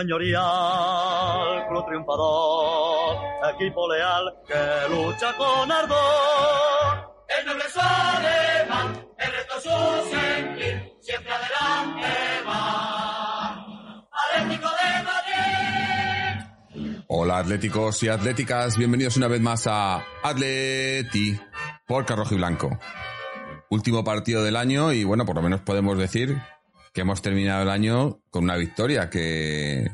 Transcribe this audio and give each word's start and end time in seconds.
señorial, 0.00 1.68
club 1.68 1.84
triunfador, 1.86 3.16
equipo 3.54 3.86
leal 3.92 4.34
que 4.46 4.88
lucha 4.88 5.36
con 5.36 5.70
ardor. 5.70 7.26
El 7.28 7.44
noble 7.46 7.64
es 7.66 7.76
alemán, 7.76 9.06
el 9.18 9.32
resto 9.32 9.58
es 9.58 9.62
su 9.62 9.68
sentir, 10.10 10.94
siempre 11.00 11.30
adelante 11.32 12.08
va. 12.48 14.06
Atlético 14.32 14.68
de 14.68 15.02
Madrid. 15.04 16.40
Hola 17.08 17.38
atléticos 17.38 18.02
y 18.02 18.08
atléticas, 18.08 18.78
bienvenidos 18.78 19.18
una 19.18 19.28
vez 19.28 19.40
más 19.40 19.66
a 19.66 20.02
Atleti 20.22 21.38
por 21.86 22.08
Rojo 22.08 22.34
y 22.34 22.38
Blanco. 22.38 22.78
Último 23.68 24.02
partido 24.02 24.42
del 24.42 24.56
año 24.56 24.92
y 24.92 25.04
bueno, 25.04 25.26
por 25.26 25.36
lo 25.36 25.42
menos 25.42 25.60
podemos 25.60 25.98
decir 25.98 26.40
que 26.92 27.02
hemos 27.02 27.22
terminado 27.22 27.62
el 27.62 27.70
año 27.70 28.20
con 28.30 28.44
una 28.44 28.56
victoria 28.56 29.08
que, 29.08 29.90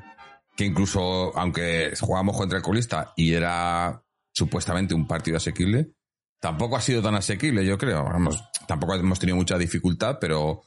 que 0.57 0.65
incluso, 0.65 1.37
aunque 1.37 1.93
jugamos 2.01 2.37
contra 2.37 2.59
el 2.59 2.65
colista 2.65 3.13
y 3.17 3.35
era 3.35 4.03
supuestamente 4.33 4.95
un 4.95 5.07
partido 5.07 5.37
asequible, 5.37 5.93
tampoco 6.41 6.77
ha 6.77 6.81
sido 6.81 7.03
tan 7.03 7.15
asequible, 7.15 7.65
yo 7.65 7.77
creo. 7.79 8.05
Vamos, 8.05 8.43
tampoco 8.67 8.95
hemos 8.95 9.19
tenido 9.19 9.37
mucha 9.37 9.59
dificultad, 9.59 10.19
pero, 10.21 10.63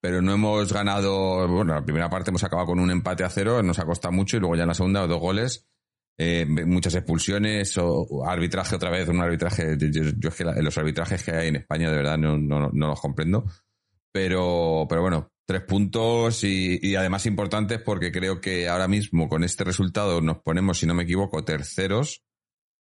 pero 0.00 0.20
no 0.20 0.32
hemos 0.32 0.72
ganado. 0.72 1.46
Bueno, 1.48 1.74
la 1.74 1.84
primera 1.84 2.10
parte 2.10 2.30
hemos 2.30 2.44
acabado 2.44 2.68
con 2.68 2.80
un 2.80 2.90
empate 2.90 3.24
a 3.24 3.30
cero, 3.30 3.62
nos 3.62 3.78
ha 3.78 3.84
costado 3.84 4.12
mucho, 4.12 4.36
y 4.36 4.40
luego 4.40 4.56
ya 4.56 4.62
en 4.62 4.68
la 4.68 4.74
segunda, 4.74 5.06
dos 5.06 5.20
goles, 5.20 5.68
eh, 6.16 6.44
muchas 6.46 6.94
expulsiones, 6.96 7.78
arbitraje 8.26 8.74
otra 8.74 8.90
vez, 8.90 9.08
un 9.08 9.20
arbitraje. 9.20 9.76
Yo, 9.78 10.28
es 10.28 10.34
que 10.34 10.44
los 10.44 10.76
arbitrajes 10.78 11.22
que 11.22 11.30
hay 11.30 11.48
en 11.48 11.56
España, 11.56 11.90
de 11.90 11.96
verdad, 11.96 12.18
no, 12.18 12.36
no, 12.36 12.70
no 12.72 12.86
los 12.88 13.00
comprendo. 13.00 13.44
Pero, 14.10 14.86
pero 14.88 15.02
bueno, 15.02 15.30
tres 15.48 15.62
puntos 15.62 16.44
y, 16.44 16.94
además 16.94 17.24
importantes 17.24 17.80
porque 17.80 18.12
creo 18.12 18.38
que 18.38 18.68
ahora 18.68 18.86
mismo 18.86 19.30
con 19.30 19.44
este 19.44 19.64
resultado 19.64 20.20
nos 20.20 20.40
ponemos, 20.40 20.78
si 20.78 20.86
no 20.86 20.92
me 20.92 21.04
equivoco, 21.04 21.42
terceros 21.42 22.22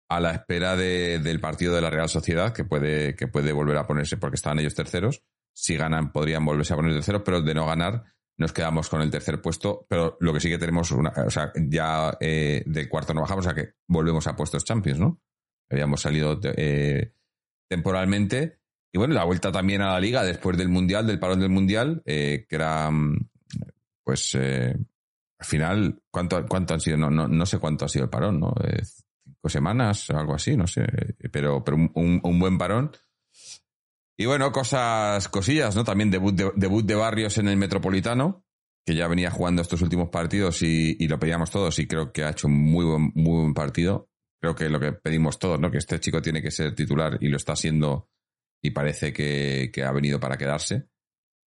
a 0.08 0.20
la 0.20 0.30
espera 0.32 0.76
de- 0.76 1.18
del 1.18 1.40
partido 1.40 1.74
de 1.74 1.80
la 1.80 1.90
Real 1.90 2.08
Sociedad, 2.08 2.52
que 2.52 2.64
puede, 2.64 3.16
que 3.16 3.26
puede 3.26 3.50
volver 3.52 3.78
a 3.78 3.86
ponerse 3.86 4.16
porque 4.16 4.36
estaban 4.36 4.60
ellos 4.60 4.76
terceros. 4.76 5.24
Si 5.54 5.76
ganan, 5.76 6.12
podrían 6.12 6.44
volverse 6.44 6.72
a 6.72 6.76
poner 6.76 6.92
terceros, 6.94 7.22
pero 7.24 7.42
de 7.42 7.52
no 7.52 7.66
ganar, 7.66 8.04
nos 8.38 8.52
quedamos 8.52 8.88
con 8.88 9.02
el 9.02 9.10
tercer 9.10 9.42
puesto. 9.42 9.84
Pero 9.88 10.16
lo 10.20 10.32
que 10.32 10.38
sí 10.40 10.48
que 10.48 10.58
tenemos, 10.58 10.92
una, 10.92 11.12
o 11.26 11.30
sea, 11.30 11.52
ya 11.56 12.16
eh, 12.20 12.62
del 12.64 12.88
cuarto 12.88 13.12
no 13.12 13.22
bajamos, 13.22 13.44
o 13.44 13.50
sea 13.50 13.60
que 13.60 13.72
volvemos 13.88 14.26
a 14.28 14.36
puestos 14.36 14.64
Champions, 14.64 15.00
¿no? 15.00 15.20
Habíamos 15.68 16.00
salido 16.00 16.38
eh, 16.44 17.12
temporalmente. 17.68 18.61
Y 18.92 18.98
bueno, 18.98 19.14
la 19.14 19.24
vuelta 19.24 19.50
también 19.50 19.80
a 19.80 19.92
la 19.92 20.00
liga 20.00 20.22
después 20.22 20.56
del 20.58 20.68
Mundial, 20.68 21.06
del 21.06 21.18
parón 21.18 21.40
del 21.40 21.48
Mundial, 21.48 22.02
eh, 22.04 22.44
que 22.48 22.56
era, 22.56 22.90
mm, 22.90 23.28
pues, 24.04 24.34
eh, 24.34 24.76
al 25.38 25.46
final, 25.46 26.02
¿cuánto, 26.10 26.44
cuánto 26.46 26.74
han 26.74 26.80
sido? 26.80 26.98
No, 26.98 27.10
no, 27.10 27.26
no 27.26 27.46
sé 27.46 27.58
cuánto 27.58 27.86
ha 27.86 27.88
sido 27.88 28.04
el 28.04 28.10
parón, 28.10 28.38
¿no? 28.38 28.54
Eh, 28.62 28.82
cinco 29.24 29.48
semanas 29.48 30.10
algo 30.10 30.34
así, 30.34 30.56
no 30.56 30.66
sé, 30.66 30.84
pero, 31.32 31.64
pero 31.64 31.78
un 31.94 32.38
buen 32.38 32.58
parón. 32.58 32.92
Y 34.16 34.26
bueno, 34.26 34.52
cosas, 34.52 35.28
cosillas, 35.28 35.74
¿no? 35.74 35.84
También 35.84 36.10
debut 36.10 36.34
de, 36.34 36.52
debut 36.54 36.84
de 36.84 36.94
Barrios 36.94 37.38
en 37.38 37.48
el 37.48 37.56
Metropolitano, 37.56 38.44
que 38.84 38.94
ya 38.94 39.08
venía 39.08 39.30
jugando 39.30 39.62
estos 39.62 39.80
últimos 39.82 40.10
partidos 40.10 40.62
y, 40.62 40.96
y 40.98 41.08
lo 41.08 41.18
pedíamos 41.18 41.50
todos 41.50 41.78
y 41.78 41.86
creo 41.86 42.12
que 42.12 42.24
ha 42.24 42.30
hecho 42.30 42.46
un 42.46 42.54
muy 42.54 42.84
buen, 42.84 43.12
muy 43.14 43.40
buen 43.40 43.54
partido. 43.54 44.10
Creo 44.40 44.54
que 44.54 44.68
lo 44.68 44.78
que 44.78 44.92
pedimos 44.92 45.38
todos, 45.38 45.58
¿no? 45.58 45.70
Que 45.70 45.78
este 45.78 45.98
chico 45.98 46.20
tiene 46.20 46.42
que 46.42 46.50
ser 46.50 46.74
titular 46.74 47.16
y 47.20 47.28
lo 47.28 47.36
está 47.36 47.56
siendo 47.56 48.10
y 48.62 48.70
parece 48.70 49.12
que, 49.12 49.70
que 49.72 49.82
ha 49.82 49.92
venido 49.92 50.20
para 50.20 50.36
quedarse. 50.36 50.86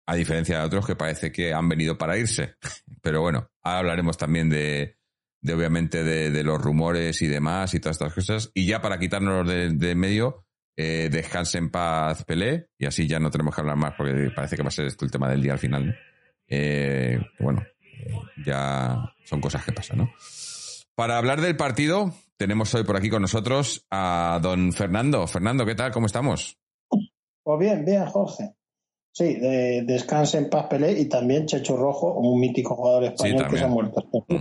A 0.06 0.16
diferencia 0.16 0.58
de 0.58 0.64
otros 0.64 0.86
que 0.86 0.96
parece 0.96 1.30
que 1.30 1.52
han 1.52 1.68
venido 1.68 1.96
para 1.96 2.18
irse. 2.18 2.56
Pero 3.02 3.20
bueno, 3.20 3.50
ahora 3.62 3.78
hablaremos 3.78 4.16
también 4.16 4.48
de, 4.48 4.96
de 5.40 5.54
obviamente 5.54 6.02
de, 6.02 6.30
de 6.30 6.42
los 6.42 6.60
rumores 6.60 7.20
y 7.22 7.28
demás 7.28 7.74
y 7.74 7.80
todas 7.80 7.96
estas 7.96 8.14
cosas. 8.14 8.50
Y 8.54 8.66
ya 8.66 8.80
para 8.80 8.98
quitarnos 8.98 9.46
de, 9.46 9.70
de 9.70 9.94
medio, 9.94 10.46
eh, 10.76 11.10
descanse 11.12 11.58
en 11.58 11.70
paz 11.70 12.24
Pelé 12.24 12.70
y 12.78 12.86
así 12.86 13.06
ya 13.06 13.20
no 13.20 13.30
tenemos 13.30 13.54
que 13.54 13.60
hablar 13.60 13.76
más 13.76 13.92
porque 13.94 14.30
parece 14.34 14.56
que 14.56 14.62
va 14.62 14.68
a 14.68 14.72
ser 14.72 14.86
esto 14.86 15.04
el 15.04 15.10
tema 15.10 15.28
del 15.28 15.42
día 15.42 15.52
al 15.52 15.58
final. 15.58 15.96
Eh, 16.48 17.20
bueno, 17.38 17.64
ya 18.44 19.14
son 19.24 19.40
cosas 19.40 19.64
que 19.64 19.72
pasan, 19.72 19.98
¿no? 19.98 20.12
Para 20.94 21.18
hablar 21.18 21.40
del 21.40 21.56
partido, 21.56 22.14
tenemos 22.36 22.74
hoy 22.74 22.84
por 22.84 22.96
aquí 22.96 23.08
con 23.08 23.22
nosotros 23.22 23.86
a 23.90 24.38
don 24.42 24.72
Fernando. 24.72 25.26
Fernando, 25.26 25.64
¿qué 25.64 25.74
tal? 25.74 25.90
¿Cómo 25.90 26.06
estamos? 26.06 26.61
Pues 27.42 27.58
bien, 27.58 27.84
bien, 27.84 28.06
Jorge. 28.06 28.54
Sí, 29.14 29.34
de, 29.34 29.82
descanse 29.82 30.38
en 30.38 30.48
paz 30.48 30.66
Pelé 30.70 30.98
y 30.98 31.06
también 31.06 31.47
Checho 31.47 31.76
Rojo, 31.76 32.14
un 32.14 32.41
mítico 32.41 32.75
jugador 32.76 33.04
español 33.04 33.47
que 33.48 33.58
se 33.58 33.64
ha 33.64 33.69
muerto. 33.69 34.03
Mm. 34.28 34.36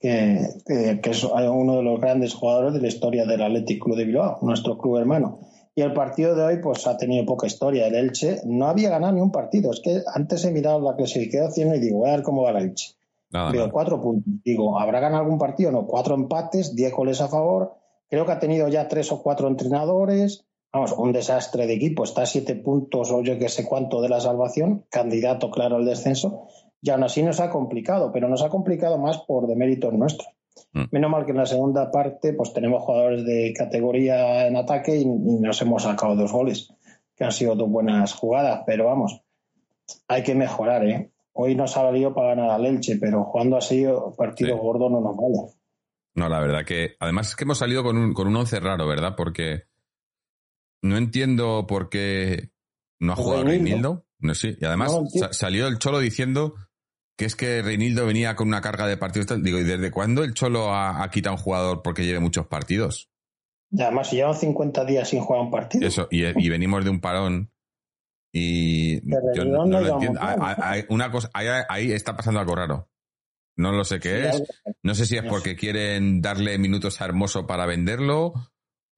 Que, 0.00 0.48
que- 0.66 1.00
que 1.00 1.10
es 1.10 1.22
uno 1.24 1.76
de 1.76 1.82
los 1.82 2.00
grandes 2.00 2.34
jugadores 2.34 2.72
de 2.74 2.80
la 2.80 2.88
historia 2.88 3.24
del 3.24 3.42
Athletic 3.42 3.82
Club 3.82 3.96
de 3.96 4.04
Bilbao, 4.04 4.38
nuestro 4.42 4.76
club 4.78 4.96
hermano. 4.96 5.40
Y 5.74 5.80
el 5.82 5.92
partido 5.92 6.34
de 6.34 6.42
hoy 6.42 6.56
pues 6.62 6.86
ha 6.86 6.96
tenido 6.96 7.24
poca 7.24 7.46
historia. 7.46 7.86
El 7.86 7.94
Elche 7.94 8.40
no 8.44 8.66
había 8.66 8.90
ganado 8.90 9.12
ni 9.14 9.20
un 9.20 9.30
partido. 9.30 9.70
Es 9.70 9.80
que 9.80 10.02
antes 10.12 10.44
he 10.44 10.50
mirado 10.50 10.80
la 10.80 10.96
clasificación 10.96 11.74
y 11.74 11.78
digo, 11.78 11.98
voy 11.98 12.08
a 12.10 12.16
ver 12.16 12.22
cómo 12.22 12.42
va 12.42 12.50
el 12.50 12.56
Elche. 12.68 12.94
Nada, 13.30 13.50
Veo 13.52 13.60
nada. 13.62 13.72
cuatro 13.72 14.00
puntos. 14.02 14.34
Digo, 14.44 14.78
¿habrá 14.78 15.00
ganado 15.00 15.22
algún 15.22 15.38
partido? 15.38 15.70
No, 15.70 15.86
cuatro 15.86 16.14
empates, 16.14 16.74
diez 16.74 16.92
goles 16.92 17.20
a 17.22 17.28
favor. 17.28 17.74
Creo 18.10 18.26
que 18.26 18.32
ha 18.32 18.38
tenido 18.38 18.68
ya 18.68 18.88
tres 18.88 19.10
o 19.12 19.22
cuatro 19.22 19.48
entrenadores. 19.48 20.44
Vamos, 20.72 20.92
un 20.92 21.12
desastre 21.12 21.66
de 21.66 21.74
equipo. 21.74 22.04
Está 22.04 22.22
a 22.22 22.26
siete 22.26 22.54
puntos 22.54 23.10
o 23.10 23.22
yo 23.22 23.38
que 23.38 23.48
sé 23.48 23.64
cuánto 23.64 24.00
de 24.00 24.08
la 24.08 24.20
salvación. 24.20 24.84
Candidato 24.90 25.50
claro 25.50 25.76
al 25.76 25.84
descenso. 25.84 26.48
Y 26.80 26.90
aún 26.90 27.04
así 27.04 27.22
nos 27.22 27.40
ha 27.40 27.50
complicado, 27.50 28.10
pero 28.12 28.28
nos 28.28 28.42
ha 28.42 28.48
complicado 28.48 28.98
más 28.98 29.18
por 29.18 29.46
deméritos 29.46 29.92
nuestros. 29.92 30.28
Mm. 30.72 30.84
Menos 30.90 31.10
mal 31.10 31.24
que 31.24 31.32
en 31.32 31.36
la 31.36 31.46
segunda 31.46 31.90
parte 31.90 32.32
pues 32.32 32.52
tenemos 32.52 32.82
jugadores 32.82 33.24
de 33.24 33.52
categoría 33.56 34.46
en 34.46 34.56
ataque 34.56 34.96
y, 34.96 35.02
y 35.02 35.06
nos 35.40 35.60
hemos 35.62 35.82
sacado 35.82 36.16
dos 36.16 36.32
goles, 36.32 36.72
que 37.14 37.24
han 37.24 37.32
sido 37.32 37.54
dos 37.54 37.68
buenas 37.70 38.14
jugadas. 38.14 38.62
Pero 38.66 38.86
vamos, 38.86 39.20
hay 40.08 40.22
que 40.22 40.34
mejorar, 40.34 40.86
¿eh? 40.86 41.10
Hoy 41.34 41.54
nos 41.54 41.76
ha 41.76 41.82
valido 41.82 42.14
para 42.14 42.34
ganar 42.34 42.50
al 42.50 42.66
Elche, 42.66 42.96
pero 42.96 43.24
jugando 43.24 43.56
así, 43.56 43.84
partido 44.16 44.56
Sí. 44.56 44.60
gordo 44.62 44.90
no 44.90 45.00
nos 45.00 45.16
vale. 45.16 45.52
No, 46.14 46.28
la 46.28 46.40
verdad 46.40 46.64
que. 46.66 46.90
Además 47.00 47.28
es 47.28 47.36
que 47.36 47.44
hemos 47.44 47.58
salido 47.58 47.82
con 47.82 47.96
un, 47.96 48.12
con 48.12 48.26
un 48.28 48.36
once 48.36 48.58
raro, 48.60 48.86
¿verdad? 48.86 49.14
Porque 49.16 49.62
no 50.82 50.96
entiendo 50.96 51.66
por 51.68 51.88
qué 51.88 52.50
no 53.00 53.12
ha 53.12 53.16
jugado 53.16 53.44
Reinildo. 53.44 54.06
No 54.18 54.34
sé. 54.34 54.56
Y 54.60 54.64
además 54.64 54.92
No 54.92 55.06
sa- 55.08 55.32
salió 55.32 55.66
el 55.66 55.78
Cholo 55.78 55.98
diciendo 55.98 56.54
que 57.16 57.24
es 57.24 57.34
que 57.36 57.60
Reinildo 57.62 58.06
venía 58.06 58.36
con 58.36 58.48
una 58.48 58.60
carga 58.60 58.86
de 58.86 58.96
partidos. 58.96 59.42
Digo, 59.42 59.58
¿y 59.58 59.64
desde 59.64 59.90
cuándo 59.90 60.22
el 60.24 60.34
Cholo 60.34 60.72
ha, 60.72 61.02
ha 61.02 61.10
quitado 61.10 61.34
a 61.34 61.38
un 61.38 61.42
jugador 61.42 61.82
porque 61.82 62.04
lleve 62.04 62.20
muchos 62.20 62.46
partidos? 62.46 63.10
Y 63.70 63.80
además, 63.82 64.10
si 64.10 64.16
llevan 64.16 64.34
50 64.34 64.84
días 64.84 65.08
sin 65.08 65.20
jugar 65.22 65.42
un 65.42 65.50
partido. 65.50 65.86
Eso, 65.86 66.06
y, 66.10 66.24
y 66.24 66.48
venimos 66.48 66.84
de 66.84 66.90
un 66.90 67.00
parón. 67.00 67.50
Y 68.32 69.00
yo 69.34 69.44
no, 69.44 69.66
no 69.66 69.80
lo 69.80 69.94
entiendo. 69.94 70.20
Hay- 70.22 70.84
una 70.88 71.10
cosa, 71.10 71.30
ahí, 71.34 71.46
ahí 71.68 71.92
está 71.92 72.16
pasando 72.16 72.40
algo 72.40 72.54
raro. 72.54 72.88
No 73.56 73.72
lo 73.72 73.84
sé 73.84 74.00
qué 74.00 74.28
es. 74.28 74.42
No 74.82 74.94
sé 74.94 75.04
si 75.04 75.16
es 75.16 75.24
porque 75.24 75.56
quieren 75.56 76.22
darle 76.22 76.56
minutos 76.58 77.00
a 77.00 77.04
Hermoso 77.04 77.46
para 77.46 77.66
venderlo 77.66 78.32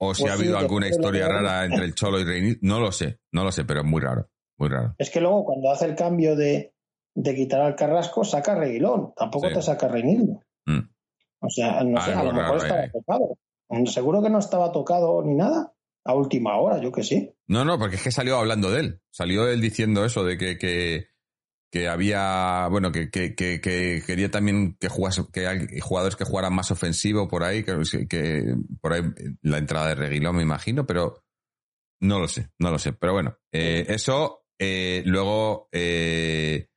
o 0.08 0.14
si 0.14 0.22
Pues 0.22 0.32
ha 0.32 0.36
sí, 0.36 0.42
habido 0.42 0.58
alguna 0.58 0.88
historia 0.88 1.28
rara 1.28 1.64
entre 1.64 1.84
el 1.84 1.94
Cholo 1.94 2.20
y 2.20 2.24
Reinildo. 2.24 2.58
No 2.62 2.80
lo 2.80 2.92
sé, 2.92 3.18
no 3.32 3.44
lo 3.44 3.52
sé, 3.52 3.64
pero 3.64 3.80
es 3.80 3.86
muy 3.86 4.00
raro, 4.00 4.28
muy 4.58 4.68
raro. 4.68 4.94
Es 4.98 5.10
que 5.10 5.20
luego 5.20 5.44
cuando 5.44 5.70
hace 5.70 5.86
el 5.86 5.94
cambio 5.94 6.36
de, 6.36 6.74
de 7.14 7.34
quitar 7.34 7.60
al 7.60 7.76
Carrasco, 7.76 8.24
saca 8.24 8.52
a 8.52 8.56
Reguilón. 8.56 9.12
Tampoco 9.16 9.48
Sí. 9.48 9.54
te 9.54 9.62
saca 9.62 9.86
a 9.86 9.88
Reinildo. 9.90 10.40
Mm. 10.66 10.80
O 11.40 11.50
sea, 11.50 11.82
no 11.84 12.00
sé, 12.00 12.12
a 12.12 12.22
lo 12.24 12.32
mejor 12.32 12.42
raro 12.42 12.56
estaba 12.56 12.80
ahí. 12.80 12.90
tocado. 12.90 13.38
Seguro 13.86 14.22
que 14.22 14.30
no 14.30 14.38
estaba 14.38 14.72
tocado 14.72 15.22
ni 15.24 15.34
nada. 15.34 15.72
A 16.06 16.14
última 16.14 16.56
hora, 16.58 16.80
yo 16.82 16.92
que 16.92 17.02
sí. 17.02 17.32
No, 17.46 17.64
no, 17.64 17.78
porque 17.78 17.96
es 17.96 18.02
que 18.02 18.10
salió 18.10 18.36
hablando 18.36 18.70
de 18.70 18.80
él. 18.80 19.00
Salió 19.10 19.48
él 19.48 19.62
diciendo 19.62 20.04
eso, 20.04 20.22
de 20.22 20.36
que, 20.36 20.58
que, 20.58 21.06
que 21.74 21.88
había, 21.88 22.68
bueno, 22.70 22.92
que, 22.92 23.10
que, 23.10 23.34
que, 23.34 23.60
que 23.60 24.00
quería 24.06 24.30
también 24.30 24.76
que 24.78 24.88
jugase, 24.88 25.24
que 25.32 25.48
hay 25.48 25.80
jugadores 25.80 26.14
que 26.14 26.22
jugaran 26.22 26.54
más 26.54 26.70
ofensivo 26.70 27.26
por 27.26 27.42
ahí, 27.42 27.64
que, 27.64 28.54
por 28.80 28.92
ahí 28.92 29.02
la 29.42 29.58
entrada 29.58 29.88
de 29.88 29.96
Reguilón 29.96 30.36
me 30.36 30.42
imagino, 30.44 30.86
pero 30.86 31.24
no 32.00 32.20
lo 32.20 32.28
sé, 32.28 32.48
no 32.60 32.70
lo 32.70 32.78
sé. 32.78 32.92
Pero 32.92 33.14
bueno, 33.14 33.38
eh, 33.52 33.86
eso, 33.88 34.44
eh, 34.56 35.02
luego, 35.04 35.68
eh, 35.72 36.68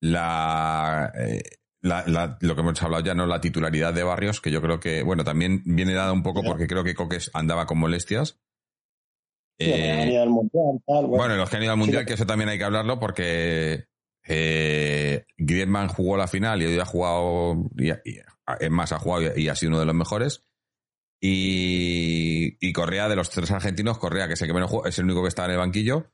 la, 0.00 1.12
eh, 1.14 1.42
la- 1.82 2.04
la- 2.06 2.38
lo 2.40 2.54
que 2.54 2.60
hemos 2.62 2.82
hablado 2.82 3.04
ya, 3.04 3.14
¿no? 3.14 3.26
La 3.26 3.42
titularidad 3.42 3.92
de 3.92 4.04
Barrios, 4.04 4.40
que 4.40 4.50
yo 4.50 4.62
creo 4.62 4.80
que, 4.80 5.02
bueno, 5.02 5.22
también 5.22 5.60
viene 5.66 5.92
dada 5.92 6.12
un 6.14 6.22
poco 6.22 6.42
porque 6.42 6.66
creo 6.66 6.82
que 6.82 6.94
Coques 6.94 7.30
andaba 7.34 7.66
con 7.66 7.76
molestias. 7.78 8.38
Sí, 9.60 9.66
Eh, 9.70 10.24
mundial, 10.26 10.80
tal, 10.86 11.06
bueno. 11.06 11.08
bueno, 11.08 11.36
los 11.36 11.50
que 11.50 11.56
han 11.58 11.62
ido 11.62 11.72
al 11.72 11.78
Mundial, 11.78 12.04
Sí. 12.04 12.06
que 12.06 12.14
eso 12.14 12.24
también 12.24 12.48
hay 12.48 12.56
que 12.56 12.64
hablarlo 12.64 12.98
porque 12.98 13.84
eh, 14.28 15.24
Griezmann 15.36 15.88
jugó 15.88 16.16
la 16.16 16.28
final 16.28 16.62
y 16.62 16.66
hoy 16.66 16.78
ha 16.78 16.84
jugado, 16.84 17.56
y, 17.76 17.90
y- 17.90 18.20
es 18.60 18.70
más, 18.70 18.92
ha 18.92 18.98
jugado 18.98 19.32
y, 19.36 19.42
y 19.44 19.48
ha 19.48 19.56
sido 19.56 19.70
uno 19.70 19.80
de 19.80 19.86
los 19.86 19.94
mejores. 19.94 20.42
Y, 21.20 22.56
y 22.60 22.72
Correa, 22.72 23.08
de 23.08 23.16
los 23.16 23.30
tres 23.30 23.50
argentinos, 23.50 23.98
Correa, 23.98 24.28
que 24.28 24.34
es 24.34 24.42
el 24.42 24.48
que 24.48 24.54
menos 24.54 24.70
jugó, 24.70 24.86
es 24.86 24.98
el 24.98 25.04
único 25.06 25.22
que 25.22 25.28
está 25.28 25.44
en 25.46 25.52
el 25.52 25.56
banquillo. 25.58 26.12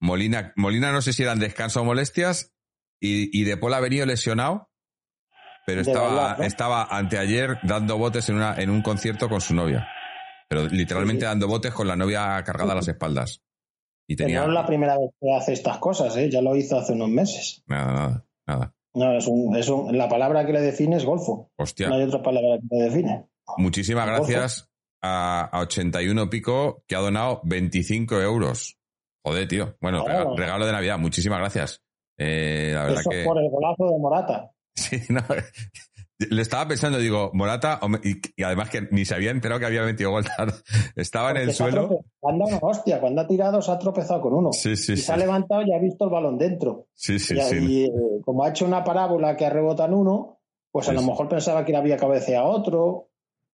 Molina, 0.00 0.52
Molina 0.56 0.92
no 0.92 1.00
sé 1.00 1.12
si 1.12 1.22
eran 1.22 1.38
descanso 1.38 1.80
o 1.80 1.84
molestias. 1.84 2.52
Y, 3.00 3.38
y 3.38 3.44
De 3.44 3.56
Paul 3.56 3.74
ha 3.74 3.80
venido 3.80 4.06
lesionado, 4.06 4.70
pero 5.66 5.80
estaba, 5.80 6.08
verdad, 6.10 6.38
¿no? 6.38 6.44
estaba 6.44 6.84
anteayer 6.84 7.58
dando 7.62 7.98
botes 7.98 8.28
en, 8.28 8.36
una, 8.36 8.54
en 8.56 8.70
un 8.70 8.82
concierto 8.82 9.28
con 9.28 9.40
su 9.40 9.54
novia. 9.54 9.88
Pero 10.48 10.66
literalmente 10.68 11.24
dando 11.24 11.48
botes 11.48 11.72
con 11.74 11.88
la 11.88 11.96
novia 11.96 12.42
cargada 12.44 12.72
a 12.72 12.76
las 12.76 12.88
espaldas. 12.88 13.42
Y 14.06 14.16
tenía. 14.16 14.40
no 14.40 14.48
es 14.48 14.52
la 14.54 14.66
primera 14.66 14.98
vez 14.98 15.10
que 15.20 15.32
hace 15.34 15.52
estas 15.54 15.78
cosas, 15.78 16.16
¿eh? 16.16 16.28
ya 16.30 16.40
lo 16.42 16.54
hizo 16.56 16.78
hace 16.78 16.92
unos 16.92 17.08
meses. 17.08 17.62
Nada, 17.66 17.92
nada, 17.92 18.26
nada. 18.46 18.74
No, 18.94 19.16
es 19.16 19.26
un, 19.26 19.56
es 19.56 19.68
un- 19.68 19.96
la 19.96 20.08
palabra 20.08 20.44
que 20.46 20.52
le 20.52 20.60
define 20.60 20.96
es 20.96 21.04
golfo. 21.04 21.50
Hostia. 21.56 21.88
No 21.88 21.94
hay 21.96 22.02
otra 22.02 22.22
palabra 22.22 22.58
que 22.58 22.76
le 22.76 22.84
define. 22.84 23.26
Muchísimas 23.56 24.06
gracias 24.06 24.70
a, 25.02 25.44
a 25.46 25.60
81 25.60 26.30
Pico 26.30 26.84
que 26.86 26.94
ha 26.96 27.00
donado 27.00 27.40
25 27.44 28.20
euros. 28.20 28.78
Joder, 29.24 29.48
tío. 29.48 29.76
Bueno, 29.80 30.04
rega- 30.06 30.34
regalo 30.36 30.66
de 30.66 30.72
Navidad. 30.72 30.98
Muchísimas 30.98 31.38
gracias. 31.40 31.82
Eh, 32.18 32.70
la 32.74 32.84
verdad 32.84 33.00
Eso 33.00 33.10
que. 33.10 33.24
por 33.24 33.38
el 33.38 33.50
golazo 33.50 33.84
de 33.90 33.98
Morata. 33.98 34.50
Sí, 34.76 34.98
no. 35.08 35.20
Le 36.30 36.42
estaba 36.42 36.68
pensando, 36.68 36.98
digo, 36.98 37.30
Morata, 37.34 37.80
y, 38.02 38.20
y 38.36 38.42
además 38.42 38.70
que 38.70 38.88
ni 38.90 39.04
se 39.04 39.14
había 39.14 39.30
enterado 39.30 39.60
que 39.60 39.66
había 39.66 39.82
metido 39.82 40.10
gol. 40.10 40.24
Estaba 40.96 41.30
en 41.32 41.36
el 41.38 41.52
suelo. 41.52 42.00
Anda 42.22 42.44
una 42.46 42.58
hostia, 42.62 43.00
cuando 43.00 43.20
ha 43.22 43.26
tirado 43.26 43.60
se 43.62 43.70
ha 43.70 43.78
tropezado 43.78 44.20
con 44.20 44.34
uno. 44.34 44.52
Sí, 44.52 44.76
sí, 44.76 44.92
y 44.92 44.96
sí. 44.96 45.02
se 45.02 45.12
ha 45.12 45.16
levantado 45.16 45.62
y 45.62 45.72
ha 45.72 45.78
visto 45.78 46.04
el 46.04 46.10
balón 46.10 46.38
dentro. 46.38 46.86
Sí, 46.94 47.18
sí, 47.18 47.36
y, 47.36 47.40
sí. 47.42 47.56
y, 47.60 47.84
eh, 47.84 47.90
como 48.24 48.44
ha 48.44 48.50
hecho 48.50 48.64
una 48.66 48.84
parábola 48.84 49.36
que 49.36 49.46
ha 49.46 49.50
rebotado 49.50 49.88
en 49.88 49.94
uno, 49.94 50.38
pues 50.70 50.88
a 50.88 50.90
Sí, 50.92 50.96
lo 50.96 51.02
mejor 51.02 51.28
pensaba 51.28 51.64
que 51.64 51.72
le 51.72 51.78
había 51.78 51.96
cabeceado 51.96 52.46
a 52.46 52.50
otro. 52.50 53.08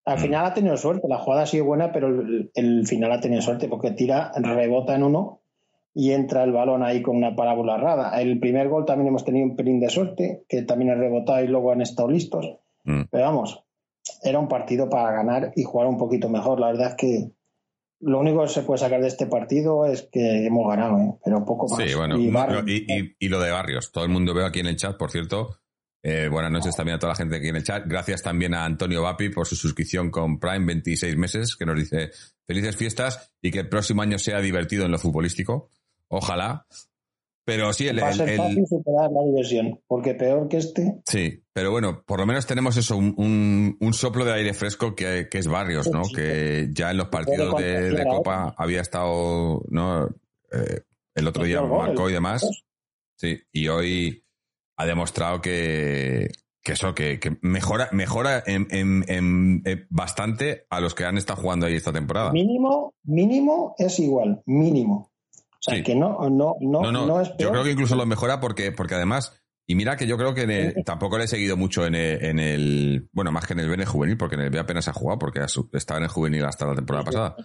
Al 0.06 0.18
Mm. 0.18 0.22
final 0.22 0.46
ha 0.46 0.54
tenido 0.54 0.78
suerte, 0.78 1.08
la 1.10 1.18
jugada 1.20 1.44
ha 1.44 1.48
sido 1.48 1.66
buena, 1.66 1.92
pero 1.92 2.08
el, 2.08 2.50
el 2.54 2.88
final 2.88 3.12
ha 3.12 3.20
tenido 3.20 3.42
suerte 3.42 3.68
porque 3.68 3.92
tira, 3.92 4.31
rebota 4.36 4.96
en 4.96 5.04
uno 5.04 5.42
y 6.00 6.12
entra 6.12 6.44
el 6.44 6.52
balón 6.52 6.84
ahí 6.84 7.02
con 7.02 7.16
una 7.18 7.36
parábola 7.36 7.76
errada. 7.76 8.22
El 8.22 8.40
primer 8.40 8.70
gol 8.70 8.86
también 8.86 9.08
hemos 9.08 9.26
tenido 9.26 9.48
un 9.48 9.56
pelín 9.56 9.80
de 9.80 9.90
suerte, 9.90 10.44
que 10.48 10.62
también 10.62 10.92
ha 10.92 10.96
rebotado 10.96 11.44
y 11.44 11.48
luego 11.48 11.72
han 11.72 11.82
estado 11.82 12.08
listos. 12.10 12.46
Mm. 12.84 13.02
Pero 13.10 13.24
vamos, 13.24 13.64
era 14.22 14.38
un 14.38 14.48
partido 14.48 14.90
para 14.90 15.12
ganar 15.12 15.54
y 15.56 15.64
jugar 15.64 15.88
un 15.88 15.98
poquito 15.98 16.30
mejor. 16.30 16.60
La 16.60 16.68
verdad 16.68 16.90
es 16.90 16.96
que 16.96 17.32
lo 18.02 18.20
único 18.20 18.44
que 18.44 18.50
se 18.50 18.62
puede 18.62 18.78
sacar 18.78 19.02
de 19.02 19.08
este 19.08 19.26
partido 19.26 19.88
es 19.88 20.08
que 20.12 20.46
hemos 20.46 20.70
ganado, 20.70 21.00
¿eh? 21.00 21.14
pero 21.26 21.44
poco 21.44 21.68
más. 21.68 21.84
Sí, 21.90 21.96
bueno, 21.96 22.16
Y 22.16 22.28
no, 22.28 22.34
Barrios- 22.40 22.64
no, 22.64 22.72
y, 22.72 22.86
y- 22.88 23.16
y 23.20 23.28
lo 23.30 23.40
de 23.40 23.50
Barrios. 23.50 23.92
Todo 23.92 24.04
el 24.04 24.12
mundo 24.12 24.36
veo 24.36 24.46
aquí 24.46 24.60
en 24.60 24.68
el 24.68 24.76
chat, 24.76 24.96
por 24.98 25.10
cierto. 25.10 25.58
Eh, 26.04 26.30
buenas 26.32 26.52
noches 26.52 26.76
también 26.76 26.98
a 26.98 27.00
toda 27.00 27.14
la 27.14 27.18
gente 27.18 27.38
aquí 27.38 27.48
en 27.48 27.56
el 27.56 27.64
chat. 27.64 27.84
Gracias 27.88 28.22
también 28.22 28.54
a 28.54 28.64
Antonio 28.66 29.02
Vapi 29.02 29.30
por 29.30 29.48
su 29.48 29.56
suscripción 29.56 30.12
con 30.12 30.40
Prime 30.40 30.64
26 30.66 31.18
meses, 31.18 31.56
que 31.56 31.66
nos 31.66 31.76
dice 31.76 32.12
felices 32.46 32.78
fiestas 32.78 33.34
y 33.42 33.50
que 33.50 33.60
el 33.62 33.68
próximo 33.68 34.04
año 34.04 34.20
sea 34.20 34.40
divertido 34.40 34.86
en 34.86 34.92
lo 34.92 35.00
futbolístico. 35.00 35.70
Ojalá. 36.09 36.65
Pero 37.45 37.71
sí, 37.71 37.88
el, 37.88 38.01
Va 38.04 38.07
a 38.07 38.12
el- 38.12 38.18
ser 38.18 38.30
el- 38.30 38.38
fácil 38.38 38.68
superar 38.68 39.09
la 39.09 39.21
diversión, 39.24 39.80
porque 39.88 40.13
peor 40.15 40.50
que 40.50 40.57
este, 40.57 41.01
sí, 41.07 41.42
pero 41.54 41.71
bueno, 41.71 42.04
por 42.06 42.19
lo 42.19 42.25
menos 42.25 42.45
tenemos 42.45 42.75
eso, 42.75 42.98
un, 42.98 43.13
un- 43.18 43.77
un 43.80 43.94
soplo 43.94 44.25
de 44.25 44.33
aire 44.33 44.54
fresco 44.54 44.95
que, 44.95 45.30
que 45.31 45.38
es 45.38 45.48
Barrios, 45.48 45.89
¿no? 45.89 46.04
Sí, 46.04 46.09
sí. 46.09 46.15
Que 46.18 46.69
ya 46.74 46.92
en 46.92 46.98
los 46.98 47.07
partidos 47.07 47.56
de, 47.56 47.92
de 47.92 48.04
Copa 48.04 48.54
había 48.57 48.81
estado, 48.81 49.63
¿no? 49.69 50.07
Eh, 50.51 50.81
el 51.15 51.27
otro 51.27 51.45
día 51.45 51.59
el 51.62 51.68
marcó 51.69 52.04
y 52.10 52.12
el- 52.12 52.13
demás. 52.15 52.45
Sí, 53.15 53.39
y 53.53 53.69
hoy 53.69 54.25
ha 54.75 54.86
demostrado 54.86 55.39
que, 55.42 56.30
que 56.62 56.74
eso, 56.74 56.94
que, 56.94 57.18
que 57.21 57.38
mejora, 57.42 57.88
mejora 57.94 58.44
en- 58.45 58.68
en- 58.71 59.06
en 59.07 59.63
bastante 59.89 60.65
a 60.69 60.81
los 60.81 60.94
que 60.94 61.06
han 61.06 61.18
estado 61.18 61.42
jugando 61.42 61.65
ahí 61.65 61.75
esta 61.75 61.94
temporada. 61.94 62.31
mínimo, 62.33 62.94
mínimo 63.06 63.74
es 63.77 63.98
igual, 64.00 64.44
mínimo. 64.45 65.06
Sea, 65.68 65.78
Sí. 65.78 65.84
que 65.84 65.96
no, 65.96 66.18
no, 66.30 66.56
no, 66.62 66.81
No, 66.81 66.92
no, 66.92 67.06
no 67.06 67.22
es 67.22 67.30
yo 67.30 67.36
peor. 67.38 67.52
creo 67.52 67.64
que 67.66 67.72
incluso 67.72 67.96
lo 67.96 68.06
mejora 68.06 68.40
porque, 68.40 68.72
porque 68.72 68.96
además, 68.96 69.34
y 69.68 69.75
mira 69.75 69.98
que 69.98 70.08
yo 70.08 70.18
creo 70.18 70.34
que 70.34 70.44
en 70.44 70.52
el- 70.52 70.84
tampoco 70.86 71.18
le 71.18 71.25
he 71.25 71.28
seguido 71.28 71.58
mucho 71.58 71.86
en 71.86 71.94
el, 71.96 72.24
en 72.24 72.40
el- 72.40 73.10
bueno, 73.12 73.31
más 73.31 73.46
que 73.46 73.54
en 73.54 73.60
el 73.60 73.68
B 73.68 73.74
en 73.75 73.81
el 73.81 73.86
juvenil, 73.88 74.18
porque 74.18 74.36
en 74.36 74.42
el 74.42 74.50
B 74.50 74.60
apenas 74.60 74.88
ha 74.88 74.94
jugado, 74.94 75.19
porque 75.19 75.42
estaba 75.74 75.98
en 75.98 76.04
el 76.06 76.10
juvenil 76.10 76.46
hasta 76.46 76.66
la 76.66 76.75
temporada 76.75 77.04
pasada. 77.06 77.36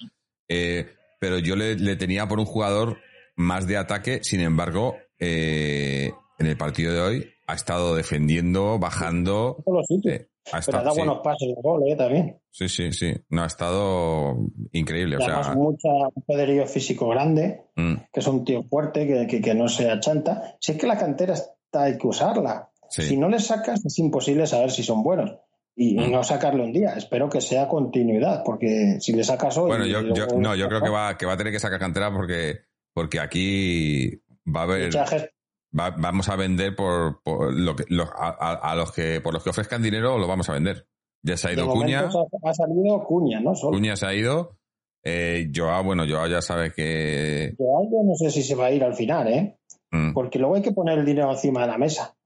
Eh, 0.48 0.86
pero 1.18 1.38
yo 1.38 1.56
le, 1.56 1.74
le 1.76 1.96
tenía 1.96 2.26
por 2.28 2.38
un 2.38 2.44
jugador 2.46 2.98
más 3.36 3.66
de 3.66 3.76
ataque, 3.76 4.20
sin 4.22 4.40
embargo, 4.40 4.96
eh, 5.18 6.12
en 6.38 6.46
el 6.46 6.56
partido 6.56 6.92
de 6.92 7.00
hoy 7.00 7.30
ha 7.46 7.54
estado 7.54 7.94
defendiendo, 7.94 8.78
bajando. 8.78 9.62
Eh, 10.04 10.28
ha 10.52 10.60
pero 10.64 10.78
dado 10.78 10.90
sí, 10.92 10.98
buenos 10.98 11.18
pases 11.22 11.48
de 11.48 11.62
gol, 11.62 11.82
¿eh? 11.88 11.94
También. 11.96 12.38
sí, 12.50 12.68
sí, 12.68 12.92
sí. 12.92 13.12
No, 13.28 13.42
ha 13.42 13.46
estado 13.46 14.36
increíble. 14.72 15.16
O 15.16 15.20
Y 15.20 15.22
además, 15.24 15.46
sea, 15.46 15.54
mucha, 15.54 15.88
un 16.14 16.22
poderío 16.26 16.66
físico 16.66 17.08
grande, 17.08 17.62
mm, 17.76 17.94
que 18.12 18.20
es 18.20 18.26
un 18.26 18.44
tío 18.44 18.62
fuerte, 18.64 19.06
que, 19.06 19.26
que, 19.26 19.40
que 19.40 19.54
no 19.54 19.68
se 19.68 19.90
achanta. 19.90 20.56
Si 20.60 20.72
es 20.72 20.78
que 20.78 20.86
la 20.86 20.98
cantera 20.98 21.34
está, 21.34 21.84
hay 21.84 21.96
que 21.98 22.06
usarla. 22.06 22.70
sí. 22.90 23.02
Si 23.02 23.16
no 23.16 23.28
le 23.28 23.38
sacas, 23.38 23.84
es 23.84 23.98
imposible 23.98 24.46
saber 24.46 24.70
si 24.70 24.82
son 24.82 25.02
buenos. 25.02 25.32
Y 25.74 25.96
Mm. 25.98 26.10
no 26.10 26.22
sacarle 26.22 26.62
un 26.64 26.72
día. 26.72 26.94
Espero 26.96 27.30
que 27.30 27.40
sea 27.40 27.66
continuidad, 27.68 28.42
porque 28.44 28.96
si 29.00 29.12
le 29.14 29.24
sacas 29.24 29.56
hoy. 29.56 29.68
Bueno, 29.68 29.86
yo, 29.86 30.02
no, 30.36 30.54
yo 30.54 30.68
creo 30.68 30.82
que 30.82 30.90
va, 30.90 31.16
que 31.16 31.24
va 31.24 31.32
a 31.32 31.36
tener 31.38 31.52
que 31.52 31.60
sacar 31.60 31.78
cantera 31.78 32.12
porque, 32.12 32.58
porque 32.92 33.20
aquí 33.20 34.20
va 34.44 34.60
a 34.60 34.64
haber, 34.64 34.84
Fichajes 34.92 35.30
va- 35.78 35.90
vamos 35.98 36.28
a 36.28 36.36
vender 36.36 36.74
por, 36.76 37.22
por 37.22 37.52
lo 37.52 37.74
que, 37.76 37.84
los- 37.88 38.08
a, 38.16 38.28
a- 38.54 38.74
los 38.76 38.92
que, 38.92 39.20
por 39.20 39.32
los 39.34 39.42
que 39.44 39.50
ofrezcan 39.50 39.82
dinero 39.82 40.18
lo 40.18 40.26
vamos 40.26 40.48
a 40.48 40.52
vender. 40.54 40.86
Ya 41.24 41.36
se 41.36 41.48
ha 41.48 41.52
ido 41.52 41.68
Cuña, 41.70 42.08
ha, 42.44 42.54
salido 42.54 43.04
Cuña, 43.04 43.40
¿no? 43.40 43.54
Solo. 43.54 43.76
Cuña 43.78 43.94
se 43.96 44.06
ha 44.06 44.14
ido, 44.14 44.58
eh, 45.04 45.50
Joao, 45.54 45.84
bueno, 45.84 46.04
Joao 46.08 46.26
ya 46.26 46.42
sabe 46.42 46.72
que, 46.72 47.54
Yo 47.58 47.64
yo 47.90 48.02
no 48.04 48.14
sé 48.16 48.30
si 48.30 48.42
se 48.42 48.54
va 48.56 48.66
a 48.66 48.72
ir 48.72 48.82
al 48.82 48.94
final, 48.94 49.28
¿eh? 49.28 49.58
mm, 49.92 50.12
Porque 50.14 50.38
luego 50.40 50.56
hay 50.56 50.62
que 50.62 50.72
poner 50.72 50.98
el 50.98 51.04
dinero 51.04 51.30
encima 51.30 51.60
de 51.62 51.66
la 51.68 51.78
mesa. 51.78 52.16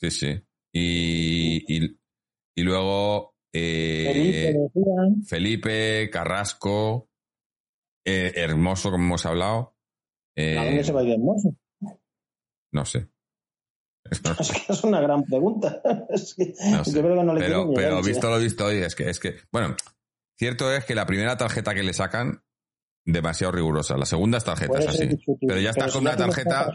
sí, 0.00 0.10
sí. 0.10 0.40
Y, 0.72 1.76
y, 1.76 1.96
y 2.56 2.62
luego, 2.62 3.34
eh, 3.52 4.52
Felipe. 4.52 5.24
Felipe, 5.26 6.10
Carrasco, 6.10 7.08
eh, 8.04 8.32
Hermoso, 8.36 8.90
como 8.90 9.04
hemos 9.04 9.26
hablado. 9.26 9.74
eh, 10.36 10.58
¿A 10.58 10.64
dónde 10.64 10.84
se 10.84 10.92
va 10.92 11.00
a 11.00 11.04
ir 11.04 11.12
Hermoso? 11.12 11.54
No 12.74 12.84
sé. 12.84 13.08
Es 14.10 14.50
que 14.52 14.72
es 14.72 14.84
una 14.84 15.00
gran 15.00 15.24
pregunta. 15.24 15.80
Es 16.10 16.34
que 16.34 16.52
No 16.70 16.84
sé. 16.84 16.92
yo 16.92 17.00
creo 17.02 17.16
que 17.16 17.24
no 17.24 17.32
le 17.34 17.40
pero, 17.40 17.70
pero 17.74 18.02
visto 18.02 18.28
lo 18.28 18.38
visto 18.38 18.66
hoy, 18.66 18.76
es 18.78 18.94
que, 18.94 19.08
es 19.08 19.18
que, 19.18 19.36
bueno, 19.50 19.74
cierto 20.38 20.70
es 20.70 20.84
que 20.84 20.94
la 20.94 21.06
primera 21.06 21.36
tarjeta 21.38 21.74
que 21.74 21.82
le 21.82 21.94
sacan, 21.94 22.42
demasiado 23.06 23.52
rigurosa. 23.52 23.96
La 23.96 24.06
segunda 24.06 24.38
es 24.38 24.44
tarjeta, 24.44 24.78
es 24.78 24.88
así. 24.88 25.08
Pero 25.46 25.60
ya 25.60 25.70
estás 25.70 25.92
con 25.92 26.02
si 26.02 26.06
una 26.08 26.16
tarjeta, 26.16 26.70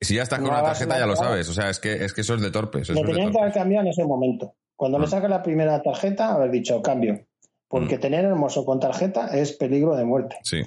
si 0.00 0.14
ya 0.16 0.22
estás 0.22 0.38
con 0.38 0.48
una 0.48 0.62
tarjeta 0.62 0.98
ya 0.98 1.06
lo 1.06 1.16
sabes. 1.16 1.48
O 1.48 1.54
sea, 1.54 1.68
es 1.70 1.78
que, 1.78 1.92
es 2.04 2.12
que 2.14 2.20
eso 2.22 2.34
es 2.34 2.40
de 2.42 2.50
torpes. 2.50 2.88
De 2.88 2.94
tenían 2.94 3.30
que 3.32 3.40
haber 3.40 3.52
cambiado 3.52 3.84
en 3.86 3.90
ese 3.92 4.04
momento. 4.04 4.54
Cuando 4.74 4.98
le 4.98 5.06
Mm. 5.06 5.10
saca 5.10 5.28
la 5.28 5.42
primera 5.42 5.82
tarjeta, 5.82 6.32
haber 6.34 6.50
dicho 6.50 6.80
cambio. 6.82 7.26
Porque 7.68 7.96
Mm. 7.96 8.00
tener 8.00 8.24
hermoso 8.26 8.64
con 8.64 8.80
tarjeta 8.80 9.28
es 9.36 9.52
peligro 9.52 9.96
de 9.96 10.04
muerte. 10.04 10.36
Sí. 10.44 10.60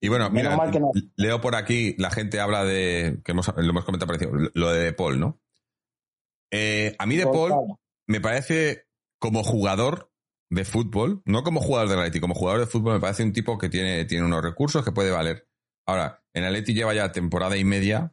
Y 0.00 0.08
bueno, 0.08 0.30
mira, 0.30 0.56
no. 0.80 0.90
leo 1.16 1.40
por 1.40 1.54
aquí, 1.54 1.94
la 1.98 2.10
gente 2.10 2.40
habla 2.40 2.64
de, 2.64 3.20
que 3.24 3.32
hemos, 3.32 3.46
lo 3.56 3.70
hemos 3.70 3.84
comentado 3.84 4.12
lo 4.54 4.72
de 4.72 4.80
De 4.84 4.92
Paul, 4.92 5.20
¿no? 5.20 5.40
Eh, 6.50 6.94
a 6.98 7.06
mí 7.06 7.16
De 7.16 7.24
Paul 7.26 7.76
me 8.06 8.20
parece 8.20 8.86
como 9.18 9.42
jugador 9.42 10.12
de 10.50 10.64
fútbol, 10.64 11.22
no 11.24 11.42
como 11.44 11.60
jugador 11.60 11.88
de 11.88 11.94
Atleti, 11.94 12.20
como 12.20 12.34
jugador 12.34 12.60
de 12.60 12.66
fútbol 12.66 12.94
me 12.94 13.00
parece 13.00 13.22
un 13.22 13.32
tipo 13.32 13.56
que 13.56 13.68
tiene, 13.70 14.04
tiene 14.04 14.26
unos 14.26 14.42
recursos 14.42 14.84
que 14.84 14.92
puede 14.92 15.10
valer. 15.10 15.48
Ahora, 15.86 16.22
en 16.34 16.44
Atleti 16.44 16.74
lleva 16.74 16.92
ya 16.94 17.10
temporada 17.12 17.56
y 17.56 17.64
media, 17.64 18.12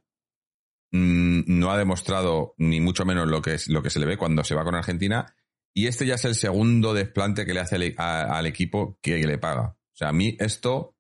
mm, 0.92 1.42
no 1.48 1.72
ha 1.72 1.78
demostrado 1.78 2.54
ni 2.58 2.80
mucho 2.80 3.06
menos 3.06 3.28
lo 3.28 3.42
que, 3.42 3.56
es, 3.56 3.68
lo 3.68 3.84
que 3.84 3.90
se 3.90 4.00
le 4.00 4.06
ve 4.06 4.18
cuando 4.18 4.44
se 4.44 4.56
va 4.56 4.64
con 4.64 4.76
Argentina, 4.76 5.36
y 5.74 5.88
este 5.88 6.06
ya 6.06 6.16
es 6.16 6.26
el 6.26 6.36
segundo 6.36 6.94
desplante 6.94 7.46
que 7.46 7.54
le 7.54 7.60
hace 7.60 7.76
al, 7.76 7.94
a- 7.98 8.38
al 8.38 8.46
equipo 8.46 8.98
que 9.02 9.18
le 9.20 9.38
paga. 9.38 9.76
O 9.94 9.96
sea, 10.00 10.10
a 10.10 10.14
mí 10.14 10.38
esto 10.40 10.96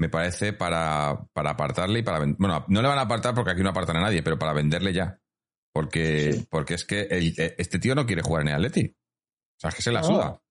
me 0.00 0.08
parece 0.08 0.52
para, 0.54 1.26
para 1.34 1.50
apartarle 1.50 1.98
y 1.98 2.02
para... 2.02 2.18
Bueno, 2.38 2.64
no 2.68 2.80
le 2.82 2.88
van 2.88 2.98
a 2.98 3.02
apartar 3.02 3.34
porque 3.34 3.50
aquí 3.50 3.62
no 3.62 3.68
apartan 3.68 3.98
a 3.98 4.00
nadie, 4.00 4.22
pero 4.22 4.38
para 4.38 4.54
venderle 4.54 4.92
ya. 4.94 5.20
Porque, 5.72 6.32
Sí. 6.32 6.46
porque 6.50 6.74
es 6.74 6.84
que 6.86 7.02
el- 7.02 7.34
este 7.58 7.78
tío 7.78 7.94
no 7.94 8.06
quiere 8.06 8.22
jugar 8.22 8.42
en 8.42 8.48
el 8.48 8.54
Atleti. 8.54 8.86
O 8.86 9.60
sea, 9.60 9.68
es 9.68 9.76
que 9.76 9.82
se 9.82 9.92
la 9.92 10.00
No. 10.00 10.06
suda. 10.06 10.42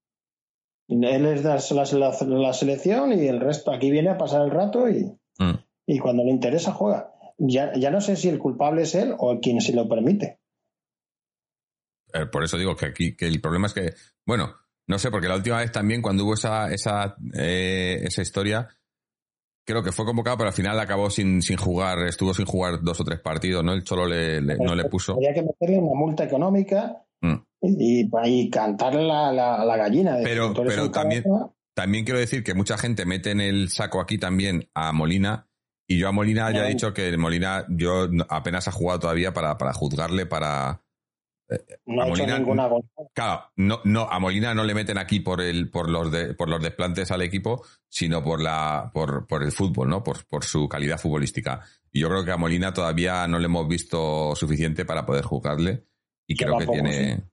Él 0.88 1.26
es 1.26 1.44
la, 1.44 1.60
la- 2.00 2.26
la 2.28 2.54
selección 2.54 3.12
y 3.14 3.28
el 3.28 3.40
resto 3.40 3.72
aquí 3.72 3.90
viene 3.92 4.10
a 4.10 4.18
pasar 4.18 4.42
el 4.44 4.52
rato 4.52 4.88
y, 4.90 5.04
Mm. 5.40 5.58
y 5.88 6.00
cuando 6.00 6.24
le 6.24 6.30
interesa 6.32 6.72
juega. 6.72 7.12
Ya, 7.40 7.74
ya 7.74 7.90
no 7.90 8.02
sé 8.02 8.16
si 8.18 8.30
el 8.30 8.38
culpable 8.38 8.84
es 8.84 8.94
él 8.96 9.16
o 9.18 9.40
quien 9.40 9.62
se 9.62 9.74
lo 9.74 9.88
permite. 9.90 10.40
eh, 12.14 12.26
por 12.26 12.44
eso 12.44 12.58
digo 12.58 12.76
que 12.76 12.88
aquí 12.88 13.16
que 13.16 13.28
el 13.28 13.40
problema 13.40 13.68
es 13.68 13.74
que, 13.74 13.94
bueno, 14.26 14.56
no 14.88 14.98
sé, 14.98 15.12
porque 15.12 15.28
la 15.28 15.36
última 15.36 15.58
vez 15.60 15.72
también 15.72 16.02
cuando 16.02 16.24
hubo 16.26 16.34
esa, 16.34 16.72
esa, 16.74 17.16
eh, 17.36 18.00
esa 18.04 18.22
historia, 18.24 18.68
creo 19.70 19.84
que 19.84 19.92
fue 19.92 20.04
convocado, 20.06 20.38
pero 20.38 20.50
al 20.50 20.56
final 20.56 20.80
acabó 20.80 21.10
sin, 21.12 21.42
sin 21.44 21.58
jugar, 21.58 22.00
estuvo 22.08 22.34
sin 22.34 22.46
jugar 22.46 22.82
dos 22.82 23.00
o 23.00 23.04
tres 23.04 23.20
partidos, 23.20 23.64
¿no? 23.64 23.74
El 23.74 23.84
Cholo 23.84 24.08
le, 24.08 24.42
le- 24.42 24.58
no 24.58 24.74
le 24.74 24.86
puso. 24.86 25.14
Había 25.14 25.34
que 25.34 25.44
meterle 25.44 25.78
una 25.78 25.94
multa 26.00 26.24
económica 26.24 27.04
Mm. 27.22 27.36
y, 27.62 28.10
y 28.26 28.50
cantarle 28.50 29.04
la, 29.04 29.32
la, 29.34 29.66
la 29.66 29.76
gallina. 29.78 30.16
de 30.16 30.24
Pero- 30.24 30.54
pero 30.54 30.90
también- 30.90 31.24
cabeza. 31.24 31.52
También 31.76 32.04
quiero 32.06 32.20
decir 32.20 32.44
que 32.44 32.54
mucha 32.54 32.78
gente 32.78 33.06
mete 33.06 33.32
en 33.32 33.40
el 33.42 33.70
saco 33.70 34.02
aquí 34.02 34.18
también 34.18 34.70
a 34.74 34.92
Molina. 34.92 35.48
Y 35.88 35.98
yo 35.98 36.08
a 36.08 36.12
Molina 36.12 36.52
ya 36.52 36.66
he 36.66 36.70
dicho 36.70 36.94
que 36.94 37.16
Molina, 37.18 37.66
yo 37.70 38.08
apenas 38.30 38.68
ha 38.68 38.72
jugado 38.72 39.00
todavía 39.00 39.34
para, 39.34 39.58
para 39.58 39.74
juzgarle, 39.74 40.26
para. 40.26 40.82
No 41.86 42.02
a 42.02 42.06
ha 42.06 42.08
hecho 42.10 42.18
Molina- 42.24 42.38
ninguna 42.40 42.68
gol. 42.68 42.84
Claro, 43.14 43.44
no, 43.56 43.80
no, 43.84 44.02
a 44.10 44.20
Molina 44.20 44.54
no 44.54 44.64
le 44.64 44.74
meten 44.74 44.98
aquí 44.98 45.20
por 45.20 45.42
el, 45.42 45.70
por 45.70 45.90
los 45.90 46.12
de, 46.12 46.34
por 46.36 46.50
los 46.50 46.62
desplantes 46.62 47.12
al 47.12 47.22
equipo, 47.22 47.64
sino 47.88 48.24
por 48.24 48.42
la, 48.42 48.92
por, 48.94 49.26
por 49.28 49.44
el 49.44 49.52
fútbol, 49.52 49.90
¿no? 49.90 50.04
Por, 50.04 50.26
por 50.28 50.44
su 50.46 50.68
calidad 50.70 51.00
futbolística. 51.00 51.62
Y 51.92 52.02
yo 52.02 52.10
creo 52.10 52.24
que 52.24 52.32
a 52.32 52.38
Molina 52.38 52.74
todavía 52.74 53.28
no 53.28 53.40
le 53.40 53.46
hemos 53.46 53.68
visto 53.68 54.36
suficiente 54.36 54.86
para 54.86 55.06
poder 55.06 55.26
juzgarle. 55.26 55.86
Y 56.28 56.36
creo 56.36 56.58
que 56.60 56.68
tiene. 56.68 57.24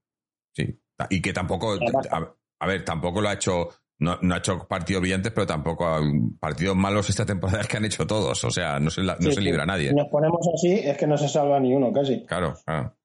Sí. 0.54 0.80
Y 1.10 1.20
que 1.20 1.32
tampoco. 1.34 1.74
A, 2.10 2.34
a 2.60 2.66
ver, 2.66 2.84
tampoco 2.84 3.20
lo 3.20 3.28
ha 3.28 3.34
hecho. 3.34 3.68
No, 3.98 4.18
no 4.22 4.34
ha 4.34 4.38
hecho 4.38 4.66
partidos 4.68 5.00
brillantes, 5.02 5.32
pero 5.32 5.46
tampoco 5.46 5.86
ha- 5.86 6.00
partidos 6.40 6.76
malos 6.76 7.08
esta 7.10 7.24
temporada 7.26 7.64
que 7.64 7.76
han 7.78 7.84
hecho 7.84 8.06
todos. 8.06 8.42
O 8.44 8.50
sea, 8.50 8.78
no 8.80 8.90
se, 8.90 9.02
la- 9.02 9.14
no 9.16 9.20
Sí, 9.28 9.32
se 9.32 9.34
sí. 9.36 9.40
libra 9.42 9.64
nadie. 9.66 9.88
Si 9.90 9.94
nos 9.94 10.08
ponemos 10.08 10.40
así, 10.54 10.72
es 10.72 10.96
que 10.96 11.06
no 11.06 11.16
se 11.18 11.28
salva 11.28 11.60
ni 11.60 11.74
uno 11.74 11.92
casi. 11.92 12.24
Claro, 12.24 12.54
claro. 12.64 12.95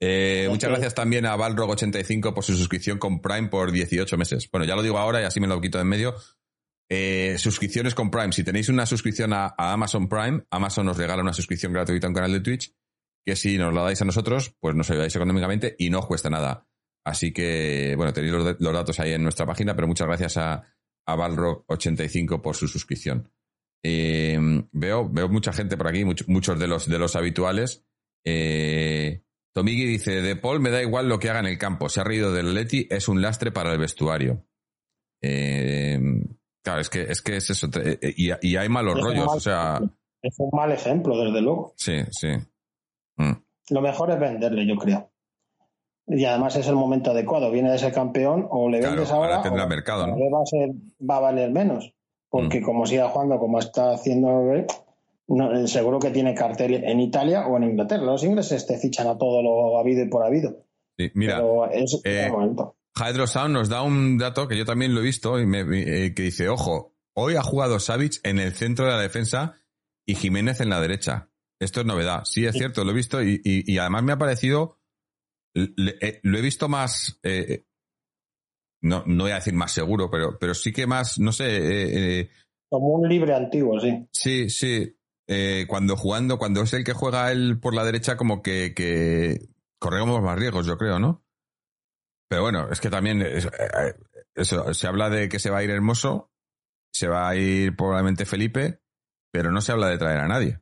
Eh, 0.00 0.46
muchas 0.50 0.70
gracias 0.70 0.94
también 0.94 1.24
a 1.26 1.36
Balrog85 1.36 2.34
por 2.34 2.44
su 2.44 2.54
suscripción 2.54 2.98
con 2.98 3.20
Prime 3.20 3.48
por 3.48 3.72
18 3.72 4.16
meses. 4.18 4.48
Bueno, 4.50 4.66
ya 4.66 4.76
lo 4.76 4.82
digo 4.82 4.98
ahora 4.98 5.20
y 5.22 5.24
así 5.24 5.40
me 5.40 5.46
lo 5.46 5.60
quito 5.60 5.78
de 5.78 5.82
en 5.82 5.88
medio. 5.88 6.14
Eh, 6.90 7.36
suscripciones 7.38 7.94
con 7.94 8.10
Prime. 8.10 8.32
Si 8.32 8.44
tenéis 8.44 8.68
una 8.68 8.86
suscripción 8.86 9.32
a, 9.32 9.46
a 9.56 9.72
Amazon 9.72 10.08
Prime, 10.08 10.44
Amazon 10.50 10.86
nos 10.86 10.96
regala 10.96 11.22
una 11.22 11.32
suscripción 11.32 11.72
gratuita 11.72 12.06
a 12.06 12.10
un 12.10 12.14
canal 12.14 12.32
de 12.32 12.40
Twitch, 12.40 12.72
que 13.24 13.34
si 13.36 13.58
nos 13.58 13.72
la 13.74 13.82
dais 13.82 14.00
a 14.02 14.04
nosotros, 14.04 14.54
pues 14.60 14.74
nos 14.76 14.90
ayudáis 14.90 15.16
económicamente 15.16 15.74
y 15.78 15.90
no 15.90 16.00
os 16.00 16.06
cuesta 16.06 16.30
nada. 16.30 16.68
Así 17.04 17.32
que, 17.32 17.94
bueno, 17.96 18.12
tenéis 18.12 18.32
los, 18.34 18.56
los 18.60 18.72
datos 18.72 19.00
ahí 19.00 19.12
en 19.12 19.22
nuestra 19.22 19.46
página, 19.46 19.74
pero 19.74 19.88
muchas 19.88 20.06
gracias 20.06 20.36
a, 20.36 20.62
a 21.06 21.16
Balrog85 21.16 22.40
por 22.42 22.54
su 22.54 22.68
suscripción. 22.68 23.32
Eh, 23.84 24.38
veo, 24.72 25.08
veo 25.08 25.28
mucha 25.28 25.52
gente 25.52 25.76
por 25.76 25.88
aquí, 25.88 26.04
much- 26.04 26.26
muchos 26.26 26.58
de 26.58 26.66
los, 26.66 26.86
de 26.88 26.98
los 26.98 27.14
habituales. 27.16 27.84
Eh, 28.24 29.22
Tomigi 29.56 29.86
dice, 29.86 30.20
de 30.20 30.36
Paul 30.36 30.60
me 30.60 30.68
da 30.68 30.82
igual 30.82 31.08
lo 31.08 31.18
que 31.18 31.30
haga 31.30 31.40
en 31.40 31.46
el 31.46 31.56
campo. 31.56 31.88
Se 31.88 32.00
ha 32.00 32.04
reído 32.04 32.30
del 32.30 32.52
Leti, 32.52 32.86
es 32.90 33.08
un 33.08 33.22
lastre 33.22 33.52
para 33.52 33.72
el 33.72 33.78
vestuario. 33.78 34.44
Eh, 35.22 35.98
claro, 36.62 36.80
es 36.82 36.90
que 36.90 37.00
es, 37.02 37.22
que 37.22 37.36
es 37.36 37.48
eso. 37.48 37.66
eh, 37.82 37.98
eh, 38.02 38.14
Y, 38.16 38.30
y 38.50 38.56
hay 38.56 38.68
malos 38.68 38.98
Es 38.98 39.02
rollos, 39.04 39.26
mal- 39.26 39.36
o 39.38 39.40
sea, 39.40 39.80
Es 40.22 40.34
un 40.38 40.50
mal 40.52 40.72
ejemplo, 40.72 41.16
desde 41.24 41.40
luego. 41.40 41.72
sí, 41.76 41.94
sí. 42.10 42.28
Mm, 43.16 43.32
Lo 43.70 43.80
mejor 43.80 44.10
es 44.10 44.20
venderle, 44.20 44.66
yo 44.66 44.76
creo. 44.76 45.10
Y 46.06 46.24
además 46.26 46.54
es 46.56 46.68
el 46.68 46.74
momento 46.76 47.12
adecuado. 47.12 47.50
Viene 47.50 47.70
de 47.72 47.78
ser 47.78 47.94
campeón 47.94 48.46
o 48.50 48.68
le 48.68 48.80
vendes 48.82 49.10
ahora 49.10 49.36
ahora. 49.36 49.42
tendrá 49.42 49.64
o 49.64 49.68
mercado, 49.68 50.06
¿no? 50.06 50.16
Mm. 50.16 50.34
va, 50.34 50.42
a 50.42 50.46
ser- 50.46 50.70
va 51.10 51.16
a 51.16 51.20
valer 51.20 51.50
menos. 51.50 51.94
Porque 52.28 52.60
como 52.60 52.84
siga 52.84 53.08
jugando 53.08 53.38
como 53.38 53.58
está 53.58 53.92
haciendo, 53.92 54.52
no, 55.28 55.52
eh, 55.52 55.66
seguro 55.66 55.98
que 55.98 56.10
tiene 56.10 56.34
cartel 56.34 56.74
en 56.84 57.00
Italia 57.00 57.46
o 57.46 57.56
en 57.56 57.64
Inglaterra. 57.64 58.04
Los 58.04 58.22
ingleses 58.24 58.66
te 58.66 58.78
fichan 58.78 59.06
a 59.08 59.18
todo 59.18 59.42
lo 59.42 59.78
habido 59.78 60.04
y 60.04 60.08
por 60.08 60.24
habido. 60.24 60.64
sí. 60.98 61.10
Mira, 61.14 61.36
Pero 61.36 61.70
es 61.70 62.00
eh. 62.04 62.30
Hydro 62.98 63.26
Sound 63.26 63.52
nos 63.52 63.68
da 63.68 63.82
un 63.82 64.16
dato 64.18 64.48
que 64.48 64.56
yo 64.56 64.64
también 64.64 64.94
lo 64.94 65.00
he 65.00 65.04
visto 65.04 65.38
y 65.38 65.46
me, 65.46 65.60
eh, 65.60 66.14
que 66.14 66.22
dice, 66.22 66.48
ojo, 66.48 66.94
hoy 67.14 67.34
ha 67.36 67.42
jugado 67.42 67.78
Savic 67.78 68.20
en 68.22 68.38
el 68.38 68.54
centro 68.54 68.86
de 68.86 68.92
la 68.92 69.00
defensa 69.00 69.54
y 70.06 70.14
Jiménez 70.14 70.60
en 70.60 70.70
la 70.70 70.80
derecha. 70.80 71.28
Esto 71.60 71.80
es 71.80 71.86
novedad. 71.86 72.22
Sí, 72.24 72.46
es 72.46 72.54
cierto, 72.56 72.84
lo 72.84 72.92
he 72.92 72.94
visto 72.94 73.22
y, 73.22 73.40
y- 73.44 73.70
y 73.70 73.78
además 73.78 74.02
me 74.02 74.12
ha 74.12 74.18
parecido, 74.18 74.78
eh, 75.54 76.20
lo 76.22 76.38
he 76.38 76.42
visto 76.42 76.68
más, 76.68 77.18
eh, 77.22 77.64
no, 78.82 79.02
no 79.06 79.24
voy 79.24 79.32
a 79.32 79.36
decir 79.36 79.54
más 79.54 79.72
seguro, 79.72 80.10
pero, 80.10 80.38
pero 80.38 80.54
sí 80.54 80.72
que 80.72 80.86
más, 80.86 81.18
no 81.18 81.32
sé, 81.32 81.44
eh, 81.56 82.20
eh, 82.20 82.30
Como 82.70 82.88
un 82.88 83.08
libre 83.08 83.34
antiguo, 83.34 83.78
sí. 83.80 84.06
sí, 84.10 84.48
sí, 84.50 84.95
eh, 85.28 85.66
cuando 85.68 85.96
jugando, 85.96 86.38
cuando 86.38 86.62
es 86.62 86.72
el 86.72 86.84
que 86.84 86.92
juega 86.92 87.30
él 87.32 87.58
por 87.60 87.74
la 87.74 87.84
derecha, 87.84 88.16
como 88.16 88.42
que, 88.42 88.74
que 88.74 89.48
corremos 89.78 90.22
más 90.22 90.38
riesgos, 90.38 90.66
yo 90.66 90.76
creo, 90.78 90.98
¿no? 90.98 91.24
Pero 92.28 92.42
bueno, 92.42 92.68
es 92.70 92.80
que 92.80 92.90
también 92.90 93.22
es- 93.22 93.46
eh, 93.46 93.94
eso, 94.34 94.72
se 94.74 94.86
habla 94.86 95.10
de 95.10 95.28
que 95.28 95.38
se 95.38 95.50
va 95.50 95.58
a 95.58 95.62
ir 95.64 95.70
Hermoso, 95.70 96.30
se 96.92 97.08
va 97.08 97.28
a 97.28 97.36
ir 97.36 97.74
probablemente 97.76 98.24
Felipe, 98.26 98.80
pero 99.32 99.50
no 99.52 99.60
se 99.60 99.72
habla 99.72 99.88
de 99.88 99.98
traer 99.98 100.20
a 100.20 100.28
nadie. 100.28 100.60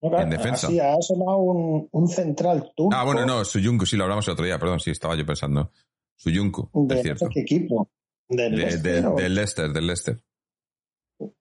En 0.00 0.30
defensa. 0.30 0.68
Ha 0.68 1.02
sonado 1.02 1.38
un, 1.38 1.88
un 1.90 2.08
central 2.08 2.72
turco 2.76 2.94
Ah, 2.96 3.02
bueno, 3.04 3.26
no, 3.26 3.44
Suyunku, 3.44 3.84
sí, 3.84 3.96
lo 3.96 4.04
hablamos 4.04 4.26
el 4.28 4.32
otro 4.34 4.44
día, 4.44 4.58
perdón, 4.58 4.78
sí, 4.78 4.90
estaba 4.90 5.16
yo 5.16 5.26
pensando. 5.26 5.72
Suyunku, 6.16 6.70
de 6.86 6.94
es 6.96 7.02
cierto. 7.02 7.28
qué 7.32 7.40
equipo. 7.40 7.90
Del 8.28 8.52
De- 8.52 8.56
Leicester, 8.58 9.02
de- 9.04 9.22
del 9.22 9.34
Leicester, 9.34 9.72
del 9.72 9.86
Leicester. 9.86 10.22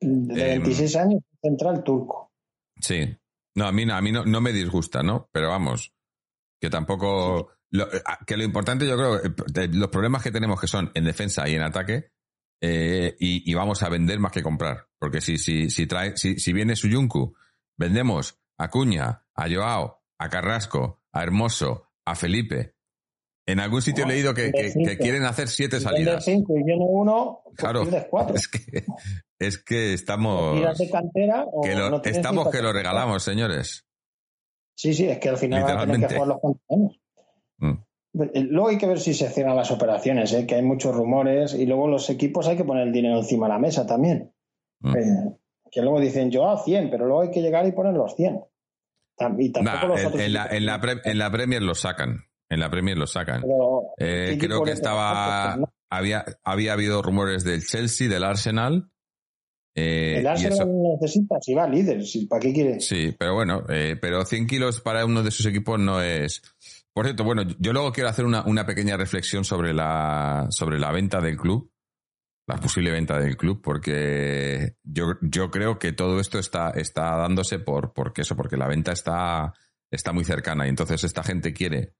de 0.02 0.54
em, 0.54 0.62
26 0.64 0.96
años, 0.96 1.22
central 1.42 1.84
turco. 1.84 2.27
Sí. 2.82 3.18
No, 3.56 3.68
a 3.68 3.72
mí, 3.72 3.86
no- 3.86 3.96
a 3.96 4.02
mí 4.02 4.12
no, 4.12 4.24
no 4.26 4.42
me 4.42 4.54
disgusta, 4.54 5.02
¿no? 5.04 5.30
Pero 5.32 5.50
vamos, 5.50 5.94
que 6.62 6.70
tampoco... 6.70 7.52
lo- 7.72 7.92
eh, 7.94 8.02
que 8.26 8.38
lo 8.38 8.44
importante 8.44 8.88
yo 8.88 8.96
creo, 8.96 9.24
eh, 9.24 9.68
los 9.74 9.90
problemas 9.90 10.24
que 10.24 10.32
tenemos 10.32 10.60
que 10.62 10.68
son 10.68 10.92
en 10.94 11.04
defensa 11.06 11.48
y 11.50 11.56
en 11.56 11.64
ataque, 11.64 12.12
eh, 12.62 13.16
y, 13.20 13.50
y 13.50 13.54
vamos 13.54 13.84
a 13.84 13.90
vender 13.90 14.20
más 14.20 14.32
que 14.32 14.44
comprar. 14.44 14.88
Porque 15.00 15.22
si, 15.22 15.38
si, 15.38 15.70
si, 15.70 15.86
trae, 15.88 16.16
si, 16.18 16.40
si 16.40 16.54
viene 16.54 16.76
Suyunku, 16.76 17.36
vendemos 17.78 18.40
a 18.58 18.70
Cuña, 18.70 19.26
a 19.36 19.50
Joao, 19.50 20.04
a 20.20 20.30
Carrasco, 20.30 21.04
a 21.12 21.24
Hermoso, 21.24 21.92
a 22.06 22.16
Felipe. 22.16 22.77
En 23.48 23.60
algún 23.62 23.82
sitio 23.82 24.04
he 24.04 24.08
No, 24.08 24.14
leído 24.14 24.34
que, 24.34 24.52
que- 24.52 24.64
de 24.64 24.72
cinco. 24.72 24.90
que 24.90 24.98
quieren 24.98 25.24
hacer 25.24 25.48
siete 25.48 25.80
salidas. 25.80 26.24
5 26.26 26.54
y 26.58 26.64
viene 26.64 26.86
uno, 26.88 27.40
pues 27.46 27.56
Claro, 27.58 27.88
4. 28.10 28.36
es 28.36 28.48
que, 28.50 28.84
es 29.40 29.58
que 29.64 29.94
estamos... 29.94 30.78
De 30.78 30.90
cantera 30.90 31.46
o 31.52 31.62
Que 31.62 31.74
lo- 31.74 31.90
no 31.90 32.02
estamos 32.04 32.50
que 32.50 32.62
lo 32.62 32.74
regalamos, 32.74 33.24
señores. 33.24 33.86
Sí, 34.76 34.94
sí, 34.94 35.08
es 35.08 35.18
que 35.20 35.30
al 35.30 35.38
final 35.38 35.64
van 35.64 35.78
a 35.78 35.86
tener 35.92 36.08
que 36.10 36.16
jugar 36.16 36.28
los 36.44 36.56
años. 36.70 37.00
Mm. 37.60 37.74
Luego 38.50 38.68
hay 38.70 38.78
que 38.78 38.88
ver 38.88 39.00
si 39.00 39.14
se 39.14 39.30
cierran 39.30 39.56
las 39.56 39.72
operaciones, 39.72 40.34
¿eh? 40.34 40.46
que 40.46 40.56
hay 40.56 40.62
muchos 40.64 40.94
rumores 40.94 41.54
y 41.54 41.66
luego 41.66 41.88
los 41.88 42.10
equipos 42.10 42.48
hay 42.48 42.58
que 42.58 42.64
poner 42.66 42.88
el 42.88 42.92
dinero 42.94 43.18
encima 43.18 43.48
de 43.48 43.54
la 43.54 43.60
mesa 43.60 43.86
también. 43.86 44.34
Mm. 44.82 44.96
Eh, 44.98 45.38
que 45.72 45.82
luego 45.82 46.00
dicen 46.02 46.32
yo 46.32 46.50
a 46.50 46.62
100, 46.64 46.90
pero 46.90 47.06
luego 47.06 47.22
hay 47.22 47.32
que 47.32 47.42
llegar 47.42 47.66
y 47.66 47.72
poner 47.72 47.94
los 47.94 48.16
100. 48.16 48.42
Tam- 49.18 49.36
Y 49.40 49.52
tampoco 49.52 49.78
Nah, 49.78 49.88
los 49.88 50.00
en, 50.02 50.06
otros 50.08 50.22
en 50.22 50.34
la, 50.34 50.48
en, 50.48 50.66
la 50.66 50.80
pre- 50.82 51.02
en 51.06 51.18
la 51.18 51.32
Premier 51.32 51.62
lo 51.62 51.74
sacan. 51.76 52.26
En 52.50 52.60
la 52.60 52.70
Premier 52.70 52.98
lo 52.98 53.08
sacan. 53.08 53.42
Pero, 53.42 53.82
Eh, 53.98 54.38
¿qué 54.40 54.48
creo 54.48 54.64
que 54.64 54.72
estaba. 54.72 55.58
No, 55.58 55.74
Había, 55.90 56.26
había 56.44 56.74
habido 56.74 57.02
rumores 57.02 57.44
del 57.44 57.64
Chelsea, 57.66 58.10
del 58.10 58.24
Arsenal. 58.24 58.90
eh, 59.76 60.18
El 60.20 60.28
Arsenal 60.28 60.54
eso- 60.54 60.66
necesita, 61.00 61.36
si 61.42 61.54
va 61.54 61.68
líder, 61.68 62.04
si, 62.04 62.26
¿para 62.26 62.40
qué 62.42 62.52
quiere? 62.54 62.80
sí, 62.80 63.16
pero 63.18 63.36
bueno, 63.36 63.64
eh, 63.70 63.96
pero 64.02 64.26
100 64.26 64.48
kilos 64.48 64.82
para 64.82 65.06
uno 65.06 65.22
de 65.24 65.32
sus 65.32 65.46
equipos 65.46 65.80
no 65.80 66.02
es. 66.02 66.42
Por 66.94 67.06
cierto, 67.06 67.24
bueno, 67.24 67.44
yo 67.60 67.74
luego 67.74 67.92
quiero 67.92 68.10
hacer 68.10 68.26
una, 68.26 68.44
una 68.46 68.66
pequeña 68.66 68.98
reflexión 68.98 69.44
sobre 69.46 69.74
la, 69.74 70.48
sobre 70.50 70.80
la 70.80 70.92
venta 70.92 71.22
del 71.22 71.38
club, 71.38 71.72
la 72.48 72.58
posible 72.58 72.92
venta 72.92 73.20
del 73.20 73.38
club, 73.38 73.62
porque 73.62 74.74
yo, 74.84 75.14
yo 75.22 75.52
creo 75.52 75.78
que 75.78 75.92
todo 75.94 76.20
esto 76.20 76.40
está, 76.40 76.72
está 76.72 77.16
dándose 77.18 77.60
por, 77.60 77.94
porque 77.94 78.22
eso, 78.24 78.36
porque 78.36 78.58
la 78.58 78.68
venta 78.68 78.94
está, 78.94 79.54
está 79.92 80.12
muy 80.12 80.24
cercana 80.26 80.66
y 80.66 80.70
entonces 80.70 81.04
esta 81.04 81.24
gente 81.24 81.54
quiere 81.54 81.94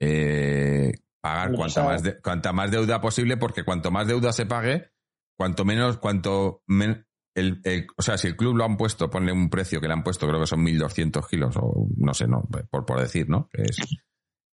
eh, 0.00 0.92
pagar 1.20 1.46
Hombre, 1.48 1.58
cuanta 1.58 1.84
más, 1.84 2.02
de- 2.02 2.20
cuanta 2.20 2.52
más 2.52 2.70
deuda 2.70 3.00
posible, 3.00 3.36
porque 3.36 3.64
cuanto 3.64 3.90
más 3.90 4.06
deuda 4.06 4.32
se 4.32 4.46
pague, 4.46 4.90
cuanto 5.36 5.64
menos, 5.64 5.98
cuanto 5.98 6.62
men- 6.66 7.06
el, 7.34 7.60
el- 7.64 7.86
o 7.96 8.02
sea, 8.02 8.16
si 8.16 8.28
el 8.28 8.36
club 8.36 8.56
lo 8.56 8.64
han 8.64 8.76
puesto, 8.76 9.10
ponle 9.10 9.32
un 9.32 9.50
precio 9.50 9.80
que 9.80 9.86
le 9.88 9.92
han 9.94 10.02
puesto, 10.02 10.26
creo 10.26 10.40
que 10.40 10.46
son 10.46 10.64
1.200 10.64 11.26
kilos, 11.28 11.56
o 11.60 11.86
no 11.96 12.14
sé, 12.14 12.26
no, 12.26 12.42
por, 12.70 12.84
por 12.86 13.00
decir, 13.00 13.28
¿no? 13.28 13.48
Es, 13.52 13.76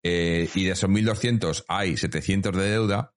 eh, 0.03 0.49
y 0.55 0.65
de 0.65 0.71
esos 0.73 0.89
1.200 0.89 1.65
hay 1.69 1.97
700 1.97 2.57
de 2.57 2.71
deuda, 2.71 3.15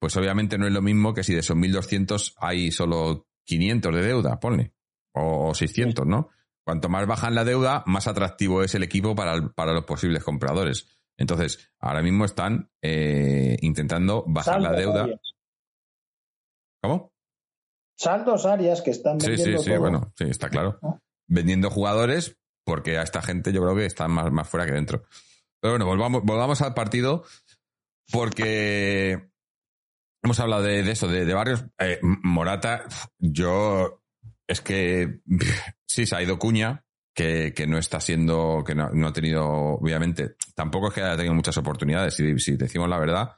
pues 0.00 0.16
obviamente 0.16 0.58
no 0.58 0.66
es 0.66 0.72
lo 0.72 0.82
mismo 0.82 1.14
que 1.14 1.22
si 1.22 1.34
de 1.34 1.40
esos 1.40 1.56
1.200 1.56 2.34
hay 2.38 2.72
solo 2.72 3.28
500 3.44 3.94
de 3.94 4.02
deuda, 4.02 4.40
ponle, 4.40 4.72
o, 5.14 5.50
o 5.50 5.54
600, 5.54 6.06
¿no? 6.06 6.30
Cuanto 6.64 6.88
más 6.88 7.06
bajan 7.06 7.34
la 7.34 7.44
deuda, 7.44 7.82
más 7.86 8.06
atractivo 8.08 8.62
es 8.62 8.74
el 8.74 8.82
equipo 8.82 9.14
para, 9.14 9.34
el- 9.34 9.50
para 9.52 9.72
los 9.72 9.84
posibles 9.84 10.24
compradores. 10.24 10.86
Entonces, 11.20 11.72
ahora 11.78 12.02
mismo 12.02 12.24
están 12.24 12.70
eh, 12.82 13.56
intentando 13.60 14.24
bajar 14.26 14.60
la 14.60 14.72
deuda. 14.72 15.02
Arias. 15.04 15.20
¿Cómo? 16.82 17.12
Saldos 17.96 18.46
Arias 18.46 18.80
que 18.80 18.90
están 18.90 19.20
Sí, 19.20 19.28
vendiendo 19.28 19.58
sí, 19.58 19.64
sí, 19.64 19.70
todo. 19.70 19.80
bueno, 19.80 20.12
sí, 20.16 20.24
está 20.24 20.48
claro. 20.48 20.80
Vendiendo 21.28 21.70
jugadores 21.70 22.38
porque 22.64 22.96
a 22.98 23.02
esta 23.02 23.20
gente 23.20 23.52
yo 23.52 23.60
creo 23.62 23.76
que 23.76 23.84
está 23.84 24.08
más, 24.08 24.32
más 24.32 24.48
fuera 24.48 24.64
que 24.64 24.72
dentro. 24.72 25.04
Pero 25.60 25.74
bueno, 25.74 25.84
volvamos, 25.84 26.22
volvamos 26.24 26.62
al 26.62 26.72
partido 26.72 27.24
porque 28.10 29.30
hemos 30.22 30.40
hablado 30.40 30.62
de, 30.62 30.82
de 30.82 30.90
eso, 30.92 31.06
de, 31.06 31.26
de 31.26 31.34
varios. 31.34 31.64
Eh, 31.78 31.98
Morata, 32.02 32.86
yo 33.18 34.02
es 34.48 34.62
que 34.62 35.20
sí, 35.86 36.06
se 36.06 36.16
ha 36.16 36.22
ido 36.22 36.38
Cuña, 36.38 36.82
que, 37.20 37.52
que 37.52 37.66
no 37.66 37.76
está 37.76 38.00
siendo, 38.00 38.64
que 38.66 38.74
no, 38.74 38.88
no, 38.94 39.08
ha 39.08 39.12
tenido, 39.12 39.46
obviamente, 39.46 40.36
tampoco 40.54 40.88
es 40.88 40.94
que 40.94 41.02
haya 41.02 41.16
tenido 41.16 41.34
muchas 41.34 41.54
oportunidades, 41.58 42.14
si, 42.14 42.38
si 42.38 42.56
decimos 42.56 42.88
la 42.88 42.98
verdad. 42.98 43.32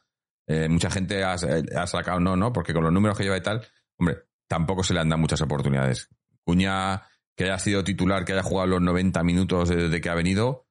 Eh, 0.46 0.68
mucha 0.68 0.88
gente 0.88 1.24
ha, 1.24 1.32
ha, 1.32 1.86
sacado 1.88 2.20
no, 2.20 2.36
no, 2.36 2.52
porque 2.52 2.72
con 2.72 2.84
los 2.84 2.92
números 2.92 3.18
que 3.18 3.24
lleva 3.24 3.36
y 3.36 3.42
tal, 3.42 3.66
hombre, 3.98 4.18
tampoco 4.46 4.84
se 4.84 4.94
le 4.94 5.00
han 5.00 5.08
dado 5.08 5.20
muchas 5.20 5.40
oportunidades. 5.40 6.08
Cuña, 6.44 7.02
que 7.36 7.42
haya 7.42 7.58
sido 7.58 7.82
titular, 7.82 8.24
que 8.24 8.34
haya 8.34 8.44
jugado 8.44 8.68
los 8.68 8.82
90 8.82 9.20
minutos 9.24 9.70
desde 9.70 10.00
que 10.00 10.08
ha 10.08 10.14
venido, 10.14 10.68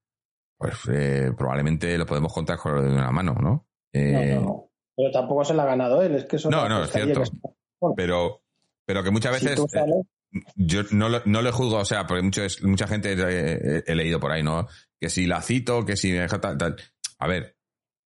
pues 0.58 0.76
eh, 0.90 1.34
probablemente 1.38 1.98
lo 1.98 2.06
podemos 2.06 2.34
contar 2.34 2.60
con 2.60 2.82
de 2.82 2.94
una 2.94 3.12
mano, 3.12 3.34
¿no? 3.34 3.68
Eh, 3.92 4.36
no, 4.36 4.42
no, 4.42 4.72
Pero 4.96 5.12
tampoco 5.12 5.44
se 5.44 5.54
la 5.54 5.64
ha 5.64 5.68
ganado 5.68 6.02
él, 6.02 6.16
es 6.16 6.24
que 6.24 6.38
eso 6.38 6.50
no, 6.50 6.70
no, 6.70 6.86
es 6.86 6.92
cierto. 6.92 7.24
Pero, 7.94 8.42
pero 8.86 9.04
que 9.04 9.12
muchas 9.12 9.34
veces. 9.34 9.60
Si 9.60 9.78
yo 10.56 10.84
no, 10.92 11.10
no 11.26 11.42
le 11.42 11.52
juzgo, 11.52 11.78
o 11.78 11.86
sea, 11.86 12.08
porque 12.08 12.24
mucho, 12.24 12.42
mucha 12.64 12.88
gente 12.88 13.14
he, 13.14 13.84
he, 13.86 13.96
leído 13.96 14.20
por 14.20 14.32
ahí, 14.32 14.44
¿no? 14.44 14.68
Que 15.00 15.10
si 15.10 15.26
la 15.26 15.42
cito, 15.42 15.86
que 15.86 15.98
si 15.98 16.12
me 16.12 16.20
deja 16.20 16.40
tal, 16.40 16.58
tal. 16.58 16.76
A 17.20 17.28
ver, 17.28 17.58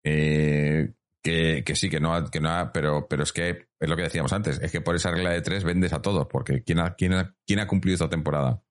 eh, 0.05 0.93
que, 1.23 1.62
que, 1.64 1.76
sí, 1.76 1.88
que 1.88 2.00
no, 2.00 2.31
que 2.31 2.41
no 2.41 2.71
pero, 2.73 3.07
pero 3.09 3.23
es 3.23 3.33
que 3.33 3.67
es 3.79 3.88
lo 3.88 3.97
que 3.97 4.02
decíamos 4.02 4.33
antes, 4.33 4.61
es 4.61 4.71
que 4.71 4.81
por 4.81 4.95
esa 4.95 5.11
regla 5.11 5.31
de 5.31 5.43
tres 5.43 5.64
vendes 5.64 5.93
a 5.93 6.02
todos, 6.02 6.26
porque 6.26 6.62
¿quién 6.62 6.81
ha, 6.81 6.95
quién 6.95 7.12
ha, 7.14 7.35
quién 7.47 7.61
ha 7.61 7.67
cumplido 7.67 7.95
esta 7.95 8.09
temporada? 8.09 8.62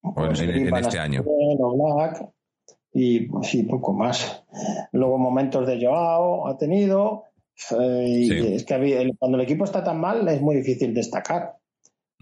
Pues 0.00 0.40
en, 0.40 0.50
en, 0.50 0.76
este 0.76 0.98
año. 0.98 1.24
Black, 1.24 2.28
y 2.92 3.28
sí, 3.42 3.64
poco 3.64 3.92
más. 3.92 4.44
Luego 4.92 5.18
momentos 5.18 5.66
de 5.66 5.84
Joao 5.84 6.46
ha 6.46 6.56
tenido. 6.56 7.24
Eh, 7.78 8.04
y 8.06 8.54
es 8.54 8.64
que 8.64 9.12
cuando 9.18 9.38
el 9.38 9.44
equipo 9.44 9.64
está 9.64 9.82
tan 9.82 10.00
mal 10.00 10.26
es 10.28 10.40
muy 10.40 10.56
difícil 10.56 10.94
destacar. 10.94 11.56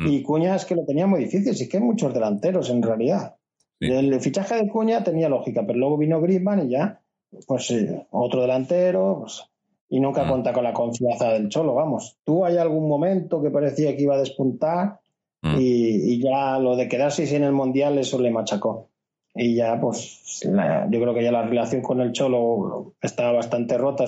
Mm. 0.02 0.08
Y 0.08 0.22
Cuña 0.22 0.56
es 0.56 0.64
que 0.64 0.74
lo 0.74 0.84
tenía 0.84 1.06
muy 1.06 1.20
difícil, 1.20 1.54
sí 1.54 1.68
que 1.68 1.78
hay 1.78 1.82
muchos 1.82 2.12
delanteros 2.12 2.70
en 2.70 2.82
realidad. 2.82 3.36
Sí. 3.80 3.90
El 3.90 4.20
fichaje 4.20 4.56
de 4.56 4.68
Cuña 4.68 5.02
tenía 5.02 5.28
lógica, 5.28 5.64
pero 5.66 5.78
luego 5.78 5.98
vino 5.98 6.20
Griezmann 6.20 6.66
y 6.66 6.70
ya, 6.70 7.00
pues 7.46 7.66
sí, 7.66 7.88
otro 8.10 8.42
delantero, 8.42 9.18
pues, 9.20 9.44
y 9.88 10.00
nunca 10.00 10.24
mm. 10.24 10.28
cuenta 10.28 10.52
con 10.52 10.64
la 10.64 10.72
confianza 10.72 11.32
del 11.32 11.48
Cholo, 11.48 11.74
vamos. 11.74 12.16
Tú 12.24 12.44
hay 12.44 12.56
algún 12.56 12.88
momento 12.88 13.42
que 13.42 13.50
parecía 13.50 13.96
que 13.96 14.02
iba 14.02 14.14
a 14.14 14.20
despuntar 14.20 15.00
mm. 15.42 15.56
y, 15.58 16.14
y, 16.14 16.22
ya 16.22 16.58
lo 16.58 16.76
de 16.76 16.88
quedarse 16.88 17.26
sin 17.26 17.42
el 17.42 17.52
Mundial 17.52 17.98
eso 17.98 18.20
le 18.20 18.30
machacó. 18.30 18.88
Y 19.34 19.54
ya, 19.54 19.80
pues, 19.80 20.42
la, 20.44 20.88
yo 20.90 21.00
creo 21.00 21.14
que 21.14 21.22
ya 21.22 21.32
la 21.32 21.42
relación 21.42 21.80
con 21.80 22.00
el 22.00 22.12
Cholo 22.12 22.94
estaba 23.00 23.32
bastante 23.32 23.78
rota, 23.78 24.04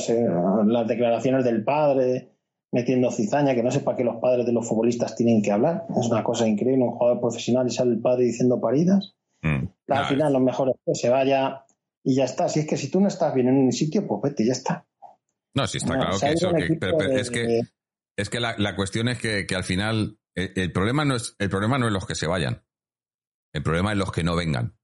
las 0.67 0.87
declaraciones 0.87 1.45
del 1.45 1.65
padre, 1.65 2.29
metiendo 2.75 3.13
cizaña, 3.13 3.55
que 3.55 3.63
no 3.63 3.71
sé 3.71 3.81
para 3.81 3.97
qué 3.97 4.03
los 4.03 4.17
padres 4.17 4.45
de 4.45 4.53
los 4.53 4.67
futbolistas 4.67 5.15
tienen 5.15 5.43
que 5.43 5.53
hablar. 5.53 5.87
Es 5.97 6.09
una 6.09 6.25
cosa 6.25 6.49
increíble, 6.49 6.83
un 6.83 6.91
jugador 6.91 7.21
profesional 7.21 7.69
y 7.69 7.71
sale 7.71 7.93
el 7.93 8.01
padre 8.01 8.25
diciendo 8.25 8.61
paridas. 8.61 9.15
Mm. 9.43 9.67
Al 9.91 10.03
no, 10.03 10.09
final, 10.09 10.33
lo 10.33 10.41
mejor 10.41 10.71
es 10.71 10.77
que 10.85 10.95
se 10.97 11.09
vaya 11.09 11.65
y 12.03 12.17
ya 12.17 12.25
está. 12.25 12.49
Si 12.49 12.59
es 12.59 12.67
que 12.67 12.77
si 12.77 12.91
tú 12.91 13.01
no 13.01 13.07
estás 13.07 13.33
bien 13.33 13.47
en 13.47 13.59
un 13.59 13.71
sitio, 13.71 14.05
pues 14.09 14.23
vete, 14.23 14.45
ya 14.45 14.53
está. 14.53 14.85
No, 15.55 15.69
sí 15.69 15.79
está 15.79 15.95
no, 15.95 16.01
claro 16.01 16.19
que 16.19 16.33
eso, 16.33 16.51
que, 16.51 16.75
pero, 16.75 16.99
pero 16.99 17.15
de... 17.15 17.21
es 17.21 17.31
que, 17.31 17.61
es 18.19 18.29
que 18.29 18.41
la, 18.41 18.57
la 18.59 18.75
cuestión 18.75 19.07
es 19.07 19.21
que, 19.21 19.47
que, 19.47 19.55
al 19.55 19.63
final 19.63 20.19
el, 20.35 20.53
el, 20.57 20.73
problema 20.73 21.05
no 21.05 21.15
es, 21.15 21.37
el 21.39 21.51
problema 21.51 21.79
no 21.79 21.87
es 21.87 21.93
los 21.93 22.07
que 22.07 22.17
se 22.17 22.27
vayan. 22.27 22.65
El 23.53 23.63
problema 23.63 23.93
es 23.93 23.99
los 23.99 24.11
que 24.11 24.25
no 24.25 24.35
vengan. 24.35 24.77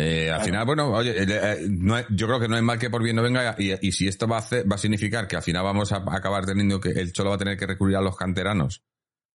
Eh, 0.00 0.30
al 0.30 0.42
final, 0.42 0.64
bueno, 0.64 0.92
oye, 0.92 1.10
eh, 1.10 1.26
eh, 1.28 1.56
no, 1.68 1.96
yo 2.10 2.28
creo 2.28 2.38
que 2.38 2.46
no 2.46 2.56
es 2.56 2.62
mal 2.62 2.78
que 2.78 2.88
por 2.88 3.02
bien 3.02 3.16
no 3.16 3.22
venga 3.22 3.56
y, 3.58 3.72
y 3.84 3.90
si 3.90 4.06
esto 4.06 4.28
va 4.28 4.36
a, 4.36 4.38
hacer, 4.38 4.70
va 4.70 4.76
a 4.76 4.78
significar 4.78 5.26
que 5.26 5.34
al 5.34 5.42
final 5.42 5.64
vamos 5.64 5.90
a 5.90 6.04
acabar 6.12 6.46
teniendo 6.46 6.78
que 6.78 6.90
el 6.90 7.12
Cholo 7.12 7.30
va 7.30 7.34
a 7.34 7.38
tener 7.38 7.56
que 7.56 7.66
recurrir 7.66 7.96
a 7.96 8.00
los 8.00 8.16
canteranos. 8.16 8.84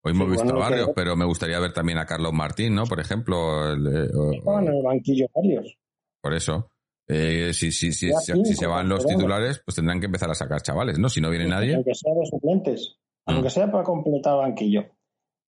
Hoy 0.02 0.14
hemos 0.14 0.26
sí, 0.26 0.32
visto 0.32 0.46
bueno, 0.46 0.60
a 0.60 0.68
Barrios, 0.68 0.88
que... 0.88 0.92
pero 0.94 1.14
me 1.14 1.26
gustaría 1.26 1.60
ver 1.60 1.72
también 1.72 1.98
a 1.98 2.06
Carlos 2.06 2.32
Martín, 2.32 2.74
¿no? 2.74 2.86
Por 2.86 2.98
ejemplo. 2.98 3.72
El, 3.72 3.86
en 3.86 4.68
el 4.68 4.82
banquillo 4.82 5.26
Barrios. 5.32 5.76
Por 6.20 6.34
eso. 6.34 6.72
Eh, 7.06 7.52
si, 7.52 7.70
si, 7.70 7.92
si, 7.92 8.10
si, 8.12 8.44
si 8.44 8.54
se 8.54 8.66
van 8.66 8.88
los 8.88 9.06
titulares, 9.06 9.62
pues 9.64 9.76
tendrán 9.76 10.00
que 10.00 10.06
empezar 10.06 10.28
a 10.28 10.34
sacar 10.34 10.60
chavales, 10.60 10.98
¿no? 10.98 11.08
Si 11.08 11.20
no 11.20 11.30
viene 11.30 11.44
sí, 11.44 11.50
nadie. 11.50 11.74
Aunque 11.76 11.94
sea 11.94 12.12
de 12.14 12.26
suplentes, 12.26 12.96
mm. 13.26 13.30
aunque 13.30 13.50
sea 13.50 13.70
para 13.70 13.84
completar 13.84 14.36
banquillo. 14.36 14.86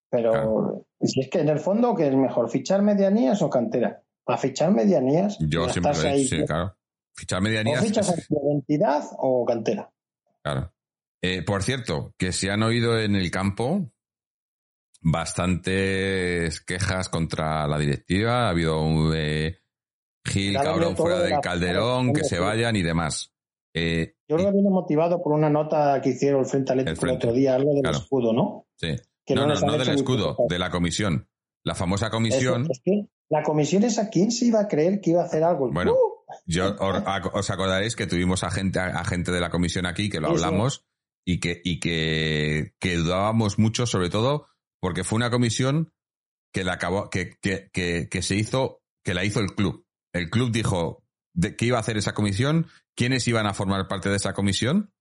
Pero 0.08 0.30
claro. 0.30 0.86
si 1.00 1.20
es 1.20 1.28
que 1.28 1.40
en 1.40 1.48
el 1.48 1.58
fondo, 1.58 1.96
¿qué 1.96 2.06
es 2.06 2.14
mejor? 2.14 2.48
¿Fichar 2.48 2.82
medianías 2.82 3.42
o 3.42 3.50
cantera? 3.50 4.04
A 4.32 4.38
fichar 4.38 4.72
medianías. 4.72 5.38
Yo 5.40 5.68
siempre 5.68 5.92
lo 5.92 6.18
sí, 6.18 6.44
claro. 6.46 6.76
Fichar 7.14 7.42
medianías. 7.42 7.80
O 7.80 7.84
fichas 7.84 8.08
es... 8.16 8.28
identidad 8.30 9.04
o 9.18 9.44
cantera. 9.44 9.90
Claro. 10.42 10.72
Eh, 11.22 11.42
por 11.42 11.62
cierto, 11.62 12.14
que 12.16 12.32
se 12.32 12.50
han 12.50 12.62
oído 12.62 12.98
en 12.98 13.14
el 13.14 13.30
campo 13.30 13.90
bastantes 15.02 16.60
quejas 16.60 17.08
contra 17.08 17.66
la 17.66 17.78
directiva. 17.78 18.46
Ha 18.46 18.50
habido 18.50 18.80
un 18.82 19.12
eh, 19.14 19.58
Gil, 20.24 20.52
claro, 20.52 20.72
cabrón, 20.72 20.96
fuera 20.96 21.18
del 21.20 21.32
de 21.32 21.40
Calderón, 21.40 22.12
que 22.12 22.24
se 22.24 22.38
vayan 22.38 22.76
y 22.76 22.82
demás. 22.82 23.32
Eh, 23.74 24.16
Yo 24.28 24.36
que 24.36 24.50
viene 24.50 24.70
motivado 24.70 25.22
por 25.22 25.32
una 25.32 25.48
nota 25.48 26.00
que 26.02 26.10
hicieron 26.10 26.40
el 26.40 26.46
Frente 26.46 26.72
Atlético 26.72 27.06
el, 27.06 27.10
el 27.10 27.16
otro 27.16 27.32
día, 27.32 27.54
algo 27.54 27.72
del 27.72 27.82
claro. 27.82 27.98
escudo, 27.98 28.32
¿no? 28.32 28.66
Sí. 28.76 28.96
Que 29.24 29.34
no, 29.34 29.46
no, 29.46 29.54
no, 29.54 29.66
no 29.66 29.78
del 29.78 29.90
escudo, 29.90 30.36
de 30.48 30.58
la 30.58 30.70
comisión. 30.70 31.28
La 31.62 31.74
famosa 31.74 32.10
comisión. 32.10 32.62
Eso, 32.62 32.72
es 32.72 32.80
que 32.84 33.06
la 33.30 33.42
comisión 33.42 33.84
es 33.84 33.98
a 33.98 34.10
quién 34.10 34.30
se 34.30 34.46
iba 34.46 34.60
a 34.60 34.68
creer 34.68 35.00
que 35.00 35.10
iba 35.10 35.22
a 35.22 35.26
hacer 35.26 35.44
algo. 35.44 35.70
Bueno, 35.70 35.92
¡Uh! 35.92 36.10
yo 36.46 36.76
os 36.78 37.50
acordaréis 37.50 37.96
que 37.96 38.06
tuvimos 38.06 38.44
a 38.44 38.50
gente, 38.50 38.80
a 38.80 39.04
gente 39.04 39.32
de 39.32 39.40
la 39.40 39.50
comisión 39.50 39.86
aquí 39.86 40.10
que 40.10 40.20
lo 40.20 40.28
hablamos 40.28 40.84
y 41.24 41.38
que, 41.38 41.60
y 41.64 41.80
que, 41.80 42.74
que 42.78 42.96
dudábamos 42.96 43.58
mucho, 43.58 43.86
sobre 43.86 44.10
todo 44.10 44.46
porque 44.80 45.04
fue 45.04 45.16
una 45.16 45.30
comisión 45.30 45.92
que 46.52 46.64
la 46.64 46.74
acabó, 46.74 47.08
que, 47.10 47.36
que, 47.40 47.70
que, 47.72 48.08
que 48.08 48.22
se 48.22 48.34
hizo, 48.34 48.82
que 49.04 49.14
la 49.14 49.24
hizo 49.24 49.40
el 49.40 49.54
club. 49.54 49.86
El 50.12 50.30
club 50.30 50.50
dijo 50.50 51.04
de, 51.32 51.54
qué 51.54 51.66
iba 51.66 51.76
a 51.76 51.80
hacer 51.80 51.96
esa 51.96 52.14
comisión, 52.14 52.66
quiénes 52.96 53.28
iban 53.28 53.46
a 53.46 53.54
formar 53.54 53.86
parte 53.86 54.08
de 54.08 54.16
esa 54.16 54.32
comisión, 54.32 54.92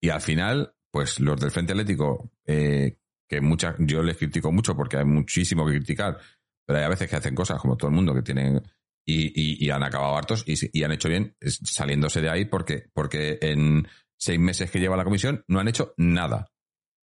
y 0.00 0.08
al 0.08 0.20
final, 0.20 0.74
pues 0.90 1.20
los 1.20 1.40
del 1.40 1.52
Frente 1.52 1.72
Atlético, 1.72 2.32
eh, 2.44 2.98
que 3.28 3.40
mucha, 3.40 3.76
yo 3.78 4.02
les 4.02 4.16
critico 4.16 4.50
mucho 4.50 4.74
porque 4.74 4.96
hay 4.96 5.04
muchísimo 5.04 5.64
que 5.64 5.74
criticar, 5.74 6.18
pero 6.66 6.78
hay 6.78 6.84
a 6.84 6.88
veces 6.88 7.08
que 7.08 7.16
hacen 7.16 7.34
cosas 7.34 7.60
como 7.60 7.76
todo 7.76 7.88
el 7.88 7.96
mundo 7.96 8.14
que 8.14 8.22
tienen 8.22 8.62
y, 9.04 9.26
y, 9.34 9.66
y 9.66 9.70
han 9.70 9.82
acabado 9.82 10.16
hartos 10.16 10.44
y, 10.46 10.54
y, 10.72 10.84
han 10.84 10.92
hecho 10.92 11.08
bien 11.08 11.36
saliéndose 11.40 12.20
de 12.20 12.30
ahí 12.30 12.44
porque, 12.44 12.84
porque 12.92 13.38
en 13.40 13.88
seis 14.16 14.38
meses 14.38 14.70
que 14.70 14.78
lleva 14.78 14.96
la 14.96 15.04
comisión 15.04 15.44
no 15.48 15.58
han 15.58 15.68
hecho 15.68 15.94
nada. 15.96 16.48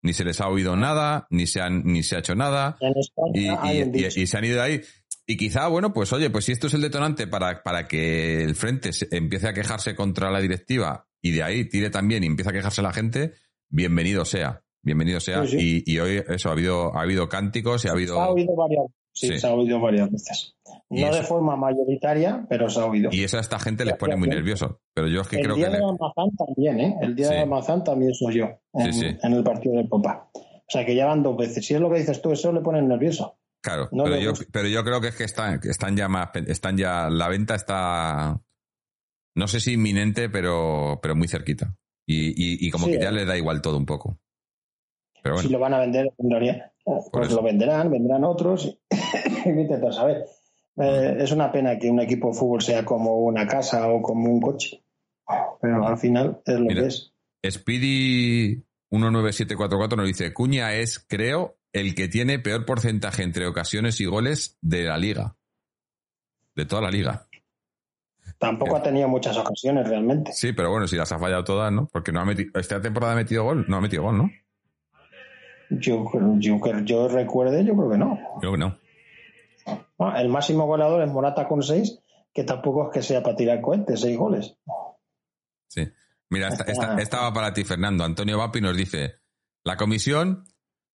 Ni 0.00 0.12
se 0.12 0.24
les 0.24 0.40
ha 0.40 0.48
oído 0.48 0.76
nada, 0.76 1.26
ni 1.30 1.48
se, 1.48 1.60
han, 1.60 1.82
ni 1.84 2.04
se 2.04 2.14
ha 2.14 2.20
hecho 2.20 2.36
nada. 2.36 2.78
Y, 3.34 4.26
se 4.26 4.38
han 4.38 4.44
ido 4.44 4.56
de 4.56 4.62
ahí. 4.62 4.80
Y 5.26 5.36
quizá, 5.36 5.66
bueno, 5.66 5.92
pues 5.92 6.12
oye, 6.12 6.30
pues 6.30 6.44
si 6.44 6.52
esto 6.52 6.68
es 6.68 6.74
el 6.74 6.80
detonante 6.80 7.26
para, 7.26 7.64
para 7.64 7.88
que 7.88 8.44
el 8.44 8.54
frente 8.54 8.92
se, 8.92 9.08
empiece 9.10 9.48
a 9.48 9.52
quejarse 9.52 9.96
contra 9.96 10.30
la 10.30 10.40
directiva 10.40 11.08
y 11.20 11.32
de 11.32 11.42
ahí 11.42 11.68
tire 11.68 11.90
también 11.90 12.22
y 12.22 12.28
empiece 12.28 12.50
a 12.50 12.52
quejarse 12.52 12.80
la 12.80 12.92
gente, 12.92 13.34
bienvenido 13.68 14.24
sea. 14.24 14.62
Bienvenido 14.80 15.18
sea. 15.18 15.44
Sí, 15.44 15.58
sí. 15.58 15.82
Y, 15.84 15.94
y, 15.94 15.98
hoy 15.98 16.22
eso 16.28 16.48
ha 16.48 16.52
habido, 16.52 16.96
ha 16.96 17.02
habido 17.02 17.28
cánticos 17.28 17.84
y 17.84 17.88
ha 17.88 17.92
habido. 17.92 18.20
Ha 18.20 18.26
habido 18.26 18.54
varias 18.54 18.86
Sí, 19.18 19.28
sí, 19.28 19.38
se 19.38 19.46
ha 19.46 19.52
oído 19.52 19.80
varias 19.80 20.10
veces. 20.10 20.54
No 20.90 21.12
de 21.12 21.22
forma 21.22 21.56
mayoritaria, 21.56 22.46
pero 22.48 22.70
se 22.70 22.80
ha 22.80 22.86
oído. 22.86 23.10
Y 23.12 23.24
eso 23.24 23.36
a 23.36 23.40
esta 23.40 23.58
gente 23.58 23.84
les 23.84 23.96
pone 23.96 24.16
muy 24.16 24.28
nervioso. 24.28 24.80
Pero 24.94 25.08
yo 25.08 25.22
es 25.22 25.28
que 25.28 25.36
el 25.36 25.42
creo 25.42 25.56
día 25.56 25.70
que. 25.70 25.76
de 25.76 25.84
Almazán 25.84 26.36
también, 26.36 26.80
¿eh? 26.80 26.96
El 27.02 27.14
día 27.14 27.28
sí. 27.28 27.34
de 27.34 27.40
Almazán 27.40 27.84
también 27.84 28.14
soy 28.14 28.38
yo. 28.38 28.48
En, 28.72 28.92
sí, 28.92 29.06
en, 29.20 29.32
el 29.32 29.42
partido 29.42 29.76
de 29.76 29.84
Popa. 29.84 30.30
O 30.34 30.70
sea 30.70 30.86
que 30.86 30.94
ya 30.94 31.06
van 31.06 31.22
dos 31.22 31.36
veces. 31.36 31.66
Si 31.66 31.74
es 31.74 31.80
lo 31.80 31.90
que 31.90 31.98
dices 31.98 32.22
tú, 32.22 32.32
eso 32.32 32.52
le 32.52 32.60
pone 32.60 32.80
nervioso. 32.80 33.38
Claro, 33.60 33.88
no 33.90 34.04
pero, 34.04 34.18
yo, 34.18 34.32
pero 34.52 34.68
yo 34.68 34.84
creo 34.84 35.00
que 35.00 35.08
es 35.08 35.16
que 35.16 35.24
están, 35.24 35.60
están 35.64 35.96
ya 35.96 36.08
más. 36.08 36.30
Están 36.46 36.76
ya. 36.76 37.10
La 37.10 37.28
venta 37.28 37.54
está. 37.54 38.40
No 39.34 39.48
sé 39.48 39.60
si 39.60 39.72
inminente, 39.72 40.28
pero, 40.30 41.00
pero 41.02 41.16
muy 41.16 41.28
cerquita. 41.28 41.74
Y, 42.06 42.28
y, 42.28 42.66
y 42.66 42.70
como 42.70 42.86
que 42.86 42.98
ya 42.98 43.10
le 43.10 43.24
da 43.24 43.36
igual 43.36 43.60
todo 43.60 43.76
un 43.76 43.86
poco. 43.86 44.18
Pero 45.28 45.36
bueno. 45.36 45.46
Si 45.46 45.52
lo 45.52 45.58
van 45.58 45.74
a 45.74 45.78
vender, 45.78 46.10
en 46.16 46.30
realidad 46.30 46.72
pues 47.12 47.30
lo 47.32 47.42
venderán, 47.42 47.90
vendrán 47.90 48.24
otros. 48.24 48.78
Intentar 49.44 49.92
saber. 49.92 50.24
Eh, 50.76 51.16
es 51.18 51.32
una 51.32 51.52
pena 51.52 51.78
que 51.78 51.90
un 51.90 52.00
equipo 52.00 52.28
de 52.28 52.38
fútbol 52.38 52.62
sea 52.62 52.82
como 52.82 53.18
una 53.18 53.46
casa 53.46 53.88
o 53.88 54.00
como 54.00 54.32
un 54.32 54.40
coche. 54.40 54.82
Pero 55.60 55.86
al 55.86 55.98
final 55.98 56.40
es 56.46 56.54
lo 56.54 56.64
Mira, 56.64 56.80
que 56.80 56.86
es. 56.86 57.12
Speedy 57.46 58.64
19744 58.90 59.96
nos 59.98 60.06
dice, 60.06 60.32
Cuña 60.32 60.74
es, 60.74 60.98
creo, 60.98 61.58
el 61.74 61.94
que 61.94 62.08
tiene 62.08 62.38
peor 62.38 62.64
porcentaje 62.64 63.22
entre 63.22 63.46
ocasiones 63.46 64.00
y 64.00 64.06
goles 64.06 64.56
de 64.62 64.84
la 64.84 64.96
liga. 64.96 65.36
De 66.54 66.64
toda 66.64 66.80
la 66.80 66.90
liga. 66.90 67.26
Tampoco 68.38 68.76
ha 68.76 68.82
tenido 68.82 69.08
muchas 69.08 69.36
ocasiones 69.36 69.86
realmente. 69.86 70.32
Sí, 70.32 70.54
pero 70.54 70.70
bueno, 70.70 70.86
si 70.86 70.96
las 70.96 71.12
ha 71.12 71.18
fallado 71.18 71.44
todas, 71.44 71.70
¿no? 71.70 71.86
Porque 71.92 72.12
no 72.12 72.20
ha 72.20 72.24
metido, 72.24 72.58
esta 72.58 72.80
temporada 72.80 73.12
ha 73.12 73.16
metido 73.16 73.44
gol, 73.44 73.66
no 73.68 73.76
ha 73.76 73.80
metido 73.80 74.04
gol, 74.04 74.16
¿no? 74.16 74.30
Yo, 75.70 76.04
yo, 76.38 76.58
yo 76.84 77.08
recuerde, 77.08 77.64
yo 77.64 77.74
creo 77.76 77.90
que 77.90 77.98
no. 77.98 78.18
Yo 78.34 78.40
creo 78.40 78.52
que 78.52 78.58
no. 78.58 78.78
Ah, 79.98 80.20
el 80.20 80.28
máximo 80.28 80.66
goleador 80.66 81.02
es 81.02 81.10
Morata 81.12 81.46
con 81.46 81.62
6, 81.62 81.98
que 82.32 82.44
tampoco 82.44 82.86
es 82.86 82.90
que 82.94 83.02
sea 83.02 83.22
para 83.22 83.36
tirar 83.36 83.60
cohetes, 83.60 84.00
seis 84.00 84.16
goles. 84.16 84.56
Sí. 85.68 85.86
Mira, 86.30 86.48
esta, 86.48 86.64
esta- 86.64 86.96
esta 86.98 87.20
va 87.22 87.32
para 87.32 87.52
ti, 87.52 87.64
Fernando. 87.64 88.04
Antonio 88.04 88.38
Vapi 88.38 88.60
nos 88.60 88.76
dice, 88.76 89.16
la 89.64 89.76
comisión, 89.76 90.44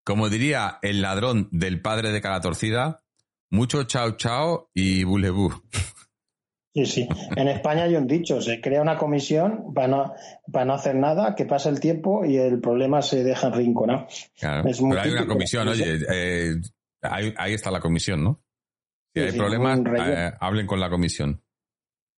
como 0.03 0.29
diría 0.29 0.79
el 0.81 1.01
ladrón 1.01 1.49
del 1.51 1.81
padre 1.81 2.11
de 2.11 2.21
cada 2.21 2.41
torcida, 2.41 3.03
mucho 3.51 3.83
chao 3.83 4.11
chao 4.17 4.69
y 4.73 5.03
bulebú. 5.03 5.51
Sí, 6.73 6.85
sí. 6.87 7.07
En 7.35 7.47
España 7.47 7.83
hay 7.83 7.95
un 7.95 8.07
dicho, 8.07 8.41
se 8.41 8.59
crea 8.59 8.81
una 8.81 8.97
comisión 8.97 9.73
para 9.75 9.87
no, 9.87 10.13
para 10.51 10.65
no 10.65 10.73
hacer 10.73 10.95
nada, 10.95 11.35
que 11.35 11.45
pasa 11.45 11.69
el 11.69 11.79
tiempo 11.79 12.25
y 12.25 12.37
el 12.37 12.59
problema 12.59 13.01
se 13.03 13.23
deja 13.23 13.47
enrinconado. 13.47 14.07
Claro. 14.39 14.67
Es 14.67 14.81
muy 14.81 14.91
Pero 14.91 15.03
hay 15.03 15.11
una 15.11 15.27
comisión, 15.27 15.67
oye, 15.67 15.99
eh, 16.11 16.55
ahí, 17.01 17.33
ahí 17.37 17.53
está 17.53 17.69
la 17.69 17.79
comisión, 17.79 18.23
¿no? 18.23 18.41
Si 19.13 19.19
Sí, 19.21 19.25
hay 19.27 19.31
sí, 19.33 19.37
problemas, 19.37 19.79
eh, 19.99 20.31
hablen 20.39 20.65
con 20.65 20.79
la 20.79 20.89
comisión. 20.89 21.39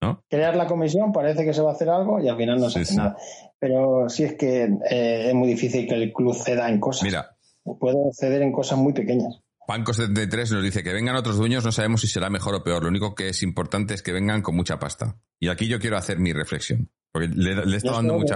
¿No? 0.02 0.24
Crear 0.30 0.56
la 0.56 0.68
comisión 0.68 1.12
parece 1.12 1.44
que 1.46 1.54
se 1.54 1.62
va 1.62 1.72
a 1.72 1.74
hacer 1.74 1.90
algo 1.90 2.22
y 2.22 2.28
al 2.30 2.38
final 2.38 2.60
no 2.60 2.70
se 2.70 2.80
Sí, 2.80 2.80
hace 2.82 2.92
sí. 2.92 2.98
nada. 2.98 3.18
Pero 3.60 4.08
sí 4.10 4.24
es 4.24 4.34
que 4.36 4.64
eh, 4.90 5.28
es 5.30 5.34
muy 5.34 5.48
difícil 5.48 5.88
que 5.88 5.96
el 5.96 6.14
club 6.14 6.36
ceda 6.36 6.70
en 6.70 6.80
cosas. 6.80 7.04
Mira, 7.04 7.32
Puede 7.64 7.98
ceder 8.14 8.42
en 8.44 8.52
cosas 8.52 8.78
muy 8.78 8.94
pequeñas. 8.94 9.42
Panco73 9.68 10.52
nos 10.52 10.64
dice 10.64 10.84
que 10.84 10.94
vengan 10.94 11.16
otros 11.16 11.38
dueños, 11.38 11.64
no 11.66 11.72
sabemos 11.72 12.02
si 12.02 12.08
será 12.08 12.30
mejor 12.30 12.56
o 12.56 12.64
peor. 12.64 12.84
Lo 12.84 12.90
único 12.90 13.16
que 13.16 13.30
es 13.30 13.42
importante 13.44 13.94
es 13.94 14.02
que 14.02 14.12
vengan 14.14 14.42
con 14.42 14.56
mucha 14.56 14.78
pasta. 14.80 15.20
Y 15.40 15.48
aquí 15.50 15.68
yo 15.68 15.80
quiero 15.80 15.98
hacer 15.98 16.20
mi 16.20 16.34
reflexión. 16.34 16.92
Porque 17.12 17.30
le, 17.30 17.66
le 17.66 17.74
he 17.74 17.78
estado 17.78 17.96
dando 17.98 18.14
mucha, 18.20 18.36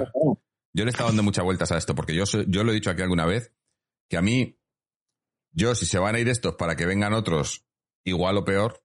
yo 0.73 0.85
le 0.85 0.85
he 0.85 0.89
estado 0.89 1.09
dando 1.09 1.23
muchas 1.23 1.43
vueltas 1.43 1.71
a 1.71 1.77
esto, 1.77 1.93
porque 1.95 2.15
yo, 2.15 2.23
yo 2.47 2.63
lo 2.63 2.71
he 2.71 2.75
dicho 2.75 2.89
aquí 2.89 3.01
alguna 3.01 3.25
vez, 3.25 3.53
que 4.09 4.17
a 4.17 4.21
mí, 4.21 4.57
yo 5.53 5.75
si 5.75 5.85
se 5.85 5.99
van 5.99 6.15
a 6.15 6.19
ir 6.19 6.29
estos 6.29 6.55
para 6.55 6.75
que 6.75 6.85
vengan 6.85 7.13
otros 7.13 7.65
igual 8.05 8.37
o 8.37 8.45
peor, 8.45 8.81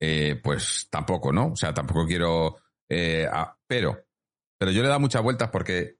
eh, 0.00 0.40
pues 0.42 0.88
tampoco, 0.90 1.32
¿no? 1.32 1.52
O 1.52 1.56
sea, 1.56 1.74
tampoco 1.74 2.06
quiero... 2.06 2.56
eh, 2.88 3.26
a- 3.30 3.58
pero, 3.66 4.04
pero 4.58 4.70
yo 4.72 4.80
le 4.80 4.86
he 4.86 4.88
dado 4.88 5.00
muchas 5.00 5.22
vueltas 5.22 5.50
porque, 5.50 5.98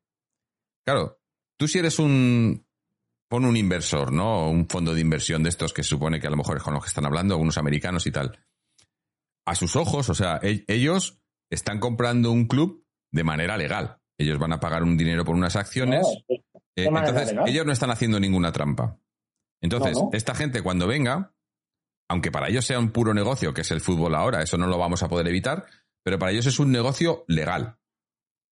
claro, 0.87 1.21
tú 1.59 1.69
si 1.69 1.79
eres 1.79 1.99
un... 1.99 2.64
Pon 3.29 3.45
un 3.45 3.57
inversor, 3.57 4.13
¿no? 4.13 4.49
Un 4.51 4.69
fondo 4.69 4.95
de 4.95 5.01
inversión 5.01 5.43
de 5.43 5.49
estos 5.49 5.73
que 5.73 5.83
se 5.83 5.89
supone 5.91 6.21
que 6.21 6.27
a 6.27 6.31
lo 6.31 6.37
mejor 6.37 6.57
es 6.59 6.63
con 6.63 6.75
los 6.75 6.83
que 6.85 6.89
están 6.89 7.07
hablando, 7.07 7.37
unos 7.39 7.59
americanos 7.59 8.07
y 8.07 8.13
tal. 8.13 8.39
A 9.47 9.55
sus 9.55 9.77
ojos, 9.77 10.09
o 10.09 10.15
sea, 10.15 10.39
e- 10.43 10.65
ellos 10.69 11.21
están 11.51 11.81
comprando 11.81 12.31
un 12.31 12.47
club 12.47 12.85
de 13.13 13.25
manera 13.25 13.57
legal. 13.57 13.99
Ellos 14.19 14.39
van 14.39 14.53
a 14.53 14.61
pagar 14.61 14.83
un 14.83 14.97
dinero 14.97 15.25
por 15.25 15.35
unas 15.35 15.57
acciones. 15.57 16.03
No. 16.29 16.37
Eh, 16.77 16.87
entonces, 16.87 17.29
legal. 17.29 17.49
ellos 17.49 17.67
no 17.67 17.73
están 17.73 17.91
haciendo 17.91 18.21
ninguna 18.21 18.53
trampa. 18.53 18.99
Entonces, 19.63 19.97
No, 19.97 20.05
no. 20.05 20.11
esta 20.13 20.35
gente 20.35 20.63
cuando 20.63 20.87
venga, 20.87 21.35
aunque 22.09 22.31
para 22.31 22.49
ellos 22.49 22.65
sea 22.65 22.79
un 22.79 22.91
puro 22.91 23.15
negocio, 23.15 23.55
que 23.55 23.63
es 23.63 23.71
el 23.71 23.81
fútbol 23.81 24.15
ahora, 24.15 24.43
eso 24.43 24.59
no 24.59 24.67
lo 24.67 24.79
vamos 24.79 25.03
a 25.03 25.09
poder 25.09 25.27
evitar, 25.29 25.67
pero 26.05 26.19
para 26.19 26.33
ellos 26.33 26.47
es 26.47 26.59
un 26.59 26.71
negocio 26.71 27.25
legal. 27.29 27.79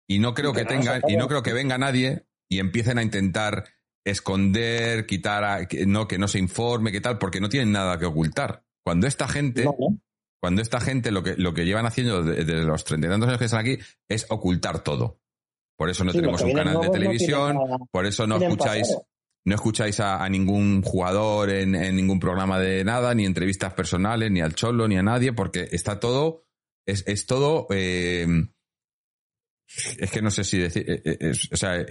Y 0.09 0.19
no 0.19 0.35
creo 0.35 0.53
que 0.53 0.65
tengan, 0.65 1.03
y 1.07 1.17
no 1.17 1.29
creo 1.29 1.43
que 1.43 1.53
venga 1.53 1.79
nadie 1.79 2.27
y 2.49 2.59
empiecen 2.59 2.99
a 2.99 3.03
intentar 3.03 3.65
esconder, 4.05 5.07
quitar, 5.07 5.45
a- 5.45 5.67
que 5.67 5.87
no, 5.87 6.09
que 6.09 6.19
no 6.19 6.29
se 6.29 6.39
informe, 6.39 6.93
que 6.93 7.01
tal, 7.01 7.19
porque 7.19 7.41
no 7.41 7.49
tienen 7.49 7.73
nada 7.73 7.99
que 7.99 8.07
ocultar. 8.07 8.65
Cuando 8.85 9.07
esta 9.07 9.29
gente, 9.29 9.65
No, 9.65 9.77
no. 9.79 9.99
cuando 10.41 10.61
esta 10.63 10.81
gente 10.81 11.11
lo 11.13 11.23
que, 11.23 11.37
lo 11.37 11.55
que 11.55 11.65
llevan 11.65 11.87
haciendo 11.87 12.23
desde 12.23 12.45
de 12.57 12.65
los 12.65 12.85
treinta 12.85 13.07
y 13.07 13.11
tantos 13.11 13.29
años 13.29 13.39
que 13.39 13.45
están 13.45 13.61
aquí 13.61 13.79
es 14.09 14.27
ocultar 14.29 14.83
todo. 14.83 15.21
Por 15.79 15.89
eso 15.89 16.05
no 16.05 16.13
Sí, 16.13 16.19
tenemos 16.19 16.43
un 16.43 16.53
canal 16.53 16.81
de 16.81 16.87
no 16.87 16.91
televisión, 16.93 17.57
tienen 17.59 17.79
por 17.91 18.07
eso 18.07 18.27
no 18.27 18.37
escucháis, 18.37 18.89
pasado. 18.89 19.07
no 19.47 19.55
escucháis 19.55 20.01
a, 20.01 20.23
a 20.25 20.29
ningún 20.29 20.83
jugador 20.83 21.51
en, 21.51 21.75
en 21.75 21.97
ningún 21.97 22.21
programa 22.21 22.59
de 22.59 22.85
nada, 22.85 23.15
ni 23.15 23.25
entrevistas 23.25 23.73
personales, 23.75 24.31
ni 24.31 24.41
al 24.41 24.55
Cholo, 24.55 24.87
ni 24.89 24.97
a 24.97 25.03
nadie, 25.03 25.33
porque 25.33 25.69
está 25.73 25.99
todo, 26.01 26.45
es, 26.87 27.05
es 27.07 27.27
todo, 27.27 27.67
eh, 27.71 28.27
es 29.99 30.11
que 30.11 30.23
no 30.23 30.31
sé 30.31 30.45
si 30.45 30.59
decir, 30.59 30.85
eh, 30.89 31.03
eh, 31.05 31.33
o 31.51 31.57
sea, 31.57 31.85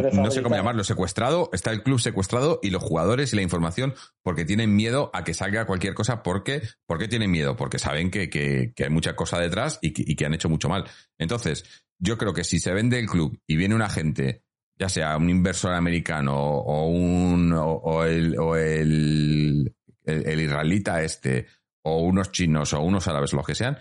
no 0.00 0.30
sé 0.30 0.42
cómo 0.42 0.54
llamarlo, 0.56 0.84
secuestrado, 0.84 1.50
está 1.52 1.70
el 1.72 1.82
club 1.82 2.00
secuestrado 2.00 2.60
y 2.62 2.70
los 2.70 2.82
jugadores 2.82 3.32
y 3.32 3.36
la 3.36 3.42
información 3.42 3.94
porque 4.22 4.44
tienen 4.44 4.74
miedo 4.74 5.10
a 5.12 5.24
que 5.24 5.34
salga 5.34 5.66
cualquier 5.66 5.94
cosa. 5.94 6.22
¿Por 6.22 6.42
qué? 6.44 6.62
¿Por 6.86 6.98
qué 6.98 7.08
tienen 7.08 7.30
miedo? 7.30 7.56
Porque 7.56 7.78
saben 7.78 8.10
que, 8.10 8.30
que- 8.30 8.72
que 8.74 8.84
hay 8.84 8.90
mucha 8.90 9.14
cosa 9.16 9.38
detrás 9.38 9.78
y 9.82 9.92
que, 9.92 10.02
y 10.06 10.16
que 10.16 10.24
han 10.26 10.34
hecho 10.34 10.48
mucho 10.48 10.68
mal. 10.68 10.84
Entonces, 11.18 11.64
yo 11.98 12.16
creo 12.18 12.32
que 12.34 12.44
si 12.44 12.58
se 12.58 12.72
vende 12.72 12.98
el 12.98 13.06
club 13.08 13.38
y 13.46 13.56
viene 13.56 13.74
una 13.74 13.88
gente, 13.88 14.44
ya 14.78 14.88
sea 14.88 15.16
un 15.16 15.28
inversor 15.30 15.72
americano 15.74 16.34
o 16.36 16.88
un 16.88 17.52
o, 17.52 17.72
o 17.72 18.04
el, 18.04 18.38
o 18.38 18.56
el, 18.56 19.74
el, 20.04 20.26
el 20.26 20.40
israelita 20.40 21.02
este, 21.02 21.46
o 21.84 21.98
unos 22.02 22.32
chinos 22.32 22.72
o 22.72 22.80
unos 22.80 23.06
árabes, 23.08 23.32
los 23.32 23.46
que 23.46 23.54
sean, 23.54 23.78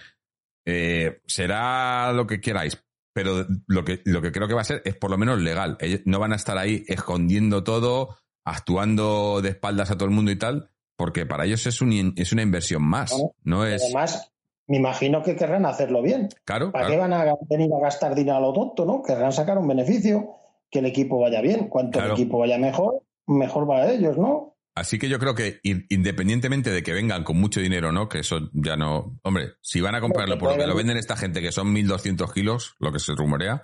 eh, 0.66 1.22
será 1.26 2.12
lo 2.14 2.28
que 2.28 2.40
queráis. 2.42 2.78
Pero 3.14 3.46
lo 3.68 3.84
que, 3.84 4.02
lo 4.06 4.22
que 4.22 4.32
creo 4.32 4.48
que 4.48 4.54
va 4.54 4.62
a 4.62 4.66
ser 4.66 4.82
es 4.86 4.96
por 4.96 5.12
lo 5.12 5.18
menos 5.18 5.40
legal. 5.40 5.78
Ellos 5.80 6.02
no 6.06 6.20
van 6.20 6.34
a 6.34 6.38
estar 6.38 6.58
ahí 6.58 6.84
escondiendo 6.88 7.64
todo, 7.64 8.16
actuando 8.46 9.42
de 9.42 9.50
espaldas 9.50 9.92
a 9.92 9.96
todo 9.98 10.06
el 10.06 10.16
mundo 10.16 10.32
y 10.32 10.38
tal, 10.38 10.70
porque 10.96 11.26
para 11.26 11.46
ellos 11.46 11.66
es, 11.66 11.82
un, 11.82 12.14
es 12.16 12.32
una 12.32 12.42
inversión 12.42 12.84
más. 12.84 13.16
No 13.44 13.66
es. 13.66 13.84
Además, 13.84 14.32
me 14.68 14.78
imagino 14.78 15.22
que 15.24 15.36
querrán 15.36 15.66
hacerlo 15.66 16.02
bien. 16.02 16.30
Claro, 16.46 16.72
¿Para 16.72 16.86
claro. 16.86 16.94
qué 16.94 17.10
van 17.10 17.14
a 17.14 17.36
venir 17.50 17.70
a 17.74 17.80
gastar 17.82 18.16
dinero 18.16 18.38
a 18.38 18.42
lo 18.42 18.54
tonto, 18.54 18.86
no? 18.86 19.02
Querrán 19.04 19.34
sacar 19.34 19.58
un 19.58 19.68
beneficio, 19.68 20.36
que 20.70 20.80
el 20.80 20.86
equipo 20.86 21.20
vaya 21.20 21.42
bien. 21.42 21.68
Cuanto 21.68 22.00
Claro. 22.00 22.14
el 22.14 22.20
equipo 22.22 22.40
vaya 22.40 22.58
mejor, 22.58 23.04
mejor 23.28 23.70
va 23.70 23.80
a 23.82 23.92
ellos, 23.92 24.18
¿no? 24.18 24.51
Así 24.76 24.98
que 25.00 25.10
yo 25.10 25.20
creo 25.20 25.36
que 25.36 25.60
in- 25.64 25.86
independientemente 25.90 26.70
de 26.72 26.82
que 26.84 26.94
vengan 26.94 27.24
con 27.24 27.38
mucho 27.40 27.60
dinero, 27.60 27.92
¿no? 27.92 28.08
Que 28.08 28.20
eso 28.20 28.50
ya 28.54 28.78
no. 28.78 29.20
Hombre, 29.24 29.50
si 29.62 29.82
van 29.82 29.96
a 29.96 30.02
comprarlo 30.02 30.38
por 30.38 30.52
lo 30.54 30.58
que 30.58 30.68
lo 30.68 30.76
venden 30.76 30.98
esta 30.98 31.18
gente, 31.18 31.42
que 31.42 31.52
son 31.52 31.74
1.200 31.74 32.32
kilos, 32.34 32.76
lo 32.80 32.92
que 32.92 33.00
se 33.00 33.14
rumorea, 33.14 33.64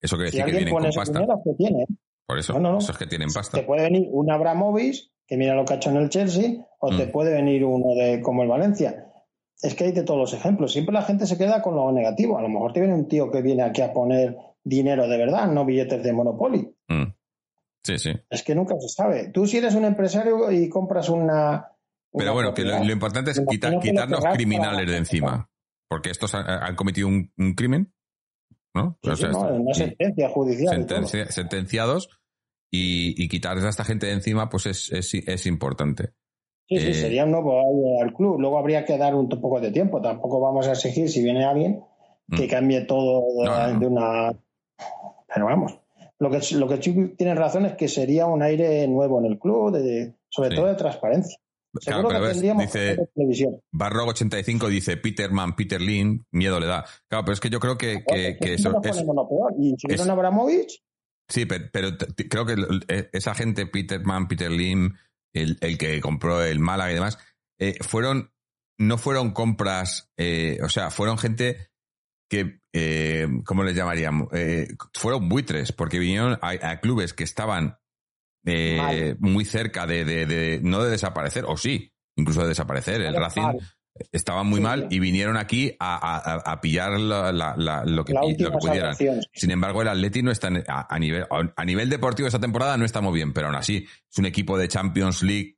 eso 0.00 0.16
quiere 0.16 0.30
Si 0.30 0.38
decir 0.38 0.52
que 0.52 0.58
vienen 0.64 0.74
con 0.74 0.84
pasta. 0.94 1.18
dinero, 1.18 1.40
que 1.44 1.52
tiene. 1.54 1.86
Por 2.26 2.38
eso, 2.38 2.54
No, 2.54 2.60
no, 2.60 2.72
no. 2.72 2.78
eso 2.78 2.92
es 2.92 2.98
que 2.98 3.06
tienen 3.06 3.28
pasta. 3.32 3.58
Te 3.58 3.64
puede 3.64 3.82
venir 3.82 4.08
un 4.10 4.30
Abramovich, 4.30 5.10
que 5.26 5.36
mira 5.36 5.54
lo 5.54 5.64
que 5.66 5.74
ha 5.74 5.76
hecho 5.76 5.90
en 5.90 5.96
el 5.96 6.08
Chelsea, 6.08 6.52
o 6.80 6.96
te 6.96 7.06
Mm. 7.06 7.10
puede 7.12 7.32
venir 7.34 7.64
uno 7.64 7.94
de 7.94 8.20
como 8.22 8.42
el 8.42 8.48
Valencia. 8.48 9.04
Es 9.60 9.74
que 9.74 9.84
hay 9.84 9.92
de 9.92 10.02
todos 10.04 10.20
los 10.20 10.32
ejemplos. 10.34 10.72
Siempre 10.72 10.94
la 10.94 11.02
gente 11.02 11.26
se 11.26 11.36
queda 11.36 11.60
con 11.62 11.74
lo 11.74 11.90
negativo. 11.92 12.38
A 12.38 12.42
lo 12.42 12.48
mejor 12.48 12.72
te 12.72 12.80
viene 12.80 12.94
un 12.94 13.08
tío 13.08 13.30
que 13.30 13.42
viene 13.42 13.62
aquí 13.64 13.82
a 13.82 13.92
poner 13.92 14.36
dinero 14.64 15.08
de 15.08 15.18
verdad, 15.18 15.50
no 15.52 15.64
billetes 15.64 16.02
de 16.02 16.12
Monopoly. 16.12 16.74
Mm. 16.88 17.02
Sí, 17.88 17.98
sí. 17.98 18.10
Es 18.28 18.42
que 18.42 18.54
nunca 18.54 18.74
se 18.78 18.88
sabe. 18.88 19.28
Tú 19.30 19.46
si 19.46 19.56
eres 19.56 19.74
un 19.74 19.84
empresario 19.86 20.50
y 20.52 20.68
compras 20.68 21.08
una... 21.08 21.72
Pero 22.12 22.34
bueno, 22.34 22.52
que 22.52 22.62
lo, 22.62 22.84
importante 22.84 23.30
es 23.30 23.40
Me 23.40 23.46
quita- 23.46 23.68
imagino 23.68 23.80
que 23.80 23.88
lo 23.88 23.92
quitarnos 23.92 24.18
querrás 24.20 24.34
criminales 24.36 24.86
de 24.90 24.96
encima. 24.96 25.50
Porque 25.88 26.10
estos 26.10 26.34
han, 26.34 26.44
han 26.48 26.76
cometido 26.76 27.08
un, 27.08 27.32
un 27.38 27.54
crimen, 27.54 27.94
¿no? 28.74 28.98
Sí, 29.02 29.10
O 29.10 29.16
sí, 29.16 29.22
sea, 29.22 29.30
no, 29.30 29.40
una 29.54 29.72
sentencia 29.74 30.28
judicial. 30.28 30.86
y 30.86 31.32
sentenciados 31.32 32.10
y, 32.70 33.22
y 33.22 33.28
quitar 33.28 33.56
a 33.56 33.68
esta 33.68 33.84
gente 33.84 34.06
de 34.06 34.12
encima, 34.12 34.50
pues 34.50 34.66
es, 34.66 34.92
es, 34.92 35.14
es 35.14 35.46
importante. 35.46 36.10
Sí, 36.68 36.78
sí, 36.78 36.88
Eh, 36.88 36.94
sería 36.94 37.24
un 37.24 37.30
nuevo 37.30 37.58
año 37.58 38.02
al 38.02 38.12
club. 38.14 38.38
Luego 38.38 38.58
habría 38.58 38.84
que 38.84 38.98
dar 38.98 39.14
un 39.14 39.28
poco 39.30 39.60
de 39.60 39.70
tiempo. 39.70 40.02
Tampoco 40.02 40.40
vamos 40.40 40.66
a 40.68 40.72
exigir 40.72 41.08
si 41.08 41.22
viene 41.22 41.44
alguien 41.46 41.82
que 42.36 42.46
Mm. 42.46 42.50
cambie 42.50 42.80
todo 42.82 43.22
de, 43.42 43.44
No, 43.48 43.56
no, 43.56 43.72
no. 43.72 43.80
de 43.80 43.86
una. 43.86 44.32
Pero 45.32 45.46
vamos. 45.46 45.78
Lo 46.20 46.30
que, 46.30 46.40
lo 46.56 46.68
que 46.68 46.82
sí 46.82 47.14
tienes 47.16 47.36
razón 47.38 47.66
es 47.66 47.74
que 47.76 47.86
sería 47.88 48.26
un 48.26 48.42
aire 48.42 48.86
nuevo 48.88 49.18
en 49.20 49.26
el 49.26 49.38
club, 49.38 49.72
de, 49.72 50.14
sobre 50.28 50.50
Sí. 50.50 50.56
todo 50.56 50.66
de 50.66 50.74
transparencia. 50.74 51.38
Claro, 51.84 52.08
pero 52.08 52.22
ves, 52.22 52.40
dice-. 52.40 53.60
Barrog 53.70 54.08
85 54.08 54.68
dice 54.68 54.96
Peterman, 54.96 55.54
Peter 55.54 55.80
Lin, 55.80 56.26
miedo 56.32 56.58
le 56.58 56.66
da. 56.66 56.84
Claro, 57.08 57.24
pero 57.24 57.34
es 57.34 57.40
que 57.40 57.50
yo 57.50 57.60
creo 57.60 57.76
que, 57.76 58.02
que, 58.04 58.54
eso 58.54 58.70
es, 58.82 59.02
peor. 59.04 59.54
Y 59.58 59.74
si 59.78 59.92
es- 59.92 60.00
Abramovich, 60.08 60.82
Sí, 61.30 61.44
pero, 61.44 61.90
creo 62.30 62.46
que 62.46 62.54
eh, 62.88 63.10
esa 63.12 63.34
gente, 63.34 63.66
Peterman, 63.66 64.28
Peter 64.28 64.50
Lim, 64.50 64.94
el, 65.34 65.58
el 65.60 65.76
que 65.76 66.00
compró 66.00 66.42
el 66.42 66.58
Málaga 66.58 66.90
y 66.90 66.94
demás, 66.94 67.18
eh, 67.60 67.74
fueron, 67.82 68.32
no 68.78 68.96
fueron 68.96 69.32
compras, 69.32 70.10
eh, 70.16 70.58
o 70.64 70.70
sea, 70.70 70.90
fueron 70.90 71.18
gente 71.18 71.67
que, 72.28 72.60
eh, 72.72 73.26
¿cómo 73.44 73.62
les 73.64 73.74
llamaríamos? 73.74 74.28
Eh, 74.32 74.68
fueron 74.94 75.28
buitres, 75.28 75.72
porque 75.72 75.98
vinieron 75.98 76.38
a, 76.42 76.70
a 76.70 76.80
clubes 76.80 77.14
que 77.14 77.24
estaban 77.24 77.78
eh, 78.44 79.16
muy 79.18 79.44
cerca 79.44 79.86
de, 79.86 80.04
de- 80.04 80.26
de- 80.26 80.60
no 80.62 80.82
de 80.82 80.90
desaparecer, 80.90 81.44
o 81.46 81.56
sí, 81.56 81.92
incluso 82.16 82.42
de 82.42 82.48
desaparecer. 82.48 83.00
El 83.02 83.12
Mal. 83.14 83.22
Racing 83.22 83.58
estaba 84.12 84.44
muy 84.44 84.58
Sí, 84.58 84.62
mal 84.62 84.86
y 84.90 85.00
vinieron 85.00 85.36
aquí 85.36 85.74
a, 85.80 85.96
a- 85.96 86.34
a- 86.52 86.60
pillar 86.60 87.00
la- 87.00 87.32
la- 87.32 87.56
la- 87.56 87.84
lo, 87.84 88.04
que, 88.04 88.12
lo 88.12 88.20
que 88.52 88.58
pudieran. 88.58 88.94
Sin 89.32 89.50
embargo, 89.50 89.82
el 89.82 89.88
Atleti 89.88 90.22
no 90.22 90.30
está 90.30 90.50
a, 90.68 90.98
nivel 91.00 91.26
a 91.56 91.64
nivel 91.64 91.90
deportivo 91.90 92.28
esta 92.28 92.38
temporada 92.38 92.76
no 92.76 92.84
estamos 92.84 93.12
bien, 93.12 93.32
pero 93.32 93.48
aún 93.48 93.56
así 93.56 93.86
es 94.08 94.18
un 94.18 94.26
equipo 94.26 94.56
de 94.56 94.68
Champions 94.68 95.22
League 95.24 95.56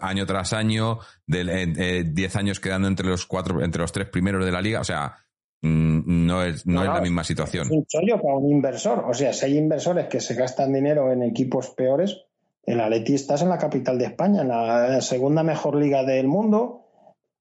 año 0.00 0.26
tras 0.26 0.52
año, 0.52 1.00
de 1.26 2.04
10 2.08 2.36
años 2.36 2.60
quedando 2.60 2.86
entre 2.86 3.08
los 3.08 3.26
cuatro, 3.26 3.62
entre 3.64 3.82
los 3.82 3.90
tres 3.90 4.08
primeros 4.08 4.44
de 4.44 4.52
la 4.52 4.62
liga, 4.62 4.80
o 4.80 4.84
sea, 4.84 5.16
no 5.62 6.42
es 6.42 6.66
no, 6.66 6.74
No, 6.74 6.82
es 6.82 6.88
la 6.88 7.00
misma 7.00 7.24
situación. 7.24 7.66
Es 7.66 7.70
un 7.70 7.86
chollo 7.86 8.20
para 8.20 8.36
un 8.36 8.50
inversor. 8.50 9.04
O 9.08 9.14
sea, 9.14 9.32
si 9.32 9.46
hay 9.46 9.58
inversores 9.58 10.06
que 10.08 10.20
se 10.20 10.34
gastan 10.34 10.72
dinero 10.72 11.12
en 11.12 11.22
equipos 11.22 11.70
peores, 11.70 12.18
el 12.64 12.80
Atleti 12.80 13.14
estás 13.14 13.42
en 13.42 13.48
la 13.48 13.58
capital 13.58 13.98
de 13.98 14.06
España, 14.06 14.42
en 14.42 14.48
la 14.48 15.00
segunda 15.00 15.42
mejor 15.42 15.76
liga 15.76 16.02
del 16.04 16.26
mundo. 16.28 16.78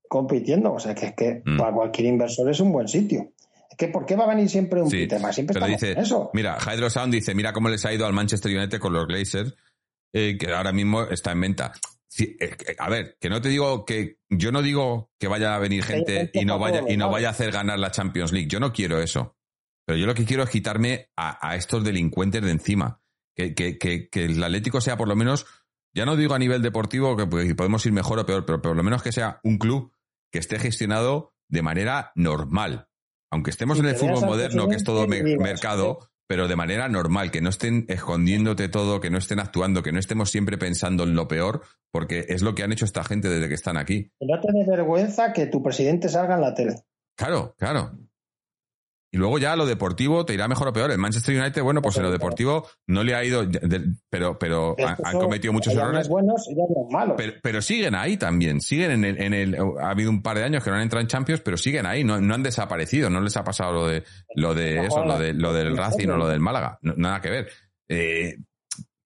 compitiendo. 0.08 0.74
O 0.74 0.80
sea, 0.80 0.94
que 0.94 1.06
es 1.06 1.14
que 1.16 1.42
Mm. 1.46 1.58
para 1.58 1.72
cualquier 1.74 2.08
inversor 2.10 2.50
es 2.50 2.60
un 2.60 2.74
buen 2.74 2.90
sitio. 2.90 3.32
Es 3.70 3.78
que 3.78 3.88
¿por 3.88 4.06
qué 4.06 4.18
va 4.18 4.26
a 4.26 4.28
venir 4.28 4.50
siempre 4.50 4.82
un 4.82 4.90
Sí, 4.90 5.08
tema? 5.08 5.32
Siempre 5.32 5.54
pero 5.54 5.66
estamos 5.68 5.80
dice, 5.82 5.94
en 5.94 6.00
eso. 6.00 6.30
mira, 6.34 6.58
Hydro 6.58 6.90
Sound 6.90 7.14
dice, 7.14 7.34
mira 7.34 7.54
cómo 7.54 7.70
les 7.70 7.86
ha 7.86 7.94
ido 7.94 8.06
al 8.06 8.12
Manchester 8.12 8.52
United 8.58 8.78
con 8.80 8.92
los 8.92 9.08
Glazers, 9.08 9.56
eh, 10.12 10.38
que 10.38 10.52
ahora 10.52 10.74
mismo 10.74 11.04
está 11.04 11.32
en 11.32 11.40
venta. 11.40 11.72
A 12.78 12.90
ver, 12.90 13.18
que 13.20 13.30
no 13.30 13.42
te 13.42 13.50
digo 13.50 13.86
que, 13.86 14.18
yo 14.30 14.52
no 14.52 14.62
digo 14.62 15.12
que 15.20 15.28
vaya 15.28 15.56
a 15.56 15.60
venir 15.60 15.84
gente 15.84 16.30
y 16.34 16.46
no 16.46 16.60
vaya, 16.60 16.84
y 16.88 16.98
no 16.98 17.10
vaya 17.10 17.30
a 17.30 17.32
hacer 17.32 17.52
ganar 17.52 17.80
la 17.80 17.92
Champions 17.92 18.32
League. 18.32 18.48
Yo 18.50 18.60
no 18.60 18.74
quiero 18.74 19.02
eso. 19.02 19.38
Pero 19.86 19.98
yo 19.98 20.06
lo 20.06 20.14
que 20.14 20.26
quiero 20.26 20.44
es 20.44 20.50
quitarme 20.50 21.10
a, 21.16 21.50
a 21.50 21.56
estos 21.56 21.84
delincuentes 21.84 22.42
de 22.42 22.52
encima. 22.52 23.02
Que, 23.36 23.56
que, 23.56 23.78
que, 23.78 24.10
que 24.10 24.26
el 24.26 24.44
Atlético 24.44 24.82
sea 24.82 24.98
por 24.98 25.08
lo 25.08 25.16
menos, 25.16 25.46
ya 25.94 26.06
no 26.06 26.18
digo 26.18 26.34
a 26.34 26.40
nivel 26.40 26.62
deportivo, 26.62 27.16
que 27.16 27.26
pues, 27.26 27.54
podemos 27.56 27.86
ir 27.86 27.94
mejor 27.94 28.20
o 28.20 28.26
peor, 28.26 28.46
pero 28.46 28.62
por 28.62 28.76
lo 28.76 28.84
menos 28.84 29.04
que 29.04 29.14
sea 29.14 29.40
un 29.44 29.58
club 29.58 29.94
que 30.32 30.40
esté 30.40 30.60
gestionado 30.60 31.34
de 31.48 31.62
manera 31.62 32.12
normal. 32.16 32.90
Aunque 33.32 33.52
estemos 33.52 33.80
en 33.80 33.86
el 33.86 33.96
fútbol 33.96 34.26
moderno, 34.26 34.68
que 34.68 34.76
es 34.76 34.84
todo 34.84 35.08
mercado, 35.08 36.11
pero 36.32 36.48
de 36.48 36.56
manera 36.56 36.88
normal, 36.88 37.30
que 37.30 37.42
no 37.42 37.50
estén 37.50 37.84
escondiéndote 37.90 38.70
todo, 38.70 39.02
que 39.02 39.10
no 39.10 39.18
estén 39.18 39.42
actuando, 39.42 39.84
que 39.84 39.92
no 39.92 40.00
estemos 40.00 40.32
siempre 40.32 40.58
pensando 40.58 41.04
en 41.04 41.14
lo 41.14 41.28
peor, 41.28 41.64
porque 41.92 42.24
es 42.30 42.42
lo 42.42 42.56
que 42.56 42.64
han 42.64 42.72
hecho 42.72 42.86
esta 42.86 43.04
gente 43.04 43.28
desde 43.28 43.50
que 43.50 43.54
están 43.54 43.76
aquí. 43.76 44.14
Que 44.18 44.28
no 44.28 44.40
te 44.40 44.48
dé 44.54 44.66
vergüenza 44.66 45.34
que 45.34 45.48
tu 45.48 45.62
presidente 45.62 46.08
salga 46.08 46.36
en 46.36 46.42
la 46.42 46.54
tele. 46.54 46.76
Claro, 47.18 47.54
claro. 47.58 47.92
Y 49.14 49.18
luego 49.18 49.38
ya 49.40 49.58
lo 49.58 49.66
deportivo 49.66 50.26
te 50.26 50.34
irá 50.34 50.48
mejor 50.48 50.70
o 50.70 50.74
peor. 50.74 50.90
El 50.90 50.98
Manchester 50.98 51.38
United, 51.38 51.62
bueno, 51.64 51.82
pues 51.82 51.98
en 51.98 52.04
lo 52.04 52.12
deportivo 52.12 52.66
no 52.88 53.04
le 53.04 53.14
ha 53.14 53.24
ido, 53.26 53.46
pero, 54.10 54.40
pero 54.40 54.76
han, 55.04 55.20
cometido 55.20 55.52
muchos 55.52 55.74
errores. 55.76 56.08
buenos 56.08 56.48
y 56.50 56.56
malos. 56.94 57.16
Pero, 57.18 57.34
pero 57.44 57.62
siguen 57.62 57.94
ahí 57.96 58.16
también, 58.16 58.62
siguen 58.62 58.92
en 58.92 59.04
el, 59.04 59.22
en 59.22 59.34
el, 59.34 59.58
ha 59.82 59.90
habido 59.90 60.10
un 60.10 60.22
par 60.22 60.38
de 60.38 60.46
años 60.46 60.64
que 60.64 60.70
no 60.70 60.78
han 60.78 60.84
entrado 60.84 61.02
en 61.02 61.08
Champions, 61.10 61.42
pero 61.44 61.58
siguen 61.58 61.86
ahí, 61.86 62.06
no, 62.06 62.22
no 62.22 62.34
han 62.36 62.42
desaparecido, 62.44 63.10
no 63.10 63.20
les 63.20 63.36
ha 63.36 63.44
pasado 63.44 63.74
lo 63.74 63.88
de, 63.88 64.04
lo 64.36 64.54
de 64.56 64.86
eso, 64.86 65.04
lo 65.04 65.20
de, 65.20 65.34
lo 65.34 65.52
del 65.52 65.76
Racing 65.76 66.08
o 66.08 66.16
lo 66.18 66.28
del 66.30 66.40
Málaga, 66.40 66.80
no- 66.82 66.94
nada 66.96 67.20
que 67.20 67.30
ver. 67.30 67.50
Eh, 67.90 68.38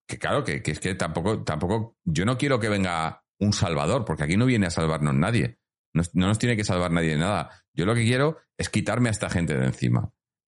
que 0.07 0.19
claro, 0.19 0.43
que, 0.43 0.61
que 0.61 0.69
es 0.69 0.79
que 0.79 0.93
tampoco, 0.93 1.43
tampoco, 1.43 1.97
yo 2.03 2.25
no 2.25 2.37
quiero 2.37 2.59
que 2.59 2.69
venga 2.69 3.23
un 3.39 3.53
salvador, 3.53 4.05
porque 4.05 4.23
aquí 4.23 4.37
no 4.37 4.45
viene 4.45 4.67
a 4.67 4.69
salvarnos 4.69 5.15
nadie. 5.15 5.57
No, 5.95 6.03
no 6.13 6.27
nos 6.27 6.37
tiene 6.37 6.55
que 6.55 6.63
salvar 6.63 6.91
nadie 6.91 7.09
de 7.11 7.17
nada. 7.17 7.49
Yo 7.73 7.85
lo 7.85 7.95
que 7.95 8.03
quiero 8.03 8.37
es 8.57 8.69
quitarme 8.69 9.09
a 9.09 9.11
esta 9.11 9.29
gente 9.29 9.55
de 9.57 9.65
encima. 9.65 10.11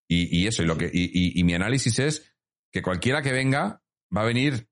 Y, 0.09 0.41
y 0.43 0.47
eso, 0.47 0.63
y 0.63 0.67
lo 0.67 0.77
que, 0.79 0.87
y, 0.93 1.39
y- 1.39 1.45
mi 1.45 1.55
análisis 1.55 1.99
es 1.99 2.35
que 2.73 2.81
cualquiera 2.83 3.23
que 3.23 3.33
venga 3.33 3.83
va 4.17 4.23
a 4.23 4.27
venir 4.27 4.69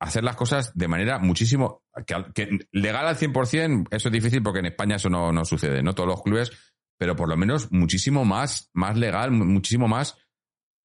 a 0.00 0.06
hacer 0.06 0.24
las 0.24 0.36
cosas 0.36 0.76
de 0.76 0.88
manera 0.88 1.18
muchísimo. 1.18 1.84
Que, 2.06 2.14
al- 2.14 2.32
que 2.32 2.58
legal 2.72 3.06
al 3.06 3.16
100%, 3.16 3.88
eso 3.90 4.08
es 4.08 4.12
difícil 4.12 4.42
porque 4.42 4.60
en 4.60 4.66
España 4.66 4.96
eso 4.96 5.10
no, 5.10 5.32
no 5.32 5.44
sucede, 5.44 5.82
¿no? 5.82 5.94
Todos 5.94 6.08
los 6.08 6.22
clubes, 6.22 6.50
pero 6.98 7.16
por 7.16 7.28
lo 7.28 7.36
menos 7.36 7.70
muchísimo 7.72 8.24
más, 8.24 8.70
más 8.74 8.96
legal, 8.96 9.30
mu- 9.30 9.44
muchísimo 9.44 9.88
más, 9.88 10.16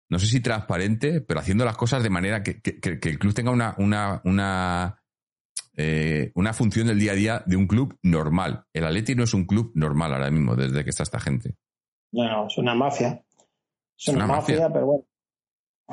no 0.10 0.20
sé 0.20 0.28
si 0.28 0.40
transparente, 0.42 1.22
pero 1.22 1.40
haciendo 1.42 1.64
las 1.66 1.78
cosas 1.78 2.02
de 2.02 2.10
manera 2.10 2.42
que- 2.44 2.62
que- 2.62 2.80
que 2.80 3.10
el 3.10 3.20
club 3.20 3.34
tenga 3.34 3.52
una, 3.52 3.76
una, 3.78 4.22
una, 4.24 5.04
eh, 5.78 6.32
una 6.36 6.54
función 6.54 6.88
del 6.88 7.00
día 7.00 7.12
a 7.12 7.16
día 7.16 7.44
de 7.46 7.56
un 7.56 7.68
club 7.68 7.98
normal. 8.04 8.66
El 8.74 8.84
Atleti 8.86 9.16
no 9.16 9.24
es 9.24 9.34
un 9.34 9.46
club 9.46 9.72
normal 9.76 10.12
ahora 10.14 10.32
mismo, 10.32 10.56
desde 10.56 10.84
que 10.84 10.90
está 10.90 11.04
esta 11.04 11.20
gente. 11.20 11.56
No, 12.12 12.48
es 12.48 12.58
una 12.58 12.74
mafia. 12.76 13.24
Es 13.98 14.08
una, 14.10 14.26
una 14.26 14.28
mafia, 14.36 14.56
mafia. 14.56 14.74
pero 14.74 14.86
bueno. 14.88 15.04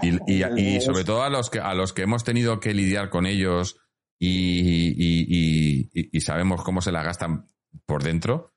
Y, 0.03 0.09
y- 0.33 0.45
y 0.57 0.77
Es- 0.77 0.85
sobre 0.85 1.05
todo 1.05 1.23
a 1.23 1.31
los 1.31 1.51
que 1.51 1.61
a 1.61 1.73
los 1.75 1.93
que 1.93 2.03
hemos 2.03 2.25
tenido 2.25 2.59
que 2.61 2.75
lidiar 2.75 3.11
con 3.11 3.27
ellos 3.27 3.77
y, 4.19 4.89
y- 4.99 5.27
y- 5.29 5.91
y- 5.93 6.09
y 6.17 6.21
sabemos 6.21 6.65
cómo 6.65 6.81
se 6.81 6.91
la 6.93 7.03
gastan 7.03 7.49
por 7.87 8.03
dentro, 8.03 8.53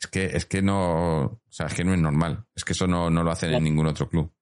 es 0.00 0.08
que, 0.08 0.24
es 0.36 0.46
que 0.46 0.62
no, 0.62 1.24
o 1.24 1.40
sea, 1.48 1.66
es 1.66 1.74
que 1.74 1.84
no 1.84 1.94
es 1.94 2.00
normal. 2.00 2.44
Es 2.56 2.64
que 2.64 2.72
eso 2.72 2.86
no, 2.86 3.08
no 3.08 3.22
lo 3.22 3.30
hacen 3.30 3.54
en 3.54 3.62
ningún 3.64 3.86
otro 3.86 4.08
club. 4.08 4.32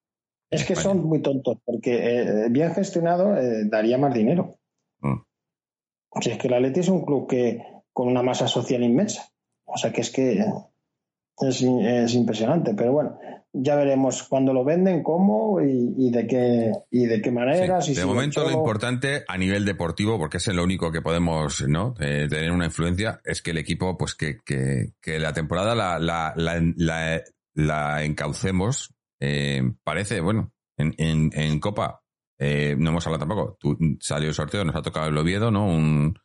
Es 0.50 0.64
que 0.64 0.72
España. 0.72 0.94
son 0.94 1.04
muy 1.04 1.20
tontos, 1.22 1.58
porque 1.64 2.20
eh, 2.20 2.48
bien 2.50 2.72
gestionado 2.74 3.36
eh, 3.36 3.64
daría 3.66 3.98
más 3.98 4.14
dinero. 4.14 4.58
Si 6.20 6.30
es 6.30 6.38
que 6.38 6.48
el 6.48 6.54
Atleti 6.54 6.80
es 6.80 6.88
un 6.88 7.04
club 7.04 7.28
que 7.28 7.62
con 7.92 8.08
una 8.08 8.22
masa 8.22 8.48
social 8.48 8.82
inmensa. 8.82 9.30
O 9.64 9.76
sea 9.76 9.92
que 9.92 10.00
es 10.00 10.10
que 10.10 10.44
es, 11.38 11.62
es 11.62 12.14
impresionante. 12.14 12.74
Pero 12.74 12.92
bueno, 12.92 13.18
ya 13.52 13.76
veremos 13.76 14.22
cuándo 14.24 14.52
lo 14.52 14.64
venden, 14.64 15.02
cómo 15.02 15.60
y, 15.60 15.94
y 15.96 16.10
de 16.10 16.26
qué 16.26 16.72
y 16.90 17.06
de 17.06 17.20
qué 17.20 17.30
manera. 17.30 17.80
Sí, 17.80 17.94
si 17.94 18.00
de 18.00 18.06
momento 18.06 18.42
lo 18.42 18.50
importante 18.50 19.24
a 19.26 19.38
nivel 19.38 19.64
deportivo, 19.64 20.18
porque 20.18 20.38
es 20.38 20.46
lo 20.48 20.64
único 20.64 20.92
que 20.92 21.02
podemos 21.02 21.66
¿no? 21.68 21.94
Eh, 22.00 22.26
tener 22.28 22.52
una 22.52 22.66
influencia, 22.66 23.20
es 23.24 23.42
que 23.42 23.52
el 23.52 23.58
equipo, 23.58 23.96
pues 23.96 24.14
que, 24.14 24.38
que, 24.44 24.92
que 25.00 25.18
la 25.18 25.32
temporada 25.32 25.74
la, 25.74 25.98
la, 25.98 26.32
la, 26.36 26.60
la, 26.76 27.22
la 27.54 28.04
encaucemos. 28.04 28.94
Eh, 29.20 29.62
parece, 29.84 30.20
bueno, 30.20 30.52
en, 30.76 30.94
en, 30.98 31.30
en 31.34 31.60
Copa, 31.60 32.02
eh, 32.40 32.74
no 32.78 32.90
hemos 32.90 33.06
hablado 33.06 33.26
tampoco, 33.26 33.56
tú, 33.60 33.76
salió 34.00 34.28
el 34.30 34.34
sorteo, 34.34 34.64
nos 34.64 34.74
ha 34.74 34.82
tocado 34.82 35.06
el 35.08 35.16
Oviedo, 35.18 35.50
¿no? 35.50 35.66
Un, 35.66 36.18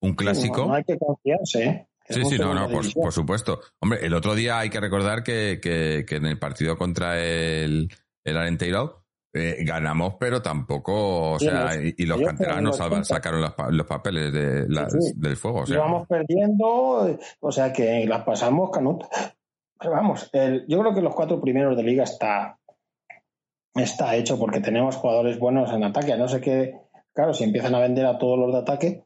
un 0.00 0.14
clásico. 0.14 0.58
No, 0.62 0.66
no 0.68 0.74
hay 0.74 0.84
que 0.84 0.98
confiarse. 0.98 1.64
¿eh? 1.64 1.88
Sí, 2.08 2.22
sí, 2.26 2.38
no, 2.38 2.52
no, 2.54 2.68
por, 2.68 3.12
supuesto. 3.12 3.60
Hombre, 3.80 4.04
el 4.04 4.12
otro 4.14 4.34
día 4.34 4.58
hay 4.58 4.68
que 4.68 4.78
recordar 4.78 5.22
que, 5.24 5.58
que, 5.62 6.04
que 6.06 6.16
en 6.16 6.26
el 6.26 6.38
partido 6.38 6.76
contra 6.76 7.18
el, 7.18 7.88
el 8.24 8.36
Arenteiro 8.36 9.04
eh, 9.32 9.64
ganamos, 9.64 10.16
pero 10.20 10.42
tampoco, 10.42 11.32
o 11.32 11.38
Sí, 11.38 11.46
sea, 11.46 11.74
los- 11.74 11.94
y, 11.96 12.04
los 12.06 12.20
canteranos 12.20 12.76
sacaron 13.08 13.40
los, 13.40 13.54
los 13.70 13.86
papeles 13.86 14.32
de, 14.34 14.68
las- 14.68 14.92
Sí, 14.92 14.98
sí. 15.00 15.12
del 15.16 15.36
fuego. 15.38 15.60
O 15.62 15.66
sea, 15.66 15.76
Íbamos 15.76 16.06
perdiendo, 16.06 17.18
o 17.40 17.50
sea 17.52 17.72
que 17.72 18.04
las 18.06 18.22
pasamos 18.22 18.70
canut. 18.70 19.02
Pero 19.80 19.90
vamos, 19.92 20.28
el- 20.34 20.66
yo 20.68 20.78
creo 20.80 20.94
que 20.94 21.00
los 21.00 21.14
cuatro 21.14 21.40
primeros 21.40 21.74
de 21.76 21.82
liga 21.82 22.04
está, 22.04 22.58
está 23.74 24.14
hecho 24.16 24.38
porque 24.38 24.60
tenemos 24.60 24.96
jugadores 24.96 25.38
buenos 25.38 25.72
en 25.72 25.84
ataque. 25.84 26.12
A 26.12 26.16
no 26.16 26.28
sé 26.28 26.40
qué, 26.40 26.74
claro, 27.12 27.34
si 27.34 27.44
empiezan 27.44 27.74
a 27.74 27.80
vender 27.80 28.06
a 28.06 28.18
todos 28.18 28.38
los 28.38 28.52
de 28.52 28.58
ataque, 28.58 29.04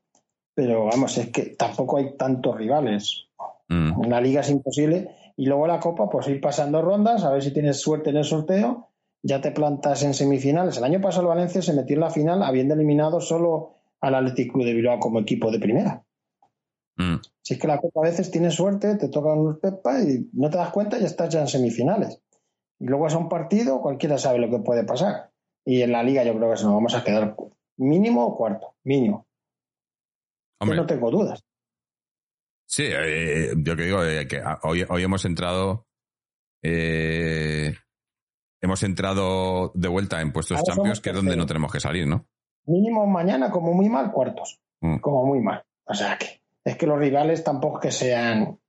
pero 0.54 0.86
vamos, 0.86 1.16
es 1.18 1.30
que 1.30 1.54
tampoco 1.56 1.98
hay 1.98 2.16
tantos 2.16 2.56
rivales. 2.56 3.28
mm, 3.68 4.04
En 4.04 4.10
la 4.10 4.20
liga 4.20 4.40
es 4.40 4.50
imposible. 4.50 5.14
Y 5.36 5.46
luego 5.46 5.68
la 5.68 5.78
copa, 5.78 6.08
pues 6.08 6.26
ir 6.28 6.40
pasando 6.40 6.82
rondas, 6.82 7.22
a 7.24 7.30
ver 7.30 7.42
si 7.42 7.52
tienes 7.52 7.80
suerte 7.80 8.10
en 8.10 8.16
el 8.16 8.24
sorteo. 8.24 8.88
Ya 9.22 9.40
te 9.40 9.50
plantas 9.52 10.02
en 10.02 10.14
semifinales. 10.14 10.76
El 10.78 10.84
año 10.84 11.00
pasado 11.00 11.22
el 11.22 11.28
Valencia 11.28 11.62
se 11.62 11.72
metió 11.74 11.94
en 11.94 12.00
la 12.00 12.10
final 12.10 12.42
habiendo 12.42 12.74
eliminado 12.74 13.20
solo 13.20 13.74
al 14.00 14.14
Athletic 14.14 14.52
Club 14.52 14.64
de 14.64 14.74
Bilbao 14.74 15.00
como 15.00 15.20
equipo 15.20 15.50
de 15.50 15.58
primera. 15.58 16.02
mm. 16.96 17.16
Si 17.42 17.54
es 17.54 17.60
que 17.60 17.66
la 17.68 17.78
Copa 17.78 18.00
a 18.00 18.10
veces 18.10 18.30
tienes 18.30 18.54
suerte, 18.54 18.96
te 18.96 19.08
tocan 19.08 19.38
unos 19.38 19.58
pepas 19.58 20.04
y 20.04 20.28
no 20.32 20.50
te 20.50 20.58
das 20.58 20.70
cuenta 20.70 20.98
y 20.98 21.00
ya 21.00 21.06
estás 21.06 21.30
ya 21.30 21.40
en 21.40 21.48
semifinales. 21.48 22.20
Y 22.80 22.86
luego 22.86 23.06
es 23.06 23.14
un 23.14 23.28
partido, 23.28 23.80
cualquiera 23.80 24.18
sabe 24.18 24.38
lo 24.38 24.50
que 24.50 24.62
puede 24.62 24.84
pasar. 24.84 25.30
Y 25.64 25.82
en 25.82 25.92
la 25.92 26.02
Liga 26.02 26.24
yo 26.24 26.34
creo 26.36 26.54
que 26.54 26.62
nos 26.62 26.74
vamos 26.74 26.94
a 26.94 27.04
quedar 27.04 27.36
mínimo 27.76 28.26
o 28.26 28.36
cuarto, 28.36 28.74
mínimo. 28.84 29.26
Hombre, 30.60 30.76
no 30.76 30.86
tengo 30.86 31.10
dudas. 31.10 31.44
sí, 32.66 32.84
eh, 32.86 33.52
yo 33.56 33.76
que 33.76 33.82
digo, 33.82 34.04
eh, 34.04 34.26
que 34.26 34.42
hoy, 34.62 34.84
hoy 34.88 35.02
hemos 35.02 35.24
entrado, 35.24 35.86
eh, 36.62 37.74
hemos 38.60 38.82
entrado 38.82 39.72
de 39.74 39.88
vuelta 39.88 40.20
en 40.20 40.32
puestos 40.32 40.58
Ahora 40.58 40.74
champions, 40.74 41.00
que 41.00 41.10
es 41.10 41.16
donde 41.16 41.36
no 41.36 41.46
tenemos 41.46 41.72
que 41.72 41.80
salir, 41.80 42.06
¿no? 42.06 42.26
Mínimo 42.66 43.06
mañana, 43.06 43.50
como 43.50 43.72
muy 43.72 43.88
mal, 43.88 44.12
cuartos. 44.12 44.60
Mm. 44.80 44.98
Como 44.98 45.26
muy 45.26 45.40
mal. 45.40 45.64
O 45.84 45.94
sea 45.94 46.18
que 46.18 46.42
es 46.64 46.76
que 46.76 46.86
los 46.86 46.98
rivales 46.98 47.44
tampoco 47.44 47.80
que 47.80 47.90
sean 47.90 48.60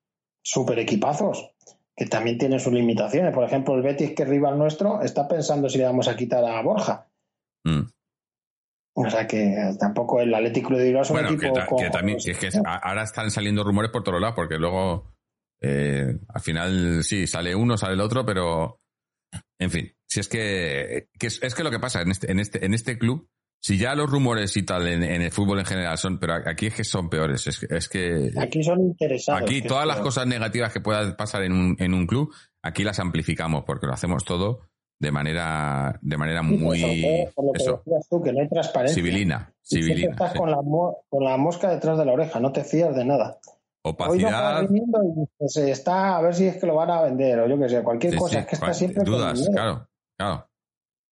super 0.41 0.79
equipazos, 0.79 1.51
que 1.99 2.05
también 2.05 2.37
tienen 2.37 2.61
sus 2.61 2.71
limitaciones. 2.71 3.33
Por 3.33 3.43
ejemplo, 3.43 3.75
el 3.75 3.81
Betis, 3.81 4.13
que 4.15 4.23
es 4.23 4.29
rival 4.29 4.57
nuestro, 4.57 5.01
está 5.01 5.27
pensando 5.27 5.67
si 5.67 5.77
le 5.79 5.83
vamos 5.83 6.07
a 6.07 6.15
quitar 6.15 6.45
a 6.45 6.61
Borja. 6.61 7.09
Mm. 7.65 7.81
O 8.95 9.09
sea 9.09 9.27
que 9.27 9.73
tampoco 9.77 10.21
el 10.21 10.33
Atlético 10.33 10.75
de 10.75 10.85
Bilbao 10.85 11.01
es 11.01 11.09
un 11.09 11.15
Bueno, 11.17 11.29
que, 11.29 11.35
equipo 11.35 11.53
ta- 11.53 11.65
con- 11.65 11.77
que 11.83 11.89
también, 11.89 12.17
que 12.23 12.31
es 12.31 12.37
que 12.39 12.49
a- 12.65 12.75
ahora 12.77 13.03
están 13.03 13.29
saliendo 13.31 13.65
rumores 13.65 13.91
por 13.91 14.03
todos 14.03 14.19
lados, 14.21 14.35
porque 14.35 14.57
luego 14.57 15.11
eh, 15.61 16.17
al 16.29 16.41
final 16.41 17.03
sí, 17.03 17.27
sale 17.27 17.53
uno, 17.53 17.77
sale 17.77 17.93
el 17.95 18.01
otro, 18.01 18.25
pero 18.25 18.79
en 19.59 19.69
fin, 19.69 19.91
si 20.09 20.21
es 20.21 20.29
que, 20.29 21.09
que 21.19 21.27
es, 21.27 21.43
es 21.43 21.53
que 21.53 21.63
lo 21.63 21.71
que 21.71 21.79
pasa 21.79 22.01
en 22.01 22.11
este, 22.11 22.31
en 22.31 22.39
este, 22.39 22.65
en 22.65 22.73
este 22.73 22.97
club, 22.97 23.27
si 23.61 23.77
ya 23.77 23.93
los 23.95 24.09
rumores 24.09 24.55
y 24.57 24.63
tal 24.63 24.87
en, 24.87 25.03
en 25.03 25.21
el 25.21 25.31
fútbol 25.31 25.59
en 25.59 25.65
general 25.65 25.97
son, 25.97 26.17
pero 26.19 26.35
aquí 26.45 26.67
es 26.67 26.75
que 26.75 26.83
son 26.83 27.09
peores, 27.09 27.45
es 27.47 27.59
que, 27.59 27.67
es 27.75 27.89
que 27.89 28.31
Aquí 28.39 28.63
son 28.63 28.79
interesados. 28.81 29.41
aquí 29.41 29.61
todas 29.61 29.85
las 29.85 29.99
cosas 29.99 30.25
negativas 30.27 30.71
que 30.71 30.79
puedan 30.81 31.15
pasar 31.15 31.43
en 31.43 31.51
un, 31.53 31.75
en 31.79 31.93
un 31.93 32.07
club, 32.07 32.33
aquí 32.63 32.83
las 32.83 32.99
amplificamos, 32.99 33.63
porque 33.65 33.85
lo 33.87 33.93
hacemos 33.93 34.23
todo 34.23 34.61
de 35.01 35.11
manera, 35.11 35.97
de 36.01 36.17
manera 36.17 36.41
Sí, 36.41 36.57
muy, 36.57 36.79
lo- 36.81 37.31
por 37.33 37.45
lo 37.45 37.51
que 37.53 37.63
eso, 37.63 37.81
decías 37.85 38.07
tú, 38.09 38.21
que 38.21 38.33
no 38.33 38.41
hay 38.41 38.49
transparencia. 38.49 38.95
civilina, 38.95 39.53
civilina, 39.63 40.11
estás 40.11 40.31
sí. 40.33 40.37
con, 40.37 40.51
la, 40.51 40.57
con 41.09 41.23
la 41.23 41.37
mosca 41.37 41.69
detrás 41.69 41.97
de 41.97 42.05
la 42.05 42.13
oreja, 42.13 42.39
no 42.39 42.51
te 42.51 42.63
fías 42.63 42.93
de 42.95 43.05
nada. 43.05 43.37
Hoy 43.81 43.91
no 43.91 43.91
opacidad, 43.91 44.61
está 44.61 44.67
viniendo 44.73 44.99
y 45.39 45.47
se 45.49 45.71
está 45.71 46.17
a 46.17 46.21
ver 46.21 46.35
si 46.35 46.47
es 46.47 46.57
que 46.57 46.67
lo 46.67 46.75
van 46.75 46.89
a 46.91 47.01
vender 47.01 47.39
o 47.39 47.47
yo 47.47 47.57
que 47.57 47.69
sé, 47.69 47.81
cualquier 47.81 48.11
Sí, 48.13 48.19
cosa. 48.19 48.39
es 48.39 48.45
que 48.45 48.57
cual- 48.57 48.71
estás 48.71 48.77
siempre 48.77 49.03
dudas, 49.05 49.49
claro, 49.53 49.87
claro. 50.17 50.48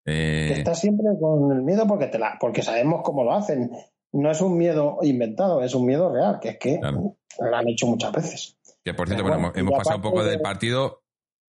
Eh, 0.09 0.45
Que 0.53 0.59
estás 0.59 0.79
siempre 0.79 1.05
con 1.19 1.51
el 1.51 1.61
miedo 1.63 1.85
porque, 1.85 2.07
te 2.07 2.17
la, 2.17 2.37
porque 2.39 2.61
sabemos 2.63 3.01
cómo 3.03 3.23
lo 3.25 3.33
hacen. 3.33 3.69
No 4.13 4.31
es 4.31 4.39
un 4.41 4.57
miedo 4.57 4.99
inventado, 5.01 5.61
es 5.61 5.75
un 5.75 5.85
miedo 5.85 6.09
real, 6.11 6.39
que 6.39 6.49
es 6.49 6.57
que 6.57 6.79
Claro. 6.79 7.17
lo 7.39 7.55
han 7.55 7.67
hecho 7.67 7.87
muchas 7.87 8.11
veces. 8.13 8.57
Que 8.85 8.93
por 8.93 9.07
cierto, 9.07 9.23
bueno, 9.27 9.51
hemos, 9.53 9.73
pasado 9.77 9.97
un 9.97 10.01
poco 10.01 10.23
del 10.23 10.37
de- 10.37 10.43
partido, 10.43 11.01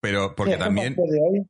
pero 0.02 0.34
porque 0.34 0.54
Sí, 0.54 0.58
también. 0.58 0.96
partido 0.96 1.14
de 1.14 1.20
hoy 1.38 1.46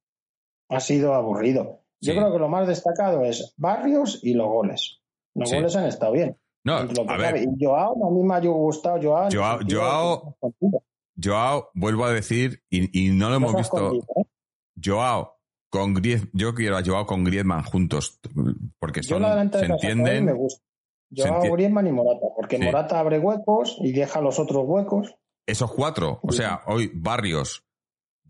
ha 0.68 0.80
sido 0.80 1.14
aburrido. 1.14 1.80
Yo 2.00 2.12
Sí. 2.12 2.18
creo 2.18 2.30
que 2.30 2.38
lo 2.38 2.48
más 2.48 2.68
destacado 2.68 3.24
es 3.24 3.54
Barrios 3.56 4.20
y 4.22 4.34
los 4.34 4.46
goles. 4.48 5.00
Los 5.34 5.48
Sí. 5.48 5.56
goles 5.56 5.74
han 5.76 5.86
estado 5.86 6.12
bien. 6.12 6.36
No, 6.64 6.74
a 6.74 7.16
ver, 7.16 7.46
Joao, 7.58 8.06
a 8.06 8.10
mí 8.10 8.22
me 8.22 8.34
ha 8.34 8.40
gustado 8.40 9.00
Joao. 9.02 9.28
el 9.28 9.34
Joao- 9.34 9.60
Joao- 9.66 10.36
Joao, 11.22 11.70
vuelvo 11.74 12.04
a 12.04 12.12
decir, 12.12 12.62
y, 12.68 13.06
y 13.06 13.12
no 13.12 13.30
lo 13.30 13.36
hemos 13.36 13.54
visto. 13.56 13.94
¿eh? 13.94 14.22
Joao 14.84 15.37
con 15.70 15.94
Griezmann, 15.94 16.30
yo 16.32 16.54
quiero 16.54 16.76
a 16.76 16.82
Joao 16.84 17.06
con 17.06 17.24
Griezmann 17.24 17.62
juntos, 17.64 18.20
porque 18.78 19.02
son, 19.02 19.22
se 19.52 19.66
entienden. 19.66 20.24
me 20.26 20.32
gusta. 20.32 20.62
Joao, 21.14 21.42
enti- 21.42 21.52
Griezmann 21.52 21.86
y 21.86 21.92
Morata, 21.92 22.26
porque 22.36 22.58
Sí. 22.58 22.64
Morata 22.64 22.98
abre 23.00 23.18
huecos 23.18 23.76
y 23.80 23.92
deja 23.92 24.20
los 24.20 24.38
otros 24.38 24.64
huecos. 24.66 25.14
Esos 25.46 25.72
cuatro, 25.72 26.20
o 26.22 26.32
sea, 26.32 26.60
hoy 26.66 26.90
Barrios, 26.94 27.64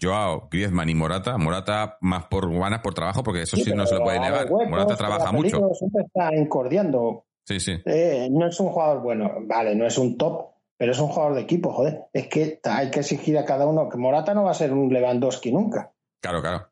Joao, 0.00 0.48
Griezmann 0.50 0.88
y 0.88 0.94
Morata, 0.94 1.36
Morata 1.38 1.98
más 2.00 2.26
por 2.26 2.52
ganas 2.52 2.80
por 2.80 2.94
trabajo, 2.94 3.24
porque 3.24 3.42
eso 3.42 3.56
sí, 3.56 3.72
no 3.74 3.84
se 3.86 3.96
lo 3.96 4.04
puede 4.04 4.20
negar. 4.20 4.44
huecos, 4.50 4.68
Morata 4.70 4.96
trabaja 4.96 5.32
mucho. 5.32 5.70
Siempre 5.74 6.04
está 6.06 6.28
encordiando. 6.34 7.24
Sí, 7.44 7.58
sí. 7.60 7.72
Eh, 7.84 8.28
no 8.30 8.46
es 8.46 8.60
un 8.60 8.68
jugador 8.68 9.02
bueno, 9.02 9.32
vale, 9.46 9.74
no 9.74 9.86
es 9.86 9.98
un 9.98 10.16
top, 10.16 10.50
pero 10.76 10.92
es 10.92 10.98
un 11.00 11.08
jugador 11.08 11.34
de 11.34 11.40
equipo, 11.40 11.72
joder. 11.72 12.04
Es 12.12 12.28
que 12.28 12.60
hay 12.62 12.90
que 12.90 13.00
exigir 13.00 13.36
a 13.38 13.44
cada 13.44 13.66
uno 13.66 13.88
que 13.88 13.96
Morata 13.98 14.34
no 14.34 14.44
va 14.44 14.52
a 14.52 14.54
ser 14.54 14.72
un 14.72 14.92
Lewandowski 14.92 15.50
nunca. 15.50 15.92
Claro, 16.22 16.40
claro. 16.42 16.67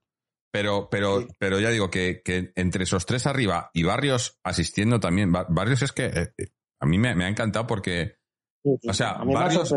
Pero, 0.56 0.88
pero, 0.90 1.20
Sí. 1.20 1.28
pero 1.38 1.60
ya 1.60 1.70
digo 1.70 1.90
que, 1.90 2.22
que 2.24 2.52
entre 2.56 2.84
esos 2.84 3.04
tres 3.04 3.26
arriba 3.26 3.70
y 3.74 3.82
Barrios 3.82 4.38
asistiendo 4.42 4.98
también, 5.00 5.30
Ba- 5.32 5.46
Barrios 5.48 5.82
es 5.82 5.92
que 5.92 6.06
eh, 6.06 6.32
a 6.80 6.86
mí 6.86 6.98
me, 6.98 7.14
me 7.14 7.24
ha 7.24 7.28
encantado 7.28 7.66
porque 7.66 8.16
O 8.64 8.92
sea, 8.94 9.10
a 9.10 9.24
Barrios- 9.24 9.74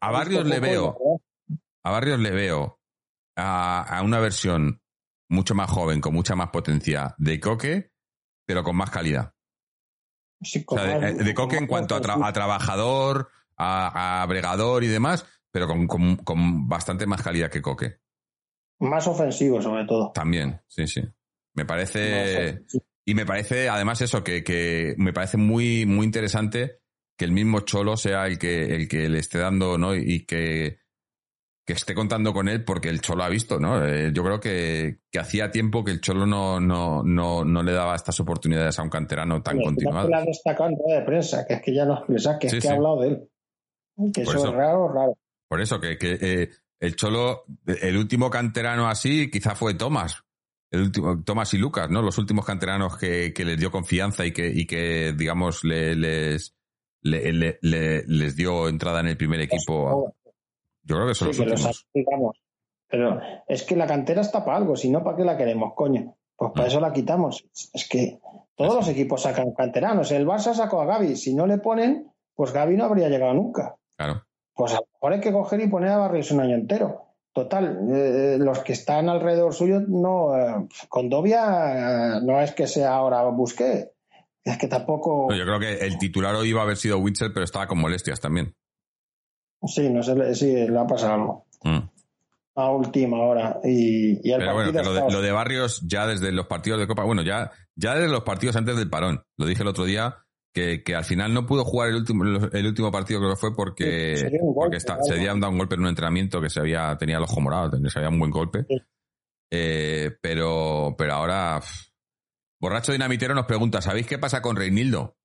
a 0.00 0.10
Barrios 0.10 0.46
le 0.46 0.60
veo. 0.60 0.96
a 1.84 1.90
Barrios 1.90 2.18
le 2.20 2.30
veo 2.30 2.78
a, 3.36 3.98
a 3.98 4.02
una 4.02 4.20
versión 4.20 4.82
mucho 5.30 5.54
más 5.54 5.70
joven, 5.70 6.00
con 6.00 6.12
mucha 6.12 6.34
más 6.34 6.50
potencia 6.50 7.14
de 7.18 7.40
Coque, 7.40 7.92
pero 8.46 8.62
con 8.62 8.76
más 8.76 8.90
calidad. 8.90 9.32
O 10.66 10.76
sea, 10.78 10.98
de, 11.12 11.34
Coque 11.34 11.56
en 11.56 11.66
cuanto 11.66 11.94
a, 11.94 12.00
más 12.00 12.06
tra- 12.06 12.28
a 12.28 12.32
trabajador, 12.32 13.30
a, 13.56 14.22
a 14.22 14.26
bregador 14.26 14.84
y 14.84 14.88
demás, 14.88 15.26
pero 15.52 15.66
con, 15.66 15.86
con- 15.86 16.16
con 16.16 16.68
bastante 16.68 17.06
más 17.06 17.22
calidad 17.22 17.50
que 17.50 17.62
Coque. 17.62 18.00
Más 18.80 19.06
ofensivo, 19.06 19.60
sobre 19.62 19.84
todo. 19.84 20.10
También, 20.12 20.60
sí, 20.66 20.86
sí. 20.86 21.02
Me 21.54 21.64
parece. 21.64 22.64
Y 23.04 23.14
me 23.14 23.26
parece, 23.26 23.68
además, 23.68 24.00
eso, 24.02 24.22
que, 24.22 24.44
que 24.44 24.94
me 24.98 25.12
parece 25.12 25.36
muy, 25.36 25.84
muy 25.86 26.06
interesante 26.06 26.80
que 27.16 27.24
el 27.24 27.32
mismo 27.32 27.60
Cholo 27.60 27.96
sea 27.96 28.26
el 28.26 28.38
que, 28.38 28.74
el 28.74 28.88
que 28.88 29.08
le 29.08 29.18
esté 29.18 29.38
dando, 29.38 29.76
¿no? 29.76 29.94
Y 29.94 30.24
que, 30.24 30.78
que 31.66 31.72
esté 31.74 31.94
contando 31.94 32.32
con 32.32 32.48
él 32.48 32.64
porque 32.64 32.88
el 32.88 33.00
Cholo 33.00 33.24
ha 33.24 33.28
visto, 33.28 33.58
¿no? 33.58 33.84
Eh, 33.84 34.10
yo 34.14 34.22
creo 34.22 34.40
que, 34.40 35.00
que 35.10 35.18
hacía 35.18 35.50
tiempo 35.50 35.84
que 35.84 35.90
el 35.90 36.00
Cholo 36.00 36.24
no, 36.24 36.60
no, 36.60 37.02
no, 37.02 37.44
no 37.44 37.62
le 37.62 37.72
daba 37.72 37.94
estas 37.96 38.18
oportunidades 38.20 38.78
a 38.78 38.82
un 38.82 38.90
canterano 38.90 39.42
tan 39.42 39.58
que 39.58 39.64
continuadas. 39.64 40.08
la 40.08 40.24
destacado 40.24 40.70
en 40.70 40.78
rueda 40.78 41.00
de 41.00 41.04
prensa, 41.06 41.46
que 41.46 41.54
es 41.54 41.62
que 41.62 41.74
ya 41.74 41.84
no 41.84 41.98
expresa, 41.98 42.38
que 42.38 42.48
Sí, 42.48 42.56
es 42.56 42.62
que 42.62 42.68
sí. 42.68 42.72
ha 42.72 42.76
hablado 42.76 43.00
de 43.00 43.08
él. 43.08 43.28
Que 44.14 44.22
eso, 44.22 44.32
eso. 44.32 44.48
es 44.48 44.54
raro, 44.54 44.88
raro. 44.88 45.18
Por 45.48 45.60
eso, 45.60 45.80
que, 45.80 45.98
que 45.98 46.16
eh, 46.20 46.50
el 46.80 46.96
Cholo, 46.96 47.44
el 47.66 47.96
último 47.96 48.30
canterano 48.30 48.88
así, 48.88 49.30
quizá 49.30 49.54
fue 49.54 49.74
Tomás. 49.74 50.22
El 50.70 50.82
último, 50.82 51.22
Tomás 51.24 51.52
y 51.54 51.58
Lucas, 51.58 51.90
¿no? 51.90 52.00
Los 52.02 52.16
últimos 52.18 52.44
canteranos 52.46 52.96
que, 52.96 53.32
que 53.34 53.44
les 53.44 53.58
dio 53.58 53.70
confianza 53.70 54.24
y 54.24 54.32
que, 54.32 54.48
y 54.48 54.66
que 54.66 55.12
digamos, 55.16 55.64
le- 55.64 55.96
les, 55.96 56.56
le- 57.02 57.32
le- 57.32 57.58
le- 57.62 58.04
les 58.06 58.36
dio 58.36 58.68
entrada 58.68 59.00
en 59.00 59.08
el 59.08 59.16
primer 59.16 59.40
equipo. 59.40 60.14
Yo 60.82 60.96
creo 60.96 61.06
que 61.08 61.14
son 61.14 61.34
Sí, 61.34 61.44
los 61.44 61.60
últimos. 61.92 62.44
Pero 62.88 63.20
es 63.46 63.62
que 63.64 63.76
la 63.76 63.86
cantera 63.86 64.20
está 64.20 64.44
para 64.44 64.56
algo, 64.58 64.76
si 64.76 64.90
no, 64.90 65.02
¿para 65.04 65.16
qué 65.16 65.24
la 65.24 65.36
queremos, 65.36 65.74
coño? 65.76 66.16
Pues 66.36 66.52
para 66.52 66.66
Mm. 66.66 66.70
eso 66.70 66.80
la 66.80 66.92
quitamos. 66.92 67.44
Es 67.72 67.88
que 67.88 68.18
todos 68.56 68.74
los 68.74 68.88
equipos 68.88 69.22
sacan 69.22 69.52
canteranos. 69.52 70.10
El 70.12 70.26
Barça 70.26 70.54
sacó 70.54 70.80
a 70.82 70.86
Gaby. 70.86 71.16
Si 71.16 71.34
no 71.34 71.46
le 71.46 71.58
ponen, 71.58 72.10
pues 72.34 72.52
Gaby 72.52 72.76
no 72.76 72.84
habría 72.84 73.08
llegado 73.08 73.34
nunca. 73.34 73.76
Claro. 73.96 74.24
Pues 74.54 74.74
a 75.02 75.06
lo 75.06 75.10
mejor 75.10 75.12
hay 75.12 75.20
que 75.20 75.32
coger 75.32 75.60
y 75.60 75.68
poner 75.68 75.90
a 75.90 75.96
Barrios 75.98 76.30
un 76.30 76.40
año 76.40 76.54
entero. 76.54 77.06
Total, 77.32 77.78
eh, 77.92 78.36
los 78.40 78.58
que 78.60 78.72
están 78.72 79.08
alrededor 79.08 79.54
suyo, 79.54 79.80
no. 79.86 80.36
eh, 80.36 80.68
Condovia 80.88 82.16
eh, 82.16 82.20
no 82.22 82.40
es 82.40 82.52
que 82.52 82.66
sea 82.66 82.94
ahora 82.94 83.22
Busqué. 83.24 83.92
Es 84.42 84.58
que 84.58 84.66
tampoco. 84.68 85.26
No, 85.30 85.36
yo 85.36 85.44
creo 85.44 85.60
que 85.60 85.84
el 85.86 85.98
titular 85.98 86.34
hoy 86.34 86.48
iba 86.48 86.60
a 86.60 86.64
haber 86.64 86.76
sido 86.76 86.98
Witzel, 86.98 87.32
pero 87.32 87.44
estaba 87.44 87.66
con 87.68 87.78
molestias 87.78 88.20
también. 88.20 88.54
Sí, 89.66 89.88
no 89.90 90.02
sé, 90.02 90.14
le- 90.16 90.34
sí, 90.34 90.46
le 90.52 90.78
ha 90.78 90.86
pasado 90.86 91.12
algo. 91.12 91.46
Mm. 91.62 91.88
A 92.56 92.70
última 92.70 93.18
hora. 93.18 93.60
Y, 93.62 94.26
y 94.28 94.32
el 94.32 94.38
Pero 94.40 94.54
bueno, 94.54 94.72
partido 94.72 94.92
lo 94.94 95.06
de, 95.06 95.12
lo 95.12 95.22
de 95.22 95.32
Barrios 95.32 95.80
ya 95.86 96.06
desde 96.06 96.32
los 96.32 96.46
partidos 96.46 96.80
de 96.80 96.86
Copa, 96.86 97.04
bueno, 97.04 97.22
ya, 97.22 97.50
ya 97.76 97.94
desde 97.94 98.08
los 98.10 98.22
partidos 98.24 98.56
antes 98.56 98.76
del 98.76 98.90
parón. 98.90 99.22
Lo 99.36 99.46
dije 99.46 99.62
el 99.62 99.68
otro 99.68 99.84
día, 99.84 100.16
que, 100.52 100.82
que 100.82 100.94
al 100.94 101.04
final 101.04 101.32
no 101.32 101.46
pudo 101.46 101.64
jugar 101.64 101.90
el 101.90 101.96
último, 101.96 102.24
el 102.24 102.66
último 102.66 102.90
partido, 102.90 103.20
creo 103.20 103.30
que 103.32 103.36
fue 103.40 103.54
porque, 103.54 104.16
Sí, 104.16 104.22
se 104.22 104.30
dio 104.30 104.40
un 104.42 104.54
golpe, 104.54 104.60
porque 104.66 104.76
está- 104.78 104.94
algo. 104.94 105.04
se 105.04 105.14
había 105.14 105.32
dado 105.34 105.50
un 105.50 105.58
golpe 105.58 105.74
en 105.76 105.82
un 105.82 105.86
entrenamiento 105.88 106.40
que 106.40 106.50
se 106.50 106.60
había, 106.60 106.96
tenía 106.98 107.18
el 107.18 107.22
ojo 107.22 107.40
morado, 107.40 107.70
se 107.88 107.98
había 107.98 108.08
un 108.10 108.18
buen 108.18 108.30
golpe. 108.30 108.64
Sí. 108.68 108.76
Eh, 109.52 110.10
pero, 110.20 110.94
pero 110.98 111.14
ahora, 111.14 111.58
pff, 111.60 111.88
Borracho 112.60 112.92
Dinamitero 112.92 113.34
nos 113.34 113.46
pregunta, 113.46 113.80
¿sabéis 113.80 114.06
qué 114.06 114.18
pasa 114.18 114.42
con 114.42 114.54
Reinildo? 114.56 115.16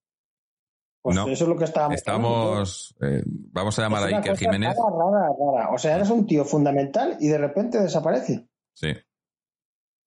Pues 1.03 1.15
no. 1.15 1.27
eso 1.27 1.43
es 1.43 1.49
lo 1.49 1.55
que 1.57 1.65
estábamos. 1.65 1.95
Estamos, 1.95 2.95
eh, 3.01 3.21
vamos 3.27 3.77
a 3.77 3.81
llamar 3.83 4.07
Es 4.07 4.13
a 4.13 4.17
Iker 4.17 4.37
Jiménez. 4.37 4.75
Rara, 4.75 4.95
rara, 5.21 5.33
rara. 5.39 5.69
O 5.73 5.77
sea, 5.77 5.95
eres 5.95 6.09
un 6.09 6.25
tío 6.25 6.43
fundamental 6.45 7.17
y 7.19 7.27
de 7.27 7.37
repente 7.37 7.79
desaparece. 7.79 8.47
Sí. 8.73 8.87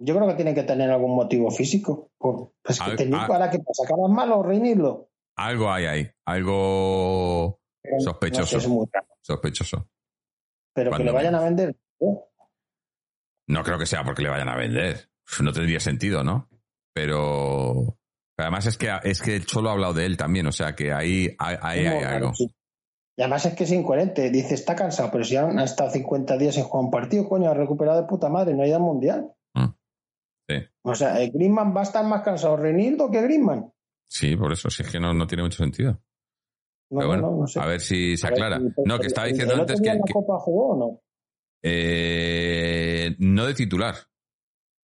Yo 0.01 0.17
creo 0.17 0.27
que 0.27 0.35
tiene 0.35 0.55
que 0.55 0.65
tener 0.65 0.91
algún 0.91 1.15
motivo 1.15 1.51
físico. 1.53 2.11
Por- 2.19 2.53
Pues 2.63 2.81
que 2.81 2.97
tenía- 2.97 3.23
al- 3.23 3.29
¿Para 3.29 3.51
qué 3.51 3.59
pasa? 3.59 3.85
¿Acabas 3.85 4.11
mal 4.11 4.33
o 4.33 4.43
reinirlo? 4.43 5.08
Algo 5.39 5.71
hay 5.71 5.87
ahí, 5.87 6.11
algo 6.27 7.61
Pero, 7.81 8.01
Sospechoso. 8.01 8.41
no 8.41 8.47
sé, 8.47 8.57
es 8.57 8.69
muy 8.69 8.87
raro. 8.93 9.07
sospechoso. 9.21 9.89
Pero 10.75 10.91
que 10.91 11.05
le 11.05 11.13
vayan 11.13 11.37
a 11.37 11.41
vender. 11.41 11.77
¿eh? 12.01 12.19
No 13.47 13.63
creo 13.63 13.79
que 13.79 13.87
sea 13.87 14.03
porque 14.05 14.23
le 14.23 14.31
vayan 14.31 14.49
a 14.49 14.57
vender. 14.57 15.09
No 15.41 15.53
tendría 15.53 15.79
sentido, 15.79 16.25
¿no? 16.25 16.49
Pero, 16.93 17.99
además 18.37 18.67
es 18.67 18.77
que 18.77 18.91
es 19.05 19.23
que 19.23 19.37
el 19.37 19.47
Cholo 19.47 19.69
ha 19.69 19.73
hablado 19.73 19.95
de 19.95 20.07
él 20.07 20.17
también, 20.17 20.47
o 20.47 20.53
sea 20.53 20.75
que 20.75 20.93
ahí, 20.93 21.37
muy 21.39 21.57
hay 21.63 21.85
raro, 21.85 22.09
algo. 22.09 22.33
Y 23.17 23.23
además 23.23 23.47
es 23.47 23.55
que 23.55 23.65
es 23.65 23.73
incoherente. 23.73 24.31
Dice, 24.31 24.55
está 24.55 24.75
cansado, 24.75 25.11
pero 25.13 25.25
si 25.25 25.37
han 25.37 25.59
estado 25.61 25.91
50 25.91 26.37
días 26.37 26.57
sin 26.57 26.65
jugar 26.65 26.85
un 26.87 26.91
partido, 26.91 27.29
coño, 27.29 27.49
ha 27.49 27.55
recuperado 27.55 28.01
de 28.01 28.09
puta 28.09 28.29
madre, 28.29 28.55
no 28.55 28.63
ha 28.65 28.67
ido 28.67 28.77
al 28.77 28.83
mundial. 28.83 29.33
Mm. 29.55 29.67
Sí. 30.49 30.57
O 30.83 30.95
sea, 30.97 31.21
el 31.21 31.31
Griezmann 31.31 31.77
va 31.77 31.81
a 31.81 31.85
estar 31.85 32.05
más 32.05 32.23
cansado 32.23 32.57
Reinildo 32.57 33.11
que 33.11 33.23
Griezmann. 33.23 33.73
Sí, 34.09 34.37
por 34.37 34.53
eso, 34.53 34.71
sí 34.71 34.83
es 34.83 34.91
que 34.91 34.99
no, 34.99 35.13
no 35.15 35.27
tiene 35.27 35.43
mucho 35.45 35.59
sentido. 35.59 36.01
No, 36.91 36.99
Pero 37.01 37.09
bueno, 37.09 37.31
no, 37.31 37.37
no 37.43 37.47
sé. 37.47 37.61
a 37.61 37.67
ver 37.67 37.81
si 37.81 38.17
se 38.17 38.27
A 38.27 38.31
ver, 38.31 38.43
aclara. 38.43 38.61
y- 38.63 38.89
No, 38.89 38.99
que 38.99 39.07
estaba 39.09 39.27
el- 39.27 39.33
diciendo 39.35 39.55
el 39.55 39.61
antes 39.61 39.75
otro 39.79 39.83
día 39.85 39.93
que, 39.93 39.99
la 39.99 40.13
Copa 40.15 40.39
jugó 40.41 40.69
o 40.69 40.77
no? 40.79 41.01
eh, 41.63 43.15
no 43.19 43.45
de 43.47 43.55
titular. 43.55 43.95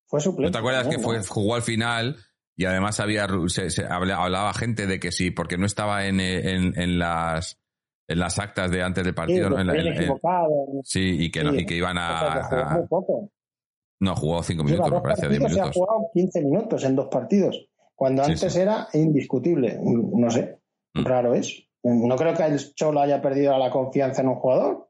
Fue 0.06 0.20
suplente. 0.20 0.48
¿No 0.48 0.52
te 0.52 0.58
acuerdas 0.58 0.86
que 0.88 0.96
¿no? 0.98 1.02
fue, 1.02 1.22
jugó 1.24 1.54
al 1.54 1.62
final 1.62 2.16
y 2.56 2.66
además 2.66 3.00
había 3.00 3.26
se, 3.48 3.70
se 3.70 3.84
habla- 3.86 4.22
hablaba 4.22 4.52
gente 4.54 4.86
de 4.86 5.00
que 5.00 5.10
sí, 5.12 5.30
porque 5.30 5.56
no 5.56 5.66
estaba 5.66 6.06
en, 6.06 6.20
en, 6.20 6.78
en 6.78 6.98
las 6.98 7.60
en 8.06 8.18
las 8.18 8.38
actas 8.38 8.70
de 8.70 8.82
antes 8.82 9.02
del 9.02 9.14
Sí, 9.14 9.16
partido, 9.16 9.48
¿no? 9.48 9.56
que 9.56 9.62
En 9.62 9.66
la- 9.68 9.74
en- 9.76 10.82
sí, 10.84 11.16
y 11.24 11.30
que, 11.30 11.42
no- 11.42 11.52
Sí. 11.52 11.60
y 11.60 11.66
que 11.66 11.74
iban 11.76 11.96
O 11.96 12.00
sea, 12.00 12.18
que 12.18 12.38
a, 12.38 12.42
jugó 12.44 12.62
a- 12.62 12.74
muy 12.78 12.86
poco. 12.88 13.30
no 14.00 14.14
jugó 14.16 14.42
cinco 14.42 14.62
minutos, 14.64 14.90
me 14.92 15.00
parece, 15.00 15.28
diez 15.28 15.40
partidos 15.40 15.56
y 15.56 15.60
ha 15.60 15.62
minutos. 15.64 15.74
jugado 15.76 16.10
15 16.12 16.42
minutos 16.42 16.84
en 16.84 16.96
dos 16.96 17.08
partidos. 17.10 17.66
Cuando 17.94 18.22
antes 18.24 18.52
sí. 18.52 18.58
era 18.60 18.88
indiscutible. 18.92 19.78
No 19.82 20.30
sé. 20.30 20.58
Mm. 20.94 21.04
Raro 21.04 21.34
es. 21.34 21.66
No 21.82 22.16
creo 22.16 22.34
que 22.34 22.44
el 22.44 22.74
Cholo 22.74 23.00
haya 23.00 23.20
perdido 23.20 23.56
la 23.58 23.70
confianza 23.70 24.22
en 24.22 24.28
un 24.28 24.34
jugador. 24.36 24.88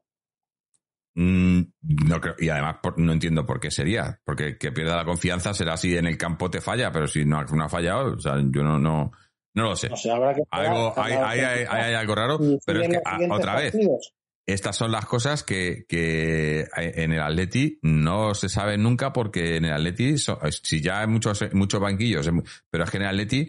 Mm, 1.17 1.61
no 2.09 2.19
creo, 2.19 2.35
y 2.39 2.49
además 2.49 2.77
por- 2.83 2.99
no 2.99 3.13
entiendo 3.13 3.45
por 3.45 3.59
qué 3.61 3.71
sería, 3.71 4.19
porque 4.25 4.57
que 4.57 4.71
pierda 4.73 4.97
la 4.97 5.05
confianza 5.05 5.53
será 5.53 5.77
si 5.77 5.95
en 5.95 6.07
el 6.07 6.17
campo 6.17 6.49
te 6.49 6.59
falla, 6.59 6.91
pero 6.91 7.07
si 7.07 7.23
no, 7.23 7.41
no 7.43 7.63
ha 7.63 7.69
fallado, 7.69 8.15
o 8.15 8.19
sea, 8.19 8.33
yo 8.37 8.63
no, 8.63 8.77
no, 8.79 9.11
no 9.53 9.63
lo 9.63 9.75
sé. 9.77 9.87
O 9.91 9.95
sea, 9.95 10.15
habrá 10.15 10.33
que 10.33 10.41
esperar 10.41 10.65
Algo, 10.67 10.93
hay, 10.97 11.13
hay, 11.13 11.39
hay- 11.39 11.65
hay 11.69 11.93
algo 11.93 12.15
raro, 12.15 12.37
pero 12.65 12.81
es 12.81 12.87
que 12.89 12.93
los 12.95 13.03
ah, 13.05 13.17
otra 13.31 13.55
vez, 13.55 13.71
partidos. 13.71 14.13
Estas 14.47 14.75
son 14.75 14.91
las 14.91 15.05
cosas 15.05 15.43
que, 15.43 15.85
que 15.87 16.65
en 16.77 17.11
el 17.11 17.21
Atleti 17.21 17.79
no 17.81 18.33
se 18.35 18.47
saben 18.49 18.83
nunca 18.83 19.11
porque 19.11 19.55
en 19.57 19.65
el 19.65 19.73
Atleti, 19.73 20.17
so- 20.17 20.39
si 20.63 20.81
ya 20.81 21.01
hay 21.01 21.07
muchos, 21.07 21.43
muchos 21.53 21.79
banquillos, 21.79 22.27
em, 22.27 22.41
pero 22.69 22.83
es 22.83 22.91
que 22.91 22.97
en 22.97 23.03
el 23.03 23.09
Atleti 23.09 23.47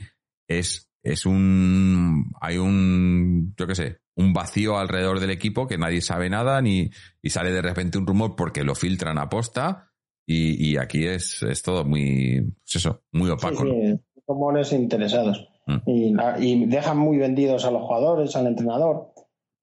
es, 0.49 0.89
es 1.03 1.27
un, 1.27 2.33
hay 2.41 2.57
un, 2.59 3.55
yo 3.59 3.67
qué 3.67 3.75
sé, 3.75 3.99
un 4.17 4.33
vacío 4.33 4.79
alrededor 4.79 5.21
del 5.21 5.31
equipo 5.31 5.67
que 5.67 5.77
nadie 5.77 6.01
sabe 6.01 6.31
nada 6.31 6.61
ni, 6.63 6.91
y 7.21 7.31
sale 7.31 7.53
de 7.53 7.61
repente 7.63 7.99
un 7.99 8.07
rumor 8.07 8.35
porque 8.35 8.65
lo 8.65 8.75
filtran 8.75 9.19
a 9.19 9.29
posta 9.29 9.93
y, 10.27 10.71
y 10.73 10.77
aquí 10.79 11.07
es, 11.07 11.43
es 11.43 11.63
todo 11.63 11.85
muy, 11.85 12.41
pues 12.65 12.77
eso, 12.77 13.03
muy 13.13 13.29
opaco. 13.31 13.65
Sí, 13.65 13.71
sí, 13.71 14.01
rumores 14.27 14.73
interesados. 14.73 15.47
Mm. 15.67 15.77
Y, 15.87 16.13
la- 16.15 16.39
y 16.41 16.65
dejan 16.67 16.97
muy 16.99 17.19
vendidos 17.19 17.65
a 17.67 17.71
los 17.71 17.83
jugadores, 17.83 18.35
al 18.35 18.47
entrenador. 18.47 19.13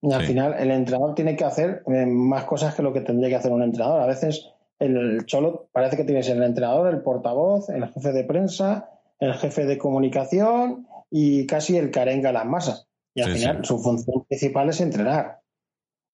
Y 0.06 0.12
al 0.12 0.20
Sí. 0.20 0.26
final 0.28 0.54
el 0.58 0.70
entrenador 0.70 1.14
tiene 1.14 1.34
que 1.34 1.44
hacer 1.44 1.82
eh, 1.86 2.04
más 2.04 2.44
cosas 2.44 2.74
que 2.74 2.82
lo 2.82 2.92
que 2.92 3.00
tendría 3.00 3.30
que 3.30 3.36
hacer 3.36 3.52
un 3.52 3.62
entrenador. 3.62 4.02
A 4.02 4.06
veces 4.06 4.50
el 4.78 5.24
Cholo 5.24 5.70
parece 5.72 5.96
que 5.96 6.04
tiene 6.04 6.20
que 6.20 6.26
ser 6.26 6.36
el 6.36 6.42
entrenador, 6.42 6.92
el 6.92 7.00
portavoz, 7.00 7.70
el 7.70 7.88
jefe 7.88 8.12
de 8.12 8.24
prensa, 8.24 8.90
el 9.18 9.32
jefe 9.34 9.64
de 9.64 9.78
comunicación 9.78 10.86
y 11.10 11.46
casi 11.46 11.78
el 11.78 11.90
que 11.90 12.00
arenga 12.00 12.32
las 12.32 12.44
masas. 12.44 12.86
Y 13.14 13.22
al 13.22 13.32
Sí, 13.32 13.38
final 13.38 13.58
sí. 13.58 13.64
su 13.64 13.78
función 13.78 14.24
principal 14.28 14.68
es 14.68 14.80
entrenar. 14.82 15.40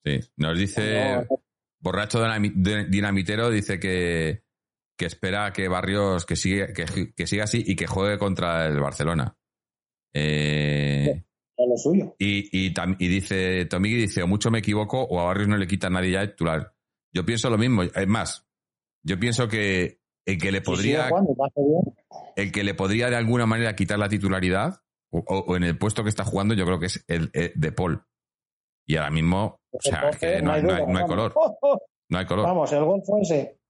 Sí. 0.05 0.21
Nos 0.37 0.57
dice 0.57 1.17
No, 1.29 1.37
Borracho 1.81 2.23
Dinamitero, 2.89 3.51
dice 3.51 3.81
que, 3.81 4.43
que 4.97 5.07
espera 5.07 5.53
que 5.53 5.67
Barrios 5.67 6.27
que 6.27 6.37
siga, 6.37 6.69
que, 6.73 7.13
que 7.17 7.27
siga 7.27 7.45
así 7.45 7.65
y 7.67 7.75
que 7.75 7.87
juegue 7.89 8.19
contra 8.19 8.67
el 8.67 8.79
Barcelona. 8.79 9.35
Eh, 10.15 11.25
es 11.63 11.69
lo 11.69 11.77
suyo. 11.77 12.15
y, 12.19 12.49
y, 12.67 12.73
tam- 12.75 12.97
y 12.99 13.09
dice, 13.09 13.65
Tomigui 13.67 13.97
dice, 13.97 14.23
o 14.23 14.27
mucho 14.27 14.51
me 14.51 14.59
equivoco 14.61 15.03
o 15.03 15.21
a 15.21 15.25
Barrios 15.25 15.49
no 15.49 15.57
le 15.57 15.67
quita 15.67 15.87
a 15.89 15.91
nadie 15.91 16.13
ya 16.13 16.23
el 16.23 16.31
titular. 16.31 16.73
Yo 17.13 17.25
pienso 17.27 17.51
lo 17.51 17.59
mismo. 17.59 17.83
Es 17.83 18.07
más, 18.09 18.47
yo 19.05 19.19
pienso 19.19 19.49
que 19.49 20.01
el 20.27 20.39
que 20.39 20.53
le 20.53 20.61
podría, 20.61 21.09
a 21.09 21.11
el 22.37 22.53
que 22.53 22.63
le 22.65 22.75
podría 22.75 23.11
de 23.11 23.17
alguna 23.17 23.47
manera 23.47 23.75
quitar 23.75 23.99
la 23.99 24.09
titularidad 24.09 24.81
o, 25.13 25.57
en 25.57 25.65
el 25.65 25.77
puesto 25.77 26.03
que 26.05 26.09
está 26.11 26.25
jugando, 26.25 26.55
yo 26.55 26.65
creo 26.65 26.79
que 26.79 26.87
es 26.87 27.05
el, 27.09 27.31
el 27.33 27.53
de 27.57 27.73
Paul. 27.73 28.03
Y 28.87 28.97
ahora 28.97 29.11
mismo, 29.11 29.61
o 29.73 29.79
sea, 29.81 30.11
es 30.11 30.19
que 30.19 30.41
no 30.43 30.53
hay, 30.53 30.63
no 30.63 30.73
hay- 30.73 30.81
duda, 30.83 30.87
no 30.93 30.99
hay 30.99 31.05
vamos. 31.05 31.09
color. 31.09 31.35
No 32.13 32.19
hay 32.19 32.27
color. 32.27 32.45
Vamos, 32.45 32.73
el 32.73 32.85
gol 32.85 33.03
fue 33.07 33.21
ese. 33.21 33.61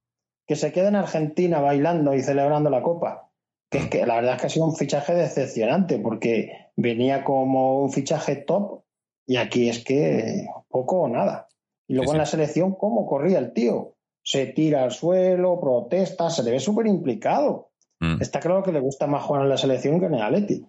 Que 0.46 0.56
se 0.56 0.72
quede 0.72 0.88
en 0.88 0.96
Argentina 0.96 1.60
bailando 1.60 2.14
y 2.14 2.22
celebrando 2.22 2.70
la 2.70 2.80
Copa. 2.82 3.30
Que 3.70 3.78
es 3.78 3.88
que 3.88 4.06
la 4.06 4.14
verdad 4.16 4.36
es 4.36 4.40
que 4.40 4.46
ha 4.46 4.50
sido 4.50 4.64
un 4.64 4.74
fichaje 4.76 5.12
decepcionante 5.14 5.98
porque 5.98 6.50
venía 6.80 7.24
como 7.24 7.82
un 7.82 7.92
fichaje 7.92 8.36
top 8.36 8.82
y 9.26 9.36
aquí 9.36 9.68
es 9.68 9.84
que 9.84 10.46
poco 10.68 11.02
o 11.02 11.08
nada. 11.08 11.48
Y 11.86 11.94
luego 11.94 12.10
Sí, 12.10 12.10
sí. 12.12 12.16
en 12.16 12.18
la 12.18 12.26
selección, 12.26 12.74
¿cómo 12.74 13.06
corría 13.06 13.38
el 13.38 13.52
tío? 13.52 13.96
Se 14.22 14.46
tira 14.46 14.84
al 14.84 14.90
suelo, 14.92 15.58
protesta, 15.60 16.30
se 16.30 16.42
le 16.42 16.52
ve 16.52 16.60
súper 16.60 16.86
implicado. 16.86 17.70
Mm, 18.00 18.20
Está 18.22 18.40
claro 18.40 18.62
que 18.62 18.72
le 18.72 18.80
gusta 18.80 19.06
más 19.06 19.22
jugar 19.24 19.42
en 19.42 19.48
la 19.48 19.56
selección 19.56 19.98
que 20.00 20.06
en 20.06 20.14
el 20.14 20.22
Atleti. 20.22 20.66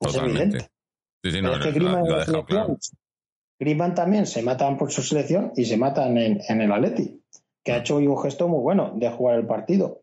Es 0.00 0.12
totalmente. 0.12 0.42
evidente. 0.42 0.70
Sí, 1.24 1.30
Pero 1.32 1.52
es 1.54 1.58
que 1.60 1.72
Griezmann 1.72 2.08
lo 2.08 2.18
dejado 2.18 2.44
claro. 2.44 3.94
también 3.94 4.26
se 4.26 4.42
matan 4.42 4.76
por 4.78 4.92
su 4.92 5.02
selección 5.02 5.52
y 5.56 5.64
se 5.64 5.76
matan 5.76 6.16
en, 6.18 6.40
en 6.48 6.60
el 6.60 6.70
Atleti, 6.72 7.22
que 7.64 7.72
ha 7.72 7.78
hecho 7.78 7.96
hoy 7.96 8.06
un 8.06 8.18
gesto 8.18 8.46
muy 8.48 8.60
bueno 8.60 8.92
de 8.94 9.10
jugar 9.10 9.38
el 9.38 9.46
partido. 9.46 10.02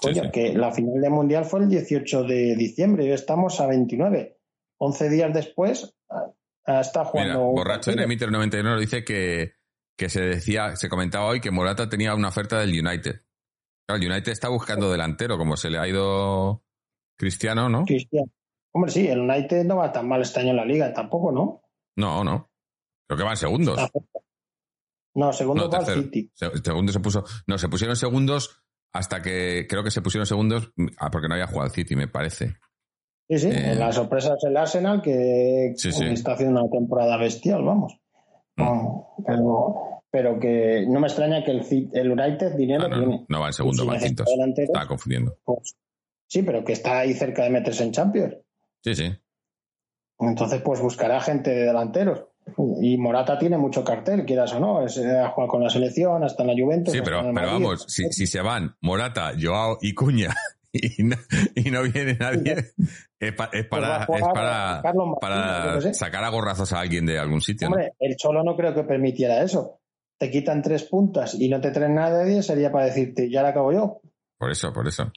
Coño, 0.00 0.30
que 0.32 0.52
la 0.54 0.72
final 0.72 1.00
del 1.00 1.10
Mundial 1.10 1.44
fue 1.44 1.60
el 1.60 1.68
18 1.68 2.24
de 2.24 2.56
diciembre 2.56 3.04
y 3.04 3.08
hoy 3.08 3.14
estamos 3.14 3.60
a 3.60 3.66
29. 3.66 4.33
11 4.84 5.08
días 5.10 5.32
después 5.34 5.96
está 6.66 7.04
jugando. 7.04 7.32
Mira, 7.34 7.44
borracho 7.44 7.90
en. 7.90 8.00
Emiter 8.00 8.30
91 8.30 8.78
dice 8.78 9.04
que, 9.04 9.54
que 9.96 10.08
se 10.08 10.22
decía, 10.22 10.76
se 10.76 10.88
comentaba 10.88 11.26
hoy 11.26 11.40
que 11.40 11.50
Morata 11.50 11.88
tenía 11.88 12.14
una 12.14 12.28
oferta 12.28 12.58
del 12.58 12.70
United. 12.70 13.22
Claro, 13.86 14.02
el 14.02 14.10
United 14.10 14.32
está 14.32 14.48
buscando 14.48 14.90
delantero, 14.90 15.36
como 15.38 15.56
se 15.56 15.68
le 15.70 15.78
ha 15.78 15.86
ido 15.88 16.64
Cristiano, 17.18 17.68
¿no? 17.68 17.84
Cristiano. 17.84 18.30
Hombre, 18.72 18.90
sí, 18.90 19.06
el 19.06 19.20
United 19.20 19.64
no 19.64 19.76
va 19.76 19.92
tan 19.92 20.08
mal 20.08 20.22
este 20.22 20.40
año 20.40 20.50
en 20.50 20.56
la 20.56 20.64
liga, 20.64 20.92
tampoco, 20.92 21.30
¿no? 21.30 21.62
No, 21.96 22.24
no. 22.24 22.50
Creo 23.06 23.18
que 23.18 23.24
van 23.24 23.36
segundos. 23.36 23.78
No, 25.14 25.32
segundo 25.32 25.64
No, 25.64 25.70
va 25.70 25.78
tercero. 25.78 26.02
City. 26.02 26.30
Se- 26.34 26.50
Segundo 26.64 26.92
se 26.92 27.00
puso. 27.00 27.24
No, 27.46 27.56
se 27.58 27.68
pusieron 27.68 27.94
segundos 27.94 28.62
hasta 28.92 29.22
que. 29.22 29.66
Creo 29.68 29.84
que 29.84 29.90
se 29.92 30.02
pusieron 30.02 30.26
segundos 30.26 30.72
ah, 30.98 31.10
porque 31.10 31.28
no 31.28 31.34
había 31.34 31.46
jugado 31.46 31.66
el 31.66 31.72
City, 31.72 31.94
me 31.94 32.08
parece. 32.08 32.56
Sí, 33.28 33.38
sí, 33.38 33.48
Eh. 33.50 33.74
la 33.76 33.90
sorpresa 33.92 34.34
es 34.36 34.44
el 34.44 34.56
Arsenal 34.56 35.00
que 35.02 35.72
Sí, 35.76 35.92
sí. 35.92 36.04
está 36.06 36.32
haciendo 36.32 36.60
una 36.60 36.70
temporada 36.70 37.16
bestial, 37.16 37.62
vamos. 37.64 37.94
Mm. 38.56 38.62
No, 38.62 39.08
pero, 39.26 40.02
pero 40.10 40.38
que 40.38 40.84
no 40.88 41.00
me 41.00 41.06
extraña 41.08 41.42
que 41.44 41.52
el, 41.52 41.90
el 41.92 42.10
United 42.12 42.54
dinero 42.56 42.84
Ah, 42.84 42.88
no, 42.88 42.98
tiene. 42.98 43.24
no 43.28 43.40
va 43.40 43.46
en 43.48 43.52
segundo, 43.52 43.82
si 43.82 43.88
va 43.88 43.94
delantero, 43.98 44.66
Estaba 44.66 44.86
confundiendo. 44.86 45.36
pues, 45.44 45.74
sí, 46.28 46.42
pero 46.42 46.64
que 46.64 46.72
está 46.74 46.98
ahí 46.98 47.14
cerca 47.14 47.44
de 47.44 47.50
meterse 47.50 47.82
en 47.84 47.92
Champions. 47.92 48.36
Sí, 48.82 48.94
sí. 48.94 49.10
Entonces, 50.20 50.60
pues 50.62 50.80
buscará 50.80 51.20
gente 51.20 51.50
de 51.50 51.64
delanteros. 51.64 52.24
Y 52.82 52.98
Morata 52.98 53.38
tiene 53.38 53.56
mucho 53.56 53.82
cartel, 53.82 54.26
quieras 54.26 54.52
o 54.52 54.60
no. 54.60 54.84
Es, 54.84 54.98
eh, 54.98 55.18
ha 55.18 55.30
jugado 55.30 55.48
con 55.50 55.62
la 55.64 55.70
selección, 55.70 56.22
hasta 56.22 56.42
en 56.42 56.48
la 56.48 56.62
Juventus. 56.62 56.92
Sí, 56.92 57.00
pero, 57.02 57.22
pero 57.34 57.46
vamos, 57.46 57.86
si, 57.88 58.04
si 58.12 58.26
se 58.26 58.42
van 58.42 58.76
Morata, 58.82 59.32
Joao 59.40 59.78
y 59.80 59.94
Cuña 59.94 60.28
y 60.74 61.02
no, 61.04 61.16
y 61.54 61.70
no 61.70 61.82
viene 61.84 62.14
nadie, 62.18 62.72
es, 63.20 63.32
pa- 63.32 63.50
es 63.52 63.66
Pues 63.66 63.68
para, 63.68 64.02
es 64.04 64.24
para, 65.20 65.80
sé. 65.80 65.94
sacar 65.94 66.24
a 66.24 66.28
gorrazos 66.30 66.72
a 66.72 66.80
alguien 66.80 67.06
de 67.06 67.18
algún 67.18 67.40
sitio. 67.40 67.68
el 68.00 68.16
Cholo 68.16 68.42
no 68.42 68.56
creo 68.56 68.74
que 68.74 68.82
permitiera 68.84 69.42
eso. 69.42 69.80
Te 70.18 70.30
quitan 70.30 70.62
tres 70.62 70.84
puntas 70.84 71.34
y 71.34 71.48
no 71.48 71.60
te 71.60 71.70
traen 71.70 71.94
nadie, 71.94 72.42
sería 72.42 72.70
para 72.72 72.86
decirte, 72.86 73.30
ya 73.30 73.42
la 73.42 73.48
acabo 73.50 73.72
yo. 73.72 74.00
Por 74.38 74.50
eso, 74.50 74.72
por 74.72 74.86
eso. 74.88 75.10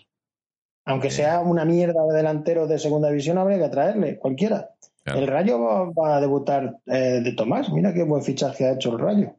Aunque 0.86 1.08
Eh. 1.10 1.12
sea 1.12 1.40
una 1.42 1.66
mierda 1.66 2.06
de 2.10 2.16
delantero 2.16 2.66
de 2.68 2.80
segunda 2.80 3.10
división, 3.10 3.38
habría 3.38 3.60
que 3.60 3.70
traerle, 3.70 4.18
cualquiera. 4.18 4.70
Claro. 5.04 5.20
El 5.20 5.28
Rayo 5.28 5.60
va, 5.62 5.86
va 5.92 6.18
a 6.18 6.22
debutar 6.22 6.78
eh, 6.86 7.22
de 7.24 7.32
Tomás. 7.34 7.72
Mira 7.72 7.94
qué 7.94 8.04
buen 8.04 8.24
fichaje 8.24 8.66
ha 8.66 8.74
hecho 8.74 8.92
el 8.94 9.00
Rayo. 9.00 9.36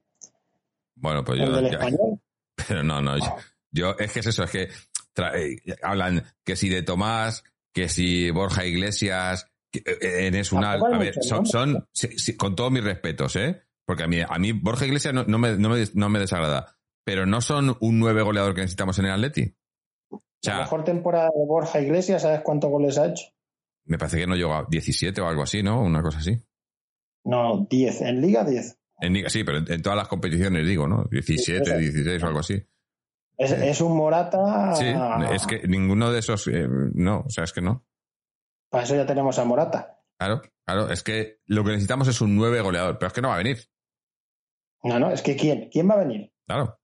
Bueno, 0.94 1.24
pues 1.24 1.40
el 1.40 1.46
yo. 1.46 1.52
del 1.56 1.64
ya- 1.70 1.78
español. 1.78 2.20
pero 2.68 2.82
no, 2.82 3.00
no. 3.02 3.16
Yo, 3.18 3.36
yo- 3.72 3.96
es 3.98 4.12
que 4.12 4.20
es 4.20 4.26
eso, 4.26 4.44
es 4.44 4.50
que 4.50 4.68
hablan 5.82 6.24
que 6.44 6.56
si 6.56 6.68
de 6.68 6.82
Tomás, 6.82 7.44
que 7.72 7.88
si 7.88 8.30
Borja 8.30 8.64
Iglesias, 8.64 9.50
que, 9.70 9.80
eh, 9.86 10.26
Enes 10.26 10.52
Unal. 10.52 10.80
Tampoco 10.80 10.94
hay 10.94 11.08
A 11.08 11.12
ver, 11.12 11.14
son, 11.22 11.86
con 12.36 12.56
todos 12.56 12.72
mis 12.72 12.84
respetos, 12.84 13.36
¿eh? 13.36 13.62
Porque 13.86 14.02
a 14.02 14.06
mí, 14.08 14.20
a 14.26 14.38
mí 14.38 14.52
Borja 14.52 14.86
Iglesias 14.86 15.14
no, 15.14 15.24
no 15.24 15.38
me, 15.38 15.56
no, 15.56 15.70
me, 15.70 15.84
no 15.94 16.08
me 16.08 16.18
desagrada. 16.18 16.76
Pero 17.04 17.24
no 17.24 17.40
son 17.40 17.76
un 17.80 17.98
nueve 17.98 18.22
goleador 18.22 18.54
que 18.54 18.60
necesitamos 18.60 18.98
en 18.98 19.06
el 19.06 19.12
Atleti. 19.12 19.54
O 20.10 20.20
La 20.42 20.52
sea, 20.52 20.58
mejor 20.58 20.84
temporada 20.84 21.30
de 21.34 21.46
Borja 21.46 21.80
Iglesias, 21.80 22.22
¿sabes 22.22 22.40
cuántos 22.42 22.70
goles 22.70 22.98
ha 22.98 23.06
hecho? 23.06 23.24
me 23.88 23.96
parece 23.96 24.18
que 24.18 24.26
no 24.26 24.36
llegó 24.36 24.54
a 24.54 24.66
17 24.68 25.18
o 25.20 25.26
algo 25.26 25.42
así, 25.42 25.62
¿no? 25.62 25.82
Una 25.82 26.02
cosa 26.02 26.18
así. 26.18 26.38
No, 27.24 27.66
10. 27.70 28.02
En 28.02 28.20
Liga, 28.20 28.44
10. 28.44 28.78
En 29.00 29.12
Liga, 29.14 29.30
sí, 29.30 29.44
pero 29.44 29.58
en, 29.58 29.72
en 29.72 29.82
todas 29.82 29.96
las 29.96 30.08
competiciones 30.08 30.66
digo, 30.66 30.86
¿no? 30.86 31.04
17, 31.10 31.64
Sí, 31.64 31.70
eso. 31.70 31.78
16 31.78 32.22
o 32.22 32.26
algo 32.26 32.40
así. 32.40 32.62
Es, 33.39 33.53
es 33.53 33.80
un 33.80 33.97
Morata. 33.97 34.74
Sí, 34.74 34.86
es 35.32 35.47
que 35.47 35.66
ninguno 35.68 36.11
de 36.11 36.18
esos, 36.18 36.47
eh, 36.49 36.66
no, 36.68 37.20
o 37.26 37.30
sea, 37.30 37.45
es 37.45 37.53
que 37.53 37.61
no. 37.61 37.86
Para 38.68 38.84
eso 38.84 38.97
ya 38.97 39.07
tenemos 39.07 39.39
a 39.39 39.45
Morata. 39.45 40.01
Claro, 40.18 40.43
claro, 40.66 40.91
es 40.91 41.03
que 41.05 41.39
lo 41.47 41.62
que 41.62 41.70
necesitamos 41.70 42.09
es 42.09 42.20
un 42.20 42.34
9 42.36 42.61
goleador, 42.61 42.99
pero 42.99 43.07
es 43.07 43.12
que 43.12 43.22
no 43.22 43.28
va 43.28 43.34
a 43.34 43.39
venir. 43.39 43.59
No, 44.82 44.99
no, 44.99 45.11
es 45.11 45.22
que 45.22 45.36
¿quién? 45.36 45.68
¿Quién 45.70 45.89
va 45.89 45.95
a 45.95 45.99
venir? 45.99 46.32
Claro. 46.47 46.78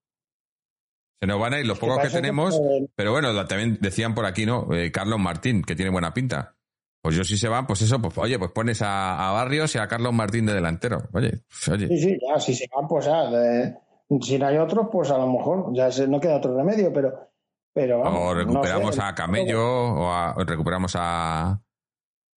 Se 1.21 1.27
nos 1.27 1.39
van 1.39 1.53
a 1.53 1.59
ir 1.59 1.65
los 1.67 1.77
Es 1.77 1.81
pocos 1.81 1.99
que 1.99 2.09
tenemos, 2.09 2.59
pero 2.95 3.11
bueno, 3.11 3.45
también 3.45 3.77
decían 3.81 4.15
por 4.15 4.25
aquí, 4.25 4.45
¿no? 4.45 4.73
Eh, 4.73 4.91
Carlos 4.91 5.19
Martín, 5.19 5.61
que 5.63 5.75
tiene 5.75 5.91
buena 5.91 6.13
pinta. 6.13 6.55
Pues 7.01 7.15
yo 7.15 7.23
si 7.23 7.37
se 7.37 7.47
van, 7.47 7.67
pues 7.67 7.81
eso, 7.81 8.01
pues 8.01 8.17
oye, 8.17 8.39
pues 8.39 8.51
pones 8.51 8.81
a, 8.81 9.29
a 9.29 9.31
Barrios 9.31 9.75
y 9.75 9.77
a 9.77 9.87
Carlos 9.87 10.11
Martín 10.13 10.45
de 10.45 10.53
delantero. 10.53 11.07
Oye, 11.13 11.43
pues, 11.47 11.67
oye. 11.69 11.87
Sí, 11.87 11.97
sí, 12.01 12.17
ya, 12.27 12.39
si 12.39 12.53
se 12.55 12.65
van, 12.75 12.87
pues 12.87 13.05
de- 13.05 13.75
si 14.21 14.37
no 14.39 14.47
hay 14.47 14.57
otros, 14.57 14.87
pues 14.91 15.09
a 15.11 15.17
lo 15.17 15.27
mejor 15.27 15.73
ya 15.73 15.91
se- 15.91 16.07
no 16.07 16.19
queda 16.19 16.37
otro 16.37 16.55
remedio, 16.55 16.91
pero. 16.93 17.29
pero 17.73 17.99
vamos, 17.99 18.19
o 18.21 18.25
no 18.25 18.33
recuperamos 18.33 18.95
sé. 18.95 19.01
a 19.01 19.13
Camello, 19.15 19.61
o, 19.63 20.07
a- 20.11 20.33
o 20.37 20.43
recuperamos 20.43 20.93
a, 20.97 21.61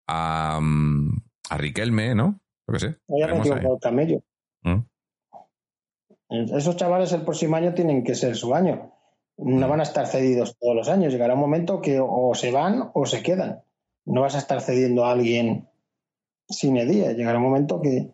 a, 0.08 0.58
mm, 0.60 1.10
a 1.50 1.56
Riquelme, 1.58 2.14
¿no? 2.14 2.40
Yo 2.66 2.72
qué 2.72 2.78
sé. 2.80 2.96
Ya 3.08 3.28
por 3.62 3.78
camello. 3.80 4.20
Mm. 4.62 4.80
Esos 6.56 6.76
chavales 6.76 7.12
el 7.12 7.22
próximo 7.22 7.56
año 7.56 7.72
tienen 7.74 8.04
que 8.04 8.14
ser 8.14 8.36
su 8.36 8.54
año. 8.54 8.92
No 9.38 9.66
Mm. 9.66 9.70
van 9.70 9.80
a 9.80 9.84
estar 9.84 10.06
cedidos 10.06 10.56
todos 10.58 10.74
los 10.74 10.88
años. 10.88 11.12
Llegará 11.12 11.34
un 11.34 11.40
momento 11.40 11.80
que 11.80 12.00
o 12.02 12.34
se 12.34 12.50
van 12.50 12.90
o 12.92 13.06
se 13.06 13.22
quedan. 13.22 13.62
No 14.04 14.22
vas 14.22 14.34
a 14.34 14.38
estar 14.38 14.60
cediendo 14.60 15.04
a 15.04 15.12
alguien 15.12 15.68
sin 16.48 16.74
día. 16.74 17.12
Llegará 17.12 17.38
un 17.38 17.44
momento 17.44 17.80
que 17.80 18.10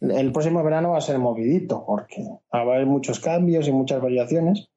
el 0.00 0.32
próximo 0.32 0.62
verano 0.62 0.90
va 0.90 0.98
a 0.98 1.02
ser 1.02 1.18
movidito 1.18 1.84
porque 1.86 2.22
va 2.54 2.58
a 2.60 2.62
haber 2.62 2.86
muchos 2.86 3.20
cambios 3.20 3.68
y 3.68 3.72
muchas 3.72 4.00
variaciones 4.00 4.68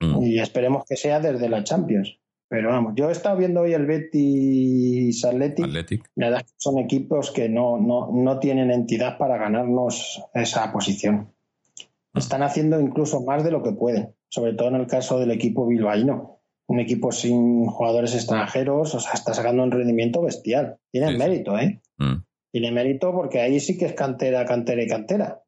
Mm. 0.00 0.22
y 0.24 0.40
esperemos 0.40 0.84
que 0.88 0.96
sea 0.96 1.20
desde 1.20 1.48
la 1.48 1.62
Champions. 1.62 2.18
Pero 2.48 2.70
vamos, 2.70 2.94
yo 2.96 3.08
he 3.08 3.12
estado 3.12 3.36
viendo 3.36 3.60
hoy 3.62 3.72
el 3.72 3.86
Betis 3.86 5.24
Athletic. 5.24 5.64
Athletic. 5.64 6.10
La 6.16 6.26
verdad 6.26 6.42
es 6.44 6.50
que 6.52 6.56
son 6.58 6.78
equipos 6.78 7.30
que 7.30 7.48
no, 7.48 7.78
no, 7.78 8.10
no 8.12 8.38
tienen 8.38 8.70
entidad 8.70 9.18
para 9.18 9.38
ganarnos 9.38 10.22
esa 10.34 10.72
posición. 10.72 11.32
Están 12.12 12.42
haciendo 12.42 12.80
incluso 12.80 13.22
más 13.22 13.44
de 13.44 13.50
lo 13.50 13.62
que 13.62 13.72
pueden, 13.72 14.14
sobre 14.28 14.52
todo 14.54 14.68
en 14.68 14.76
el 14.76 14.86
caso 14.86 15.18
del 15.18 15.30
equipo 15.30 15.66
bilbaíno. 15.66 16.40
Un 16.66 16.80
equipo 16.80 17.12
sin 17.12 17.66
jugadores 17.66 18.14
extranjeros, 18.14 18.94
o 18.94 19.00
sea, 19.00 19.12
está 19.12 19.34
sacando 19.34 19.62
un 19.62 19.70
rendimiento 19.70 20.22
bestial. 20.22 20.78
Tiene 20.90 21.08
Sí, 21.08 21.12
sí. 21.14 21.18
mérito, 21.18 21.58
¿eh? 21.58 21.80
Mm. 21.98 22.14
Tiene 22.54 22.70
mérito 22.70 23.12
porque 23.12 23.40
ahí 23.40 23.58
sí 23.58 23.76
que 23.76 23.86
es 23.86 23.94
cantera, 23.94 24.44
cantera 24.44 24.80
y 24.80 24.86
cantera. 24.86 25.42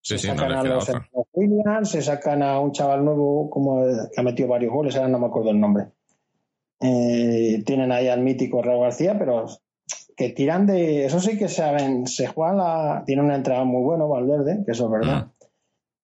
Sí, 0.00 0.14
se 0.14 0.18
sí, 0.18 0.26
sacan 0.28 0.50
le 0.50 0.56
a 0.56 0.62
los 0.62 0.88
Williams, 1.32 1.90
se 1.90 2.00
sacan 2.00 2.44
a 2.44 2.60
un 2.60 2.70
chaval 2.70 3.04
nuevo 3.04 3.50
como 3.50 3.82
que 3.82 4.20
ha 4.20 4.22
metido 4.22 4.50
varios 4.50 4.72
goles, 4.72 4.94
ahora 4.94 5.08
no 5.08 5.18
me 5.18 5.26
acuerdo 5.26 5.50
el 5.50 5.58
nombre. 5.58 5.86
Eh, 6.80 7.60
tienen 7.66 7.90
ahí 7.90 8.06
al 8.06 8.20
mítico 8.20 8.62
Raúl 8.62 8.82
García, 8.82 9.18
pero 9.18 9.46
que 10.16 10.30
tiran 10.30 10.64
de. 10.68 11.06
Eso 11.06 11.18
sí 11.18 11.36
que 11.36 11.48
saben. 11.48 12.06
Se 12.06 12.28
juega 12.28 12.52
la. 12.52 13.02
Tiene 13.04 13.22
una 13.22 13.34
entrada 13.34 13.64
muy 13.64 13.82
buena, 13.82 14.04
Valverde, 14.04 14.62
que 14.64 14.70
eso 14.70 14.84
es 14.84 14.92
verdad. 14.92 15.26
Mm. 15.26 15.30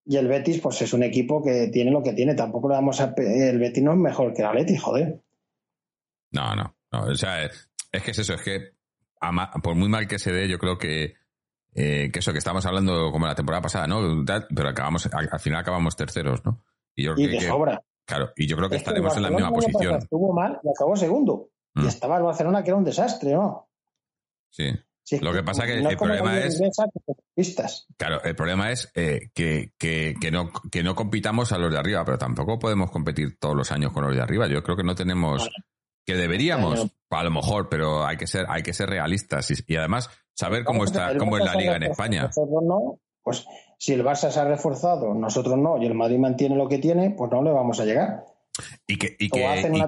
Y 0.07 0.16
el 0.16 0.26
Betis, 0.26 0.61
pues 0.61 0.82
es 0.82 0.92
un 0.92 1.05
equipo 1.05 1.44
que 1.44 1.68
tiene 1.68 1.92
lo 1.92 2.03
que 2.03 2.12
tiene. 2.12 2.34
Tampoco 2.34 2.70
le 2.70 2.74
vamos 2.74 3.01
a. 3.01 3.14
El 3.16 3.61
Betis 3.61 3.84
no 3.84 3.92
es 3.92 3.98
mejor 3.98 4.34
que 4.34 4.42
el 4.42 4.48
Atleti, 4.48 4.76
joder. 4.76 5.22
No, 6.32 6.57
no, 6.57 6.74
no. 6.90 7.05
O 7.05 7.14
sea, 7.14 7.44
es, 7.44 7.70
que 7.92 8.11
es 8.11 8.18
eso, 8.18 8.34
es 8.34 8.42
que 8.42 8.80
por 9.62 9.75
muy 9.75 9.89
mal 9.89 10.09
que 10.09 10.18
se 10.18 10.33
dé, 10.33 10.49
yo 10.49 10.59
creo 10.59 10.79
que, 10.79 11.14
eh, 11.75 12.11
que 12.12 12.18
eso, 12.18 12.33
que 12.33 12.39
estamos 12.39 12.64
hablando 12.66 13.12
como 13.12 13.27
la 13.27 13.35
temporada 13.35 13.62
pasada, 13.62 13.87
¿no? 13.87 14.25
Pero 14.55 14.68
acabamos, 14.68 15.07
al, 15.12 15.29
al 15.31 15.41
final 15.41 15.61
acabamos 15.61 15.97
terceros, 15.97 16.45
¿no? 16.45 16.64
Y 16.97 17.05
yo 17.05 17.12
Y 17.12 17.14
creo 17.14 17.29
de 17.31 17.39
que, 17.39 17.47
sobra. 17.47 17.83
claro, 18.07 18.33
y 18.37 18.47
yo 18.47 18.57
creo 18.57 18.68
que 18.68 18.77
Es 18.77 18.83
que 18.83 18.89
estaremos 18.91 19.16
en 19.16 19.23
la 19.23 19.31
misma 19.31 19.51
posición. 19.51 19.97
Estuvo 19.97 20.33
mal 20.33 20.59
y 20.62 20.68
acabó 20.71 20.97
segundo. 20.97 21.51
Mm. 21.75 21.85
Y 21.85 21.87
estaba 21.89 22.16
el 22.16 22.23
Barcelona 22.25 22.62
que 22.64 22.71
era 22.71 22.77
un 22.77 22.85
desastre, 22.85 23.33
¿no? 23.33 23.68
Sí. 24.51 24.71
Lo 25.21 25.33
que 25.33 25.43
pasa 25.43 25.66
que 25.66 25.81
no 25.81 25.91
el 25.91 25.97
problema 25.97 26.39
es- 26.39 26.61
pistas. 27.35 27.87
Claro, 27.97 28.23
el 28.23 28.37
problema 28.37 28.71
es 28.71 28.91
eh, 28.95 29.31
que, 29.35 29.73
que, 29.79 30.14
que 30.21 30.31
no, 30.31 30.51
que 30.71 30.83
no 30.85 30.95
compitamos 30.95 31.53
a 31.53 31.59
los 31.59 31.73
de 31.73 31.79
arriba, 31.79 32.05
pero 32.05 32.18
tampoco 32.18 32.59
podemos 32.59 32.91
competir 32.91 33.37
todos 33.39 33.57
los 33.57 33.73
años 33.73 33.93
con 33.93 34.05
los 34.05 34.14
de 34.14 34.23
arriba. 34.23 34.47
Yo 34.47 34.62
creo 34.62 34.77
que 34.77 34.85
no 34.85 34.95
tenemos, 34.95 35.49
que 36.11 36.16
deberíamos, 36.16 36.90
a 37.11 37.24
lo 37.24 37.30
mejor, 37.30 37.68
pero 37.68 38.04
hay 38.04 38.16
que 38.16 38.26
ser, 38.26 38.46
hay 38.48 38.62
que 38.62 38.72
ser 38.72 38.90
realistas 38.90 39.50
y, 39.50 39.54
y 39.66 39.76
además 39.76 40.11
saber 40.34 40.64
cómo 40.64 40.84
está, 40.84 41.16
cómo 41.16 41.38
es 41.38 41.44
la 41.44 41.54
liga 41.54 41.76
en 41.76 41.84
España. 41.84 42.22
Nosotros 42.22 42.62
no, 42.64 42.98
pues 43.22 43.46
si 43.78 43.92
el 43.92 44.04
Barça 44.04 44.30
se 44.30 44.40
ha 44.40 44.44
reforzado, 44.44 45.14
nosotros 45.14 45.56
no, 45.56 45.80
y 45.80 45.86
el 45.86 45.94
Madrid 45.94 46.18
mantiene 46.18 46.56
lo 46.56 46.68
que 46.68 46.78
tiene, 46.78 47.11
pues 47.11 47.30
no 47.30 47.42
le 47.42 47.52
vamos 47.52 47.78
a 47.78 47.84
llegar. 47.84 48.24
Y 48.86 48.96
que, 48.96 49.16
y 49.18 49.28
que, 49.28 49.70
y 49.72 49.84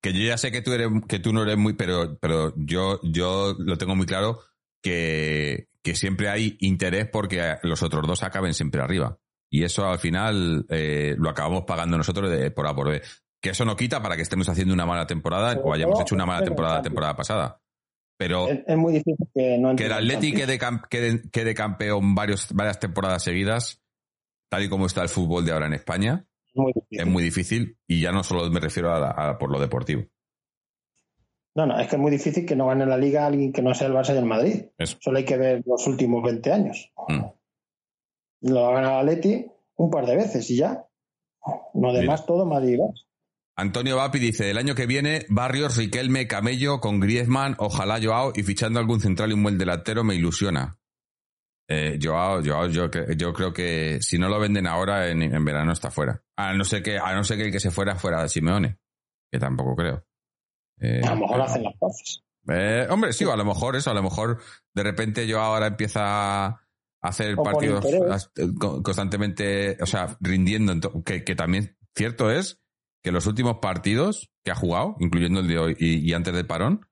que 0.00 0.12
yo 0.12 0.22
ya 0.22 0.38
sé 0.38 0.50
que 0.50 0.62
tú 0.62 0.72
eres, 0.72 0.88
que 1.08 1.18
tú 1.18 1.32
no 1.32 1.42
eres 1.42 1.58
muy, 1.58 1.74
pero, 1.74 2.18
pero 2.18 2.54
yo, 2.56 3.00
yo 3.02 3.54
lo 3.58 3.76
tengo 3.76 3.94
muy 3.94 4.06
claro 4.06 4.40
que, 4.82 5.68
que 5.82 5.94
siempre 5.94 6.28
hay 6.30 6.56
interés 6.60 7.08
porque 7.10 7.56
los 7.62 7.82
otros 7.82 8.06
dos 8.06 8.22
acaben 8.22 8.54
siempre 8.54 8.80
arriba. 8.80 9.18
Y 9.50 9.62
eso 9.62 9.86
al 9.86 9.98
final 9.98 10.66
eh, 10.68 11.14
lo 11.18 11.30
acabamos 11.30 11.64
pagando 11.64 11.96
nosotros 11.96 12.30
de 12.30 12.50
por 12.50 12.66
A 12.66 12.74
por 12.74 12.88
B. 12.88 13.02
Que 13.44 13.50
eso 13.50 13.66
no 13.66 13.76
quita 13.76 14.00
para 14.02 14.16
que 14.16 14.22
estemos 14.22 14.48
haciendo 14.48 14.72
una 14.72 14.86
mala 14.86 15.06
temporada 15.06 15.60
o 15.62 15.74
hayamos 15.74 16.00
hecho 16.00 16.14
una 16.14 16.24
mala 16.24 16.42
temporada 16.42 16.76
la 16.76 16.82
temporada 16.82 17.14
pasada. 17.14 17.60
Pero 18.16 18.48
Es, 18.48 18.60
es 18.66 18.76
muy 18.78 18.94
difícil 18.94 19.28
que 19.34 19.58
no 19.58 19.76
que 19.76 19.84
el 19.84 19.92
Atleti 19.92 20.32
quede, 20.32 20.58
cam- 20.58 20.88
quede, 20.88 21.20
quede 21.30 21.52
campeón 21.52 22.14
varios, 22.14 22.50
varias 22.54 22.80
temporadas 22.80 23.22
seguidas, 23.22 23.82
tal 24.48 24.62
y 24.64 24.70
como 24.70 24.86
está 24.86 25.02
el 25.02 25.10
fútbol 25.10 25.44
de 25.44 25.52
ahora 25.52 25.66
en 25.66 25.74
España, 25.74 26.24
Es 26.46 26.54
muy 26.56 26.72
difícil. 26.72 27.00
es 27.00 27.06
muy 27.06 27.22
difícil. 27.22 27.78
Y 27.86 28.00
ya 28.00 28.12
no 28.12 28.22
solo 28.24 28.50
me 28.50 28.60
refiero 28.60 28.94
a, 28.94 28.98
la- 28.98 29.10
a 29.10 29.36
por 29.38 29.50
lo 29.50 29.60
deportivo. 29.60 30.04
No, 31.54 31.66
no, 31.66 31.78
es 31.78 31.86
que 31.86 31.96
es 31.96 32.00
muy 32.02 32.10
difícil 32.10 32.46
que 32.46 32.56
no 32.56 32.66
gane 32.68 32.86
la 32.86 32.96
liga 32.96 33.26
alguien 33.26 33.52
que 33.52 33.60
no 33.60 33.74
sea 33.74 33.88
el 33.88 33.92
Barça 33.92 34.14
y 34.14 34.18
el 34.18 34.24
Madrid. 34.24 34.64
Eso. 34.78 34.96
Solo 35.02 35.18
hay 35.18 35.24
que 35.26 35.36
ver 35.36 35.62
los 35.66 35.86
últimos 35.86 36.22
20 36.22 36.50
años. 36.50 36.90
Mm. 37.08 37.24
Lo 38.52 38.66
ha 38.68 38.72
ganado 38.72 39.00
el 39.02 39.08
Atleti 39.10 39.46
un 39.76 39.90
par 39.90 40.06
de 40.06 40.16
veces 40.16 40.50
y 40.50 40.56
ya. 40.56 40.86
Lo 41.74 41.92
demás 41.92 42.24
todo 42.24 42.46
Madrid 42.46 42.74
y 42.74 42.78
Barça. 42.78 43.04
Antonio 43.56 43.96
Vapi 43.96 44.18
dice, 44.18 44.50
el 44.50 44.58
año 44.58 44.74
que 44.74 44.86
viene, 44.86 45.26
Barrios, 45.28 45.76
Riquelme, 45.76 46.26
Camello, 46.26 46.80
con 46.80 46.98
Griezmann, 46.98 47.54
ojalá 47.58 48.00
Joao 48.02 48.32
y 48.34 48.42
fichando 48.42 48.80
algún 48.80 49.00
central 49.00 49.30
y 49.30 49.34
un 49.34 49.42
buen 49.44 49.58
delantero 49.58 50.02
me 50.02 50.14
ilusiona. 50.16 50.78
Eh, 51.68 51.98
Joao, 52.02 52.42
Joao 52.44 52.66
yo, 52.68 52.90
cre- 52.90 53.16
yo 53.16 53.32
creo 53.32 53.52
que 53.52 53.98
si 54.02 54.18
no 54.18 54.28
lo 54.28 54.40
venden 54.40 54.66
ahora, 54.66 55.08
en, 55.08 55.22
en 55.22 55.44
verano 55.44 55.72
está 55.72 55.90
fuera. 55.90 56.22
A 56.36 56.52
no 56.52 56.64
ser 56.64 56.82
que, 56.82 56.98
a 56.98 57.14
no 57.14 57.22
ser 57.24 57.38
que 57.38 57.44
el 57.46 57.52
que 57.52 57.60
se 57.60 57.70
fuera 57.70 57.94
fuera 57.96 58.22
de 58.22 58.28
Simeone, 58.28 58.78
que 59.32 59.38
tampoco 59.38 59.76
creo. 59.76 60.04
Eh, 60.80 61.00
A 61.04 61.10
lo 61.10 61.20
mejor 61.20 61.30
pero- 61.36 61.44
hacen 61.44 61.62
las 61.62 61.74
paces. 61.78 62.22
eh, 62.48 62.86
hombre, 62.90 63.12
sí, 63.12 63.24
a 63.24 63.36
lo 63.36 63.44
mejor 63.44 63.76
eso, 63.76 63.90
a 63.90 63.94
lo 63.94 64.02
mejor 64.02 64.40
de 64.74 64.82
repente 64.82 65.26
yo 65.28 65.40
ahora 65.40 65.68
empieza 65.68 66.44
a 66.46 66.60
hacer 67.02 67.36
partidos 67.36 67.84
eh, 68.36 68.46
co- 68.58 68.82
constantemente, 68.82 69.78
o 69.80 69.86
sea, 69.86 70.16
rindiendo, 70.20 70.74
que 71.04 71.20
también 71.36 71.76
cierto 71.94 72.30
es 72.32 72.60
que 73.04 73.12
los 73.12 73.26
últimos 73.26 73.58
partidos 73.58 74.30
que 74.42 74.50
ha 74.50 74.54
jugado, 74.56 74.96
incluyendo 74.98 75.40
el 75.40 75.46
de 75.46 75.58
hoy 75.58 75.76
y, 75.78 75.98
y 76.10 76.12
antes 76.14 76.34
del 76.34 76.46
parón, 76.46 76.86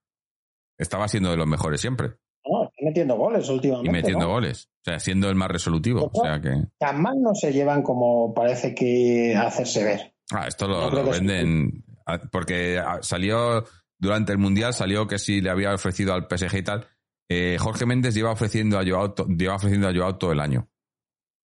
estaba 0.79 1.09
siendo 1.09 1.31
de 1.31 1.37
los 1.39 1.47
mejores 1.47 1.81
siempre 1.81 2.17
No, 2.45 2.65
está 2.65 2.75
metiendo 2.85 3.17
goles 3.17 3.49
últimamente. 3.49 3.89
y 3.89 3.93
metiendo 3.93 4.27
¿no? 4.27 4.33
goles, 4.33 4.69
o 4.83 4.85
sea, 4.91 5.01
siendo 5.01 5.29
el 5.29 5.37
más 5.37 5.51
resolutivo, 5.51 6.11
o 6.13 6.23
sea 6.23 6.41
que 6.41 6.51
Tan 6.79 7.01
mal 7.01 7.21
no 7.21 7.35
se 7.35 7.53
llevan 7.53 7.83
como 7.83 8.35
parece 8.35 8.75
que 8.75 9.35
hacerse 9.35 9.85
ver. 9.85 10.15
ah, 10.33 10.47
esto 10.47 10.69
lo, 10.69 10.91
venden 11.11 11.85
ah, 12.07 12.21
porque 12.31 12.79
ah, 12.79 12.99
salió 13.01 13.65
durante 13.99 14.33
el 14.33 14.39
mundial 14.39 14.75
salió 14.75 15.07
que 15.07 15.19
si 15.19 15.41
le 15.41 15.49
había 15.51 15.73
ofrecido 15.75 16.13
al 16.13 16.27
PSG 16.29 16.57
y 16.57 16.63
tal. 16.63 16.87
eh, 17.31 17.57
Jorge 17.59 17.87
Méndez 17.87 18.15
lleva 18.15 18.33
ofreciendo 18.33 18.79
a 18.79 18.85
Joao, 18.85 19.15
lleva 19.29 19.55
ofreciendo 19.55 19.89
a 19.89 19.95
Joao 19.95 20.17
todo 20.19 20.33
el 20.33 20.41
año. 20.41 20.69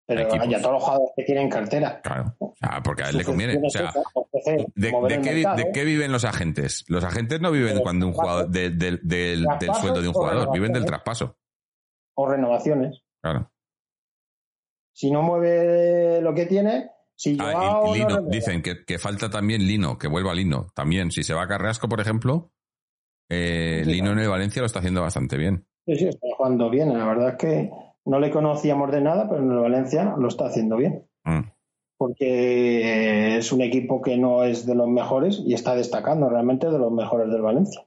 Pero 0.07 0.29
ya 0.47 0.59
todos 0.61 0.73
los 0.75 0.83
jugadores 0.83 1.11
que 1.17 1.25
tienen 1.25 1.49
cartera. 1.49 2.01
Claro. 2.03 2.35
O 2.39 2.55
sea, 2.61 2.83
porque 2.83 3.05
a 3.05 3.09
él 3.09 3.17
le 3.17 3.25
conviene. 3.25 3.59
O 3.65 3.71
sea, 3.71 3.91
ofrecer, 4.15 4.67
¿de, 4.75 4.91
mover 4.93 5.21
de 5.21 5.23
qué, 5.23 5.35
de 5.65 5.73
qué 5.73 5.85
viven 5.85 6.13
los 6.13 6.25
agentes? 6.25 6.85
Los 6.89 7.03
agentes 7.05 7.41
no 7.41 7.51
viven 7.51 7.79
cuando 7.81 8.07
un 8.07 8.13
jugador 8.13 8.49
de- 8.51 8.71
del- 8.71 9.01
del- 9.03 9.47
sueldo 9.81 10.03
de 10.03 10.09
un 10.09 10.15
jugador, 10.15 10.53
viven 10.53 10.73
del 10.73 10.85
traspaso. 10.85 11.37
o 12.17 12.29
renovaciones. 12.29 13.03
Claro. 13.23 13.51
Si 14.93 15.11
no 15.11 15.23
mueve 15.23 16.21
lo 16.21 16.33
que 16.35 16.47
tiene, 16.47 16.91
si 17.17 17.37
Ah, 17.41 17.51
y- 17.51 17.89
no 17.89 17.95
Lino, 17.95 18.07
renueva, 18.09 18.29
dicen 18.31 18.63
que, 18.63 18.85
que 18.85 18.99
falta 18.99 19.29
también 19.31 19.67
Lino, 19.67 19.99
que 19.99 20.07
vuelva 20.07 20.33
Lino. 20.35 20.69
También, 20.75 21.11
si 21.11 21.23
se 21.25 21.35
va 21.35 21.43
a 21.43 21.49
Carrasco, 21.49 21.89
por 21.89 22.01
ejemplo, 22.01 22.53
eh, 23.31 23.83
Sí, 23.85 23.91
Lino 23.91 24.13
en 24.13 24.21
el 24.21 24.29
Valencia 24.29 24.61
lo 24.63 24.67
está 24.67 24.79
haciendo 24.79 25.01
bastante 25.03 25.37
bien. 25.37 25.67
Sí, 25.87 25.97
sí, 25.97 26.07
está 26.09 26.27
jugando 26.37 26.71
bien. 26.71 26.97
La 26.97 27.05
verdad 27.07 27.31
es 27.31 27.37
que 27.37 27.71
no 28.07 28.21
le 28.21 28.31
conocíamos 28.31 28.91
de 28.93 29.01
nada, 29.01 29.29
pero 29.29 29.43
en 29.43 29.51
el 29.51 29.59
Valencia 29.59 30.15
lo 30.19 30.29
está 30.29 30.47
haciendo 30.47 30.77
bien. 30.77 31.07
Mm. 31.25 31.41
Porque 31.97 33.37
es 33.39 33.53
un 33.53 33.63
equipo 33.63 34.03
que 34.03 34.17
no 34.19 34.45
es 34.45 34.67
de 34.67 34.75
los 34.75 34.89
mejores 34.89 35.41
y 35.45 35.55
está 35.55 35.75
destacando 35.75 36.29
realmente 36.29 36.69
de 36.71 36.79
los 36.79 36.93
mejores 36.93 37.31
del 37.31 37.41
Valencia. 37.43 37.83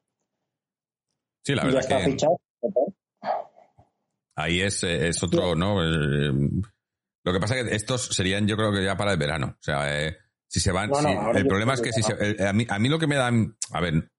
Sí, 1.46 1.54
la 1.56 1.64
y 1.64 1.66
ya 1.66 1.74
verdad 1.76 1.82
está 1.82 1.98
que 1.98 2.12
fichado. 2.12 2.38
ahí 4.36 4.62
es, 4.62 4.84
eh, 4.84 5.08
es 5.10 5.22
otro, 5.24 5.56
¿no? 5.56 5.84
Eh, 5.84 6.32
lo 7.24 7.34
que 7.34 7.40
pasa 7.40 7.58
es 7.60 7.66
que 7.68 7.76
estos 7.76 8.08
serían, 8.08 8.48
yo 8.48 8.56
creo 8.56 8.72
que 8.72 8.84
ya 8.84 8.96
para 8.96 9.12
el 9.12 9.18
verano. 9.20 9.48
O 9.60 9.62
sea, 9.64 10.06
eh, 10.08 10.18
si 10.50 10.60
se 10.60 10.72
van. 10.72 10.90
No, 10.90 11.02
no, 11.02 11.10
si- 11.10 11.16
ahora 11.16 11.40
el 11.40 11.48
problema 11.48 11.74
es 11.74 11.82
que 11.82 11.92
si 11.92 12.02
se- 12.04 12.16
eh, 12.20 12.48
a, 12.48 12.54
mí, 12.54 12.66
a 12.70 12.80
mí 12.80 12.90
lo 12.90 13.00
que 13.00 13.08
me 13.08 13.16
da. 13.16 13.30
A 13.72 13.82
ver, 13.82 14.10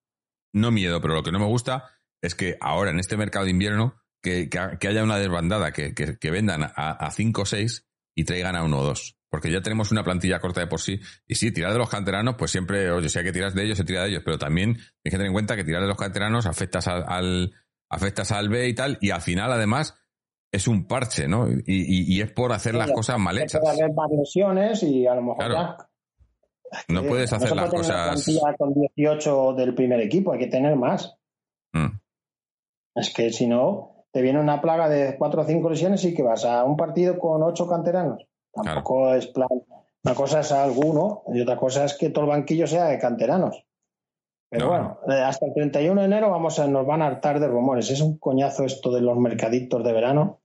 no 0.53 0.71
miedo, 0.71 1.01
pero 1.01 1.15
lo 1.15 1.23
que 1.23 1.33
no 1.33 1.39
me 1.39 1.47
gusta 1.47 1.85
es 2.23 2.35
que 2.35 2.57
ahora 2.61 2.91
en 2.91 2.99
este 2.99 3.17
mercado 3.17 3.45
de 3.47 3.53
invierno 3.53 3.95
que, 4.23 4.49
que, 4.49 4.59
ha- 4.59 4.79
que 4.79 4.89
haya 4.89 5.03
una 5.05 5.19
desbandada, 5.19 5.73
que, 5.73 5.95
que, 5.95 6.19
que 6.19 6.31
vendan 6.31 6.63
a 6.75 7.11
5 7.11 7.43
o 7.43 7.47
6 7.47 7.87
y 8.17 8.25
traigan 8.25 8.57
a 8.57 8.65
uno 8.65 8.79
o 8.81 8.85
dos. 8.85 9.17
Porque 9.31 9.51
ya 9.53 9.61
tenemos 9.61 9.93
una 9.93 10.03
plantilla 10.03 10.41
corta 10.41 10.61
de 10.61 10.67
por 10.69 10.81
sí. 10.81 10.99
Y 11.27 11.35
sí, 11.35 11.53
tirar 11.53 11.73
de 11.73 11.79
los 11.79 11.91
canteranos, 11.91 12.37
pues 12.39 12.51
siempre, 12.51 12.91
oye, 12.91 13.09
si 13.11 13.19
hay 13.19 13.25
que 13.27 13.33
tirar 13.33 13.53
de 13.53 13.63
ellos, 13.65 13.77
se 13.77 13.85
tira 13.85 14.03
de 14.03 14.09
ellos. 14.09 14.23
Pero 14.25 14.39
también 14.39 14.73
tienes 14.75 14.91
que 15.05 15.11
tener 15.11 15.27
en 15.27 15.33
cuenta 15.35 15.55
que 15.55 15.65
tirar 15.65 15.83
de 15.83 15.89
los 15.89 15.99
canteranos 15.99 16.47
afectas 16.47 16.89
al, 16.89 17.05
al- 17.07 17.53
afectas 17.91 18.33
al 18.33 18.49
B 18.49 18.69
y 18.69 18.75
tal. 18.75 18.97
Y 19.03 19.11
al 19.11 19.21
final, 19.21 19.53
además, 19.53 19.95
es 20.51 20.67
un 20.67 20.87
parche, 20.89 21.29
¿no? 21.29 21.47
Y, 21.51 21.63
y- 21.67 22.17
y 22.17 22.21
es 22.23 22.31
por 22.33 22.53
hacer 22.53 22.75
las 22.75 22.91
cosas 22.91 23.19
mal 23.19 23.37
hechas. 23.37 23.61
Puede 23.61 23.83
haber 23.83 23.95
más 23.95 24.11
lesiones 24.11 24.83
y 24.83 25.07
a 25.07 25.15
lo 25.15 25.21
mejor 25.23 25.45
Claro. 25.45 25.77
No 26.89 27.03
puedes 27.03 27.31
hacer 27.33 27.55
las 27.55 27.69
puede 27.71 27.83
tener 27.83 27.97
una 27.97 28.13
cosas. 28.15 28.57
con 28.59 28.75
18 28.75 29.53
del 29.55 29.75
primer 29.75 30.01
equipo, 30.01 30.33
hay 30.33 30.39
que 30.39 30.47
tener 30.49 30.75
más. 30.77 31.15
Mm, 31.75 31.99
Es 32.95 33.11
que 33.13 33.31
si 33.31 33.47
no, 33.47 33.98
te 34.19 34.23
viene 34.23 34.41
una 34.41 34.61
plaga 34.61 34.89
de 34.89 35.15
4 35.17 35.43
o 35.43 35.45
5 35.45 35.71
lesiones 35.71 36.05
y 36.05 36.13
que 36.13 36.25
vas 36.25 36.45
a 36.45 36.65
un 36.65 36.77
partido 36.77 37.17
con 37.21 37.41
8 37.41 37.69
canteranos. 37.69 38.27
Tampoco 38.53 39.15
es 39.15 39.29
plan. 39.29 39.47
Una 40.05 40.15
cosa 40.17 40.41
es 40.41 40.51
alguno 40.51 41.23
y 41.33 41.41
otra 41.41 41.57
cosa 41.57 41.85
es 41.85 41.95
que 41.95 42.11
todo 42.11 42.25
el 42.25 42.31
banquillo 42.31 42.67
sea 42.67 42.87
de 42.87 42.99
canteranos. 42.99 43.65
Pero 44.51 44.65
No. 44.65 44.71
bueno, 44.73 44.99
eh, 45.09 45.23
hasta 45.23 45.47
el 45.47 45.55
31 45.55 46.01
de 46.01 46.07
enero 46.09 46.31
vamos 46.33 46.59
a, 46.59 46.67
nos 46.67 46.85
van 46.85 47.01
a 47.03 47.07
hartar 47.07 47.39
de 47.39 47.47
rumores. 47.47 47.91
Es 47.93 48.01
un 48.01 48.19
coñazo 48.19 48.65
esto 48.65 48.91
de 48.93 49.03
los 49.03 49.17
mercaditos 49.19 49.85
de 49.85 49.93
verano, 49.93 50.41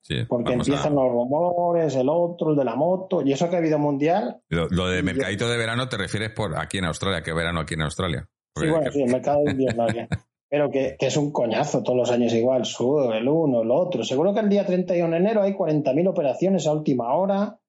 sí, 0.00 0.24
porque 0.26 0.52
a- 0.52 0.54
empiezan 0.54 0.94
los 0.94 1.10
rumores, 1.10 1.94
el 1.96 2.08
otro, 2.08 2.52
el 2.52 2.56
de 2.56 2.64
la 2.64 2.74
moto, 2.74 3.20
y 3.20 3.32
eso 3.32 3.50
que 3.50 3.56
ha 3.56 3.58
habido 3.58 3.78
mundial. 3.78 4.40
Lo, 4.48 4.66
lo 4.70 4.86
de 4.88 5.02
mercadito 5.02 5.46
de 5.46 5.58
verano 5.58 5.90
te 5.90 5.98
refieres 5.98 6.30
por 6.30 6.56
aquí 6.58 6.78
en 6.78 6.86
Australia, 6.86 7.22
¿qué 7.22 7.34
verano 7.34 7.60
aquí 7.60 7.74
en 7.74 7.82
Australia? 7.82 8.26
Sí, 8.56 8.66
bueno, 8.70 8.84
que- 8.84 8.92
sí, 8.92 9.02
el 9.02 9.12
mercado 9.12 9.42
de 9.44 9.50
invierno. 9.50 9.84
Pero 10.50 10.68
que, 10.70 10.96
que 10.98 11.06
es 11.06 11.16
un 11.16 11.30
coñazo 11.30 11.82
todos 11.84 11.96
los 11.96 12.10
años 12.10 12.34
igual, 12.34 12.64
sube 12.64 13.16
el 13.18 13.28
uno, 13.28 13.62
el 13.62 13.70
otro. 13.70 14.02
Seguro 14.02 14.34
que 14.34 14.40
el 14.40 14.48
día 14.48 14.66
31 14.66 15.08
de 15.12 15.16
enero 15.16 15.42
hay 15.42 15.52
40.000 15.54 16.08
operaciones 16.08 16.66
a 16.66 16.72
última 16.72 17.14
hora, 17.14 17.60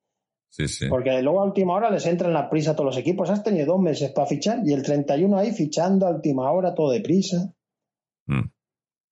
sí, 0.50 0.68
sí. 0.68 0.88
porque 0.90 1.22
luego 1.22 1.42
a 1.42 1.46
última 1.46 1.76
hora 1.76 1.92
les 1.92 2.06
entra 2.08 2.28
en 2.28 2.34
la 2.34 2.50
prisa 2.50 2.72
a 2.72 2.76
todos 2.76 2.88
los 2.88 2.98
equipos. 2.98 3.30
Has 3.30 3.44
tenido 3.44 3.74
dos 3.74 3.82
meses 3.82 4.10
para 4.12 4.26
fichar 4.26 4.62
y 4.66 4.74
el 4.74 4.82
31 4.82 5.38
ahí 5.38 5.52
fichando 5.52 6.08
a 6.08 6.10
última 6.10 6.52
hora 6.52 6.74
todo 6.74 6.90
deprisa. 6.92 7.54
Mm. 8.26 8.50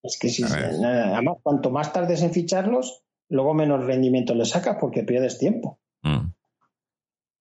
Es 0.02 0.18
que 0.18 0.28
ver. 0.42 0.74
además, 0.84 1.36
cuanto 1.42 1.70
más 1.70 1.92
tardes 1.92 2.22
en 2.22 2.32
ficharlos, 2.32 3.04
luego 3.28 3.54
menos 3.54 3.84
rendimiento 3.84 4.34
le 4.34 4.46
sacas 4.46 4.78
porque 4.80 5.04
pierdes 5.04 5.38
tiempo. 5.38 5.78
Mm. 6.02 6.32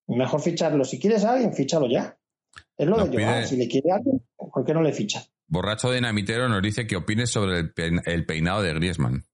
Mejor 0.10 0.42
ficharlo. 0.42 0.84
Si 0.84 1.00
quieres 1.00 1.24
a 1.26 1.34
alguien, 1.34 1.54
fíchalo 1.54 1.88
ya. 1.90 2.18
Es 2.78 2.88
lo 2.88 2.98
Nos 2.98 3.10
de 3.10 3.18
Joao. 3.24 3.36
pide- 3.38 3.48
Si 3.48 3.58
le 3.58 3.68
quiere 3.68 3.92
a 3.92 3.96
alguien, 3.96 4.22
¿por 4.36 4.64
qué 4.64 4.74
no 4.76 4.82
le 4.84 4.94
ficha? 4.94 5.24
Borracho 5.50 5.92
Dinamitero 5.92 6.48
nos 6.48 6.62
dice 6.62 6.88
que 6.88 6.96
opines 6.96 7.30
sobre 7.32 7.60
el, 7.60 7.74
pe- 7.74 7.92
el 8.06 8.26
peinado 8.26 8.62
de 8.62 8.74
Griezmann. 8.74 9.26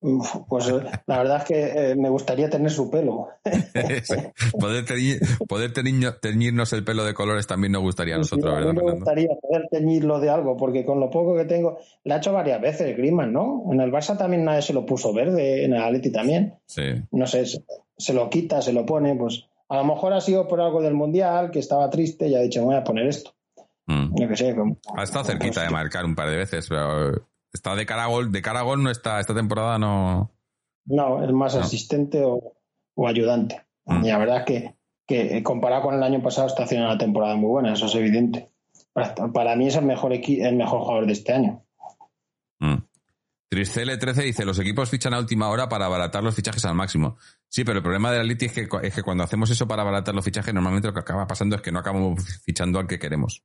Uf, 0.00 0.36
Pues 0.48 0.68
eh, 0.68 0.74
la 1.06 1.18
verdad 1.18 1.38
es 1.38 1.44
que 1.44 1.90
eh, 1.90 1.96
me 1.96 2.10
gustaría 2.10 2.50
tener 2.50 2.70
su 2.70 2.90
pelo. 2.90 3.28
poder 4.60 4.84
teñir- 4.84 5.20
poder 5.48 5.72
teñi- 5.72 6.20
teñirnos 6.20 6.72
el 6.74 6.84
pelo 6.84 7.04
de 7.04 7.14
colores 7.14 7.46
también 7.46 7.72
nos 7.72 7.82
gustaría 7.82 8.14
a 8.14 8.18
nosotros, 8.18 8.44
Sí, 8.44 8.56
a 8.56 8.60
mí 8.60 8.66
¿verdad, 8.66 8.72
me 8.74 8.78
Fernando? 8.80 8.96
gustaría 9.04 9.28
poder 9.40 9.68
teñirlo 9.70 10.20
de 10.20 10.30
algo, 10.30 10.56
porque 10.56 10.84
con 10.84 11.00
lo 11.00 11.10
poco 11.10 11.34
que 11.36 11.44
tengo, 11.46 11.78
le 12.04 12.14
ha 12.14 12.18
hecho 12.18 12.32
varias 12.32 12.60
veces 12.60 12.96
Griezmann, 12.96 13.32
¿no? 13.32 13.64
En 13.72 13.80
el 13.80 13.90
Barça 13.90 14.16
también 14.18 14.44
nadie 14.44 14.62
se 14.62 14.74
lo 14.74 14.84
puso 14.86 15.12
verde, 15.12 15.64
en 15.64 15.72
el 15.74 15.82
Atleti 15.82 16.12
también. 16.12 16.54
Sí. 16.66 16.82
No 17.10 17.26
sé, 17.26 17.46
se, 17.46 17.64
se 17.96 18.12
lo 18.12 18.28
quita, 18.30 18.60
se 18.62 18.72
lo 18.74 18.84
pone, 18.86 19.16
pues 19.16 19.46
a 19.68 19.78
lo 19.78 19.84
mejor 19.84 20.12
ha 20.12 20.20
sido 20.20 20.46
por 20.46 20.60
algo 20.60 20.82
del 20.82 20.94
Mundial, 20.94 21.50
que 21.50 21.58
estaba 21.58 21.88
triste 21.90 22.28
y 22.28 22.34
ha 22.34 22.40
dicho, 22.40 22.60
me 22.60 22.66
voy 22.66 22.76
a 22.76 22.84
poner 22.84 23.06
esto. 23.06 23.32
Mm. 23.86 24.14
Yo 24.20 24.28
qué 24.28 24.36
sé. 24.36 24.54
como- 24.56 24.78
Ha 24.96 25.02
estado 25.04 25.24
cerquita 25.24 25.62
de 25.62 25.70
marcar 25.70 26.04
un 26.04 26.14
par 26.14 26.28
de 26.30 26.36
veces, 26.36 26.68
pero 26.68 27.28
está 27.52 27.74
de 27.74 27.86
cara 27.86 28.04
a 28.04 28.08
gol, 28.08 28.32
de 28.32 28.42
cara 28.42 28.60
a 28.60 28.64
gol 28.64 28.82
no 28.82 28.90
está, 28.90 29.20
esta 29.20 29.34
temporada 29.34 29.78
no. 29.78 30.32
No, 30.86 31.22
es 31.24 31.32
más 31.32 31.54
No. 31.54 31.60
asistente 31.60 32.22
o, 32.24 32.56
o 32.94 33.08
ayudante. 33.08 33.64
Mm. 33.86 34.04
Y 34.04 34.08
la 34.08 34.18
verdad 34.18 34.36
es 34.38 34.44
que, 34.44 34.74
que 35.06 35.36
eh, 35.36 35.42
comparado 35.42 35.82
con 35.82 35.94
el 35.94 36.02
año 36.02 36.22
pasado 36.22 36.46
está 36.48 36.64
haciendo 36.64 36.86
una 36.88 36.98
temporada 36.98 37.36
muy 37.36 37.48
buena, 37.48 37.72
eso 37.72 37.86
es 37.86 37.94
evidente. 37.94 38.50
Para, 38.92 39.14
para 39.32 39.56
mí 39.56 39.66
es 39.68 39.76
el 39.76 39.84
mejor, 39.84 40.12
el 40.12 40.56
mejor 40.56 40.80
jugador 40.80 41.06
de 41.06 41.12
este 41.12 41.32
año. 41.32 41.64
Mm. 42.60 42.76
Tristele13 43.50 44.24
dice, 44.24 44.44
los 44.44 44.58
equipos 44.58 44.90
fichan 44.90 45.14
a 45.14 45.18
última 45.20 45.48
hora 45.48 45.68
para 45.68 45.86
abaratar 45.86 46.22
los 46.24 46.34
fichajes 46.34 46.64
al 46.64 46.74
máximo. 46.74 47.16
Sí, 47.48 47.62
pero 47.64 47.78
el 47.78 47.82
problema 47.82 48.10
del 48.10 48.22
Atleti 48.22 48.46
es 48.46 48.52
que, 48.52 48.68
es 48.82 48.94
que 48.94 49.02
cuando 49.04 49.22
hacemos 49.22 49.48
eso 49.50 49.68
para 49.68 49.82
abaratar 49.82 50.14
los 50.14 50.24
fichajes, 50.24 50.52
normalmente 50.52 50.88
lo 50.88 50.94
que 50.94 51.00
acaba 51.00 51.26
pasando 51.28 51.54
es 51.56 51.62
que 51.62 51.70
no 51.70 51.78
acabamos 51.78 52.24
fichando 52.44 52.80
al 52.80 52.88
que 52.88 52.98
queremos. 52.98 53.44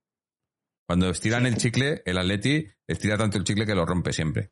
Cuando 0.92 1.10
estiran 1.10 1.46
el 1.46 1.56
chicle, 1.56 2.02
el 2.06 2.18
Atleti 2.18 2.68
estira 2.86 3.18
tanto 3.18 3.38
el 3.38 3.46
chicle 3.46 3.66
que 3.66 3.74
lo 3.76 3.86
rompe 3.86 4.12
siempre. 4.12 4.52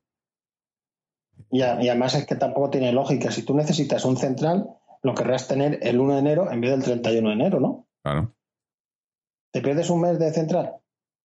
Y, 1.52 1.62
a- 1.64 1.82
y 1.84 1.90
además 1.90 2.16
es 2.16 2.26
que 2.26 2.36
tampoco 2.38 2.70
tiene 2.70 2.94
lógica. 2.94 3.30
Si 3.30 3.44
tú 3.44 3.54
necesitas 3.54 4.06
un 4.06 4.16
central, 4.16 4.70
lo 5.04 5.14
querrás 5.14 5.50
tener 5.50 5.80
el 5.82 6.00
1 6.00 6.14
de 6.14 6.20
enero 6.22 6.50
en 6.50 6.62
vez 6.62 6.72
del 6.72 6.84
31 6.84 7.28
de 7.28 7.36
enero, 7.36 7.60
¿no? 7.60 7.90
Claro. 8.02 8.34
¿Te 9.52 9.62
pierdes 9.62 9.90
un 9.90 10.00
mes 10.00 10.18
de 10.18 10.32
central? 10.32 10.76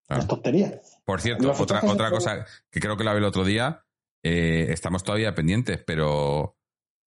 Claro. 0.09 0.21
Es 0.23 0.27
tontería. 0.27 0.81
Por 1.05 1.21
cierto, 1.21 1.47
Los 1.47 1.61
otra, 1.61 1.81
otra 1.87 2.11
cosa 2.11 2.45
que 2.69 2.81
creo 2.81 2.97
que 2.97 3.05
la 3.05 3.13
vi 3.13 3.19
el 3.19 3.25
otro 3.25 3.45
día, 3.45 3.85
eh, 4.25 4.67
estamos 4.71 5.05
todavía 5.05 5.33
pendientes, 5.33 5.81
pero 5.87 6.57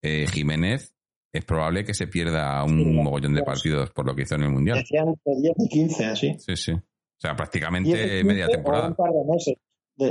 eh, 0.01 0.27
Jiménez 0.31 0.95
es 1.33 1.43
probable 1.43 1.83
que 1.83 1.93
se 1.93 2.07
pierda 2.07 2.63
un 2.63 2.77
Sí, 2.77 2.85
mogollón 2.85 3.33
de 3.35 3.43
partidos 3.43 3.91
por 3.91 4.05
lo 4.05 4.15
que 4.15 4.21
hizo 4.21 4.35
en 4.35 4.43
el 4.43 4.49
Mundial. 4.51 4.77
Decían 4.77 5.13
que 5.25 5.31
10 5.41 5.55
y 5.57 5.67
15, 5.67 6.05
así. 6.05 6.37
Sí, 6.39 6.55
sí. 6.55 6.71
O 7.17 7.21
sea, 7.21 7.31
10 7.31 7.33
y 7.33 7.37
prácticamente 7.37 7.91
15 7.91 8.23
media 8.23 8.45
o 8.45 8.49
temporada. 8.49 8.89
de. 8.89 9.57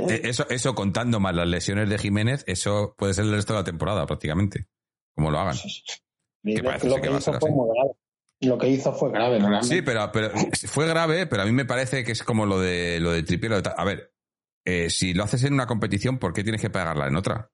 De- 0.05 0.15
Eh, 0.15 0.21
Eso, 0.25 0.45
eso 0.49 0.75
contando 0.75 1.19
más 1.21 1.33
las 1.33 1.47
lesiones 1.47 1.89
de 1.89 1.97
Jiménez, 1.97 2.43
eso 2.47 2.93
puede 2.97 3.13
ser 3.13 3.23
el 3.25 3.31
resto 3.31 3.53
de 3.53 3.59
la 3.59 3.63
temporada 3.63 4.05
prácticamente. 4.05 4.67
Como 5.15 5.31
lo 5.31 5.39
hagan. 5.39 5.55
Que 6.43 6.57
lo, 6.57 6.63
parece 6.63 6.87
lo 6.87 6.93
ser 6.95 7.01
que 7.01 7.07
que 7.07 7.09
va 7.09 7.15
a 7.15 7.19
hizo 7.19 7.31
ser 7.31 7.39
fue 7.39 7.49
así. 7.49 7.57
grave. 7.73 7.91
Lo 8.41 8.57
que 8.57 8.67
hizo 8.69 8.93
fue 8.93 9.11
grave, 9.11 9.39
realmente. 9.39 9.67
Sí, 9.67 9.81
pero, 9.81 10.11
pero 10.11 10.29
fue 10.67 10.87
grave, 10.87 11.25
pero 11.25 11.41
a 11.41 11.45
mí 11.45 11.51
me 11.53 11.65
parece 11.65 12.03
que 12.03 12.11
es 12.11 12.23
como 12.23 12.45
lo 12.45 12.59
de 12.59 12.99
lo 12.99 13.11
de 13.11 13.23
tal. 13.23 13.73
A 13.77 13.83
ver, 13.85 14.13
eh, 14.65 14.89
si 14.89 15.13
lo 15.13 15.23
haces 15.23 15.43
en 15.45 15.53
una 15.53 15.65
competición, 15.65 16.19
¿por 16.19 16.33
qué 16.33 16.43
tienes 16.43 16.61
que 16.61 16.69
pagarla 16.69 17.07
en 17.07 17.15
otra? 17.15 17.49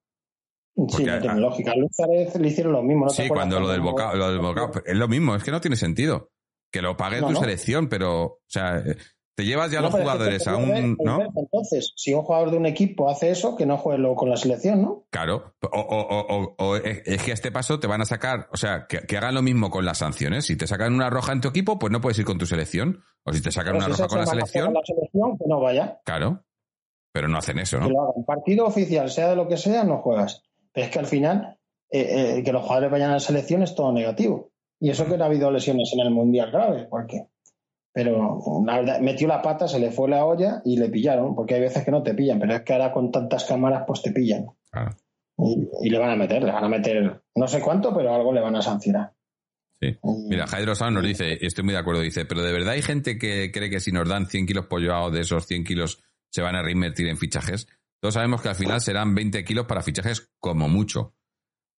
Sí, 0.89 1.04
no 1.06 1.20
tiene 1.20 1.39
lógica. 1.39 1.74
Luis 1.76 2.36
le 2.36 2.47
hicieron 2.47 2.74
lo 2.74 2.82
mismo. 2.82 3.06
¿no 3.06 3.12
Sí, 3.12 3.28
cuando 3.28 3.60
lo 3.60 3.68
del 3.70 3.82
bocado, 3.82 4.16
lo 4.16 4.30
del 4.32 4.39
bocado, 4.39 4.72
es 4.84 4.95
lo 4.97 5.08
mismo, 5.08 5.36
es 5.36 5.43
que 5.43 5.51
no 5.51 5.62
tiene 5.62 5.76
sentido. 5.76 6.32
Que 6.72 6.82
lo 6.82 6.97
pague 6.97 7.22
No, 7.22 7.28
tu 7.28 7.34
no. 7.34 7.39
selección, 7.39 7.88
pero, 7.88 8.24
o 8.24 8.41
sea, 8.47 8.80
eh, 8.80 8.97
te 9.36 9.45
llevas 9.45 9.71
ya 9.71 9.79
No, 9.79 9.88
los 9.88 9.95
que 9.95 10.01
jugadores 10.01 10.47
a 10.47 10.55
un, 10.57 10.97
¿no? 11.03 11.19
Entonces, 11.36 11.93
si 11.95 12.13
un 12.13 12.21
jugador 12.23 12.51
de 12.51 12.57
un 12.57 12.65
equipo 12.65 13.09
hace 13.09 13.31
eso, 13.31 13.55
que 13.55 13.65
no 13.65 13.77
juegue 13.77 13.99
luego 13.99 14.15
con 14.15 14.29
la 14.29 14.38
selección, 14.38 14.81
¿no? 14.81 15.05
Claro, 15.09 15.55
o, 15.61 15.67
o- 15.67 16.07
o- 16.07 16.36
o- 16.38 16.55
o 16.57 16.75
es 16.75 17.23
que 17.23 17.31
a 17.31 17.34
este 17.34 17.51
paso 17.51 17.79
te 17.79 17.88
van 17.88 18.01
a 18.01 18.05
sacar, 18.05 18.47
o 18.51 18.57
sea, 18.57 18.86
que, 18.88 18.99
que 19.07 19.17
hagan 19.17 19.34
lo 19.36 19.41
mismo 19.41 19.69
con 19.71 19.86
las 19.86 19.97
sanciones. 19.99 20.45
Si 20.45 20.55
te 20.55 20.67
sacan 20.67 20.93
una 20.93 21.09
roja 21.09 21.34
en 21.34 21.41
tu 21.41 21.47
equipo, 21.47 21.79
pues 21.79 21.91
no 21.91 21.99
puedes 22.01 22.19
ir 22.19 22.25
con 22.25 22.38
tu 22.38 22.45
selección. 22.45 23.01
O 23.23 23.34
si 23.34 23.41
te 23.41 23.51
sacan 23.51 23.73
Pero 23.73 23.86
una 23.86 23.95
si 23.95 24.01
roja 24.01 24.07
con 24.09 24.19
la 24.19 24.25
selección, 24.27 24.65
juega 24.65 24.79
la 24.79 24.86
selección, 24.86 25.38
que 25.38 25.45
no 25.47 25.59
vaya. 25.59 25.99
claro. 26.05 26.43
Pero 27.11 27.27
no 27.27 27.38
hacen 27.38 27.59
eso, 27.59 27.77
Que 27.77 27.84
¿no? 27.86 27.89
lo 27.91 28.01
hagan. 28.09 28.25
Partido 28.25 28.65
oficial, 28.65 29.09
sea 29.09 29.29
de 29.29 29.36
lo 29.36 29.47
que 29.47 29.57
sea, 29.57 29.84
no 29.84 29.99
juegas. 29.99 30.41
Pero 30.73 30.88
es 30.88 30.91
que 30.91 30.97
al 30.99 31.05
final, 31.05 31.59
eh, 31.91 32.38
eh, 32.39 32.43
que 32.43 32.51
los 32.51 32.63
jugadores 32.63 32.89
vayan 32.91 33.11
a 33.11 33.13
la 33.13 33.19
selección 33.19 33.61
es 33.61 33.75
todo 33.75 33.91
negativo. 33.93 34.51
Y 34.79 34.89
eso 34.89 35.05
que 35.05 35.15
no 35.17 35.23
ha 35.23 35.27
habido 35.27 35.51
lesiones 35.51 35.91
en 35.93 35.99
el 35.99 36.09
Mundial 36.11 36.49
graves, 36.51 36.88
porque. 36.89 37.27
Pero 37.94 38.39
la 38.66 38.78
verdad, 38.80 39.00
metió 39.02 39.28
la 39.28 39.41
pata, 39.41 39.68
se 39.68 39.80
le 39.80 39.91
fue 39.91 40.10
la 40.10 40.26
olla 40.26 40.62
y 40.66 40.78
le 40.78 40.89
pillaron, 40.89 41.36
porque 41.36 41.56
hay 41.56 41.62
veces 41.62 41.84
que 41.86 41.91
no 41.91 42.02
te 42.02 42.16
pillan, 42.16 42.39
pero 42.39 42.56
es 42.56 42.62
que 42.64 42.74
ahora 42.74 42.91
con 42.91 43.12
tantas 43.12 43.44
cámaras, 43.46 43.84
pues 43.86 44.02
te 44.02 44.12
pillan. 44.12 44.48
Y, 45.38 45.68
y 45.84 45.89
le 45.89 45.98
van 46.00 46.10
a 46.12 46.16
meter, 46.16 46.44
le 46.44 46.52
van 46.52 46.64
a 46.64 46.70
meter 46.70 47.22
no 47.36 47.48
sé 47.48 47.60
cuánto, 47.62 47.96
pero 47.96 48.14
algo 48.14 48.34
le 48.34 48.41
van 48.41 48.56
a 48.56 48.62
sancionar. 48.62 49.14
Sí. 49.80 49.88
Y- 50.04 50.30
Mira, 50.30 50.48
Jairo 50.48 50.74
Sáenz 50.76 50.94
nos 50.96 51.04
dice, 51.04 51.38
y 51.39 51.46
estoy 51.46 51.64
muy 51.64 51.74
de 51.74 51.80
acuerdo, 51.80 52.02
dice, 52.02 52.26
pero 52.26 52.41
de 52.41 52.52
verdad 52.52 52.74
hay 52.74 52.82
gente 52.82 53.18
que 53.20 53.52
cree 53.52 53.70
que 53.70 53.80
si 53.80 53.91
nos 53.91 54.08
dan 54.10 54.26
100 54.28 54.48
kilos 54.48 54.66
pollo 54.68 55.12
de 55.12 55.22
esos 55.22 55.46
100 55.46 55.64
kilos 55.64 56.02
se 56.32 56.41
van 56.41 56.56
a 56.56 56.64
reinvertir 56.64 57.08
en 57.08 57.18
fichajes. 57.18 57.68
Todos 58.00 58.16
sabemos 58.16 58.41
que 58.41 58.50
al 58.50 58.56
final 58.56 58.82
serán 58.82 59.14
20 59.14 59.44
kilos 59.46 59.66
para 59.68 59.82
fichajes 59.84 60.32
como 60.39 60.68
mucho. 60.68 61.14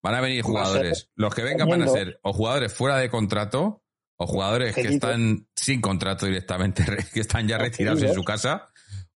Van 0.01 0.15
a 0.15 0.21
venir 0.21 0.43
jugadores, 0.43 1.11
los 1.15 1.33
que 1.35 1.43
vengan 1.43 1.67
van 1.67 1.81
a 1.81 1.87
ser 1.87 2.19
o 2.23 2.31
jugadores 2.31 2.71
fuera 2.73 2.97
de 2.97 3.09
contrato 3.09 3.81
o 4.17 4.27
jugadores 4.27 4.73
que 4.75 4.81
están 4.81 5.47
sin 5.55 5.81
contrato 5.81 6.25
directamente, 6.25 6.83
que 7.13 7.19
están 7.19 7.47
ya 7.47 7.57
retirados 7.57 8.01
en 8.03 8.13
su 8.13 8.23
casa, 8.23 8.69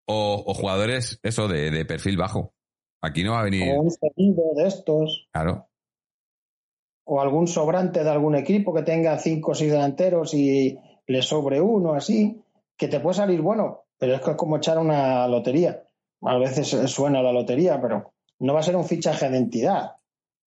o, 0.07 0.43
o 0.47 0.55
jugadores, 0.55 1.21
eso, 1.23 1.49
de, 1.49 1.71
de 1.71 1.85
perfil 1.85 2.17
bajo. 2.17 2.55
Aquí 3.01 3.23
no 3.23 3.33
va 3.33 3.41
a 3.41 3.45
venir, 3.45 3.73
O 3.77 3.83
un 3.83 3.91
cedido 3.91 4.43
de 4.57 4.67
estos, 4.67 5.29
claro, 5.33 5.69
o 7.05 7.21
algún 7.21 7.47
sobrante 7.47 8.05
de 8.05 8.11
algún 8.11 8.35
equipo 8.35 8.75
que 8.75 8.83
tenga 8.83 9.19
cinco 9.19 9.53
o 9.53 9.55
seis 9.55 9.71
delanteros 9.71 10.35
y 10.35 10.79
le 11.07 11.23
sobre 11.23 11.61
uno 11.61 11.95
así, 11.95 12.43
que 12.77 12.89
te 12.89 13.01
puede 13.01 13.15
salir 13.17 13.41
bueno, 13.41 13.85
pero 13.99 14.15
es 14.17 14.21
que 14.21 14.33
es 14.33 14.37
como 14.37 14.57
echar 14.59 14.79
una 14.79 15.27
lotería. 15.27 15.83
A 16.23 16.37
veces 16.39 16.69
suena 16.91 17.23
la 17.23 17.33
lotería, 17.33 17.81
pero 17.81 18.13
no 18.41 18.53
va 18.53 18.61
a 18.61 18.63
ser 18.65 18.77
un 18.77 18.85
fichaje 18.85 19.29
de 19.31 19.39
entidad. 19.39 19.93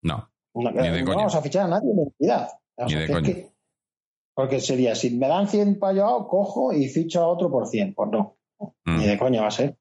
no. 0.01 0.27
No, 0.53 0.69
Ni 0.69 0.89
de 0.89 0.99
no 0.99 1.05
coña. 1.05 1.17
vamos 1.19 1.35
a 1.35 1.41
fichar 1.41 1.63
a 1.63 1.67
nadie 1.69 1.93
de 1.95 2.01
entidad. 2.03 2.49
O 2.75 2.85
Ni 2.85 2.95
de 2.95 3.05
es 3.05 3.09
coña. 3.11 3.25
que- 3.25 3.50
porque 4.33 4.59
sería, 4.59 4.95
si 4.95 5.11
me 5.11 5.27
dan 5.27 5.47
100 5.47 5.77
para 5.79 5.93
yo, 5.97 6.27
cojo 6.29 6.73
y 6.73 6.87
ficho 6.87 7.21
a 7.21 7.27
otro 7.27 7.49
por 7.51 7.67
100. 7.67 7.93
Pues 7.93 8.09
no, 8.11 8.37
Mm, 8.85 8.97
ni 8.99 9.07
de 9.07 9.17
coña 9.17 9.41
va 9.41 9.47
a 9.47 9.51
ser. 9.51 9.75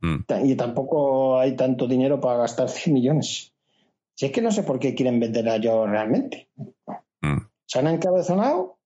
mm. 0.00 0.24
Y 0.44 0.54
tampoco 0.56 1.38
hay 1.38 1.54
tanto 1.56 1.86
dinero 1.86 2.20
para 2.20 2.38
gastar 2.38 2.68
100 2.68 2.94
millones. 2.94 3.52
Si 4.14 4.26
es 4.26 4.32
que 4.32 4.40
no 4.40 4.50
sé 4.50 4.62
por 4.62 4.78
qué 4.78 4.94
quieren 4.94 5.20
vender 5.20 5.46
a 5.48 5.58
yo 5.58 5.86
realmente. 5.86 6.48
Mm. 7.20 7.36
Se 7.66 7.78
han 7.78 7.88
encabezonado. 7.88 8.78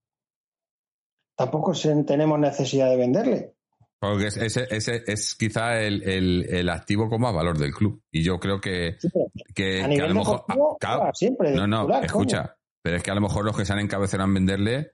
Tampoco 1.37 1.73
tenemos 2.07 2.39
necesidad 2.39 2.91
de 2.91 2.97
venderle. 2.97 3.55
Porque 3.99 4.27
es- 4.29 4.37
ese, 4.39 4.67
ese 4.71 5.05
es 5.07 5.35
quizá 5.35 5.81
el, 5.81 6.03
el- 6.03 6.47
el 6.49 6.69
activo 6.71 7.09
con 7.09 7.21
más 7.21 7.35
valor 7.35 7.57
del 7.59 7.73
club. 7.73 8.03
Y 8.11 8.23
yo 8.23 8.39
creo 8.41 8.61
que, 8.61 8.97
Sí, 8.99 9.09
que, 9.55 9.83
a 9.83 9.89
que 9.89 10.01
a 10.03 10.07
lo 10.09 10.15
mejor. 10.15 10.39
deportivo, 10.41 10.73
ah, 10.73 10.77
claro, 10.81 11.11
siempre. 11.15 11.53
no, 11.55 11.67
no, 11.67 11.81
titular, 11.83 12.05
escucha. 12.07 12.57
Pero 12.83 12.97
es 12.97 13.03
que 13.03 13.11
a 13.11 13.15
lo 13.15 13.21
mejor 13.21 13.45
los 13.45 13.57
que 13.57 13.65
se 13.65 13.73
han 13.73 13.81
encabezado 13.81 14.25
en 14.25 14.35
venderle 14.35 14.93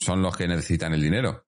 son 0.00 0.22
los 0.22 0.36
que 0.36 0.48
necesitan 0.48 0.92
el 0.92 1.02
dinero. 1.02 1.46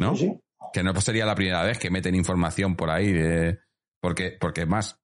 ¿no? 0.00 0.16
Sí. 0.16 0.40
Que 0.72 0.82
no 0.82 0.98
sería 1.00 1.26
la 1.26 1.34
primera 1.34 1.62
vez 1.62 1.78
que 1.78 1.90
meten 1.90 2.14
información 2.14 2.74
por 2.74 2.90
ahí. 2.90 3.12
De, 3.12 3.60
porque, 4.00 4.36
porque 4.40 4.66
más, 4.66 4.98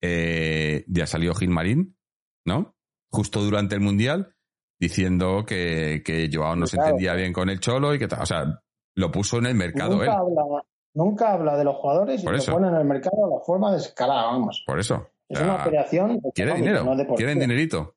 eh, 0.00 0.84
ya 0.86 1.06
salió 1.06 1.34
Gilmarín, 1.34 1.98
¿no? 2.46 2.76
Justo 3.10 3.42
durante 3.42 3.74
el 3.74 3.80
Mundial, 3.80 4.34
diciendo 4.80 5.44
que, 5.44 6.02
que 6.04 6.30
Joao 6.32 6.56
no 6.56 6.66
se 6.66 6.76
entendía 6.76 7.14
bien 7.14 7.32
con 7.32 7.50
el 7.50 7.60
Cholo 7.60 7.94
y 7.94 7.98
que 7.98 8.08
tal. 8.08 8.22
O 8.22 8.26
sea, 8.26 8.62
lo 8.96 9.10
puso 9.10 9.38
en 9.38 9.46
el 9.46 9.54
mercado 9.54 10.02
él. 10.02 10.08
Nunca 10.08 10.18
habla, 10.18 10.64
nunca 10.94 11.32
habla 11.32 11.56
de 11.56 11.64
los 11.64 11.76
jugadores 11.76 12.22
y 12.22 12.26
lo 12.26 12.44
pone 12.44 12.68
en 12.68 12.76
el 12.76 12.84
mercado 12.84 13.26
a 13.26 13.38
la 13.38 13.44
forma 13.44 13.72
de 13.72 13.78
escalada, 13.78 14.26
vamos. 14.26 14.62
Por 14.66 14.78
eso. 14.78 15.08
Es 15.28 15.40
una 15.40 15.56
operación 15.56 16.20
Quiere 16.34 16.50
económica, 16.52 16.80
dinero, 16.82 16.94
no 17.08 17.14
quieren 17.16 17.38
dinerito. 17.38 17.94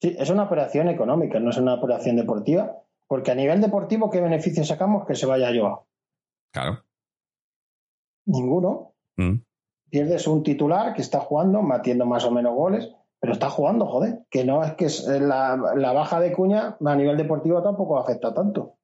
Sí, 0.00 0.16
es 0.18 0.28
una 0.30 0.42
operación 0.44 0.88
económica, 0.88 1.38
no 1.40 1.50
es 1.50 1.56
una 1.56 1.74
operación 1.74 2.16
deportiva, 2.16 2.76
porque 3.06 3.30
a 3.30 3.34
nivel 3.34 3.60
deportivo, 3.60 4.10
¿qué 4.10 4.20
beneficio 4.20 4.64
sacamos 4.64 5.06
que 5.06 5.14
se 5.14 5.26
vaya 5.26 5.50
yo? 5.52 5.86
Claro. 6.52 6.84
Ninguno. 8.26 8.92
Mm. 9.16 9.36
Pierdes 9.90 10.26
un 10.26 10.42
titular 10.42 10.94
que 10.94 11.02
está 11.02 11.20
jugando, 11.20 11.62
metiendo 11.62 12.04
más 12.06 12.24
o 12.24 12.30
menos 12.30 12.54
goles, 12.54 12.90
pero 13.20 13.32
está 13.32 13.48
jugando, 13.48 13.86
joder. 13.86 14.24
Que 14.30 14.44
no 14.44 14.62
es 14.64 14.74
que 14.74 14.86
es- 14.86 15.06
eh, 15.06 15.20
la, 15.20 15.56
la 15.76 15.92
baja 15.92 16.20
de 16.20 16.32
cuña 16.32 16.76
a 16.84 16.96
nivel 16.96 17.16
deportivo 17.16 17.62
tampoco 17.62 17.98
afecta 17.98 18.34
tanto. 18.34 18.76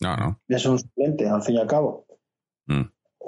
No, 0.00 0.16
no. 0.16 0.40
Es 0.48 0.64
un 0.66 0.78
suplente, 0.78 1.28
al 1.28 1.42
fin 1.42 1.56
y 1.56 1.58
al 1.58 1.66
cabo. 1.66 2.06
Mm. 2.66 2.82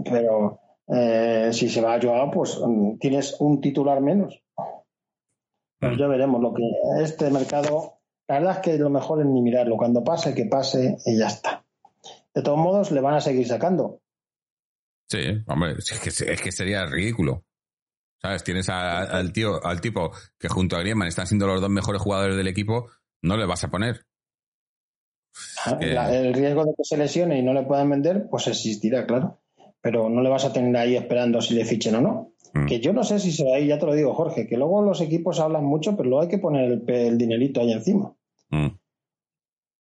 Pero 0.05 0.61
eh, 0.89 1.51
si 1.53 1.69
se 1.69 1.81
va 1.81 1.95
a 1.95 2.01
Joao, 2.01 2.31
pues 2.31 2.59
mm, 2.65 2.99
tienes 2.99 3.37
un 3.41 3.61
titular 3.61 4.01
menos. 4.01 4.43
Mm. 5.81 5.97
ya 5.97 6.07
veremos 6.09 6.41
lo 6.41 6.55
que 6.55 6.63
este 7.03 7.31
mercado. 7.31 8.01
La 8.27 8.39
verdad 8.41 8.57
es 8.57 8.59
que 8.61 8.79
lo 8.79 8.91
mejor 8.91 9.21
es 9.21 9.27
ni 9.27 9.41
mirarlo. 9.41 9.77
Cuando 9.77 10.05
pase, 10.05 10.35
que 10.35 10.47
pase 10.47 10.99
y 11.07 11.19
ya 11.19 11.29
está. 11.29 11.65
de 12.35 12.43
todos 12.43 12.59
modos 12.59 12.91
le 12.91 13.01
van 13.01 13.15
a 13.15 13.21
seguir 13.21 13.47
sacando. 13.47 14.01
Sí, 15.11 15.21
hombre, 15.47 15.73
es 15.79 16.01
que, 16.01 16.33
es 16.33 16.41
que 16.41 16.53
sería 16.53 16.85
ridículo. 16.85 17.45
¿Sabes? 18.21 18.43
Tienes 18.43 18.69
al 18.69 19.33
tío, 19.33 19.65
al 19.65 19.81
tipo 19.81 20.11
que 20.39 20.49
junto 20.49 20.77
a 20.77 20.81
Griezmann 20.81 21.09
están 21.09 21.27
siendo 21.27 21.47
los 21.47 21.61
dos 21.61 21.71
mejores 21.71 22.03
jugadores 22.03 22.37
del 22.37 22.49
equipo, 22.49 22.91
no 23.23 23.37
le 23.37 23.47
vas 23.47 23.63
a 23.65 23.71
poner. 23.71 24.05
El 25.81 26.35
riesgo 26.35 26.65
de 26.65 26.75
que 26.77 26.85
se 26.85 26.97
lesione 26.97 27.39
y 27.39 27.43
no 27.43 27.53
le 27.53 27.63
puedan 27.63 27.89
vender, 27.91 28.27
pues 28.29 28.49
existirá, 28.49 29.07
claro. 29.07 29.41
Pero 29.89 30.11
no 30.11 30.21
le 30.21 30.29
vas 30.29 30.45
a 30.45 30.53
tener 30.53 30.77
ahí 30.77 30.97
esperando 30.97 31.41
si 31.41 31.55
le 31.55 31.65
fichen 31.65 31.95
o 31.95 32.03
no. 32.03 32.35
Mm. 32.53 32.67
Que 32.67 32.79
yo 32.79 32.93
no 32.93 33.05
sé 33.05 33.19
si 33.19 33.33
se 33.33 33.49
va 33.49 33.57
ahí, 33.57 33.69
ya 33.69 33.79
te 33.79 33.87
lo 33.87 33.95
digo, 33.95 34.13
Jorge, 34.13 34.47
que 34.47 34.59
luego 34.59 34.83
los 34.83 35.01
equipos 35.01 35.41
hablan 35.41 35.65
mucho, 35.65 35.97
pero 35.97 36.11
luego 36.11 36.25
hay 36.25 36.29
que 36.29 36.37
poner 36.37 36.83
el, 36.87 37.17
dinerito 37.17 37.63
ahí 37.63 37.73
encima. 37.73 38.15
Mm. 38.51 38.67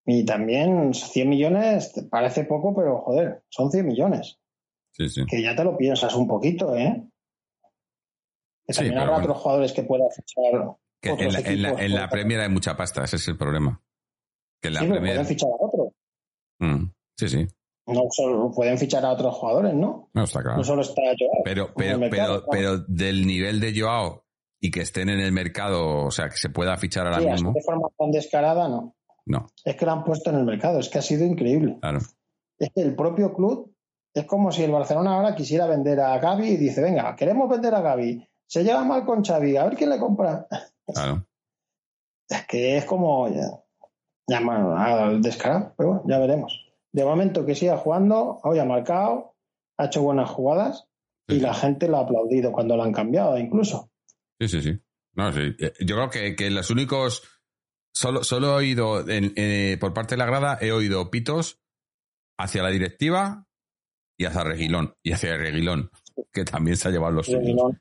Y 0.06 0.24
también 0.24 0.94
100 0.94 1.28
millones 1.28 2.06
parece 2.10 2.44
poco, 2.44 2.74
pero 2.74 3.02
joder, 3.02 3.42
son 3.50 3.70
100 3.70 3.86
millones. 3.86 4.40
Sí, 4.92 5.10
sí. 5.10 5.26
Que 5.26 5.42
ya 5.42 5.54
te 5.54 5.62
lo 5.62 5.76
piensas 5.76 6.14
un 6.14 6.26
poquito, 6.26 6.74
¿eh? 6.74 7.06
Que 8.66 8.72
también 8.72 8.96
habrá 8.96 9.18
otros 9.18 9.36
jugadores 9.36 9.74
que 9.74 9.82
puedan 9.82 10.08
fichar. 10.10 10.74
en, 11.02 11.62
la, 11.62 11.84
en, 11.84 11.94
la, 11.94 12.08
Premier 12.08 12.40
hay 12.40 12.48
mucha 12.48 12.78
pasta, 12.78 13.04
ese 13.04 13.16
es 13.16 13.28
el 13.28 13.36
problema. 13.36 13.82
Que 14.62 14.68
en 14.68 14.74
la 14.74 14.80
sí, 14.80 14.86
Premier... 14.86 15.12
pueden 15.12 15.26
fichar 15.26 15.50
a 15.50 15.66
otro. 15.66 15.92
Mm, 16.60 16.92
sí, 17.14 17.28
sí. 17.28 17.46
No 17.88 18.02
solo 18.10 18.50
pueden 18.50 18.76
fichar 18.76 19.04
a 19.06 19.12
otros 19.12 19.34
jugadores, 19.34 19.72
¿no? 19.72 20.10
No, 20.12 20.24
está 20.24 20.42
claro. 20.42 20.58
No 20.58 20.64
solo 20.64 20.82
está 20.82 21.00
Joao. 21.18 21.42
Pero, 21.42 21.72
pero, 21.74 21.98
pero, 22.10 22.44
pero 22.50 22.78
del 22.78 23.26
nivel 23.26 23.60
de 23.60 23.80
Joao 23.80 24.24
y 24.60 24.70
que 24.70 24.82
estén 24.82 25.08
en 25.08 25.20
el 25.20 25.32
mercado, 25.32 26.04
o 26.04 26.10
sea, 26.10 26.28
que 26.28 26.36
se 26.36 26.50
pueda 26.50 26.76
fichar 26.76 27.06
ahora 27.06 27.20
sí, 27.20 27.26
mismo. 27.26 27.52
De 27.52 27.62
forma 27.62 27.88
tan 27.96 28.10
descarada, 28.10 28.68
no. 28.68 28.94
No. 29.24 29.46
Es 29.64 29.76
que 29.76 29.86
lo 29.86 29.92
han 29.92 30.04
puesto 30.04 30.28
en 30.30 30.36
el 30.36 30.44
mercado, 30.44 30.80
es 30.80 30.90
que 30.90 30.98
ha 30.98 31.02
sido 31.02 31.24
increíble. 31.24 31.78
Claro. 31.80 32.00
Es 32.58 32.70
que 32.74 32.82
el 32.82 32.94
propio 32.94 33.32
club 33.32 33.74
es 34.12 34.26
como 34.26 34.52
si 34.52 34.64
el 34.64 34.70
Barcelona 34.70 35.16
ahora 35.16 35.34
quisiera 35.34 35.66
vender 35.66 36.00
a 36.00 36.18
Gaby 36.18 36.46
y 36.46 36.56
dice, 36.56 36.82
venga, 36.82 37.16
queremos 37.16 37.48
vender 37.48 37.74
a 37.74 37.80
Gaby. 37.80 38.26
Se 38.46 38.64
lleva 38.64 38.84
mal 38.84 39.06
con 39.06 39.24
Xavi, 39.24 39.56
a 39.56 39.64
ver 39.64 39.76
quién 39.76 39.90
le 39.90 39.98
compra. 39.98 40.46
Claro. 40.86 41.24
Es 42.30 42.46
que 42.46 42.76
es 42.76 42.84
como 42.84 43.26
ya, 43.30 43.64
ya 44.26 44.36
al 44.36 45.22
descarado, 45.22 45.72
pero 45.78 45.88
bueno, 45.88 46.04
ya 46.06 46.18
veremos 46.18 46.67
de 46.92 47.04
momento 47.04 47.44
que 47.44 47.54
siga 47.54 47.76
jugando, 47.76 48.40
hoy 48.42 48.58
ha 48.58 48.64
marcado, 48.64 49.34
ha 49.78 49.86
hecho 49.86 50.02
buenas 50.02 50.30
jugadas 50.30 50.86
y 51.26 51.40
la 51.40 51.54
gente 51.54 51.88
lo 51.88 51.98
ha 51.98 52.00
aplaudido 52.00 52.52
cuando 52.52 52.76
lo 52.76 52.82
han 52.82 52.92
cambiado 52.92 53.38
incluso. 53.38 53.90
Sí, 54.40 54.48
sí, 54.48 54.62
sí. 54.62 54.80
No, 55.14 55.32
sí. 55.32 55.54
Eh, 55.58 55.72
yo 55.80 55.96
creo 55.96 56.10
que, 56.10 56.36
que 56.36 56.50
los 56.50 56.70
únicos, 56.70 57.22
solo, 57.92 58.24
solo 58.24 58.48
he 58.48 58.54
oído, 58.54 59.04
eh, 59.08 59.76
por 59.80 59.92
parte 59.92 60.14
de 60.14 60.18
la 60.18 60.26
grada, 60.26 60.58
he 60.60 60.72
oído 60.72 61.10
pitos 61.10 61.60
hacia 62.38 62.62
la 62.62 62.70
directiva 62.70 63.46
y 64.16 64.24
hacia 64.24 64.44
Reguilón, 64.44 64.94
y 65.02 65.12
hacia 65.12 65.36
Reguilón, 65.36 65.90
que 66.32 66.44
también 66.44 66.76
se 66.76 66.88
ha 66.88 66.90
llevado 66.90 67.12
los 67.12 67.26
suyos. 67.26 67.72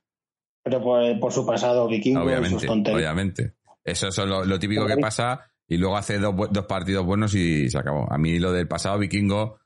Pero 0.64 0.82
por, 1.20 1.32
su 1.32 1.45
pasado 1.45 1.88
vikingo 1.88 2.24
obviamente, 2.24 2.60
sus 2.60 2.66
tonterías. 2.66 3.01
Obviamente. 3.01 3.53
Eso 3.84 4.10
es 4.10 4.18
lo 4.18 4.60
típico 4.60 4.86
que 4.86 4.97
pasa 4.97 5.49
y 5.68 5.78
luego 5.78 5.97
hace 5.97 6.18
dos, 6.18 6.34
dos, 6.51 6.65
partidos 6.65 7.05
buenos 7.05 7.34
y 7.36 7.70
se 7.70 7.78
acabó. 7.78 8.11
A 8.11 8.18
mí 8.18 8.39
lo 8.39 8.51
del 8.51 8.68
pasado 8.68 8.97
vikingo, 8.97 9.59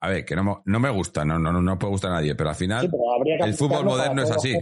a 0.00 0.08
ver, 0.08 0.24
que 0.24 0.36
no, 0.36 0.62
no 0.64 0.80
me 0.80 0.90
gusta, 0.90 1.24
no, 1.24 1.38
no, 1.38 1.52
no 1.52 1.78
puede 1.78 1.92
gustar 1.92 2.12
a 2.12 2.14
nadie, 2.14 2.34
pero 2.34 2.50
al 2.50 2.56
final 2.56 2.90
el 3.40 3.54
fútbol 3.54 3.84
moderno 3.84 4.22
es 4.22 4.30
así. 4.30 4.56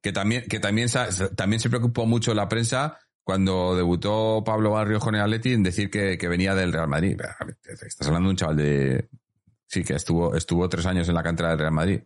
Que 0.00 0.12
también, 0.12 0.44
que 0.48 0.60
también, 0.60 0.88
también 1.34 1.60
se 1.60 1.68
preocupó 1.68 2.06
mucho 2.06 2.32
la 2.34 2.48
prensa 2.48 2.98
cuando 3.24 3.74
debutó 3.74 4.44
Pablo 4.44 4.70
Barrio 4.70 5.00
con 5.00 5.14
el 5.14 5.22
Atleti 5.22 5.52
en 5.52 5.62
decir 5.62 5.90
que, 5.90 6.18
que 6.18 6.28
venía 6.28 6.54
del 6.54 6.72
Real 6.72 6.88
Madrid. 6.88 7.18
Estás 7.64 8.06
hablando 8.06 8.28
de 8.28 8.30
un 8.30 8.36
chaval 8.36 8.56
de... 8.56 9.08
Sí, 9.66 9.82
que 9.82 9.94
estuvo, 9.94 10.36
estuvo 10.36 10.68
tres 10.68 10.86
años 10.86 11.08
en 11.08 11.14
la 11.14 11.22
cantera 11.22 11.48
del 11.48 11.58
Real 11.58 11.72
Madrid. 11.72 12.02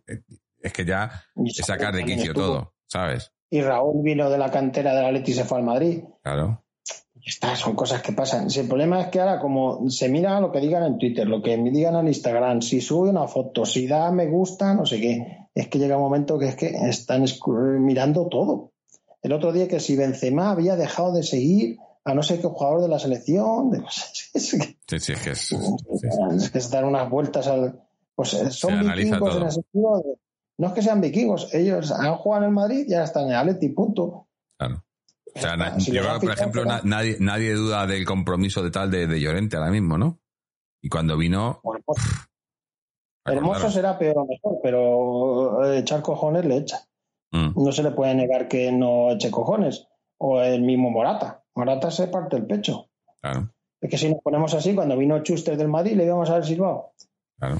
Es 0.61 0.73
que 0.73 0.85
ya 0.85 1.25
es 1.35 1.57
sacar 1.57 1.93
de 1.93 2.05
quicio 2.05 2.33
todo, 2.33 2.73
¿sabes? 2.87 3.31
Y 3.51 3.61
Raúl 3.61 4.01
vino 4.01 4.29
de 4.29 4.37
la 4.37 4.49
cantera 4.49 4.95
del 4.95 5.05
Atleti 5.05 5.31
y 5.31 5.35
se 5.35 5.43
fue 5.43 5.59
al 5.59 5.65
Madrid. 5.65 6.03
Claro. 6.23 6.63
Estas 7.25 7.59
son 7.59 7.75
cosas 7.75 8.01
que 8.01 8.13
pasan. 8.13 8.47
el 8.55 8.67
problema 8.67 9.01
es 9.01 9.07
que 9.07 9.19
ahora, 9.19 9.39
como 9.39 9.89
se 9.89 10.09
mira 10.09 10.39
lo 10.39 10.51
que 10.51 10.59
digan 10.59 10.83
en 10.83 10.97
Twitter, 10.97 11.27
lo 11.27 11.41
que 11.41 11.57
me 11.57 11.71
digan 11.71 11.95
en 11.95 12.07
Instagram, 12.07 12.61
si 12.61 12.81
sube 12.81 13.09
una 13.09 13.27
foto, 13.27 13.65
si 13.65 13.87
da 13.87 14.11
me 14.11 14.27
gusta, 14.27 14.73
no 14.73 14.85
sé 14.85 14.99
qué, 15.01 15.49
es 15.53 15.67
que 15.67 15.79
llega 15.79 15.97
un 15.97 16.03
momento 16.03 16.39
que 16.39 16.47
es 16.47 16.55
que 16.55 16.67
están 16.67 17.25
mirando 17.79 18.27
todo. 18.27 18.71
El 19.21 19.33
otro 19.33 19.51
día 19.51 19.67
que 19.67 19.79
si 19.79 19.95
Benzema 19.95 20.51
había 20.51 20.75
dejado 20.75 21.13
de 21.13 21.23
seguir 21.23 21.77
a 22.05 22.13
no 22.13 22.23
sé 22.23 22.39
qué 22.39 22.47
jugador 22.47 22.81
de 22.81 22.87
la 22.87 22.99
selección. 22.99 23.85
sí, 23.89 24.39
sí, 24.39 24.57
es 25.13 25.21
que 25.21 25.31
es, 25.31 25.51
es 25.51 26.49
que 26.49 26.61
se 26.61 26.83
unas 26.83 27.09
vueltas 27.09 27.47
al. 27.47 27.81
Pues 28.15 28.33
eh, 28.33 28.51
son 28.51 28.79
vikingos 28.79 29.35
en 29.37 29.43
el 29.43 29.51
sentido 29.51 30.03
No 30.57 30.67
es 30.67 30.73
que 30.73 30.81
sean 30.81 30.99
vikingos, 30.99 31.53
ellos 31.53 31.91
han 31.91 32.15
jugado 32.15 32.43
en 32.43 32.49
el 32.49 32.55
Madrid 32.55 32.85
y 32.85 32.91
ya 32.91 33.03
están 33.03 33.25
en 33.25 33.29
el 33.29 33.35
Atleti, 33.35 33.69
punto. 33.69 34.27
Claro. 34.57 34.83
O 35.39 35.41
sea, 35.41 35.77
yo 35.77 36.01
creo, 36.01 36.19
por 36.19 36.31
ejemplo, 36.31 36.65
nadie, 36.83 37.17
nadie 37.19 37.53
duda 37.53 37.87
del 37.87 38.05
compromiso 38.05 38.61
de 38.63 38.71
tal 38.71 38.91
de, 38.91 39.07
de, 39.07 39.19
Llorente 39.19 39.57
ahora 39.57 39.71
mismo, 39.71 39.97
¿no? 39.97 40.19
Y 40.81 40.89
cuando 40.89 41.17
vino. 41.17 41.61
Pues, 41.63 41.99
hermoso 43.25 43.69
será 43.69 43.97
peor 43.97 44.17
o 44.17 44.25
mejor, 44.25 44.59
pero 44.61 45.65
eh, 45.65 45.79
echar 45.79 46.01
cojones 46.01 46.45
le 46.45 46.57
echa. 46.57 46.81
Mm. 47.31 47.63
No 47.63 47.71
se 47.71 47.83
le 47.83 47.91
puede 47.91 48.15
negar 48.15 48.47
que 48.47 48.71
no 48.71 49.11
eche 49.11 49.31
cojones. 49.31 49.87
O 50.17 50.41
el 50.41 50.61
mismo 50.61 50.89
Morata. 50.89 51.43
Morata 51.55 51.91
se 51.91 52.07
parte 52.07 52.35
el 52.35 52.45
pecho. 52.45 52.89
Claro. 53.21 53.49
Es 53.81 53.89
que 53.89 53.97
si 53.97 54.09
nos 54.09 54.21
ponemos 54.21 54.53
así, 54.53 54.75
cuando 54.75 54.97
vino 54.97 55.23
Chuster 55.23 55.55
del 55.55 55.69
Madrid, 55.69 55.95
le 55.95 56.05
íbamos 56.05 56.29
a 56.29 56.33
haber 56.33 56.45
silbado. 56.45 56.91
Claro. 57.37 57.57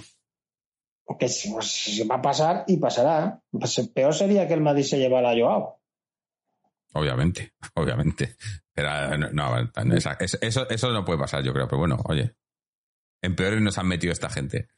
Que 1.17 1.27
pues, 1.51 2.05
va 2.09 2.15
a 2.15 2.21
pasar 2.21 2.65
y 2.67 2.77
pasará. 2.77 3.41
Pues, 3.51 3.79
peor 3.93 4.13
sería 4.13 4.47
que 4.47 4.53
el 4.53 4.61
Madrid 4.61 4.83
se 4.83 4.99
llevara 4.99 5.31
a 5.31 5.37
Joao. 5.37 5.78
Obviamente, 6.93 7.53
obviamente. 7.75 8.35
Pero 8.73 9.17
no, 9.33 9.71
eso, 10.19 10.69
eso 10.69 10.91
no 10.91 11.05
puede 11.05 11.19
pasar, 11.19 11.43
yo 11.43 11.53
creo. 11.53 11.67
Pero 11.67 11.79
bueno, 11.79 11.97
oye, 12.05 12.33
en 13.21 13.35
peores 13.35 13.61
nos 13.61 13.77
han 13.77 13.87
metido 13.87 14.13
esta 14.13 14.29
gente. 14.29 14.69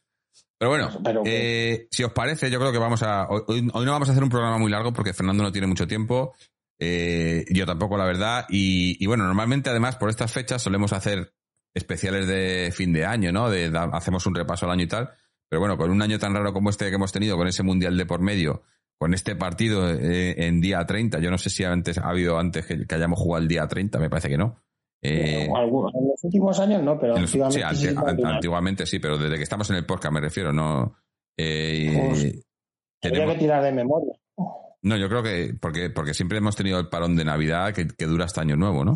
Pero 0.57 0.69
bueno, 0.69 0.91
eh, 1.25 1.87
si 1.89 2.03
os 2.03 2.13
parece, 2.13 2.51
yo 2.51 2.59
creo 2.59 2.71
que 2.71 2.77
vamos 2.77 3.01
a. 3.01 3.27
Hoy, 3.29 3.63
no 3.63 3.91
vamos 3.91 4.09
a 4.09 4.11
hacer 4.11 4.23
un 4.23 4.29
programa 4.29 4.59
muy 4.59 4.69
largo 4.69 4.93
porque 4.93 5.13
Fernando 5.13 5.41
no 5.43 5.51
tiene 5.51 5.67
mucho 5.67 5.87
tiempo. 5.87 6.35
Eh, 6.79 7.45
yo 7.49 7.65
tampoco, 7.65 7.97
la 7.97 8.05
verdad. 8.05 8.45
Y, 8.49 9.03
bueno, 9.07 9.25
normalmente, 9.25 9.71
además, 9.71 9.95
por 9.95 10.09
estas 10.09 10.31
fechas 10.31 10.61
solemos 10.61 10.93
hacer 10.93 11.33
especiales 11.73 12.27
de 12.27 12.71
fin 12.75 12.93
de 12.93 13.05
año, 13.05 13.31
¿no? 13.31 13.49
De, 13.49 13.71
hacemos 13.91 14.25
un 14.27 14.35
repaso 14.35 14.65
al 14.65 14.73
año 14.73 14.83
y 14.83 14.87
tal. 14.87 15.09
Pero 15.49 15.59
bueno, 15.59 15.77
con 15.77 15.89
un 15.89 16.01
año 16.01 16.19
tan 16.19 16.35
raro 16.35 16.53
como 16.53 16.69
este 16.69 16.89
que 16.89 16.95
hemos 16.95 17.11
tenido, 17.11 17.37
con 17.37 17.47
ese 17.47 17.63
mundial 17.63 17.97
de 17.97 18.05
por 18.05 18.21
medio, 18.21 18.61
con 19.01 19.15
este 19.15 19.35
partido 19.35 19.89
eh, 19.89 20.45
en 20.45 20.61
día 20.61 20.85
30. 20.85 21.17
Yo 21.21 21.31
no 21.31 21.39
sé 21.39 21.49
si 21.49 21.63
antes 21.63 21.97
ha 21.97 22.07
habido 22.07 22.37
antes 22.37 22.67
que, 22.67 22.85
hayamos 22.93 23.17
jugado 23.17 23.41
el 23.41 23.47
día 23.47 23.67
30, 23.67 23.97
me 23.97 24.11
parece 24.11 24.29
que 24.29 24.37
no. 24.37 24.61
Eh, 25.01 25.45
en 25.45 25.51
los 25.51 26.23
últimos 26.23 26.59
años 26.59 26.83
no, 26.83 26.99
pero 26.99 27.15
antiguamente 27.15 27.75
sí, 27.75 27.87
antiguamente 28.23 28.85
sí, 28.85 28.99
pero 28.99 29.17
desde 29.17 29.37
que 29.37 29.41
estamos 29.41 29.67
en 29.71 29.77
el 29.77 29.87
podcast 29.87 30.13
me 30.13 30.21
refiero, 30.21 30.53
no. 30.53 30.97
Eh, 31.35 32.43
que 33.01 33.09
tirar 33.09 33.63
de 33.63 33.71
memoria. 33.71 34.13
No, 34.83 34.97
yo 34.97 35.09
creo 35.09 35.23
que 35.23 35.55
porque, 35.59 35.89
porque 35.89 36.13
siempre 36.13 36.37
hemos 36.37 36.55
tenido 36.55 36.79
el 36.79 36.87
parón 36.87 37.15
de 37.15 37.25
Navidad 37.25 37.73
que, 37.73 38.05
dura 38.05 38.25
hasta 38.25 38.41
Año 38.41 38.55
Nuevo, 38.55 38.85
¿no? 38.85 38.93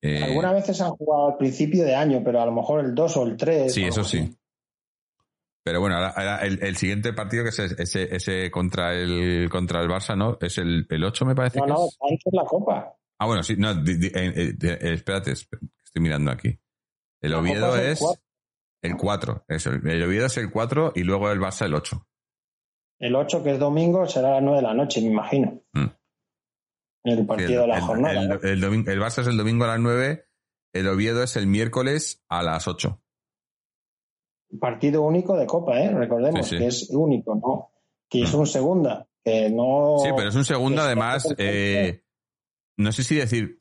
Eh, 0.00 0.24
Algunas 0.24 0.54
veces 0.54 0.80
han 0.80 0.92
jugado 0.92 1.32
al 1.32 1.36
principio 1.36 1.84
de 1.84 1.94
año, 1.94 2.22
pero 2.24 2.40
a 2.40 2.46
lo 2.46 2.52
mejor 2.52 2.82
el 2.82 2.94
2 2.94 3.16
o 3.18 3.26
el 3.26 3.36
3. 3.36 3.70
Sí, 3.70 3.84
eso 3.84 4.02
sí. 4.02 4.34
Pero 5.70 5.82
bueno, 5.82 5.98
el, 6.42 6.76
siguiente 6.76 7.12
partido 7.12 7.44
que 7.44 7.50
es 7.50 7.58
ese, 7.60 8.12
ese, 8.12 8.50
contra 8.50 8.92
el 8.92 9.48
contra 9.48 9.80
el 9.80 9.88
Barça, 9.88 10.16
¿no? 10.16 10.36
Es 10.40 10.58
el, 10.58 10.84
el 10.90 11.04
8, 11.04 11.24
me 11.24 11.36
parece. 11.36 11.60
No, 11.60 11.64
que 11.64 11.70
no, 11.70 11.86
es. 12.10 12.20
la 12.32 12.44
Copa. 12.44 12.92
Ah, 13.20 13.26
bueno, 13.26 13.44
sí, 13.44 13.54
no, 13.56 13.70
espérate, 13.70 15.30
estoy 15.30 16.02
mirando 16.02 16.32
aquí. 16.32 16.58
El 17.20 17.34
Oviedo 17.34 17.76
es, 17.76 18.02
el 18.82 18.96
4. 18.96 19.44
el 19.46 20.02
Oviedo 20.02 20.26
es 20.26 20.36
el 20.38 20.50
4 20.50 20.92
y 20.96 21.04
luego 21.04 21.30
el 21.30 21.38
Barça 21.38 21.66
el 21.66 21.74
8. 21.74 22.04
El 22.98 23.14
8, 23.14 23.44
que 23.44 23.52
es 23.52 23.60
domingo, 23.60 24.08
será 24.08 24.30
a 24.30 24.32
las 24.32 24.42
9 24.42 24.56
de 24.56 24.62
la 24.62 24.74
noche, 24.74 25.00
me 25.02 25.06
imagino. 25.06 25.62
Mm. 25.72 25.86
El 27.04 27.26
partido 27.26 27.60
de 27.60 27.68
la 27.68 27.80
jornada. 27.80 28.40
El, 28.42 28.64
el 28.64 29.00
Barça 29.00 29.20
es 29.20 29.28
el 29.28 29.36
domingo 29.36 29.66
a 29.66 29.68
las 29.68 29.78
9, 29.78 30.26
el 30.72 30.88
Oviedo 30.88 31.22
es 31.22 31.36
el 31.36 31.46
miércoles 31.46 32.24
a 32.28 32.42
las 32.42 32.66
8 32.66 33.00
partido 34.58 35.02
único 35.02 35.36
de 35.36 35.46
Copa, 35.46 35.80
¿eh? 35.80 35.90
Recordemos 35.90 36.48
que 36.48 36.66
es 36.66 36.90
único, 36.90 37.34
¿no? 37.34 37.70
Que 38.08 38.22
es 38.22 38.34
mm. 38.34 38.38
un 38.38 38.46
segunda, 38.46 39.06
que 39.22 39.50
no... 39.50 39.98
Sí, 40.02 40.10
pero 40.16 40.28
es 40.28 40.34
un 40.34 40.44
segunda 40.44 40.84
además, 40.84 41.32
eh, 41.38 42.02
no 42.76 42.92
sé 42.92 43.04
si 43.04 43.16
decir, 43.16 43.60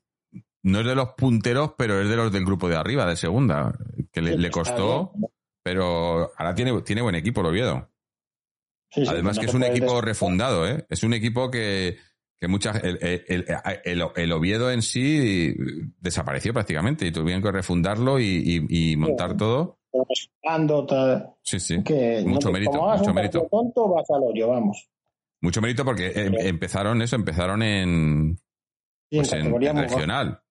no 0.64 0.80
es 0.80 0.86
de 0.86 0.96
los 0.96 1.10
punteros, 1.10 1.74
pero 1.78 2.02
es 2.02 2.10
de 2.10 2.16
los 2.16 2.32
del 2.32 2.46
grupo 2.46 2.68
de 2.68 2.76
arriba, 2.76 3.06
de 3.06 3.16
segunda, 3.16 3.78
que 4.12 4.22
le, 4.22 4.50
costó, 4.50 5.14
pero 5.64 6.32
ahora 6.38 6.56
tiene, 6.56 6.82
tiene 6.82 7.02
buen 7.02 7.16
equipo 7.16 7.42
el 7.42 7.48
Oviedo. 7.48 7.90
además 9.08 9.38
que 9.38 9.46
es 9.46 9.54
un 9.54 9.64
equipo 9.64 10.02
refundado, 10.02 10.68
¿eh? 10.68 10.86
Es 10.90 11.04
un 11.04 11.14
equipo 11.14 11.52
que, 11.52 11.98
que 12.40 12.48
muchas 12.48 12.84
el, 12.84 12.98
el, 13.02 14.04
el, 14.16 14.32
Oviedo 14.32 14.72
en 14.72 14.82
sí 14.82 15.56
desapareció 16.00 16.54
prácticamente 16.54 17.06
y 17.06 17.12
tuvieron 17.12 17.44
que 17.44 17.52
refundarlo 17.52 18.20
y, 18.20 18.66
y 18.68 18.96
montar 18.98 19.38
todo 19.38 19.79
tal, 20.88 21.36
Sí, 21.42 21.60
sí. 21.60 21.84
que 21.84 22.24
mucho 22.26 22.52
mérito, 22.52 22.72
como 22.72 22.98
mucho 22.98 23.14
mérito. 23.14 23.48
tonto, 23.50 23.90
vas 23.90 24.10
al 24.10 24.24
hoyo, 24.24 24.48
vamos. 24.48 24.90
Mucho 25.42 25.62
mérito 25.62 25.86
porque 25.86 26.08
eh, 26.08 26.32
empezaron 26.48 27.02
eso, 27.02 27.16
empezaron 27.16 27.64
en, 27.64 28.40
pues 29.10 29.32
en, 29.34 29.52
regional. 29.78 30.42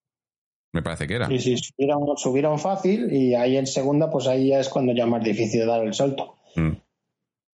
Me 0.72 0.82
parece 0.82 1.06
que 1.06 1.14
era. 1.14 1.28
Sí, 1.28 1.38
sí, 1.38 1.56
subieron, 1.56 2.16
subieron 2.16 2.58
fácil 2.58 3.12
y 3.12 3.34
ahí 3.34 3.56
en 3.56 3.66
segunda, 3.66 4.10
pues 4.10 4.26
ahí 4.26 4.48
ya 4.48 4.60
es 4.60 4.68
cuando 4.68 4.92
ya 4.92 5.04
es 5.04 5.10
más 5.10 5.24
difícil 5.24 5.66
dar 5.66 5.84
el 5.84 5.94
salto. 5.94 6.36
Mm. 6.56 6.72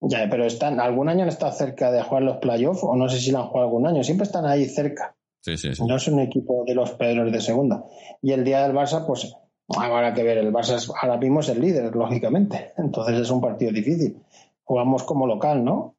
Ya, 0.07 0.28
pero 0.30 0.45
están, 0.45 0.80
algún 0.80 1.09
año 1.09 1.22
han 1.22 1.28
estado 1.28 1.53
cerca 1.53 1.91
de 1.91 2.03
jugar 2.03 2.22
los 2.24 2.37
playoffs, 2.39 2.80
o 2.82 2.95
no 2.97 3.09
sé 3.09 3.18
si 3.20 3.30
lo 3.30 3.39
han 3.39 3.47
jugado 3.47 3.68
algún 3.68 3.87
año, 3.87 4.03
siempre 4.05 4.26
están 4.26 4.45
ahí 4.47 4.66
cerca. 4.66 5.16
Sí, 5.41 5.57
sí, 5.57 5.74
sí. 5.74 5.85
No 5.87 5.97
es 5.97 6.09
un 6.09 6.20
equipo 6.20 6.64
de 6.66 6.74
los 6.74 6.93
peores 6.93 7.32
de 7.32 7.41
segunda. 7.41 7.85
Y 8.22 8.32
el 8.32 8.45
día 8.45 8.66
del 8.66 8.76
Barça, 8.76 9.07
pues 9.07 9.35
habrá 9.69 10.12
que 10.15 10.23
ver. 10.23 10.39
El 10.39 10.53
Barça 10.53 10.75
es- 10.77 10.91
ahora 11.01 11.17
mismo 11.17 11.41
es 11.41 11.49
el 11.49 11.61
líder, 11.61 11.95
lógicamente. 11.95 12.73
Entonces 12.77 13.19
es 13.21 13.31
un 13.31 13.41
partido 13.41 13.73
difícil. 13.73 14.23
Jugamos 14.65 15.03
como 15.05 15.27
local, 15.27 15.65
¿no? 15.65 15.97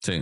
Sí. 0.00 0.20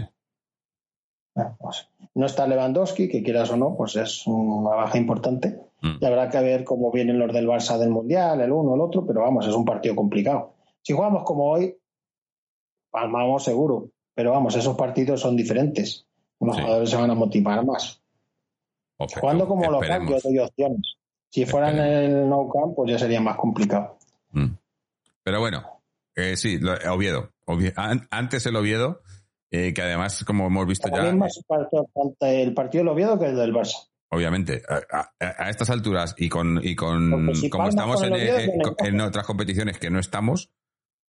Bueno, 1.35 1.57
pues, 1.61 1.89
no 2.15 2.27
está 2.27 2.47
Lewandowski, 2.47 3.09
que 3.09 3.23
quieras 3.23 3.51
o 3.51 3.57
no, 3.57 3.77
pues 3.77 3.95
es 3.97 4.27
una 4.27 4.71
baja 4.75 4.99
importante. 4.99 5.61
Mm. 5.83 5.97
Y 6.01 6.05
habrá 6.05 6.29
que 6.29 6.41
ver 6.41 6.65
cómo 6.65 6.91
vienen 6.91 7.19
los 7.19 7.33
del 7.33 7.47
Barça 7.47 7.79
del 7.79 7.91
Mundial, 7.91 8.41
el 8.41 8.51
uno, 8.51 8.75
el 8.75 8.81
otro, 8.81 9.07
pero 9.07 9.21
vamos, 9.21 9.47
es 9.47 9.55
un 9.55 9.65
partido 9.65 9.95
complicado. 9.95 10.55
Si 10.83 10.93
jugamos 10.93 11.23
como 11.23 11.45
hoy, 11.51 11.77
palmamos 12.91 13.45
seguro. 13.45 13.91
Pero 14.15 14.33
vamos, 14.33 14.57
esos 14.57 14.77
partidos 14.77 15.21
son 15.21 15.37
diferentes. 15.37 16.07
Los 16.41 16.57
Sí. 16.57 16.63
jugadores 16.63 16.91
se 16.91 16.97
van 16.97 17.11
a 17.11 17.15
motivar 17.15 17.65
más. 17.65 18.03
Jugando 19.21 19.47
como 19.47 19.71
local, 19.71 20.09
yo 20.09 20.19
doy 20.21 20.39
opciones. 20.41 20.97
Si 21.31 21.45
fuera 21.47 21.71
en 21.71 21.79
el 21.79 22.29
no 22.29 22.49
camp, 22.49 22.75
pues 22.75 22.91
ya 22.91 22.99
sería 22.99 23.21
más 23.21 23.37
complicado. 23.37 23.99
Mm. 24.33 24.55
Pero 25.23 25.41
bueno, 25.41 25.83
eh, 26.15 26.37
sí, 26.37 26.59
lo- 26.59 26.75
Oviedo. 26.93 27.31
Ovie- 27.47 27.73
an- 27.77 28.07
antes 28.11 28.45
el 28.47 28.57
Oviedo, 28.57 29.03
eh, 29.51 29.73
que 29.75 29.83
además, 29.83 30.25
como 30.25 30.47
hemos 30.47 30.67
visto 30.67 30.89
ya, 30.89 31.13
más 31.15 31.39
el 32.21 32.55
partido 32.55 32.85
del 32.85 32.89
Oviedo 32.93 33.19
que 33.19 33.27
el 33.27 33.37
del 33.37 33.53
Barça. 33.55 33.89
obviamente, 34.11 34.63
a, 34.69 35.09
a- 35.21 35.45
a 35.45 35.51
estas 35.51 35.69
alturas 35.71 36.15
y 36.19 36.29
con, 36.31 36.61
y 36.63 36.75
con 36.75 37.35
si 37.35 37.51
como 37.51 37.69
estamos 37.69 38.01
con 38.03 38.15
en, 38.15 38.21
eh, 38.47 38.59
en 38.85 39.01
otras 39.03 39.27
competiciones 39.27 39.79
que 39.79 39.91
no 39.91 39.99
estamos, 39.99 40.51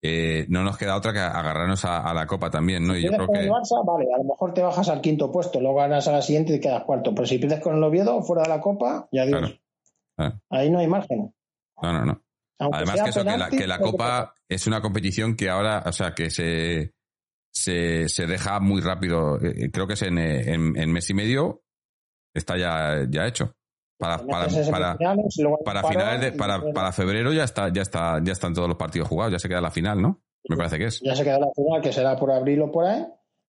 eh, 0.02 0.46
no 0.48 0.62
nos 0.62 0.76
queda 0.78 0.96
otra 0.96 1.12
que 1.12 1.18
agarrarnos 1.18 1.84
a, 1.84 2.08
a 2.08 2.14
la 2.14 2.26
Copa 2.26 2.50
también, 2.50 2.86
¿no? 2.86 2.96
Y 2.96 3.02
yo 3.02 3.10
creo 3.10 3.26
con 3.26 3.34
que 3.34 3.42
el 3.42 3.50
Barça, 3.50 3.84
vale, 3.84 4.06
a 4.14 4.18
lo 4.18 4.24
mejor 4.24 4.52
te 4.54 4.62
bajas 4.62 4.88
al 4.88 5.00
quinto 5.00 5.32
puesto, 5.32 5.60
luego 5.60 5.76
ganas 5.78 6.06
a 6.08 6.12
la 6.12 6.22
siguiente 6.22 6.54
y 6.54 6.60
quedas 6.60 6.84
cuarto. 6.84 7.14
Pero 7.14 7.26
si 7.26 7.38
pierdes 7.38 7.60
con 7.60 7.76
el 7.76 7.82
Oviedo, 7.82 8.22
fuera 8.22 8.42
de 8.42 8.48
la 8.50 8.60
Copa, 8.60 9.08
ya 9.10 9.24
digo, 9.26 9.38
Claro, 9.38 9.54
claro. 10.16 10.40
ahí 10.50 10.70
no 10.70 10.78
hay 10.78 10.86
margen. 10.86 11.34
no, 11.82 11.92
no, 11.92 12.04
no. 12.04 12.20
Aunque 12.60 12.76
Además 12.78 13.02
que 13.02 13.10
eso, 13.10 13.24
que 13.24 13.36
la, 13.36 13.50
que 13.50 13.66
la 13.66 13.78
que 13.78 13.84
Copa 13.84 14.34
es 14.48 14.66
una 14.68 14.80
competición 14.80 15.34
que 15.36 15.50
ahora, 15.50 15.82
o 15.86 15.92
sea, 15.92 16.14
que 16.14 16.30
se, 16.30 16.92
se, 17.52 18.08
se 18.08 18.26
deja 18.26 18.60
muy 18.60 18.80
rápido. 18.80 19.38
Eh, 19.44 19.70
Creo 19.72 19.88
que 19.88 19.94
es 19.94 20.02
en, 20.02 20.18
eh, 20.18 20.52
en, 20.54 20.76
en 20.76 20.92
mes 20.92 21.10
y 21.10 21.14
medio 21.14 21.62
está 22.32 22.56
ya, 22.56 23.06
ya 23.10 23.26
hecho. 23.26 23.54
Para, 23.98 24.18
para, 24.18 24.46
para, 24.70 24.96
para 25.64 25.88
finales 25.88 26.20
de, 26.20 26.32
para, 26.32 26.60
para 26.72 26.92
febrero 26.92 27.32
ya 27.32 27.44
está, 27.44 27.72
ya 27.72 27.82
está, 27.82 28.20
ya 28.22 28.32
están 28.32 28.52
todos 28.52 28.68
los 28.68 28.76
partidos 28.76 29.08
jugados, 29.08 29.32
ya 29.32 29.38
se 29.38 29.48
queda 29.48 29.60
la 29.60 29.70
final, 29.70 30.02
¿no? 30.02 30.20
Me 30.48 30.56
parece 30.56 30.78
que 30.78 30.86
es. 30.86 31.00
Ya 31.00 31.14
se 31.14 31.24
queda 31.24 31.38
la 31.38 31.48
final, 31.54 31.80
que 31.80 31.92
será 31.92 32.16
por 32.16 32.30
abril 32.30 32.62
o 32.62 32.70
por 32.72 32.86
ahí, 32.86 33.04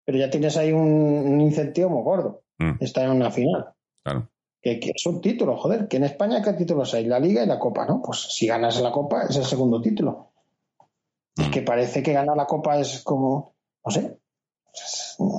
pero 0.06 0.18
ya 0.18 0.30
tienes 0.30 0.56
ahí 0.58 0.72
un, 0.72 0.82
un 0.82 1.42
incentivo 1.42 1.90
muy 1.90 2.04
gordo. 2.04 2.44
Mm, 2.60 2.78
Está 2.80 3.04
en 3.04 3.12
una 3.12 3.32
final. 3.32 3.74
claro. 4.04 4.30
Que, 4.66 4.80
que 4.80 4.94
es 4.96 5.06
un 5.06 5.22
título, 5.22 5.58
joder. 5.58 5.88
Que 5.88 5.98
en 5.98 6.06
España, 6.06 6.42
¿qué 6.42 6.54
títulos 6.54 6.92
hay? 6.96 7.06
La 7.06 7.20
Liga 7.20 7.44
y 7.44 7.46
la 7.46 7.60
Copa, 7.60 7.86
¿no? 7.86 8.02
Pues 8.02 8.20
si 8.34 8.48
ganas 8.48 8.82
la 8.82 8.92
Copa, 8.92 9.26
es 9.30 9.36
el 9.36 9.46
segundo 9.46 9.80
título. 9.80 10.32
Es 11.38 11.50
Mm. 11.50 11.52
que 11.52 11.62
parece 11.62 12.02
que 12.02 12.14
ganar 12.14 12.36
la 12.36 12.48
Copa 12.48 12.80
es 12.80 13.04
como, 13.04 13.54
no 13.86 13.92
sé. 13.92 14.20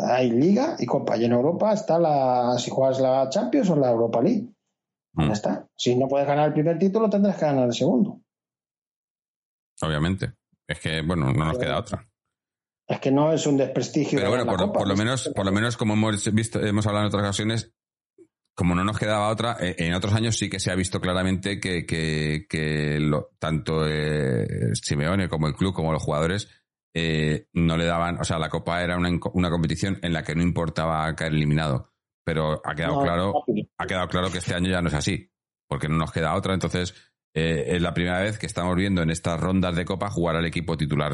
Hay 0.08 0.30
Liga 0.30 0.76
y 0.78 0.86
Copa. 0.86 1.16
Y 1.16 1.24
en 1.24 1.32
Europa 1.32 1.72
está 1.72 1.98
la, 1.98 2.54
si 2.58 2.70
juegas 2.70 3.00
la 3.00 3.28
Champions 3.28 3.68
o 3.70 3.74
la 3.76 3.90
Europa 3.90 4.22
League. 4.22 4.46
Mm, 5.14 5.26
Ya 5.26 5.32
está. 5.32 5.68
Si 5.74 5.96
no 5.96 6.06
puedes 6.06 6.28
ganar 6.28 6.46
el 6.46 6.52
primer 6.54 6.78
título, 6.78 7.10
tendrás 7.10 7.34
que 7.36 7.46
ganar 7.46 7.64
el 7.66 7.74
segundo. 7.74 8.20
obviamente. 9.82 10.34
Es 10.68 10.78
que, 10.80 11.02
bueno, 11.02 11.32
no 11.32 11.44
nos 11.46 11.58
queda 11.58 11.78
otra. 11.78 12.08
Es 12.88 13.00
que 13.00 13.10
no 13.10 13.32
es 13.32 13.44
un 13.46 13.56
desprestigio. 13.56 14.18
Pero 14.18 14.30
bueno, 14.30 14.44
la 14.44 14.56
Copa. 14.56 14.72
por 14.78 14.86
lo 14.88 14.96
menos, 14.96 15.28
por 15.34 15.44
lo 15.44 15.50
menos 15.52 15.76
como 15.76 15.94
hemos 15.94 16.32
visto, 16.32 16.60
hemos 16.64 16.86
hablado 16.86 17.04
en 17.06 17.08
otras 17.08 17.22
ocasiones, 17.24 17.72
como 18.56 18.74
no 18.74 18.82
nos 18.82 18.98
quedaba 18.98 19.28
otra, 19.28 19.56
eh, 19.60 19.76
en 19.78 19.94
otros 19.94 20.14
años 20.14 20.36
sí 20.36 20.48
que 20.50 20.58
se 20.58 20.72
ha 20.72 20.74
visto 20.74 21.00
claramente 21.00 21.60
que, 21.60 21.86
que, 21.86 22.46
que 22.48 22.98
lo- 22.98 23.30
tanto 23.38 23.86
eh, 23.86 24.46
Simeone 24.72 25.28
como 25.28 25.46
el 25.46 25.54
club 25.54 25.72
como 25.74 25.92
los 25.92 26.02
jugadores 26.02 26.48
eh, 26.94 27.46
no 27.52 27.76
le 27.76 27.84
daban, 27.84 28.18
o 28.18 28.24
sea, 28.24 28.38
la 28.38 28.48
Copa 28.48 28.82
era 28.82 28.96
una, 28.96 29.10
una 29.34 29.50
competición 29.50 29.98
en 30.02 30.12
la 30.14 30.24
que 30.24 30.34
no 30.34 30.42
importaba 30.42 31.14
caer 31.14 31.32
eliminado. 31.34 31.92
Pero 32.24 32.60
ha 32.64 32.74
quedado 32.74 32.94
No, 32.96 33.02
claro, 33.02 33.44
ha 33.78 33.86
quedado 33.86 34.08
claro 34.08 34.32
que 34.32 34.38
este 34.38 34.54
año 34.54 34.70
ya 34.70 34.80
no 34.82 34.88
es 34.88 34.94
así, 34.94 35.30
porque 35.68 35.88
no 35.88 35.96
nos 35.96 36.10
queda 36.10 36.34
otra. 36.34 36.54
Entonces, 36.54 36.94
eh, 37.34 37.64
es 37.76 37.82
la 37.82 37.92
primera 37.94 38.20
vez 38.20 38.38
que 38.38 38.46
estamos 38.46 38.74
viendo 38.74 39.02
en 39.02 39.10
estas 39.10 39.38
rondas 39.38 39.76
de 39.76 39.84
Copa 39.84 40.08
jugar 40.10 40.34
al 40.36 40.46
equipo 40.46 40.76
titular, 40.76 41.12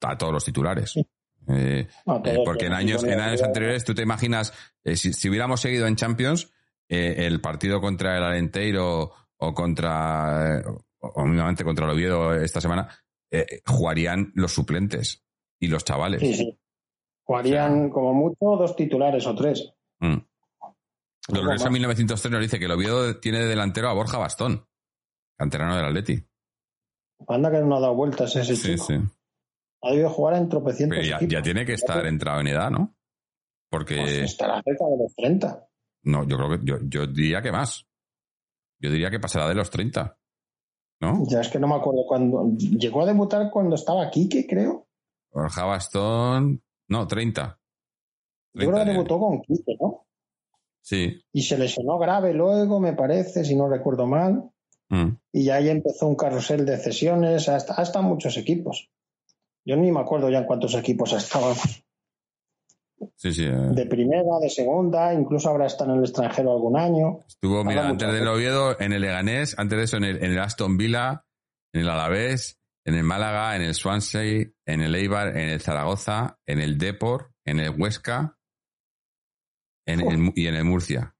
a 0.00 0.18
todos 0.18 0.32
los 0.32 0.44
titulares. 0.44 0.94
Eh, 1.54 1.88
No, 2.06 2.22
eh, 2.24 2.38
porque 2.44 2.66
en 2.66 2.72
años, 2.72 3.04
en 3.04 3.20
años 3.20 3.42
anteriores, 3.42 3.84
tú 3.84 3.94
te 3.94 4.02
imaginas, 4.02 4.52
eh, 4.84 4.96
si, 4.96 5.12
si 5.12 5.28
hubiéramos 5.28 5.60
seguido 5.60 5.86
en 5.86 5.96
Champions, 5.96 6.52
el 6.88 7.40
partido 7.40 7.80
contra 7.80 8.16
el 8.18 8.24
Alenteiro 8.24 9.12
o 9.36 9.54
contra, 9.54 10.60
contra 10.98 11.84
el 11.84 11.90
Oviedo 11.92 12.34
esta 12.34 12.60
semana, 12.60 12.88
jugarían 13.64 14.32
los 14.34 14.52
suplentes 14.52 15.24
y 15.60 15.68
los 15.68 15.84
chavales. 15.84 16.20
Sí, 16.20 16.34
sí. 16.34 16.58
Jugarían 17.22 17.90
como 17.90 18.12
mucho 18.12 18.56
dos 18.58 18.74
titulares 18.74 19.24
o 19.26 19.34
tres. 19.36 19.72
Mm. 20.00 20.16
Dolorosa 21.28 21.64
más. 21.66 21.72
1903 21.72 22.32
nos 22.32 22.40
dice 22.40 22.58
que 22.58 22.64
el 22.64 22.72
Oviedo 22.72 23.20
tiene 23.20 23.38
de 23.38 23.46
delantero 23.46 23.88
a 23.88 23.92
Borja 23.92 24.18
Bastón, 24.18 24.66
canterano 25.36 25.76
del 25.76 25.84
Atleti. 25.84 26.24
Anda 27.28 27.52
que 27.52 27.58
no 27.60 27.76
ha 27.76 27.80
dado 27.80 27.94
vueltas 27.94 28.34
ese 28.34 28.56
Sí, 28.56 28.72
chico. 28.72 28.84
sí. 28.84 28.94
Ha 29.82 29.90
debido 29.90 30.10
jugar 30.10 30.34
en 30.36 30.48
tropecientos 30.48 30.96
Pero 30.98 31.08
ya, 31.08 31.16
equipos. 31.16 31.32
ya 31.32 31.42
tiene 31.42 31.64
que 31.64 31.72
estar 31.74 32.04
entrado 32.06 32.40
en 32.40 32.46
edad, 32.48 32.70
¿no? 32.70 32.94
Porque 33.70 33.96
Pues 33.96 34.18
estará 34.18 34.62
cerca 34.62 34.84
de 34.86 34.96
los 34.98 35.14
30. 35.14 35.66
no, 36.04 36.26
yo 36.26 36.36
creo 36.36 36.50
que 36.50 36.58
yo, 36.64 36.76
yo 36.82 37.06
diría 37.06 37.40
que 37.42 37.52
más. 37.52 37.86
Yo 38.78 38.90
diría 38.90 39.10
que 39.10 39.20
pasará 39.20 39.48
de 39.48 39.54
los 39.54 39.70
30. 39.70 40.16
¿No? 41.02 41.22
Ya 41.28 41.40
es 41.40 41.48
que 41.48 41.58
no 41.58 41.66
me 41.68 41.76
acuerdo 41.76 42.04
cuándo. 42.06 42.50
Llegó 42.58 43.02
a 43.02 43.06
debutar 43.06 43.50
cuando 43.50 43.74
estaba 43.74 44.10
Quique, 44.10 44.46
creo. 44.46 44.86
Borja 45.32 45.64
Bastón. 45.64 46.62
No, 46.88 47.06
30. 47.06 47.58
Yo 48.54 48.60
creo 48.60 48.70
30 48.72 48.84
que 48.84 48.90
debutó 48.92 49.18
con 49.18 49.40
Quique, 49.42 49.76
¿no? 49.80 50.06
Sí. 50.82 51.22
Y 51.32 51.42
se 51.42 51.56
lesionó 51.56 51.98
grave 51.98 52.34
luego, 52.34 52.80
me 52.80 52.92
parece, 52.94 53.44
si 53.44 53.54
no 53.54 53.68
recuerdo 53.68 54.06
mal. 54.06 54.50
Mm. 54.88 55.10
Y 55.32 55.48
ahí 55.50 55.68
empezó 55.68 56.06
un 56.08 56.16
carrusel 56.16 56.66
de 56.66 56.76
cesiones 56.78 57.48
hasta, 57.48 57.74
hasta 57.74 58.00
muchos 58.02 58.36
equipos. 58.36 58.90
Yo 59.64 59.76
ni 59.76 59.92
me 59.92 60.00
acuerdo 60.00 60.30
ya 60.30 60.38
en 60.38 60.46
cuántos 60.46 60.74
equipos 60.74 61.12
estaban. 61.12 61.54
Sí, 63.16 63.32
sí. 63.32 63.44
eh. 63.44 63.50
De 63.50 63.86
primera, 63.86 64.38
de 64.40 64.50
segunda, 64.50 65.14
incluso 65.14 65.48
habrá 65.48 65.66
estado 65.66 65.92
en 65.92 65.98
el 65.98 66.04
extranjero 66.04 66.52
algún 66.52 66.78
año. 66.78 67.20
Estuvo, 67.26 67.64
mira, 67.64 67.88
antes 67.88 68.12
del 68.12 68.28
Oviedo, 68.28 68.78
en 68.80 68.92
el 68.92 69.02
Leganés, 69.02 69.58
antes 69.58 69.78
de 69.78 69.84
eso 69.84 69.96
en 69.96 70.04
el, 70.04 70.24
en 70.24 70.32
el 70.32 70.38
Aston 70.38 70.76
Villa, 70.76 71.24
en 71.72 71.82
el 71.82 71.88
Alavés, 71.88 72.58
en 72.84 72.94
el 72.94 73.04
Málaga, 73.04 73.56
en 73.56 73.62
el 73.62 73.74
Swansea, 73.74 74.46
en 74.66 74.80
el 74.80 74.94
Eibar, 74.94 75.36
en 75.36 75.48
el 75.48 75.60
Zaragoza, 75.60 76.38
en 76.46 76.60
el 76.60 76.78
Depor, 76.78 77.32
en 77.44 77.60
el 77.60 77.70
Huesca 77.70 78.36
en 79.86 80.32
y 80.34 80.46
en 80.46 80.54
el 80.54 80.64
Murcia. 80.64 81.14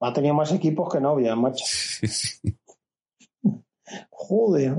Ha 0.00 0.12
tenido 0.12 0.34
más 0.34 0.52
equipos 0.52 0.92
que 0.92 1.00
novia, 1.00 1.36
macho. 1.36 1.64
Sí, 1.66 2.08
sí. 2.08 2.58
Joder, 4.10 4.74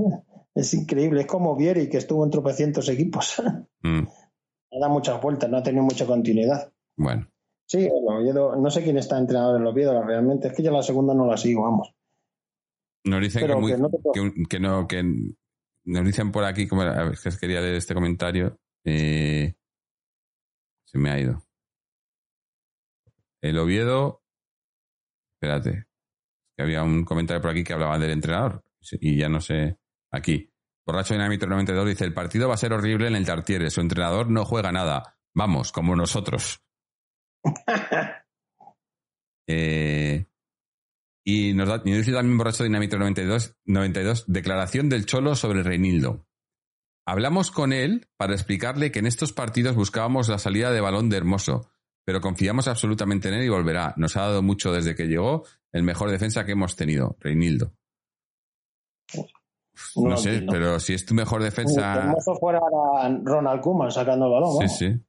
es 0.55 0.73
increíble. 0.73 1.21
Es 1.21 1.27
como 1.27 1.55
Vieri, 1.55 1.89
que 1.89 1.97
estuvo 1.97 2.23
en 2.23 2.31
tropecientos 2.31 2.87
equipos. 2.89 3.35
Mm, 3.85 4.07
Ha 4.71 4.79
dado 4.79 4.93
muchas 4.93 5.21
vueltas, 5.21 5.49
no 5.49 5.57
ha 5.57 5.63
tenido 5.63 5.83
mucha 5.83 6.05
continuidad. 6.05 6.71
Bueno, 6.95 7.27
Sí, 7.67 7.79
el 7.79 7.91
Oviedo, 8.07 8.55
no 8.55 8.69
sé 8.71 8.81
quién 8.83 8.97
está 8.97 9.17
entrenador 9.17 9.57
del 9.57 9.67
Oviedo 9.67 10.01
realmente. 10.03 10.47
Es 10.47 10.53
que 10.55 10.63
ya 10.63 10.71
la 10.71 10.81
segunda 10.83 11.13
no 11.13 11.25
la 11.25 11.35
sigo, 11.37 11.63
vamos. 11.63 11.93
nos 13.05 13.21
dicen 13.21 13.41
Pero 13.41 13.55
que, 13.55 13.59
muy- 13.61 13.71
que 13.71 13.77
no 13.77 13.89
que 14.47 14.59
no, 14.59 14.87
que 14.87 15.03
nos 15.85 16.05
dicen 16.05 16.31
por 16.31 16.45
aquí, 16.45 16.65
como 16.67 16.83
a 16.83 17.03
ver, 17.03 17.17
que 17.21 17.29
quería 17.39 17.59
leer 17.59 17.75
este 17.75 17.93
comentario, 17.93 18.57
eh, 18.85 19.53
se 20.85 20.97
me 20.97 21.09
ha 21.11 21.19
ido. 21.19 21.43
El 23.41 23.57
Oviedo, 23.59 24.21
espérate, 25.35 25.85
que 26.55 26.63
había 26.63 26.83
un 26.83 27.03
comentario 27.03 27.41
por 27.41 27.51
aquí 27.51 27.63
que 27.65 27.73
hablaba 27.73 27.99
del 27.99 28.11
entrenador 28.11 28.63
y 29.01 29.17
ya 29.17 29.27
no 29.29 29.41
sé, 29.41 29.77
aquí. 30.13 30.49
Borracho 30.85 31.13
Dinámito 31.13 31.47
92 31.47 31.87
dice, 31.87 32.05
el 32.05 32.13
partido 32.13 32.47
va 32.47 32.53
a 32.53 32.57
ser 32.57 32.73
horrible 32.73 33.07
en 33.07 33.15
el 33.15 33.25
Tartiere, 33.25 33.69
su 33.69 33.81
entrenador 33.81 34.29
no 34.29 34.45
juega 34.45 34.71
nada, 34.71 35.17
vamos, 35.33 35.71
como 35.71 35.95
nosotros. 35.95 36.61
Eh, 39.45 40.25
Y 41.25 41.53
nos, 41.53 41.67
da, 41.67 41.81
y 41.83 41.91
dice 41.91 42.13
también 42.13 42.37
Borracho 42.37 42.63
Dinamito 42.63 42.97
92, 42.97 43.57
92, 43.65 44.25
declaración 44.27 44.87
del 44.87 45.05
Cholo 45.05 45.35
sobre 45.35 45.63
Reinildo. 45.63 46.27
Hablamos 47.05 47.51
con 47.51 47.73
él 47.73 48.07
para 48.15 48.33
explicarle 48.33 48.91
que 48.91 48.99
en 48.99 49.05
estos 49.05 49.33
partidos 49.33 49.75
buscábamos 49.75 50.29
la 50.29 50.37
salida 50.39 50.71
de 50.71 50.79
balón 50.79 51.09
de 51.09 51.17
Hermoso, 51.17 51.69
pero 52.05 52.21
confiamos 52.21 52.69
absolutamente 52.69 53.27
en 53.27 53.35
él 53.35 53.43
y 53.43 53.49
volverá. 53.49 53.93
Nos 53.97 54.15
ha 54.15 54.21
dado 54.21 54.41
mucho 54.41 54.71
desde 54.71 54.95
que 54.95 55.07
llegó, 55.07 55.45
el 55.73 55.83
mejor 55.83 56.09
defensa 56.09 56.45
que 56.45 56.53
hemos 56.53 56.77
tenido, 56.77 57.17
Reinildo. 57.19 57.73
No, 59.95 60.09
No 60.09 60.17
sé, 60.17 60.43
pero 60.49 60.79
si 60.79 60.93
es 60.93 61.05
tu 61.05 61.13
mejor 61.13 61.41
defensa. 61.43 61.95
Hermoso 61.95 62.35
fuera 62.35 62.59
ahora 62.59 63.19
Ronald 63.23 63.61
Koeman 63.61 63.91
sacando 63.91 64.25
el 64.27 64.31
balón. 64.31 64.51
Sí, 64.51 64.57
vamos. 64.59 64.77
sí. 64.77 64.99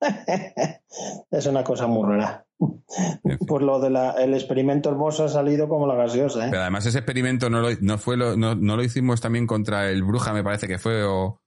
es 1.30 1.46
una 1.46 1.64
cosa 1.64 1.86
muy 1.86 2.08
rara. 2.08 2.46
fin. 2.58 3.38
Por 3.46 3.62
lo 3.62 3.78
del 3.80 3.96
el 4.18 4.34
experimento 4.34 4.88
hermoso 4.90 5.24
ha 5.24 5.28
salido 5.28 5.68
como 5.68 5.86
la 5.86 5.94
gaseosa, 5.94 6.46
¿eh? 6.46 6.48
Pero 6.50 6.62
además 6.62 6.86
ese 6.86 6.98
experimento 6.98 7.50
no 7.50 7.60
lo, 7.60 7.68
no 7.80 7.98
fue 7.98 8.16
lo, 8.16 8.36
no, 8.36 8.54
no 8.54 8.76
lo 8.76 8.82
hicimos 8.82 9.20
también 9.20 9.46
contra 9.46 9.90
el 9.90 10.02
Bruja, 10.02 10.32
me 10.32 10.42
parece 10.44 10.66
que 10.66 10.78
fue, 10.78 11.04
o 11.04 11.40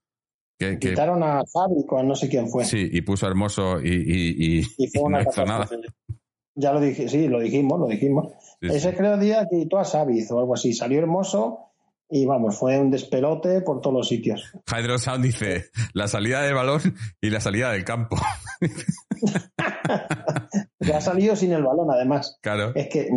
que, 0.59 0.77
que- 0.77 0.89
Quitaron 0.89 1.23
a 1.23 1.41
Xavi 1.51 1.85
con 1.87 2.07
no 2.07 2.15
sé 2.15 2.29
quién 2.29 2.49
fue. 2.49 2.65
sí, 2.65 2.89
y 2.91 3.01
puso 3.01 3.25
a 3.25 3.29
hermoso 3.29 3.79
y, 3.81 3.89
y, 3.89 4.59
y- 4.59 4.65
Y 4.77 4.87
fue 4.89 5.03
una 5.03 5.23
no 5.23 5.29
hizo 5.29 5.45
nada. 5.45 5.67
Ya 6.55 6.73
lo 6.73 6.81
dije, 6.81 7.07
sí, 7.07 7.27
lo 7.27 7.39
dijimos, 7.39 7.79
lo 7.79 7.87
dijimos. 7.87 8.33
Sí, 8.61 8.67
Ese 8.67 8.89
sí. 8.91 8.95
creo 8.97 9.17
día 9.17 9.47
quitó 9.49 9.79
a 9.79 9.85
Xavi 9.85 10.25
o 10.29 10.39
algo 10.39 10.53
así. 10.55 10.73
Salió 10.73 10.99
hermoso 10.99 11.68
y 12.09 12.25
vamos, 12.25 12.57
fue 12.57 12.79
un 12.79 12.89
despelote 12.89 13.61
por 13.61 13.81
todos 13.81 13.95
los 13.97 14.07
sitios. 14.07 14.51
Hydro 14.67 14.97
Sound 14.97 15.23
dice 15.23 15.69
la 15.93 16.07
salida 16.07 16.41
del 16.41 16.55
balón 16.55 16.81
y 17.21 17.29
la 17.29 17.39
salida 17.39 17.71
del 17.71 17.83
campo. 17.83 18.17
Que 20.79 20.93
ha 20.93 21.01
salido 21.01 21.35
sin 21.35 21.51
el 21.51 21.63
balón, 21.63 21.91
además. 21.91 22.37
Claro. 22.41 22.71
Es 22.73 22.87
que 22.87 23.09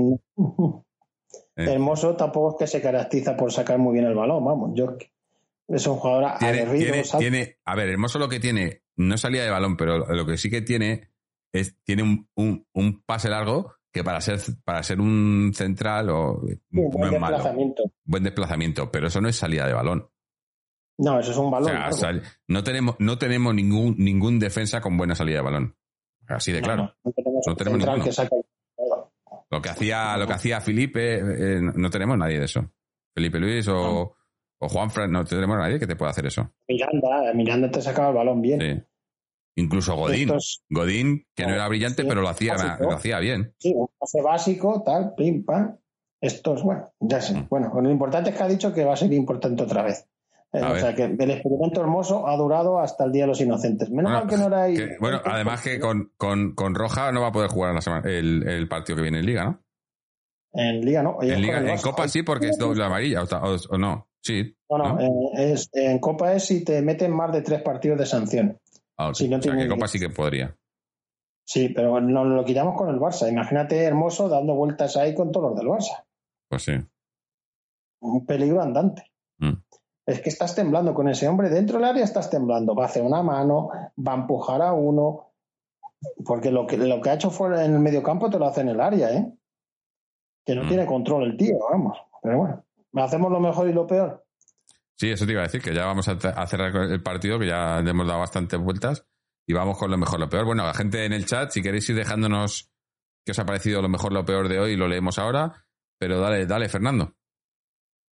Eh. 1.55 1.65
Hermoso 1.71 2.17
tampoco 2.17 2.53
es 2.53 2.57
que 2.59 2.79
se 2.79 2.83
caracteriza 2.83 3.37
por 3.37 3.53
sacar 3.53 3.79
muy 3.79 3.93
bien 3.93 4.07
el 4.07 4.15
balón, 4.15 4.45
vamos. 4.45 4.71
Yo 4.75 4.97
es 5.69 5.87
un 5.87 5.97
jugador 5.97 6.39
Tiene, 6.39 6.61
aguerrido, 6.63 6.95
tiene, 7.19 7.59
a 7.65 7.77
ver, 7.77 7.91
hermoso 7.91 8.19
lo 8.19 8.29
que 8.29 8.41
tiene, 8.41 8.83
no 8.97 9.17
salida 9.19 9.45
de 9.45 9.51
balón, 9.51 9.77
pero 9.77 9.99
lo 9.99 10.27
que 10.27 10.39
sí 10.39 10.51
que 10.51 10.63
tiene 10.63 11.11
es, 11.53 11.77
tiene 11.85 12.03
un, 12.03 12.29
un, 12.35 12.67
un 12.73 13.03
pase 13.03 13.29
largo 13.29 13.75
que 13.93 14.03
para 14.03 14.21
ser, 14.21 14.41
para 14.65 14.83
ser 14.83 15.01
un 15.01 15.53
central 15.55 16.09
o, 16.11 16.41
sí, 16.49 16.59
no 16.71 16.89
buen 16.91 17.21
malo. 17.21 17.37
desplazamiento. 17.37 17.83
Buen 18.05 18.23
desplazamiento, 18.25 18.91
pero 18.91 19.09
eso 19.09 19.21
no 19.21 19.29
es 19.29 19.37
salida 19.37 19.67
de 19.67 19.75
balón. 19.75 20.09
No, 20.99 21.19
eso 21.21 21.31
es 21.33 21.37
un 21.37 21.47
O 21.47 21.51
balón. 21.51 21.69
sea, 21.69 21.79
largo. 21.81 21.97
sal- 21.97 22.23
no 22.49 22.63
tenemos, 22.65 22.97
no 22.99 23.19
tenemos 23.19 23.55
ningún, 23.55 23.95
ningún 23.99 24.39
defensa 24.39 24.81
con 24.81 24.97
buena 24.97 25.15
salida 25.15 25.37
de 25.39 25.43
balón. 25.43 25.77
Así 26.29 26.53
de 26.53 26.61
No, 26.61 26.65
claro. 26.67 26.95
no, 27.05 27.13
tenemos 27.13 27.45
No 27.47 27.57
tenemos 27.57 27.79
central 27.81 28.03
que 28.05 28.13
saque. 28.13 28.37
Lo 29.51 29.61
que 29.61 29.69
hacía, 29.69 30.17
lo 30.17 30.27
que 30.27 30.33
hacía 30.33 30.61
Felipe, 30.61 31.17
eh, 31.19 31.61
no 31.61 31.91
tenemos 31.91 32.17
nadie 32.17 32.39
de 32.39 32.47
eso. 32.47 32.71
Felipe 33.15 33.39
Luis 33.39 33.69
o, 33.69 34.15
o 34.59 34.69
Juanfran, 34.69 35.11
no 35.13 35.25
tenemos 35.25 35.59
nadie 35.59 35.79
que 35.79 35.87
te 35.87 35.97
pueda 35.97 36.11
hacer 36.13 36.27
eso. 36.27 36.51
Miranda, 36.67 37.35
Miranda 37.35 37.71
te 37.71 37.83
sacaba 37.83 38.09
el 38.09 38.15
balón 38.15 38.41
bien. 38.41 38.61
Sí. 38.61 38.83
Incluso 39.57 39.95
Godín. 39.97 40.29
Estos- 40.29 40.63
Godín, 40.71 41.27
que 41.35 41.47
no 41.47 41.55
era 41.55 41.69
brillante, 41.69 42.03
sí, 42.03 42.09
pero 42.09 42.23
lo 42.23 42.29
hacía, 42.29 42.55
básico. 42.55 42.85
lo 42.85 42.93
hacía 42.97 43.19
bien. 43.19 43.55
Sí, 43.59 43.73
un 43.77 43.89
pase 43.99 44.23
básico, 44.23 44.83
tal, 44.85 45.15
pim, 45.15 45.45
pam. 45.45 45.77
Estos, 46.21 46.63
bueno, 46.63 46.93
ya 47.01 47.21
sé. 47.21 47.35
Mm. 47.35 47.47
Bueno, 47.51 47.73
lo 47.81 47.91
importante 47.91 48.31
es 48.31 48.37
que 48.37 48.43
ha 48.43 48.49
dicho 48.49 48.73
que 48.73 48.85
va 48.85 48.95
a 48.95 48.97
ser 48.97 49.13
importante 49.13 49.63
otra 49.65 49.83
vez. 49.83 50.07
Eh, 50.53 50.61
A 50.63 50.71
o 50.71 50.73
ver. 50.73 50.81
sea, 50.83 50.95
que 50.95 51.05
el 51.05 51.31
experimento 51.31 51.81
hermoso 51.81 52.29
ha 52.29 52.37
durado 52.37 52.79
hasta 52.79 53.05
el 53.05 53.13
Día 53.13 53.23
de 53.25 53.29
los 53.29 53.41
Inocentes. 53.41 53.91
Menos 53.91 54.13
Bueno, 54.13 54.19
mal 54.27 54.29
que 54.29 54.37
no 54.37 54.47
era 54.47 54.63
ahí. 54.65 54.77
Que- 54.77 54.97
bueno, 55.01 55.21
además 55.25 55.63
que 55.63 55.81
con, 55.81 56.13
con, 56.17 56.55
con 56.55 56.75
Roja 56.75 57.11
no 57.11 57.21
va 57.23 57.29
a 57.29 57.33
poder 57.33 57.51
jugar 57.51 57.75
la 57.75 57.81
semana- 57.81 58.09
el, 58.09 58.47
el 58.49 58.69
partido 58.69 58.97
que 58.97 59.03
viene 59.03 59.19
en 59.21 59.27
Liga, 59.27 59.45
¿no? 59.45 59.63
En 60.55 60.81
Liga 60.85 61.03
no. 61.03 61.17
En, 61.23 61.41
Liga, 61.41 61.59
en. 61.59 61.79
Copa 61.81 62.07
sí, 62.09 62.23
porque 62.23 62.49
es 62.51 62.59
doble 62.59 62.85
amarilla, 62.85 63.23
o- 63.23 63.57
o 63.71 63.79
no. 63.79 64.09
Sí. 64.21 64.55
No, 64.71 64.79
no, 64.79 64.95
¿no? 64.95 65.01
eh, 65.01 65.53
es, 65.53 65.69
en 65.73 65.99
Copa 65.99 66.35
es 66.35 66.45
si 66.45 66.63
te 66.65 66.81
meten 66.83 67.11
más 67.13 67.33
de 67.33 67.43
tres 67.43 67.63
partidos 67.63 67.99
de 67.99 68.07
sanción. 68.07 68.59
Ah, 68.99 69.11
si 69.15 69.29
no 69.29 69.39
o 69.39 69.43
sea, 69.43 69.53
tiene- 69.53 69.65
que 69.69 69.75
Copa 69.75 69.89
sí 69.89 69.99
que 69.99 70.11
podría. 70.11 70.57
Sí, 71.45 71.69
pero 71.71 72.01
nos 72.01 72.27
lo 72.27 72.45
quitamos 72.45 72.77
con 72.77 72.89
el 72.89 73.01
Barça. 73.01 73.29
Imagínate 73.29 73.83
Hermoso 73.83 74.29
dando 74.29 74.55
vueltas 74.55 74.97
ahí 74.97 75.15
con 75.15 75.33
todos 75.33 75.51
los 75.51 75.59
del 75.59 75.69
Barça. 75.69 76.05
Pues 76.49 76.63
sí. 76.63 76.73
Un 78.01 78.27
peligro 78.27 78.63
andante. 78.63 79.11
Mm. 79.39 79.55
Es 80.07 80.21
que 80.21 80.29
estás 80.29 80.55
temblando 80.55 80.95
con 80.95 81.09
ese 81.09 81.29
hombre. 81.29 81.49
Dentro 81.49 81.79
del 81.79 81.89
área 81.89 82.05
estás 82.05 82.31
temblando. 82.31 82.75
Va 82.75 82.85
a 82.85 82.87
hacer 82.87 83.03
una 83.03 83.23
mano, 83.23 83.71
va 83.99 84.13
a 84.13 84.17
empujar 84.17 84.63
a 84.63 84.73
uno. 84.73 85.33
Porque 86.25 86.51
lo 86.51 86.67
que, 86.67 86.77
lo 86.77 87.01
que 87.01 87.11
ha 87.11 87.15
hecho 87.15 87.31
fuera 87.31 87.65
en 87.65 87.75
el 87.75 87.79
mediocampo 87.81 88.29
te 88.29 88.39
lo 88.39 88.47
hace 88.47 88.61
en 88.63 88.69
el 88.71 88.81
área, 88.81 89.13
¿eh? 89.13 89.33
Que 90.45 90.55
no 90.57 90.65
Mm. 90.65 90.69
tiene 90.69 90.87
control 90.87 91.25
el 91.25 91.37
tío, 91.37 91.59
vamos. 91.71 91.97
Pero 92.23 92.39
bueno, 92.39 92.65
hacemos 92.95 93.31
lo 93.31 93.39
mejor 93.41 93.69
y 93.69 93.73
lo 93.73 93.87
peor. 93.87 94.25
Sí, 95.03 95.11
eso 95.11 95.27
te 95.27 95.33
iba 95.33 95.41
a 95.41 95.47
decir, 95.47 95.61
que 95.61 95.75
ya 95.75 95.85
vamos 95.85 96.07
a, 96.07 96.13
a 96.13 96.47
cerrar 96.47 96.73
el 96.77 97.03
partido, 97.03 97.37
que 97.41 97.49
ya 97.49 97.81
le 97.83 97.91
hemos 97.91 98.07
dado 98.07 98.21
bastantes 98.21 98.61
vueltas 98.61 99.05
y 99.49 99.53
vamos 99.53 99.77
con 99.77 99.91
lo 99.91 99.99
mejor, 99.99 100.21
lo 100.21 100.29
peor. 100.29 100.45
Bueno, 100.45 100.63
la 100.65 100.75
gente 100.75 101.05
en 101.05 101.13
el 101.13 101.27
chat, 101.27 101.51
si 101.51 101.61
queréis 101.61 101.89
ir 101.91 101.97
dejándonos 101.97 102.71
qué 103.27 103.33
os 103.33 103.39
ha 103.41 103.45
parecido 103.45 103.83
lo 103.83 103.89
mejor, 103.89 104.13
lo 104.13 104.25
peor 104.25 104.49
de 104.49 104.61
hoy, 104.61 104.77
lo 104.77 104.87
leemos 104.87 105.19
ahora. 105.19 105.65
Pero 105.99 106.21
dale, 106.21 106.47
dale, 106.47 106.69
Fernando. 106.69 107.15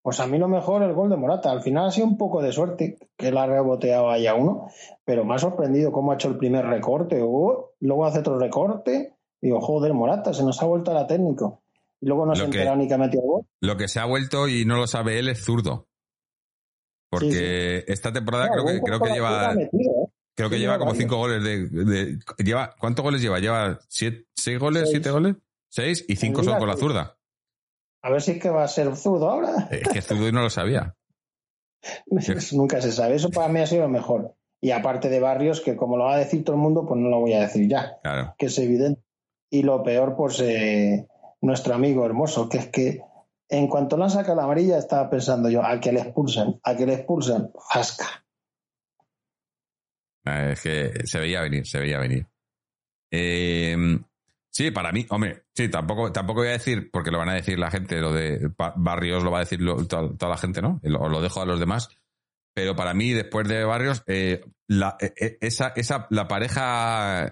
Pues 0.01 0.21
a 0.21 0.29
mí 0.29 0.39
lo 0.39 0.47
mejor 0.47 0.85
el 0.85 0.93
gol 0.95 1.11
de 1.11 1.17
Morata. 1.17 1.51
Al 1.51 1.61
final 1.63 1.87
ha 1.87 1.91
sido 1.91 2.07
un 2.07 2.17
poco 2.17 2.41
de 2.41 2.53
suerte 2.53 2.97
que 3.19 3.33
la 3.33 3.43
ha 3.43 3.47
reboteado 3.49 4.09
ahí 4.09 4.29
a 4.29 4.37
uno, 4.37 4.69
pero 5.05 5.25
me 5.25 5.35
ha 5.35 5.39
sorprendido 5.39 5.91
cómo 5.91 6.13
ha 6.13 6.15
hecho 6.15 6.29
el 6.29 6.39
primer 6.39 6.67
recorte. 6.67 7.19
luego 7.19 8.07
hace 8.07 8.21
otro 8.21 8.39
recorte. 8.39 9.17
Y 9.43 9.49
digo, 9.49 9.61
joder, 9.61 9.93
Morata, 9.93 10.33
se 10.33 10.45
nos 10.45 10.63
ha 10.63 10.67
vuelto 10.67 10.93
a 10.93 10.95
la 10.95 11.09
técnico. 11.09 11.65
Y 12.01 12.07
luego 12.07 12.27
no 12.27 12.31
Lo 12.31 12.37
se 12.37 12.43
que- 12.43 12.47
enterado 12.59 12.77
ni 12.77 12.87
que 12.87 12.95
ha 12.95 12.99
metido 12.99 13.23
el 13.25 13.29
gol. 13.29 13.43
Lo 13.61 13.77
que 13.77 13.89
se 13.89 13.99
ha 13.99 14.05
vuelto 14.05 14.47
y 14.47 14.65
no 14.65 14.77
lo 14.77 14.87
sabe 14.87 15.19
él 15.19 15.29
es 15.29 15.45
zurdo. 15.45 15.89
Porque 17.11 17.85
esta 17.89 18.13
temporada 18.13 18.49
creo 18.51 18.65
Claro, 18.65 18.79
que, 18.79 18.85
creo 18.85 19.01
que 19.01 19.11
lleva, 19.11 19.55
metido, 19.55 19.93
¿eh? 19.93 20.09
creo 20.35 20.51
que 20.51 20.57
sí, 20.57 20.61
lleva 20.63 20.79
como 20.79 20.95
cinco 20.95 21.17
goles 21.17 21.43
de, 21.43 21.67
de- 21.69 22.19
lleva, 22.45 22.75
¿cuántos 22.79 23.03
goles 23.05 23.21
lleva? 23.23 23.39
¿Lleva 23.39 23.79
siete, 23.89 24.27
seis 24.35 24.59
goles, 24.59 24.83
Seis. 24.83 24.91
siete 24.93 25.11
goles? 25.11 25.37
¿Seis? 25.69 26.05
Y 26.09 26.17
cinco 26.17 26.43
son 26.43 26.59
con 26.59 26.69
la 26.69 26.77
zurda. 26.77 27.17
A 28.03 28.11
ver 28.11 28.23
si 28.23 28.33
es 28.33 28.39
que 28.43 28.51
va 28.51 28.65
a 28.65 28.69
ser 28.69 28.95
zurdo 28.97 29.29
ahora. 29.29 29.69
Es 29.71 29.89
que 29.89 30.03
zurdo 30.03 30.29
y 30.29 30.33
no 30.33 30.43
lo 30.43 30.51
sabía. 30.51 30.95
Nunca 32.53 32.81
se 32.81 32.93
sabe. 32.93 33.15
Eso 33.17 33.31
para 33.31 33.49
mí 33.49 33.61
ha 33.61 33.67
sido 33.67 33.83
lo 33.83 33.89
mejor. 33.89 34.35
Y 34.61 34.71
aparte 34.71 35.09
de 35.09 35.21
Barrios, 35.21 35.61
que 35.61 35.77
como 35.77 35.97
lo 35.97 36.05
va 36.05 36.15
a 36.15 36.19
decir 36.19 36.45
todo 36.45 36.57
el 36.57 36.63
mundo, 36.63 36.87
pues 36.87 36.99
no 37.01 37.09
lo 37.09 37.21
voy 37.21 37.35
a 37.35 37.41
decir 37.41 37.69
ya, 37.69 37.99
Claro. 38.03 38.35
que 38.39 38.47
es 38.47 38.59
evidente. 38.59 39.01
Y 39.51 39.63
lo 39.63 39.83
peor, 39.83 40.17
pues 40.17 40.41
eh, 40.41 41.07
nuestro 41.41 41.75
amigo 41.75 42.05
hermoso, 42.05 42.49
que 42.49 42.59
es 42.59 42.67
que 42.69 43.01
en 43.49 43.69
cuanto 43.69 43.97
le 43.97 44.05
han 44.05 44.11
sacado 44.11 44.37
la 44.37 44.45
amarilla, 44.45 44.79
estaba 44.79 45.09
pensando 45.11 45.49
yo, 45.49 45.65
a 45.65 45.79
que 45.81 45.93
le 45.93 46.01
expulsan, 46.01 46.59
a 46.63 46.77
que 46.77 46.87
le 46.87 46.95
expulsan, 46.95 47.51
jasca. 47.71 48.25
Eh, 50.25 50.51
Es 50.53 50.61
que 50.63 51.07
se 51.07 51.19
veía 51.21 51.41
venir, 51.43 51.67
se 51.67 51.79
veía 51.79 51.99
venir. 51.99 52.27
Eh, 53.13 53.77
sí, 54.51 54.71
para 54.73 54.91
mí, 54.93 55.07
hombre, 55.11 55.45
sí, 55.55 55.69
tampoco, 55.69 56.11
tampoco 56.13 56.41
voy 56.41 56.49
a 56.49 56.53
decir, 56.53 56.91
porque 56.91 57.11
lo 57.11 57.19
van 57.19 57.29
a 57.29 57.35
decir 57.35 57.59
la 57.59 57.71
gente, 57.71 58.01
lo 58.01 58.13
de 58.13 58.51
Ba- 58.57 58.75
Barrios 58.77 59.23
lo 59.23 59.31
va 59.31 59.39
a 59.39 59.45
decir 59.45 59.61
toda, 59.89 60.29
la 60.29 60.37
gente, 60.39 60.61
¿no? 60.61 60.81
Lo- 60.83 61.09
lo 61.09 61.21
dejo 61.21 61.41
a 61.41 61.47
los 61.47 61.61
demás. 61.61 61.89
Pero 62.55 62.75
para 62.75 62.95
mí, 62.95 63.13
después 63.13 63.47
de 63.47 63.65
Barrios, 63.65 64.03
eh, 64.07 64.45
la, 64.67 64.97
eh, 65.01 65.39
esa, 65.41 65.69
esa, 65.77 66.07
la 66.11 66.27
pareja 66.27 67.29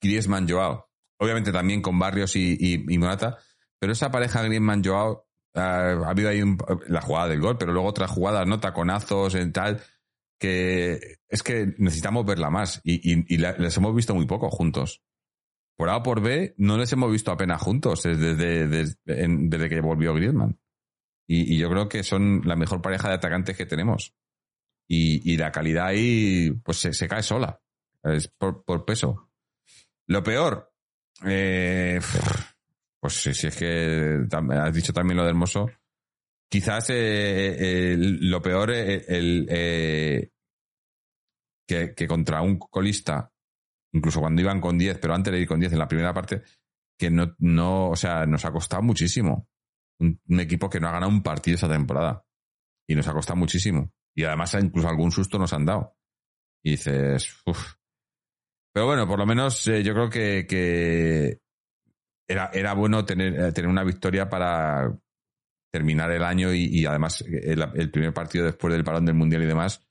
Griezmann-Joao, 0.00 0.88
obviamente 1.20 1.52
también 1.52 1.82
con 1.82 1.98
Barrios 1.98 2.36
y, 2.36 2.56
y, 2.58 2.84
y 2.88 2.98
Morata, 2.98 3.38
pero 3.78 3.92
esa 3.92 4.10
pareja 4.10 4.42
Griezmann-Joao, 4.42 5.26
ah, 5.54 6.02
ha 6.04 6.10
habido 6.10 6.28
ahí 6.28 6.42
la 6.88 7.00
jugada 7.00 7.28
del 7.28 7.40
gol, 7.40 7.58
pero 7.58 7.72
luego 7.72 7.88
otra 7.88 8.08
jugada, 8.08 8.44
¿no? 8.44 8.60
Taconazos 8.60 9.34
en 9.34 9.52
tal, 9.52 9.82
que 10.38 11.18
es 11.28 11.42
que 11.42 11.74
necesitamos 11.78 12.26
verla 12.26 12.50
más 12.50 12.80
y, 12.84 13.16
les 13.36 13.76
hemos 13.76 13.94
visto 13.94 14.14
muy 14.14 14.26
poco 14.26 14.50
juntos. 14.50 15.02
Por 15.76 15.88
A 15.88 15.96
o 15.96 16.02
por 16.02 16.20
B 16.20 16.54
no 16.58 16.76
les 16.76 16.92
hemos 16.92 17.10
visto 17.10 17.32
apenas 17.32 17.62
juntos 17.62 18.02
desde, 18.02 18.34
desde, 18.66 18.96
desde, 19.04 19.68
que 19.68 19.80
volvió 19.80 20.14
Griezmann. 20.14 20.58
Y, 21.26 21.56
yo 21.56 21.70
creo 21.70 21.88
que 21.88 22.02
son 22.02 22.42
la 22.44 22.56
mejor 22.56 22.82
pareja 22.82 23.08
de 23.08 23.14
atacantes 23.14 23.56
que 23.56 23.66
tenemos. 23.66 24.14
Y, 24.88 25.36
la 25.36 25.52
calidad 25.52 25.86
ahí 25.86 26.50
pues 26.64 26.78
se, 26.78 27.08
cae 27.08 27.22
sola. 27.22 27.60
Es 28.02 28.28
por, 28.28 28.64
por 28.64 28.84
peso. 28.84 29.30
Lo 30.06 30.22
peor, 30.22 30.72
eh, 31.24 32.00
pues 33.02 33.20
si, 33.20 33.34
si 33.34 33.48
es 33.48 33.56
que 33.56 34.20
has 34.30 34.74
dicho 34.74 34.92
también 34.92 35.16
lo 35.16 35.24
de 35.24 35.30
Hermoso, 35.30 35.68
quizás 36.48 36.90
eh, 36.90 37.92
el- 37.94 38.30
lo 38.30 38.40
peor 38.40 38.70
eh, 38.70 39.04
el, 39.08 39.46
eh, 39.50 40.30
que, 41.66 42.06
contra 42.06 42.42
un 42.42 42.60
colista, 42.60 43.32
incluso 43.92 44.20
cuando 44.20 44.40
iban 44.40 44.60
con 44.60 44.78
10, 44.78 44.98
pero 44.98 45.14
antes 45.14 45.32
de 45.32 45.40
ir 45.40 45.48
con 45.48 45.58
10 45.58 45.72
en 45.72 45.80
la 45.80 45.88
primera 45.88 46.14
parte, 46.14 46.42
que 46.96 47.10
no, 47.10 47.34
no 47.38 47.90
o 47.90 47.96
sea, 47.96 48.24
nos 48.24 48.44
ha 48.44 48.52
costado 48.52 48.82
muchísimo. 48.82 49.48
Un, 49.98 50.20
equipo 50.38 50.70
que 50.70 50.78
no 50.78 50.86
ha 50.86 50.92
ganado 50.92 51.10
un 51.10 51.24
partido 51.24 51.56
esa 51.56 51.68
temporada. 51.68 52.24
Y 52.88 52.94
nos 52.94 53.08
ha 53.08 53.12
costado 53.12 53.36
muchísimo. 53.36 53.92
Y 54.14 54.22
además 54.24 54.54
incluso 54.60 54.88
algún 54.88 55.10
susto 55.10 55.38
nos 55.38 55.52
han 55.52 55.64
dado. 55.64 55.96
Y 56.62 56.72
dices, 56.72 57.36
uff. 57.46 57.74
Pero 58.72 58.86
bueno, 58.86 59.08
por 59.08 59.18
lo 59.18 59.26
menos 59.26 59.66
eh, 59.66 59.82
yo 59.82 59.92
creo 59.92 60.08
que 60.08 61.40
era, 62.32 62.50
era 62.52 62.74
bueno 62.74 63.04
tener, 63.04 63.38
eh, 63.38 63.52
tener 63.52 63.70
una 63.70 63.84
victoria 63.84 64.28
para 64.28 64.92
terminar 65.72 66.10
el 66.10 66.22
año 66.22 66.52
y, 66.52 66.84
además 66.84 67.22
el, 67.22 67.64
el, 67.74 67.90
primer 67.90 68.12
partido 68.12 68.44
después 68.44 68.74
del 68.74 68.84
parón 68.84 69.06
del 69.06 69.14
Mundial 69.14 69.42
y 69.42 69.46
demás, 69.46 69.86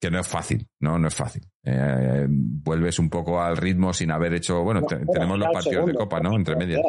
que 0.00 0.10
no 0.10 0.20
es 0.20 0.28
fácil, 0.28 0.66
¿no? 0.80 0.98
No 0.98 1.08
es 1.08 1.14
fácil. 1.14 1.42
Eh, 1.64 2.26
vuelves 2.28 2.98
un 2.98 3.08
poco 3.08 3.40
al 3.40 3.56
ritmo 3.56 3.92
sin 3.92 4.10
haber 4.10 4.34
hecho, 4.34 4.62
bueno, 4.62 4.82
tenemos 4.86 5.38
los 5.38 5.48
partidos 5.48 5.86
de 5.86 5.94
Copa, 5.94 6.20
¿no? 6.20 6.34
Entre 6.34 6.56
medias. 6.56 6.82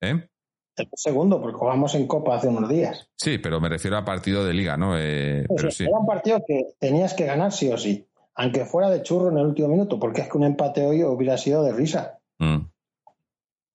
¿Eh? 0.00 0.26
El 0.76 0.88
segundo, 0.94 1.40
porque 1.40 1.58
jugamos 1.58 1.94
en 1.94 2.06
Copa 2.06 2.36
hace 2.36 2.48
unos 2.48 2.68
días. 2.68 3.08
Sí, 3.16 3.38
pero 3.38 3.60
me 3.60 3.68
refiero 3.68 3.98
a 3.98 4.04
partido 4.04 4.44
de 4.44 4.54
liga, 4.54 4.76
¿no? 4.76 4.98
Eh, 4.98 5.44
pero 5.54 5.70
sí. 5.70 5.84
Era 5.84 5.98
un 5.98 6.06
partido 6.06 6.42
que 6.46 6.74
tenías 6.78 7.12
que 7.12 7.26
ganar 7.26 7.52
sí 7.52 7.70
o 7.70 7.76
sí, 7.76 8.08
aunque 8.34 8.64
fuera 8.64 8.88
de 8.88 9.02
churro 9.02 9.30
en 9.30 9.36
el 9.36 9.46
último 9.46 9.68
minuto, 9.68 10.00
porque 10.00 10.22
es 10.22 10.28
que 10.28 10.38
un 10.38 10.44
empate 10.44 10.86
hoy 10.86 11.04
hubiera 11.04 11.36
sido 11.36 11.62
de 11.62 11.72
risa. 11.72 12.18
Mm. 12.38 12.60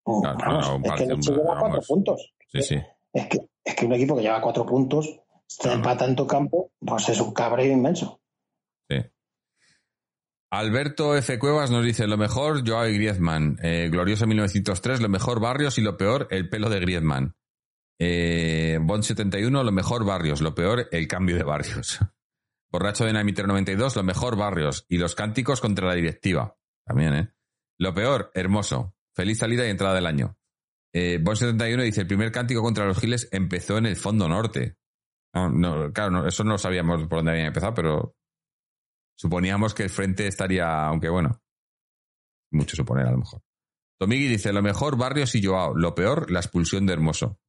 Es 0.06 0.94
que 0.94 1.04
el 1.04 1.20
lleva 1.20 1.60
cuatro 1.60 1.82
puntos. 1.82 2.34
Sí, 2.48 2.62
sí. 2.62 2.82
Es 3.14 3.28
que, 3.28 3.50
es 3.64 3.76
que 3.76 3.86
un 3.86 3.94
equipo 3.94 4.16
que 4.16 4.22
lleva 4.22 4.42
cuatro 4.42 4.66
puntos, 4.66 5.20
se 5.48 5.72
empata 5.72 6.06
en 6.06 6.16
tu 6.16 6.28
campo, 6.28 6.72
pues 6.80 7.10
es 7.10 7.20
un 7.20 7.34
cabreo 7.34 7.72
inmenso. 7.72 8.20
Sí. 8.90 8.98
Alberto 10.52 11.16
F. 11.16 11.40
Cuevas 11.40 11.72
nos 11.72 11.84
dice, 11.84 12.08
lo 12.08 12.18
mejor, 12.18 12.68
Joao 12.68 12.88
y 12.88 12.96
Griezmann. 12.96 13.58
Eh, 13.62 13.90
glorioso 13.92 14.28
1903, 14.28 15.02
lo 15.02 15.10
mejor 15.10 15.40
Barrios 15.40 15.78
y 15.78 15.82
lo 15.82 15.98
peor, 15.98 16.28
el 16.32 16.50
pelo 16.50 16.70
de 16.70 16.80
Griezmann. 16.80 17.36
Eh, 18.00 18.78
Bond 18.82 19.04
71, 19.04 19.64
lo 19.64 19.72
mejor 19.72 20.06
Barrios, 20.06 20.42
lo 20.42 20.54
peor, 20.54 20.88
el 20.92 21.08
cambio 21.08 21.36
de 21.36 21.44
Barrios. 21.44 22.00
Borracho 22.72 23.06
de 23.06 23.14
Namitero 23.14 23.48
92, 23.48 23.96
lo 23.96 24.04
mejor 24.04 24.36
Barrios 24.36 24.86
y 24.90 24.98
los 24.98 25.16
cánticos 25.16 25.62
contra 25.62 25.88
la 25.88 25.96
directiva. 25.96 26.58
También, 26.86 27.14
¿eh? 27.16 27.34
Lo 27.78 27.94
peor, 27.94 28.32
hermoso. 28.34 28.95
Feliz 29.16 29.40
salida 29.40 29.66
y 29.66 29.70
entrada 29.70 29.96
del 29.96 30.06
año. 30.06 30.38
Eh, 30.94 31.20
Bond 31.22 31.38
71 31.38 31.84
dice, 31.84 32.02
el 32.02 32.08
primer 32.08 32.32
cántico 32.32 32.62
contra 32.62 32.86
los 32.86 33.00
giles 33.00 33.28
empezó 33.32 33.78
en 33.78 33.86
el 33.86 33.96
fondo 33.96 34.30
norte. 34.30 34.78
No, 35.34 35.92
claro, 35.92 36.28
eso 36.28 36.46
no 36.46 36.58
sabíamos 36.58 37.08
por 37.08 37.18
dónde 37.18 37.32
habían 37.32 37.48
empezado, 37.48 37.74
pero 37.74 38.16
Suponíamos 39.16 39.74
que 39.74 39.84
el 39.84 39.90
frente 39.90 40.28
estaría, 40.28 40.86
aunque 40.86 41.10
bueno, 41.10 41.42
mucho 42.52 42.76
suponer 42.76 43.08
a 43.08 43.12
lo 43.12 43.20
mejor. 43.20 43.42
Tomigui 43.98 44.28
dice, 44.28 44.52
lo 44.52 44.62
mejor 44.62 44.98
Barrios 44.98 45.36
y 45.36 45.44
Joao, 45.44 45.74
lo 45.74 45.96
peor, 45.96 46.30
la 46.30 46.40
expulsión 46.40 46.86
de 46.86 46.94
Hermoso. 46.94 47.40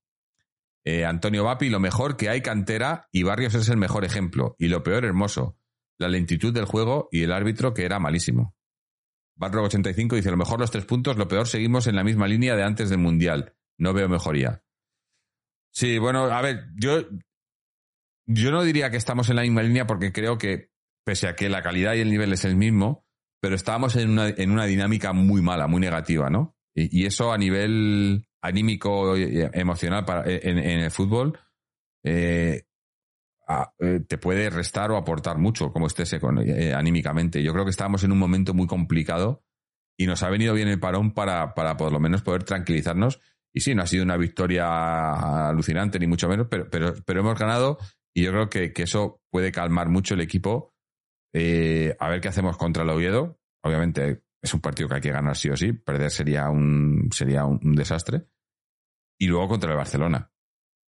Eh, 0.84 1.04
Antonio 1.04 1.42
Vapi, 1.42 1.68
lo 1.68 1.80
mejor 1.80 2.16
que 2.16 2.28
hay 2.28 2.40
cantera 2.40 3.08
y 3.10 3.24
Barrios 3.24 3.54
es 3.56 3.68
el 3.68 3.76
mejor 3.76 4.04
ejemplo. 4.04 4.54
Y 4.58 4.68
lo 4.68 4.84
peor, 4.84 5.04
Hermoso, 5.04 5.58
la 5.98 6.08
lentitud 6.08 6.54
del 6.54 6.66
juego 6.66 7.08
y 7.10 7.24
el 7.24 7.32
árbitro 7.32 7.74
que 7.74 7.84
era 7.84 7.98
malísimo. 7.98 8.54
Barro 9.36 9.64
85 9.64 10.16
dice, 10.16 10.30
lo 10.30 10.36
mejor 10.36 10.60
los 10.60 10.70
tres 10.70 10.86
puntos, 10.86 11.16
lo 11.16 11.28
peor 11.28 11.46
seguimos 11.46 11.86
en 11.86 11.96
la 11.96 12.04
misma 12.04 12.26
línea 12.26 12.56
de 12.56 12.64
antes 12.64 12.90
del 12.90 12.98
Mundial. 12.98 13.54
No 13.78 13.92
veo 13.92 14.08
mejoría. 14.08 14.62
Sí, 15.72 15.98
bueno, 15.98 16.24
a 16.24 16.40
ver, 16.40 16.68
yo, 16.74 17.02
yo 18.26 18.50
no 18.50 18.62
diría 18.62 18.90
que 18.90 18.96
estamos 18.96 19.28
en 19.28 19.36
la 19.36 19.42
misma 19.42 19.62
línea 19.62 19.86
porque 19.86 20.10
creo 20.10 20.38
que 20.38 20.70
pese 21.04 21.28
a 21.28 21.36
que 21.36 21.50
la 21.50 21.62
calidad 21.62 21.94
y 21.94 22.00
el 22.00 22.10
nivel 22.10 22.32
es 22.32 22.46
el 22.46 22.56
mismo, 22.56 23.06
pero 23.40 23.54
estábamos 23.54 23.94
en 23.96 24.10
una, 24.10 24.28
en 24.28 24.50
una 24.50 24.64
dinámica 24.64 25.12
muy 25.12 25.42
mala, 25.42 25.66
muy 25.66 25.80
negativa, 25.80 26.30
¿no? 26.30 26.56
Y, 26.74 27.06
eso 27.06 27.32
a 27.32 27.38
nivel 27.38 28.26
anímico 28.42 29.16
emocional 29.16 30.04
en, 30.26 30.58
el 30.58 30.90
fútbol 30.90 31.38
eh, 32.04 32.65
eh, 33.78 34.00
te 34.06 34.18
puede 34.18 34.50
restar 34.50 34.90
o 34.90 34.96
aportar 34.96 35.38
mucho, 35.38 35.72
como 35.72 35.86
estés 35.86 36.12
eh, 36.12 36.74
anímicamente. 36.74 37.42
Yo 37.42 37.52
creo 37.52 37.64
que 37.64 37.70
estábamos 37.70 38.04
en 38.04 38.12
un 38.12 38.18
momento 38.18 38.54
muy 38.54 38.66
complicado 38.66 39.44
y 39.98 40.06
nos 40.06 40.22
ha 40.22 40.30
venido 40.30 40.54
bien 40.54 40.68
el 40.68 40.80
parón 40.80 41.12
para, 41.12 41.54
para 41.54 41.76
por 41.76 41.92
lo 41.92 42.00
menos 42.00 42.22
poder 42.22 42.44
tranquilizarnos. 42.44 43.20
Y 43.52 43.60
sí, 43.60 43.74
no 43.74 43.82
ha 43.82 43.86
sido 43.86 44.04
una 44.04 44.16
victoria 44.16 45.48
alucinante, 45.48 45.98
ni 45.98 46.06
mucho 46.06 46.28
menos, 46.28 46.46
pero, 46.50 46.68
pero, 46.68 46.94
pero 47.04 47.20
hemos 47.20 47.38
ganado 47.38 47.78
y 48.16 48.22
yo 48.22 48.30
creo 48.30 48.48
que, 48.48 48.72
eso 48.82 49.20
puede 49.30 49.52
calmar 49.52 49.90
mucho 49.90 50.14
el 50.14 50.22
equipo 50.22 50.74
eh, 51.34 51.94
a 52.00 52.08
ver 52.08 52.22
qué 52.22 52.28
hacemos 52.28 52.56
contra 52.56 52.82
el 52.82 52.88
Oviedo. 52.88 53.38
Obviamente 53.62 54.22
es 54.40 54.54
un 54.54 54.62
partido 54.62 54.88
que 54.88 54.94
hay 54.94 55.00
que 55.02 55.12
ganar 55.12 55.36
sí 55.36 55.50
o 55.50 55.56
sí. 55.56 55.74
Perder 55.74 56.10
sería 56.10 56.48
un, 56.48 57.10
sería 57.12 57.44
un, 57.44 57.74
desastre. 57.74 58.26
Y 59.20 59.26
luego 59.26 59.48
contra 59.48 59.70
el 59.70 59.76
Barcelona. 59.76 60.32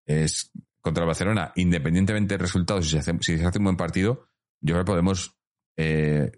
Es 0.05 0.53
contra 0.88 1.03
el 1.03 1.07
Barcelona, 1.07 1.51
independientemente 1.55 2.35
del 2.35 2.41
resultado, 2.41 2.81
si 2.81 2.91
se 2.91 2.99
hace, 2.99 3.13
si 3.19 3.38
se 3.38 3.45
hace 3.45 3.57
un 3.57 3.65
buen 3.65 3.77
partido, 3.77 4.29
yo 4.61 4.73
creo 4.73 4.85
que 4.85 4.91
podemos 4.91 5.38
eh, 5.77 6.31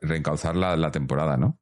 reencauzar 0.00 0.56
la, 0.56 0.90
temporada, 0.90 1.36
¿no? 1.36 1.58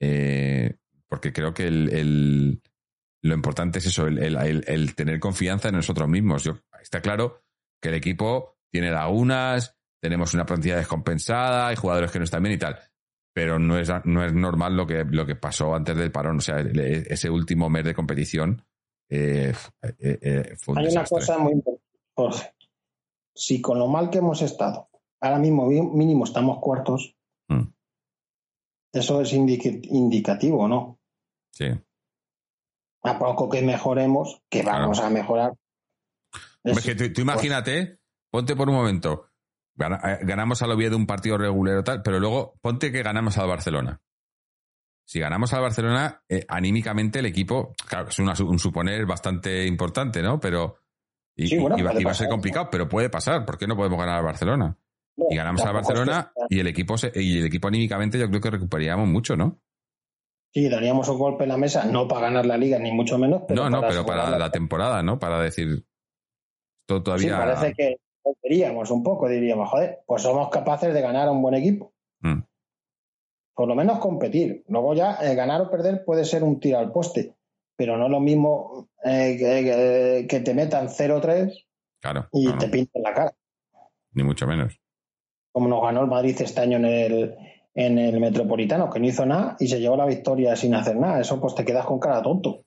Eh, 0.00 0.76
porque 1.08 1.32
creo 1.32 1.54
que 1.54 1.70
lo 1.70 3.34
importante 3.34 3.78
es 3.78 3.86
eso, 3.86 4.06
el, 4.08 4.94
tener 4.96 5.20
confianza 5.20 5.68
en 5.68 5.76
nosotros 5.76 6.08
mismos. 6.08 6.42
Yo, 6.42 6.58
está 6.82 7.00
claro 7.00 7.44
que 7.80 7.90
el 7.90 7.94
equipo 7.94 8.58
tiene 8.70 8.90
lagunas, 8.90 9.76
tenemos 10.02 10.34
una 10.34 10.44
plantilla 10.44 10.76
descompensada, 10.76 11.68
hay 11.68 11.76
jugadores 11.76 12.10
que 12.10 12.18
no 12.18 12.24
están 12.24 12.42
bien 12.42 12.56
y 12.56 12.58
tal. 12.58 12.78
Pero 13.32 13.60
no 13.60 13.78
es, 13.78 13.90
no 14.04 14.24
es 14.24 14.32
normal 14.32 14.76
lo 14.76 14.86
que, 14.86 15.04
lo 15.04 15.24
que 15.24 15.36
pasó 15.36 15.74
antes 15.74 15.96
del 15.96 16.10
parón. 16.10 16.38
O 16.38 16.40
sea, 16.40 16.58
ese 16.60 17.30
último 17.30 17.70
mes 17.70 17.84
de 17.84 17.94
competición 17.94 18.64
eh, 19.14 19.54
eh, 19.82 20.18
eh, 20.22 20.56
fue 20.56 20.72
un 20.72 20.78
Hay 20.78 20.88
una 20.88 21.04
cosa 21.04 21.38
muy 21.38 21.52
importante, 21.52 21.98
Jorge. 22.14 22.54
Si 23.34 23.60
con 23.60 23.78
lo 23.78 23.88
mal 23.88 24.10
que 24.10 24.18
hemos 24.18 24.42
estado, 24.42 24.88
ahora 25.20 25.38
mismo 25.38 25.66
mínimo 25.66 26.24
estamos 26.24 26.58
cuartos, 26.60 27.16
mm. 27.48 27.62
eso 28.92 29.20
es 29.20 29.32
indicativo, 29.32 30.68
¿no? 30.68 30.98
Sí. 31.50 31.66
A 33.02 33.18
poco 33.18 33.48
que 33.48 33.62
mejoremos, 33.62 34.42
que 34.48 34.62
vamos 34.62 35.00
a 35.00 35.10
mejorar. 35.10 35.54
Es, 36.62 36.80
que 36.80 36.94
tú, 36.94 37.20
imagínate, 37.20 37.98
ponte 38.30 38.56
por 38.56 38.68
un 38.68 38.76
momento, 38.76 39.26
ganamos 39.74 40.62
al 40.62 40.70
Oviedo 40.70 40.96
un 40.96 41.06
partido 41.06 41.36
regular 41.36 41.84
tal, 41.84 42.02
pero 42.02 42.18
luego 42.18 42.54
ponte 42.62 42.90
que 42.90 43.02
ganamos 43.02 43.36
al 43.36 43.48
Barcelona. 43.48 44.00
Si 45.06 45.20
ganamos 45.20 45.52
al 45.52 45.62
Barcelona, 45.62 46.22
eh, 46.28 46.44
anímicamente 46.48 47.18
el 47.18 47.26
equipo, 47.26 47.74
claro, 47.86 48.08
es 48.08 48.18
un 48.18 48.58
suponer 48.58 49.04
bastante 49.06 49.66
importante, 49.66 50.22
¿no? 50.22 50.40
Pero. 50.40 50.78
Y, 51.36 51.56
va, 51.56 52.10
a 52.10 52.14
ser 52.14 52.28
complicado, 52.28 52.68
pero 52.70 52.88
puede 52.88 53.10
pasar. 53.10 53.44
¿Por 53.44 53.58
qué 53.58 53.66
no 53.66 53.76
podemos 53.76 53.98
ganar 53.98 54.18
al 54.18 54.24
Barcelona? 54.24 54.78
y 55.16 55.36
ganamos 55.36 55.62
al 55.62 55.74
Barcelona 55.74 56.32
y 56.48 56.58
el 56.58 56.66
equipo 56.66 56.96
y 57.14 57.38
el 57.38 57.46
equipo 57.46 57.68
anímicamente 57.68 58.18
yo 58.18 58.28
creo 58.28 58.40
que 58.40 58.50
recuperaríamos 58.50 59.08
mucho, 59.08 59.36
¿no? 59.36 59.60
Sí, 60.52 60.68
daríamos 60.68 61.08
un 61.08 61.18
golpe 61.18 61.44
en 61.44 61.50
la 61.50 61.56
mesa, 61.56 61.84
no 61.84 62.06
para 62.06 62.22
ganar 62.22 62.46
la 62.46 62.56
liga, 62.56 62.78
ni 62.78 62.92
mucho 62.92 63.18
menos. 63.18 63.42
no, 63.48 63.68
no, 63.68 63.80
pero 63.80 64.06
para 64.06 64.38
la 64.38 64.50
temporada, 64.50 65.02
¿no? 65.02 65.18
Para 65.18 65.40
decir. 65.40 65.84
Todo 66.86 67.02
todavía. 67.02 67.28
Sí, 67.28 67.34
parece 67.34 67.74
que, 67.74 67.96
diríamos 68.42 68.90
un 68.90 69.02
poco, 69.02 69.28
diríamos, 69.28 69.68
joder, 69.68 70.02
pues 70.06 70.22
somos 70.22 70.50
capaces 70.50 70.94
de 70.94 71.00
ganar 71.00 71.28
a 71.28 71.32
un 71.32 71.42
buen 71.42 71.54
equipo. 71.54 71.92
Mm. 72.20 72.42
Por 73.54 73.68
lo 73.68 73.74
menos 73.74 73.98
competir. 73.98 74.64
Luego 74.68 74.94
ya 74.94 75.18
eh, 75.22 75.34
ganar 75.34 75.60
o 75.60 75.70
perder 75.70 76.04
puede 76.04 76.24
ser 76.24 76.42
un 76.42 76.58
tiro 76.58 76.78
al 76.78 76.90
poste, 76.90 77.34
pero 77.76 77.96
no 77.96 78.06
es 78.06 78.10
lo 78.10 78.20
mismo 78.20 78.88
eh, 79.04 80.26
que, 80.28 80.40
te 80.40 80.54
metan 80.54 80.88
0-3 80.88 81.66
claro, 82.00 82.28
y 82.32 82.52
te 82.52 82.68
pinten 82.68 83.02
la 83.02 83.14
cara. 83.14 83.34
Ni 84.12 84.22
mucho 84.22 84.46
menos. 84.46 84.80
Como 85.52 85.68
nos 85.68 85.82
ganó 85.82 86.02
el 86.02 86.08
Madrid 86.08 86.36
este 86.40 86.60
año 86.60 86.78
en 86.78 86.84
el, 86.84 87.36
en 87.74 87.98
el 87.98 88.18
Metropolitano, 88.18 88.90
que 88.90 88.98
no 88.98 89.06
hizo 89.06 89.24
nada 89.24 89.56
y 89.60 89.68
se 89.68 89.80
llevó 89.80 89.96
la 89.96 90.06
victoria 90.06 90.56
sin 90.56 90.74
hacer 90.74 90.96
nada. 90.96 91.20
Eso 91.20 91.40
pues 91.40 91.54
te 91.54 91.64
quedas 91.64 91.86
con 91.86 92.00
cara 92.00 92.22
tonto. 92.22 92.64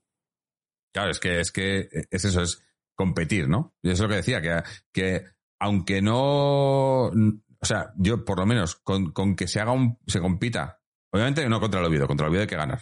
Claro, 0.94 1.12
es 1.12 1.20
que 1.20 1.40
es 1.40 1.52
que 1.52 1.90
es 2.10 2.26
eso, 2.26 2.42
es 2.42 2.64
competir, 2.96 3.48
¿no? 3.48 3.74
Y 3.82 3.92
es 3.92 4.00
lo 4.00 4.08
que 4.08 4.16
decía, 4.16 4.42
que, 4.42 4.62
que 4.92 5.26
aunque 5.60 6.02
no. 6.02 7.12
O 7.60 7.66
sea, 7.66 7.94
yo 7.98 8.24
por 8.24 8.40
lo 8.40 8.46
menos 8.46 8.76
con, 8.76 9.36
que 9.36 9.48
se 9.48 9.60
haga 9.60 9.72
un. 9.72 9.98
se 10.08 10.20
compita. 10.20 10.82
Obviamente 11.12 11.48
no 11.48 11.60
contra 11.60 11.80
el 11.80 11.86
Oviedo, 11.86 12.08
contra 12.08 12.26
el 12.26 12.30
Oviedo 12.30 12.42
hay 12.44 12.48
que 12.48 12.56
ganar. 12.56 12.82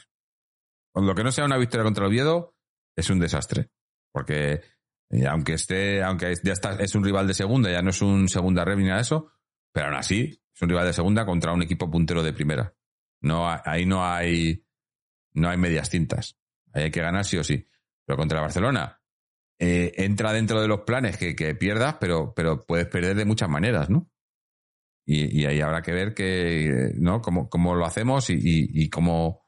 Con 0.91 1.05
lo 1.05 1.13
que 1.13 1.23
no 1.23 1.31
sea 1.31 1.45
una 1.45 1.57
victoria 1.57 1.83
contra 1.83 2.05
el 2.05 2.09
Oviedo, 2.09 2.55
es 2.95 3.09
un 3.09 3.19
desastre. 3.19 3.69
Porque 4.11 4.61
eh, 5.09 5.27
aunque 5.27 5.53
esté, 5.53 6.03
aunque 6.03 6.33
ya 6.43 6.53
está, 6.53 6.75
es 6.75 6.95
un 6.95 7.03
rival 7.03 7.27
de 7.27 7.33
segunda, 7.33 7.71
ya 7.71 7.81
no 7.81 7.89
es 7.89 8.01
un 8.01 8.27
segunda 8.27 8.65
red 8.65 8.77
ni 8.77 8.85
nada 8.85 8.97
de 8.97 9.01
eso, 9.03 9.31
pero 9.71 9.87
aún 9.87 9.95
así 9.95 10.41
es 10.53 10.61
un 10.61 10.69
rival 10.69 10.85
de 10.85 10.93
segunda 10.93 11.25
contra 11.25 11.53
un 11.53 11.61
equipo 11.61 11.89
puntero 11.89 12.23
de 12.23 12.33
primera. 12.33 12.73
No, 13.21 13.47
ahí 13.47 13.85
no 13.85 14.05
hay, 14.05 14.65
no 15.33 15.49
hay 15.49 15.57
medias 15.57 15.89
tintas. 15.89 16.37
Ahí 16.73 16.83
hay 16.83 16.91
que 16.91 17.01
ganar 17.01 17.25
sí 17.25 17.37
o 17.37 17.43
sí. 17.43 17.67
Pero 18.05 18.17
contra 18.17 18.41
Barcelona, 18.41 19.01
eh, 19.59 19.93
entra 19.97 20.33
dentro 20.33 20.61
de 20.61 20.67
los 20.67 20.81
planes 20.81 21.17
que, 21.17 21.55
pierdas, 21.55 21.95
pero, 21.99 22.33
pero 22.35 22.65
puedes 22.65 22.87
perder 22.87 23.15
de 23.15 23.25
muchas 23.25 23.49
maneras, 23.49 23.89
¿no? 23.89 24.09
Y, 25.05 25.45
ahí 25.45 25.61
habrá 25.61 25.81
que 25.81 25.91
ver 25.91 26.13
que, 26.13 26.93
¿no? 26.97 27.21
Cómo, 27.21 27.47
cómo 27.49 27.75
lo 27.75 27.85
hacemos 27.85 28.29
y, 28.29 28.89
cómo. 28.89 29.45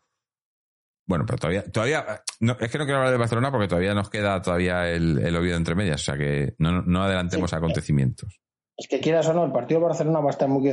Bueno, 1.07 1.25
pero 1.25 1.37
todavía, 1.37 1.63
todavía, 1.63 2.05
es 2.39 2.71
que 2.71 2.77
no 2.77 2.83
quiero 2.83 2.97
hablar 2.97 3.11
de 3.11 3.17
Barcelona 3.17 3.49
porque 3.49 3.67
todavía 3.67 3.93
nos 3.93 4.09
queda 4.09 4.41
todavía 4.41 4.89
el, 4.89 5.17
el 5.19 5.35
Oviedo 5.35 5.57
entre 5.57 5.73
medias, 5.73 6.01
o 6.01 6.03
sea 6.03 6.17
que 6.17 6.53
no, 6.59 6.81
no 6.81 7.03
adelantemos 7.03 7.53
acontecimientos. 7.53 8.41
Es 8.77 8.87
que 8.87 8.99
quieras 8.99 9.27
o 9.27 9.33
no, 9.33 9.43
el 9.43 9.51
partido 9.51 9.79
de 9.79 9.87
Barcelona 9.87 10.19
va 10.19 10.27
a 10.27 10.31
estar 10.31 10.47
muy 10.47 10.71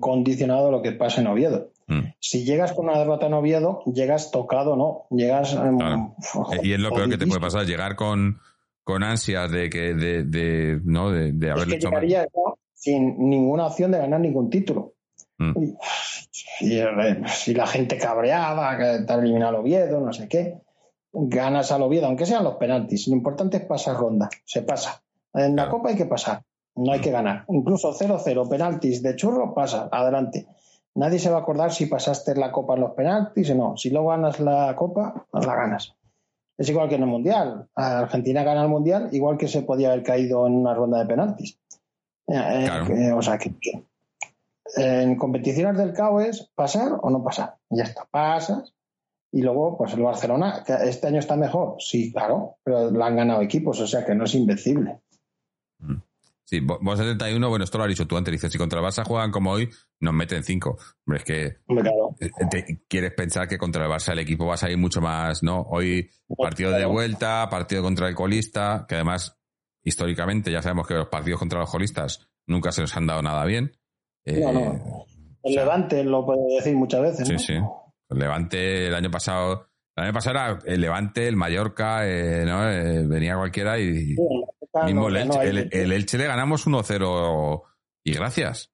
condicionado 0.00 0.68
a 0.68 0.70
lo 0.70 0.82
que 0.82 0.92
pase 0.92 1.22
en 1.22 1.28
Oviedo. 1.28 1.72
Mm. 1.86 2.00
Si 2.20 2.44
llegas 2.44 2.74
con 2.74 2.86
una 2.90 2.98
derrota 2.98 3.26
en 3.26 3.32
Oviedo, 3.32 3.82
llegas 3.86 4.30
tocado, 4.30 4.76
¿no? 4.76 5.06
Llegas. 5.10 5.56
y 6.62 6.72
es 6.74 6.78
lo 6.78 6.90
peor 6.90 7.08
que 7.08 7.16
te 7.16 7.26
puede 7.26 7.40
pasar, 7.40 7.64
llegar 7.64 7.96
con, 7.96 8.40
con 8.84 9.02
ansias 9.02 9.50
de 9.50 9.70
que 9.70 9.94
de, 9.94 10.24
de 10.24 10.80
no 10.84 11.10
de, 11.10 11.32
de 11.32 11.50
haberle 11.50 11.76
es 11.76 11.84
que 11.84 11.88
llegaría, 11.88 12.26
sin 12.88 13.28
ninguna 13.28 13.66
opción 13.66 13.90
de 13.90 13.98
ganar 13.98 14.20
ningún 14.20 14.50
título. 14.50 14.94
Mm. 15.38 15.62
Y, 15.62 16.82
si 17.28 17.54
la 17.54 17.66
gente 17.66 17.98
cabreada, 17.98 18.76
que 18.76 19.04
te 19.04 19.12
ha 19.12 19.16
eliminado 19.16 19.60
Oviedo, 19.60 20.00
no 20.00 20.12
sé 20.12 20.28
qué, 20.28 20.58
ganas 21.12 21.70
al 21.70 21.82
Oviedo, 21.82 22.06
aunque 22.06 22.26
sean 22.26 22.44
los 22.44 22.56
penaltis. 22.56 23.08
Lo 23.08 23.14
importante 23.14 23.58
es 23.58 23.64
pasar 23.64 23.96
ronda, 23.96 24.28
se 24.44 24.62
pasa. 24.62 25.02
En 25.34 25.54
la 25.54 25.68
Copa 25.68 25.90
hay 25.90 25.96
que 25.96 26.06
pasar 26.06 26.42
no 26.78 26.92
hay 26.92 27.00
que 27.00 27.10
ganar. 27.10 27.44
Incluso 27.48 27.92
0-0, 27.92 28.48
penaltis 28.48 29.02
de 29.02 29.16
churro, 29.16 29.52
pasa, 29.54 29.88
adelante. 29.90 30.46
Nadie 30.94 31.18
se 31.18 31.30
va 31.30 31.38
a 31.38 31.40
acordar 31.40 31.72
si 31.72 31.86
pasaste 31.86 32.34
la 32.34 32.50
copa 32.50 32.74
en 32.74 32.80
los 32.80 32.92
penaltis 32.92 33.50
o 33.50 33.54
no. 33.54 33.76
Si 33.76 33.90
luego 33.90 34.08
ganas 34.08 34.40
la 34.40 34.74
copa, 34.76 35.26
la 35.32 35.54
ganas. 35.54 35.94
Es 36.56 36.68
igual 36.68 36.88
que 36.88 36.96
en 36.96 37.02
el 37.02 37.08
Mundial. 37.08 37.68
Argentina 37.74 38.42
gana 38.42 38.62
el 38.62 38.68
Mundial, 38.68 39.08
igual 39.12 39.36
que 39.36 39.48
se 39.48 39.62
podía 39.62 39.92
haber 39.92 40.02
caído 40.02 40.46
en 40.46 40.54
una 40.54 40.74
ronda 40.74 40.98
de 40.98 41.06
penaltis. 41.06 41.58
Eh, 42.28 42.68
eh, 42.90 43.12
o 43.12 43.22
sea, 43.22 43.38
que, 43.38 43.52
en 44.76 45.16
competiciones 45.16 45.76
del 45.78 45.94
CAO 45.94 46.20
es 46.20 46.50
pasar 46.54 46.92
o 47.00 47.10
no 47.10 47.22
pasar. 47.24 47.56
Ya 47.70 47.84
está, 47.84 48.04
pasas. 48.10 48.74
Y 49.30 49.42
luego, 49.42 49.76
pues 49.76 49.92
el 49.94 50.02
Barcelona, 50.02 50.62
que 50.66 50.74
este 50.88 51.06
año 51.06 51.18
está 51.18 51.36
mejor. 51.36 51.76
Sí, 51.78 52.12
claro, 52.12 52.56
pero 52.62 52.90
lo 52.90 53.04
han 53.04 53.16
ganado 53.16 53.42
equipos, 53.42 53.80
o 53.80 53.86
sea 53.86 54.04
que 54.04 54.14
no 54.14 54.24
es 54.24 54.34
invencible. 54.34 55.00
Mm. 55.78 55.96
Sí, 56.48 56.60
vos 56.60 56.98
71, 56.98 57.46
bueno, 57.46 57.64
esto 57.66 57.76
lo 57.76 57.84
has 57.84 57.90
dicho 57.90 58.06
tú 58.06 58.16
antes. 58.16 58.32
Dices, 58.32 58.50
si 58.50 58.56
contra 58.56 58.80
el 58.80 58.86
Barça 58.86 59.04
juegan 59.04 59.30
como 59.30 59.50
hoy, 59.50 59.68
nos 60.00 60.14
meten 60.14 60.42
5. 60.42 60.78
Hombre, 61.06 61.18
es 61.18 61.24
que 61.24 61.44
eh, 61.46 62.78
quieres 62.88 63.12
pensar 63.12 63.46
que 63.46 63.58
contra 63.58 63.84
el 63.84 63.90
Barça 63.90 64.12
el 64.12 64.20
equipo 64.20 64.46
va 64.46 64.54
a 64.54 64.56
salir 64.56 64.78
mucho 64.78 65.02
más, 65.02 65.42
¿no? 65.42 65.60
Hoy 65.68 66.08
partido 66.38 66.70
de 66.70 66.86
vuelta, 66.86 67.50
partido 67.50 67.82
contra 67.82 68.08
el 68.08 68.14
colista, 68.14 68.86
que 68.88 68.94
además, 68.94 69.37
históricamente, 69.84 70.52
ya 70.52 70.62
sabemos 70.62 70.86
que 70.86 70.94
los 70.94 71.08
partidos 71.08 71.38
contra 71.38 71.60
los 71.60 71.70
colistas 71.70 72.28
nunca 72.46 72.72
se 72.72 72.82
nos 72.82 72.96
han 72.96 73.06
dado 73.06 73.22
nada 73.22 73.44
bien. 73.44 73.72
no, 74.26 74.52
no. 74.52 74.72
Eh, 74.72 75.04
el 75.44 75.54
Levante 75.54 76.04
lo 76.04 76.26
puede 76.26 76.56
decir 76.56 76.76
muchas 76.76 77.00
veces. 77.00 77.28
Sí, 77.28 77.38
sí. 77.38 77.54
El 78.10 78.18
Levante 78.18 78.86
el 78.86 78.94
año 78.94 79.10
pasado, 79.10 79.68
el 79.96 80.04
año 80.04 80.12
pasado 80.12 80.36
era 80.36 80.58
el 80.64 80.80
Levante, 80.80 81.28
el 81.28 81.36
Mallorca, 81.36 82.06
eh, 82.08 82.44
¿no? 82.44 82.60
venía 83.08 83.36
cualquiera 83.36 83.78
y, 83.78 84.16
el, 84.74 85.92
Elche, 85.92 86.18
le 86.18 86.26
ganamos 86.26 86.66
1-0 86.66 87.62
y 88.04 88.12
gracias. 88.12 88.72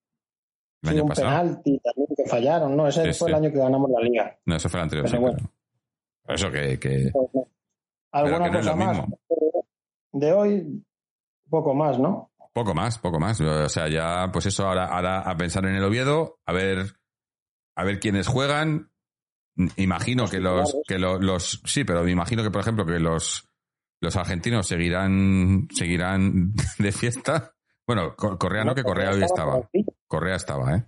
El 0.82 0.90
año 0.90 1.02
un 1.02 1.08
pasado. 1.08 1.28
penalti 1.28 1.80
también 1.80 2.08
que 2.16 2.28
fallaron, 2.28 2.76
¿no? 2.76 2.88
Ese 2.88 3.12
fue 3.14 3.30
el 3.30 3.36
año 3.36 3.50
que 3.50 3.58
ganamos 3.58 3.90
la 3.90 4.00
liga. 4.00 4.38
No, 4.44 4.56
ese 4.56 4.68
fue 4.68 4.80
el 4.80 4.84
anterior, 4.84 5.08
sí, 5.08 5.16
Eso 6.28 6.50
que... 6.50 6.78
que... 6.78 7.10
Pues 7.12 7.46
¿Alguna 8.12 8.52
cosa 8.52 8.76
más? 8.76 9.06
De 10.12 10.32
hoy, 10.32 10.84
poco 11.48 11.74
más, 11.74 11.98
¿no? 11.98 12.30
Poco 12.52 12.74
más, 12.74 12.98
poco 12.98 13.18
más. 13.18 13.40
O 13.40 13.68
sea, 13.68 13.88
ya, 13.88 14.30
pues 14.32 14.46
eso, 14.46 14.66
ahora, 14.66 14.86
ahora 14.86 15.20
a 15.20 15.36
pensar 15.36 15.66
en 15.66 15.74
el 15.74 15.84
Oviedo, 15.84 16.38
a 16.46 16.52
ver, 16.52 16.94
a 17.76 17.84
ver 17.84 17.98
quiénes 17.98 18.28
juegan. 18.28 18.90
Imagino 19.76 20.26
que 20.26 20.40
los, 20.40 20.76
que 20.86 20.98
los, 20.98 21.22
los, 21.22 21.62
sí, 21.64 21.84
pero 21.84 22.02
me 22.02 22.12
imagino 22.12 22.42
que, 22.42 22.50
por 22.50 22.60
ejemplo, 22.60 22.86
que 22.86 22.98
los, 22.98 23.48
los 24.00 24.16
argentinos 24.16 24.66
seguirán, 24.66 25.68
seguirán 25.74 26.52
de 26.78 26.92
fiesta. 26.92 27.54
Bueno, 27.86 28.14
Correa 28.16 28.64
no, 28.64 28.74
que 28.74 28.82
Correa 28.82 29.10
hoy 29.10 29.22
estaba. 29.22 29.68
Correa 30.06 30.36
estaba, 30.36 30.76
¿eh? 30.76 30.84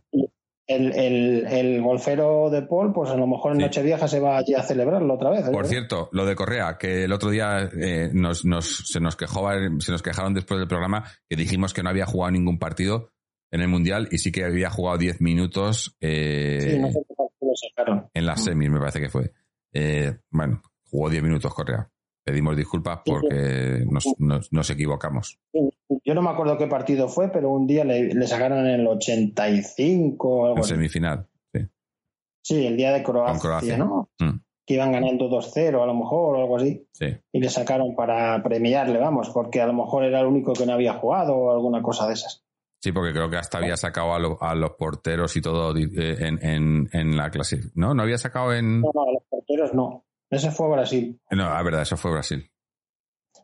El, 0.67 1.47
el, 1.47 1.81
golfero 1.81 2.51
de 2.51 2.63
Paul, 2.63 2.93
pues 2.93 3.11
a 3.11 3.17
lo 3.17 3.27
mejor 3.27 3.53
en 3.53 3.59
Nochevieja 3.59 4.09
se 4.09 4.19
va 4.19 4.39
allí 4.39 4.55
a 4.55 4.63
celebrarlo 4.63 5.15
otra 5.15 5.31
vez. 5.31 5.47
¿eh? 5.47 5.53
Por 5.53 5.67
cierto, 5.67 6.09
lo 6.11 6.27
de 6.27 6.35
Correa, 6.35 6.77
que 6.77 7.05
el 7.05 7.13
otro 7.13 7.31
día 7.31 7.71
eh, 7.81 8.11
nos, 8.13 8.45
nos, 8.45 8.83
se, 8.89 8.99
nos 8.99 9.15
quejó, 9.15 9.49
se 9.79 9.93
nos 9.93 10.03
quejaron 10.03 10.35
después 10.35 10.59
del 10.59 10.69
programa 10.69 11.05
que 11.29 11.37
dijimos 11.37 11.73
que 11.73 11.85
no 11.85 11.91
había 11.91 12.07
jugado 12.07 12.33
ningún 12.33 12.59
partido 12.59 13.13
en 13.53 13.61
el 13.61 13.69
Mundial 13.69 14.09
y 14.11 14.19
sí 14.19 14.33
que 14.33 14.45
había 14.45 14.71
jugado 14.71 14.99
10 14.99 15.21
minutos 15.21 15.97
eh, 16.01 16.83
en 18.13 18.27
las 18.27 18.43
semis, 18.43 18.69
me 18.69 18.81
parece 18.81 19.01
que 19.01 19.09
fue. 19.09 19.33
bueno, 20.31 20.63
jugó 20.83 21.11
10 21.11 21.23
minutos 21.23 21.55
Correa 21.55 21.89
pedimos 22.27 22.57
disculpas 22.57 23.01
porque 23.05 23.85
nos, 24.51 24.71
equivocamos. 24.71 25.39
Yo 26.05 26.13
no 26.13 26.23
me 26.23 26.31
acuerdo 26.31 26.59
qué 26.59 26.67
partido 26.67 27.09
fue, 27.09 27.29
pero 27.29 27.51
un 27.51 27.69
día 27.69 27.85
le, 27.85 28.27
sacaron 28.27 28.67
en 28.67 28.81
el 28.81 28.87
85 28.89 30.29
o 30.29 30.47
algo 30.47 30.59
En 30.59 30.65
semifinal, 30.65 31.29
sí. 31.55 31.61
Sí, 32.43 32.67
el 32.67 32.77
día 32.77 32.93
de 32.93 33.05
Croacia, 33.05 33.79
¿no? 33.79 34.11
Mm. 34.19 34.41
Que 34.67 34.75
iban 34.75 34.91
ganando 34.91 35.31
2-0 35.31 35.81
a 35.81 35.87
lo 35.87 35.95
mejor 35.95 36.35
o 36.35 36.41
algo 36.41 36.57
así. 36.57 36.85
Sí. 36.91 37.17
Y 37.31 37.39
le 37.39 37.49
sacaron 37.49 37.95
para 37.95 38.43
premiarle, 38.43 38.99
vamos, 38.99 39.31
porque 39.31 39.61
a 39.61 39.67
lo 39.67 39.75
mejor 39.75 40.03
era 40.03 40.19
el 40.19 40.27
único 40.27 40.53
que 40.53 40.67
no 40.67 40.73
había 40.73 40.95
jugado 40.95 41.37
o 41.37 41.53
alguna 41.53 41.81
cosa 41.81 42.09
de 42.09 42.15
esas. 42.15 42.45
Sí, 42.81 42.91
porque 42.91 43.13
creo 43.13 43.31
que 43.31 43.37
hasta 43.37 43.59
había 43.59 43.77
sacado 43.77 44.13
a, 44.15 44.55
los 44.57 44.71
porteros 44.73 45.37
y 45.37 45.41
todo 45.41 45.77
eh, 45.77 46.17
en, 46.19 46.89
en 46.93 47.17
la 47.17 47.31
clase. 47.31 47.61
¿No? 47.75 47.95
¿No 47.95 48.03
había 48.03 48.19
sacado 48.19 48.53
en...? 48.53 48.81
No, 48.81 48.91
no, 48.93 49.03
a 49.03 49.13
los 49.13 49.23
porteros 49.31 49.73
no. 49.73 50.06
Ese 50.31 50.51
fue 50.51 50.69
Brasil. 50.71 51.21
No, 51.31 51.49
la 51.51 51.63
verdad, 51.63 51.83
eso 51.83 51.97
fue 51.97 52.13
Brasil. 52.13 52.51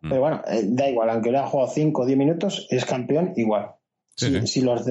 Mm. 0.02 0.08
Pero 0.08 0.20
bueno, 0.20 0.42
eh, 0.46 0.62
da 0.64 0.88
igual, 0.88 1.10
aunque 1.10 1.30
le 1.30 1.38
haya 1.38 1.46
jugado 1.46 1.70
5 1.70 2.02
o 2.02 2.06
10 2.06 2.18
minutos, 2.18 2.66
es 2.70 2.84
campeón 2.84 3.32
igual. 3.36 3.74
si, 4.16 4.30
los 4.60 4.84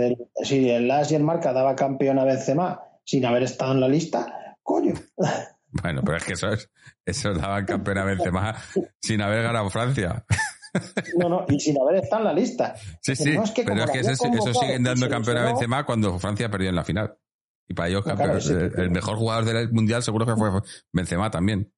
si 0.43 0.69
el 0.69 0.87
Las 0.87 1.11
y 1.11 1.15
el 1.15 1.23
Marca 1.23 1.53
daba 1.53 1.75
campeón 1.75 2.19
a 2.19 2.25
Benzema 2.25 2.81
sin 3.03 3.25
haber 3.25 3.43
estado 3.43 3.73
en 3.73 3.81
la 3.81 3.87
lista, 3.87 4.57
coño. 4.63 4.93
Bueno, 5.73 6.01
pero 6.03 6.17
es 6.17 6.25
que 6.25 6.33
eso 6.33 6.49
es, 6.49 6.69
eso 7.05 7.33
daban 7.33 7.65
campeón 7.65 7.99
a 7.99 8.03
Benzema 8.03 8.57
sin 8.99 9.21
haber 9.21 9.43
ganado 9.43 9.69
Francia. 9.69 10.25
No, 11.17 11.27
no, 11.27 11.45
y 11.49 11.59
sin 11.59 11.77
haber 11.81 12.01
estado 12.01 12.21
en 12.21 12.27
la 12.27 12.33
lista. 12.33 12.75
Sí, 13.01 13.13
sí, 13.13 13.37
pero 13.65 13.83
es 13.83 13.91
que 13.91 13.99
eso, 13.99 14.53
siguen 14.53 14.83
dando 14.83 15.09
campeón 15.09 15.37
a 15.37 15.43
Benzema 15.43 15.85
cuando 15.85 16.17
Francia 16.17 16.49
perdió 16.49 16.69
en 16.69 16.75
la 16.75 16.85
final. 16.85 17.17
Y 17.67 17.73
para 17.73 17.89
ellos, 17.89 18.05
el, 18.77 18.89
mejor 18.89 19.17
jugador 19.17 19.43
del 19.43 19.69
mundial 19.73 20.01
seguro 20.01 20.25
que 20.25 20.35
fue 20.35 20.49
Benzema 20.93 21.29
también. 21.29 21.73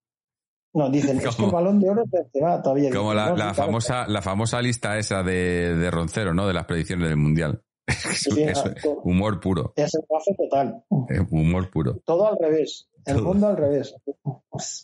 No, 0.74 0.90
dicen, 0.90 1.20
es 1.20 1.36
que 1.36 1.46
el 1.46 1.52
balón 1.52 1.80
de 1.80 1.90
oro 1.90 2.04
es 2.12 2.64
todavía. 2.64 2.90
Como 2.90 3.14
la, 3.14 3.54
famosa, 3.54 4.08
la 4.08 4.22
famosa 4.22 4.62
lista 4.62 4.98
esa 4.98 5.22
de, 5.22 5.76
de, 5.76 5.92
Roncero, 5.92 6.34
¿no? 6.34 6.48
De 6.48 6.54
las 6.54 6.66
predicciones 6.66 7.08
del 7.08 7.18
Mundial. 7.18 7.64
es, 7.88 8.64
humor 9.04 9.40
puro. 9.40 9.74
Es 9.76 9.94
el 9.94 10.02
café 10.10 10.36
total. 10.36 10.84
humor 11.30 11.70
puro. 11.70 12.02
Todo 12.06 12.28
al 12.28 12.38
revés. 12.40 12.90
El 13.06 13.22
mundo 13.22 13.48
al 13.48 13.58
revés. 13.58 13.96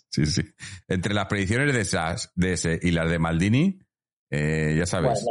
Sí, 0.10 0.26
sí. 0.26 0.44
Entre 0.88 1.14
las 1.14 1.28
predicciones 1.28 1.74
de, 1.74 1.82
esas, 1.82 2.32
de 2.36 2.54
ese 2.54 2.80
y 2.82 2.92
las 2.92 3.10
de 3.10 3.18
Maldini, 3.18 3.80
eh, 4.30 4.76
ya 4.78 4.86
sabes, 4.86 5.26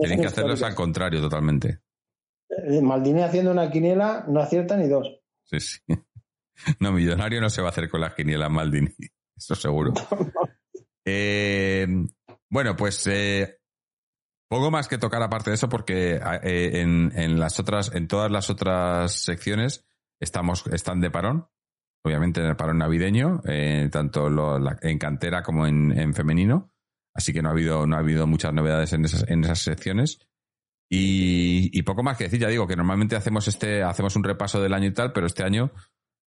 tienen 0.00 0.20
que 0.20 0.26
hacerlas 0.26 0.62
al 0.62 0.74
contrario 0.74 1.20
totalmente. 1.20 1.80
Eh, 2.48 2.80
Maldini 2.82 3.22
haciendo 3.22 3.52
una 3.52 3.70
quiniela 3.70 4.24
no 4.28 4.40
acierta 4.40 4.76
ni 4.76 4.88
dos. 4.88 5.08
Sí, 5.44 5.60
sí. 5.60 5.80
No, 6.78 6.92
millonario 6.92 7.40
no 7.40 7.50
se 7.50 7.60
va 7.60 7.68
a 7.68 7.70
hacer 7.72 7.88
con 7.90 8.00
las 8.00 8.14
quinielas 8.14 8.48
Maldini. 8.48 8.94
Eso 9.36 9.54
seguro. 9.54 9.92
Eh, 11.06 11.86
bueno, 12.48 12.76
pues 12.76 13.06
eh, 13.08 13.58
poco 14.48 14.70
más 14.70 14.88
que 14.88 14.96
tocar 14.96 15.22
aparte 15.22 15.50
de 15.50 15.56
eso, 15.56 15.68
porque 15.68 16.18
eh, 16.42 16.80
en, 16.80 17.38
las 17.38 17.60
otras, 17.60 17.94
en 17.94 18.08
todas 18.08 18.30
las 18.30 18.48
otras 18.48 19.12
secciones 19.14 19.84
estamos, 20.18 20.66
están 20.68 21.02
de 21.02 21.10
parón. 21.10 21.46
Obviamente 22.06 22.40
en 22.40 22.46
el 22.46 22.56
parón 22.56 22.78
navideño, 22.78 23.42
tanto 23.90 24.58
en 24.80 24.98
cantera 24.98 25.42
como 25.42 25.66
en, 25.66 26.14
femenino. 26.14 26.72
Así 27.14 27.34
que 27.34 27.42
no 27.42 27.50
ha 27.50 27.52
habido, 27.52 27.86
no 27.86 27.96
ha 27.96 28.00
habido 28.00 28.26
muchas 28.26 28.54
novedades 28.54 28.94
en 28.94 29.04
esas, 29.04 29.28
en 29.28 29.44
esas 29.44 29.58
secciones. 29.58 30.18
Y, 30.90 31.68
y, 31.78 31.82
poco 31.82 32.02
más 32.02 32.16
que 32.16 32.24
decir, 32.24 32.40
ya 32.40 32.48
digo 32.48 32.66
que 32.66 32.76
normalmente 32.76 33.16
hacemos 33.16 33.46
este, 33.46 33.82
hacemos 33.82 34.16
un 34.16 34.24
repaso 34.24 34.62
del 34.62 34.72
año 34.72 34.88
y 34.88 34.94
tal, 34.94 35.12
pero 35.12 35.26
este 35.26 35.44
año 35.44 35.70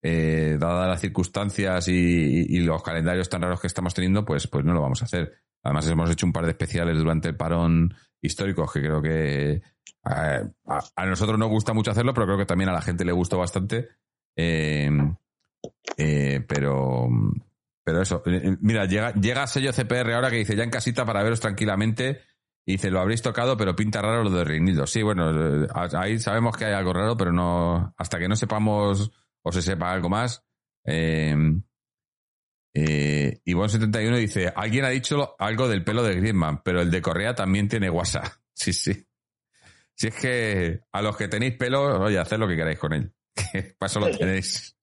eh, 0.01 0.57
dadas 0.59 0.87
las 0.87 1.01
circunstancias 1.01 1.87
y, 1.87 2.59
los 2.59 2.83
calendarios 2.83 3.29
tan 3.29 3.41
raros 3.41 3.59
que 3.59 3.67
estamos 3.67 3.93
teniendo, 3.93 4.23
pues, 4.25 4.47
pues 4.47 4.63
no 4.63 4.73
lo 4.73 4.81
vamos 4.81 5.01
a 5.01 5.05
hacer. 5.05 5.33
Además, 5.63 5.87
hemos 5.89 6.09
hecho 6.09 6.25
un 6.25 6.33
par 6.33 6.45
de 6.45 6.51
especiales 6.51 6.97
durante 6.97 7.29
el 7.29 7.35
parón 7.35 7.93
histórico 8.21 8.67
que 8.67 8.79
creo 8.81 9.01
que 9.01 9.61
a, 10.03 11.05
nosotros 11.05 11.37
nos 11.37 11.49
gusta 11.49 11.73
mucho 11.73 11.91
hacerlo, 11.91 12.13
pero 12.13 12.27
creo 12.27 12.37
que 12.37 12.45
también 12.45 12.69
a 12.69 12.73
la 12.73 12.81
gente 12.81 13.05
le 13.05 13.11
gustó 13.11 13.37
bastante. 13.37 13.89
Eh, 14.35 14.89
eh, 15.97 16.45
pero, 16.47 17.09
pero 17.83 18.01
eso, 18.01 18.21
mira, 18.61 18.85
llega, 18.85 19.13
llega 19.13 19.47
sello 19.47 19.73
CPR 19.73 20.13
ahora 20.13 20.29
que 20.29 20.37
dice 20.37 20.55
ya 20.55 20.63
en 20.63 20.69
casita 20.69 21.05
para 21.05 21.23
veros 21.23 21.39
tranquilamente. 21.39 22.21
Y 22.65 22.73
dice, 22.73 22.91
lo 22.91 22.99
habréis 22.99 23.21
tocado, 23.21 23.55
pero 23.55 23.77
pinta 23.77 24.01
raro 24.01 24.25
lo 24.25 24.29
de 24.29 24.43
Reinido. 24.43 24.85
Sí, 24.85 25.01
bueno, 25.01 25.67
ahí 25.73 26.19
sabemos 26.19 26.57
que 26.57 26.65
hay 26.65 26.73
algo 26.73 26.91
raro, 26.91 27.15
pero 27.15 27.31
no, 27.31 27.93
hasta 27.97 28.19
que 28.19 28.27
no 28.27 28.35
sepamos 28.35 29.09
o 29.47 29.51
se 29.51 29.61
sepa 29.61 29.91
algo 29.91 30.09
más. 30.09 30.43
Eh, 30.83 31.35
eh, 32.73 33.39
71 33.45 34.17
dice, 34.17 34.51
alguien 34.53 34.85
ha 34.85 34.89
dicho 34.89 35.35
algo 35.39 35.67
del 35.67 35.83
pelo 35.83 36.03
de 36.03 36.15
Griezmann, 36.15 36.61
pero 36.63 36.81
el 36.81 36.91
de 36.91 37.01
Correa 37.01 37.33
también 37.33 37.67
tiene 37.67 37.89
WhatsApp. 37.89 38.25
Sí, 38.59 38.73
sí. 38.73 39.05
Si 39.93 40.07
es 40.07 40.15
que 40.15 40.81
a 40.91 41.03
los 41.03 41.15
que 41.15 41.27
tenéis 41.27 41.55
pelo, 41.57 42.01
oye, 42.01 42.17
haced 42.17 42.39
lo 42.39 42.47
que 42.47 42.55
queráis 42.55 42.79
con 42.79 42.91
él. 42.91 43.13
Para 43.77 43.87
eso 43.87 43.99
lo 43.99 44.09
tenéis. 44.09 44.75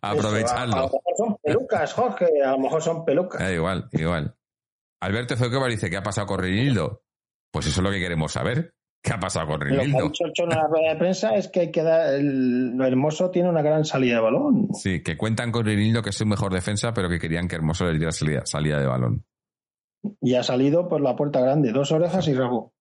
Aprovechadlo. 0.00 0.76
a, 0.76 0.80
lo 0.82 0.84
mejor 0.84 1.02
son 1.16 1.36
pelucas, 1.42 1.92
Jorge, 1.94 2.26
a 2.44 2.52
lo 2.52 2.58
mejor 2.60 2.80
son 2.80 3.04
pelucas. 3.04 3.52
Igual, 3.52 3.88
igual. 3.90 4.36
Alberto 5.00 5.36
Zoquevar 5.36 5.68
dice, 5.68 5.90
¿qué 5.90 5.96
ha 5.96 6.02
pasado 6.04 6.28
con 6.28 6.38
Rinildo? 6.38 7.02
Pues 7.50 7.66
eso 7.66 7.80
es 7.80 7.84
lo 7.84 7.90
que 7.90 7.98
queremos 7.98 8.30
saber. 8.30 8.72
¿Qué 9.02 9.12
ha 9.12 9.20
pasado 9.20 9.46
con 9.46 9.60
Lo 9.60 9.66
que 9.66 9.72
ha 9.96 10.02
dicho 10.02 10.24
en 10.42 10.48
la 10.50 10.66
rueda 10.66 10.92
de 10.92 10.96
prensa 10.98 11.34
es 11.36 11.48
que 11.48 11.60
hay 11.60 11.70
que 11.70 11.82
dar. 11.82 12.14
El, 12.14 12.76
lo 12.76 12.84
hermoso 12.84 13.30
tiene 13.30 13.48
una 13.48 13.62
gran 13.62 13.84
salida 13.84 14.16
de 14.16 14.20
balón. 14.22 14.68
Sí, 14.74 15.02
que 15.02 15.16
cuentan 15.16 15.52
con 15.52 15.64
Rinildo, 15.64 16.02
que 16.02 16.10
es 16.10 16.16
su 16.16 16.26
mejor 16.26 16.52
defensa, 16.52 16.92
pero 16.92 17.08
que 17.08 17.18
querían 17.18 17.46
que 17.48 17.54
Hermoso 17.56 17.84
le 17.86 17.96
diera 17.96 18.10
salida, 18.12 18.42
salida 18.44 18.80
de 18.80 18.86
balón. 18.86 19.24
Y 20.20 20.34
ha 20.34 20.42
salido 20.42 20.88
por 20.88 21.00
la 21.00 21.14
puerta 21.16 21.40
grande, 21.40 21.72
dos 21.72 21.92
orejas 21.92 22.26
y 22.28 22.34
rabo. 22.34 22.72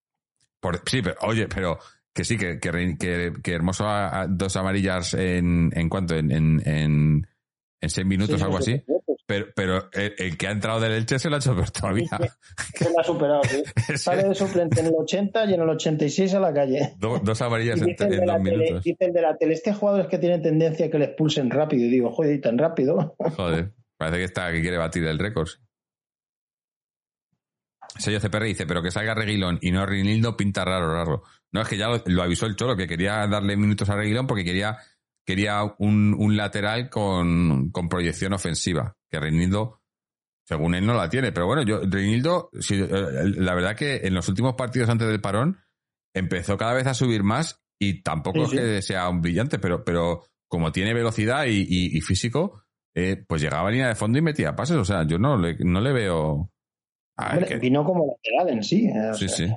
Por- 0.60 0.81
sí, 0.89 1.02
pero 1.03 1.15
oye, 1.22 1.48
pero 1.48 1.77
que 2.14 2.23
sí, 2.23 2.35
que, 2.38 2.60
que, 2.60 2.72
Rin- 2.72 2.98
que- 2.98 3.34
que 3.44 3.53
Hermoso 3.53 3.85
ha, 3.85 4.22
ha- 4.22 4.27
dos 4.27 4.56
amarillas 4.57 5.14
en, 5.14 5.69
en 5.76 5.88
cuánto, 5.88 6.15
en, 6.15 6.31
en, 6.31 6.61
en, 6.68 7.27
en 7.80 7.89
seis 7.89 8.07
minutos, 8.07 8.38
Sí, 8.39 8.44
algo 8.44 8.60
sí, 8.61 8.73
así. 8.73 8.84
sí, 8.85 8.94
sí, 8.94 8.97
Pero, 9.28 9.48
pero 9.54 9.90
el, 9.91 10.16
el 10.18 10.38
que 10.38 10.48
ha 10.48 10.52
entrado 10.52 10.80
del 10.80 10.94
Elche 10.94 11.20
se 11.20 11.30
lo 11.30 11.36
ha 11.36 11.40
hecho 11.40 11.54
ver 11.54 11.70
todavía. 11.70 12.08
sí, 12.74 12.86
lo 12.94 12.99
ha 12.99 13.04
superado, 13.04 13.41
sí. 13.44 13.98
Sale 13.98 14.24
de 14.24 14.34
suplente 14.34 14.80
en 14.80 14.86
el 14.88 14.94
80 14.98 15.45
y 15.45 15.54
en 15.54 15.62
el 15.62 15.70
86 15.70 16.34
a 16.34 16.40
la 16.40 16.54
calle. 16.54 16.94
do- 16.98 17.20
dos 17.22 17.41
amarillas 17.41 17.82
en, 17.82 17.94
dos 18.26 18.40
minutos. 18.41 18.84
dice 18.84 19.06
el 19.06 19.12
de 19.14 19.22
la 19.22 19.38
tele, 19.38 19.54
este 19.54 19.74
jugador 19.74 19.99
es 20.02 20.08
que 20.08 20.18
tiene 20.18 20.40
tendencia 20.40 20.86
a 20.86 20.90
que 20.90 20.98
le 20.98 21.06
expulsen 21.06 21.49
rápido. 21.52 21.86
Y 21.86 21.90
digo, 21.90 22.10
joder, 22.14 22.36
¿y 22.36 22.40
tan 22.41 22.58
rápido? 22.58 23.16
Joder, 23.36 23.74
parece 23.98 24.18
que 24.20 24.24
está 24.24 24.52
que 24.54 24.62
quiere 24.62 24.78
batir 24.78 25.04
el 25.04 25.20
récord. 25.20 25.49
Sello 27.99 28.20
CPR 28.20 28.44
dice, 28.44 28.66
pero 28.68 28.82
que 28.84 28.91
salga 28.91 29.14
Reguilón 29.16 29.60
y 29.62 29.72
no 29.72 29.86
Rinildo 29.86 30.38
pinta 30.38 30.64
raro, 30.64 30.94
raro. 30.94 31.24
No, 31.52 31.62
es 31.62 31.68
que 31.68 31.78
ya 31.78 31.88
lo, 31.88 32.02
lo 32.06 32.24
avisó 32.24 32.45
el 32.45 32.56
Cholo, 32.56 32.76
que 32.76 32.88
quería 32.88 33.26
darle 33.28 33.56
minutos 33.58 33.90
a 33.90 33.95
Reguilón 33.95 34.28
porque 34.28 34.44
quería, 34.44 34.78
quería 35.28 35.62
un, 35.80 36.16
un 36.18 36.38
lateral 36.38 36.90
con, 36.90 37.70
con 37.72 37.90
proyección 37.90 38.32
ofensiva. 38.34 38.95
Que 39.12 39.20
Reinildo, 39.20 39.82
según 40.45 40.74
él, 40.74 40.86
no 40.86 40.94
la 40.94 41.10
tiene. 41.10 41.34
Pero 41.34 41.45
bueno, 41.48 41.64
yo, 41.64 41.82
Reinildo, 41.84 42.49
sí, 42.62 42.76
eh, 42.82 42.88
la 42.90 43.54
verdad 43.54 43.76
que 43.76 43.98
en 43.98 44.14
los 44.14 44.28
últimos 44.30 44.54
partidos 44.56 44.90
antes 44.90 45.08
del 45.08 45.20
parón, 45.20 45.60
empezó 46.16 46.58
cada 46.58 46.74
vez 46.74 46.88
a 46.88 46.94
subir 46.94 47.24
más 47.24 47.62
y 47.80 48.02
tampoco 48.02 48.45
Sí, 48.48 48.56
es 48.56 48.62
que 48.62 48.82
sea 48.82 49.10
un 49.10 49.22
brillante, 49.22 49.60
pero, 49.60 49.84
pero 49.84 50.24
como 50.49 50.72
tiene 50.72 50.94
velocidad 50.94 51.45
y, 51.45 51.58
y- 51.60 51.98
y 51.98 52.02
físico, 52.02 52.64
eh, 52.95 53.24
pues 53.28 53.41
llegaba 53.41 53.68
a 53.68 53.72
línea 53.72 53.90
de 53.90 53.95
fondo 53.95 54.18
y 54.18 54.22
metía 54.22 54.56
pases. 54.56 54.78
O 54.78 54.86
sea, 54.86 55.06
yo 55.06 55.20
no 55.20 55.38
le, 55.38 55.58
no 55.60 55.82
le 55.82 55.91
veo. 55.91 56.49
A 57.18 57.26
ver, 57.34 57.34
Hombre, 57.44 57.49
que- 57.49 57.58
vino 57.60 57.84
como 57.84 58.16
lateral 58.16 58.54
en 58.56 58.64
sí. 58.64 58.88
eh, 58.88 59.12
Sí, 59.14 59.28
sea, 59.28 59.38
sí. 59.48 59.54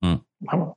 Mm. 0.00 0.16
Vamos. 0.40 0.76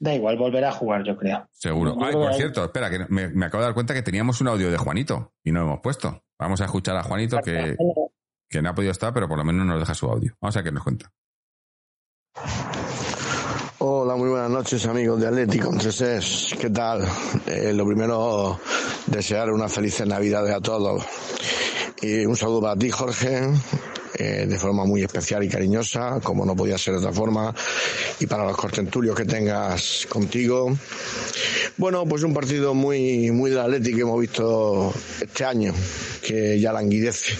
Da 0.00 0.14
igual, 0.14 0.36
volverá 0.36 0.68
a 0.68 0.72
jugar, 0.72 1.02
yo 1.04 1.16
creo. 1.16 1.48
Seguro. 1.52 1.96
Ay, 2.00 2.12
por 2.12 2.32
cierto, 2.34 2.64
espera, 2.64 2.88
que 2.90 3.06
me, 3.08 3.28
me 3.28 3.46
acabo 3.46 3.62
de 3.62 3.66
dar 3.68 3.74
cuenta 3.74 3.94
que 3.94 4.02
teníamos 4.02 4.40
un 4.40 4.48
audio 4.48 4.70
de 4.70 4.78
Juanito 4.78 5.32
y 5.42 5.50
no 5.50 5.60
lo 5.60 5.66
hemos 5.66 5.80
puesto. 5.80 6.22
Vamos 6.38 6.60
a 6.60 6.66
escuchar 6.66 6.96
a 6.96 7.02
Juanito 7.02 7.38
que, 7.38 7.76
que 8.48 8.62
no 8.62 8.70
ha 8.70 8.74
podido 8.74 8.92
estar, 8.92 9.12
pero 9.12 9.28
por 9.28 9.38
lo 9.38 9.44
menos 9.44 9.66
nos 9.66 9.80
deja 9.80 9.94
su 9.94 10.06
audio. 10.06 10.36
Vamos 10.40 10.56
a 10.56 10.60
ver 10.60 10.64
qué 10.66 10.72
nos 10.72 10.84
cuenta. 10.84 11.12
Hola, 13.80 14.16
muy 14.16 14.28
buenas 14.28 14.50
noches 14.50 14.86
amigos 14.86 15.20
de 15.20 15.28
Atlético 15.28 15.72
Entreses. 15.72 16.54
¿Qué 16.60 16.70
tal? 16.70 17.04
Eh, 17.46 17.72
lo 17.72 17.86
primero, 17.86 18.60
desear 19.06 19.50
unas 19.50 19.72
felices 19.72 20.06
navidades 20.06 20.54
a 20.54 20.60
todos. 20.60 21.04
Y 22.00 22.24
un 22.26 22.36
saludo 22.36 22.62
para 22.62 22.76
ti, 22.76 22.90
Jorge, 22.90 23.40
eh, 24.14 24.46
de 24.48 24.58
forma 24.58 24.84
muy 24.84 25.02
especial 25.02 25.42
y 25.42 25.48
cariñosa, 25.48 26.20
como 26.22 26.46
no 26.46 26.54
podía 26.54 26.78
ser 26.78 26.94
de 26.94 27.00
otra 27.00 27.12
forma, 27.12 27.52
y 28.20 28.26
para 28.26 28.44
los 28.44 28.56
cortentulios 28.56 29.16
que 29.16 29.24
tengas 29.24 30.06
contigo. 30.08 30.76
Bueno, 31.76 32.04
pues 32.06 32.22
un 32.22 32.32
partido 32.32 32.72
muy, 32.72 33.32
muy 33.32 33.50
del 33.50 33.60
Atlético 33.60 33.96
que 33.96 34.02
hemos 34.02 34.20
visto 34.20 34.94
este 35.20 35.44
año, 35.44 35.74
que 36.22 36.60
ya 36.60 36.72
languidece 36.72 37.34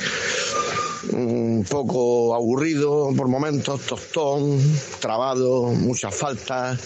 un 1.13 1.65
poco 1.69 2.35
aburrido 2.35 3.11
por 3.17 3.29
momentos, 3.29 3.83
tostón, 3.83 4.61
trabado, 5.01 5.69
muchas 5.69 6.15
faltas 6.15 6.79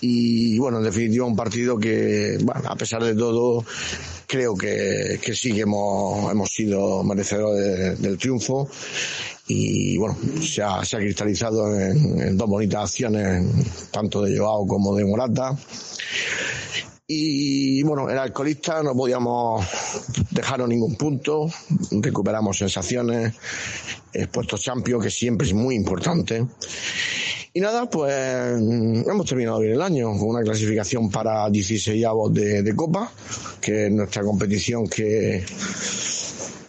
y 0.00 0.58
bueno, 0.58 0.78
en 0.78 0.84
definitiva 0.84 1.24
un 1.24 1.36
partido 1.36 1.78
que, 1.78 2.38
bueno, 2.42 2.62
a 2.68 2.76
pesar 2.76 3.02
de 3.02 3.14
todo, 3.14 3.64
creo 4.26 4.54
que, 4.54 5.18
que 5.22 5.34
sí 5.34 5.52
que 5.52 5.60
hemos, 5.62 6.30
hemos 6.30 6.50
sido 6.50 7.02
merecedores 7.04 7.62
de- 7.64 7.96
del 7.96 8.18
triunfo 8.18 8.68
y 9.48 9.96
bueno, 9.96 10.16
se 10.42 10.62
ha, 10.62 10.80
cristalizado 10.98 11.78
en, 11.78 12.36
dos 12.36 12.48
bonitas 12.48 12.82
acciones, 12.90 13.44
tanto 13.92 14.22
de 14.22 14.36
Joao 14.36 14.66
como 14.66 14.94
de 14.96 15.04
Morata. 15.04 15.56
Y 17.08 17.82
bueno, 17.84 18.10
el 18.10 18.18
alcoholista 18.18 18.82
no 18.82 18.92
podíamos 18.94 19.64
dejaros 20.32 20.68
ningún 20.68 20.96
punto, 20.96 21.46
recuperamos 21.92 22.58
sensaciones, 22.58 23.34
el 24.12 24.28
puesto 24.28 24.58
champion, 24.58 25.00
que 25.00 25.10
siempre 25.10 25.46
es 25.46 25.54
muy 25.54 25.76
importante. 25.76 26.44
Y 27.54 27.60
nada, 27.60 27.88
pues 27.88 28.12
hemos 28.12 29.24
terminado 29.24 29.60
bien 29.60 29.74
el 29.74 29.82
año 29.82 30.10
con 30.18 30.28
una 30.30 30.42
clasificación 30.42 31.08
para 31.08 31.48
16 31.48 32.04
avos 32.04 32.34
de, 32.34 32.62
de 32.62 32.74
Copa, 32.76 33.10
que 33.66 33.86
es 33.86 33.92
nuestra 33.92 34.22
competición 34.22 34.86
que, 34.86 35.44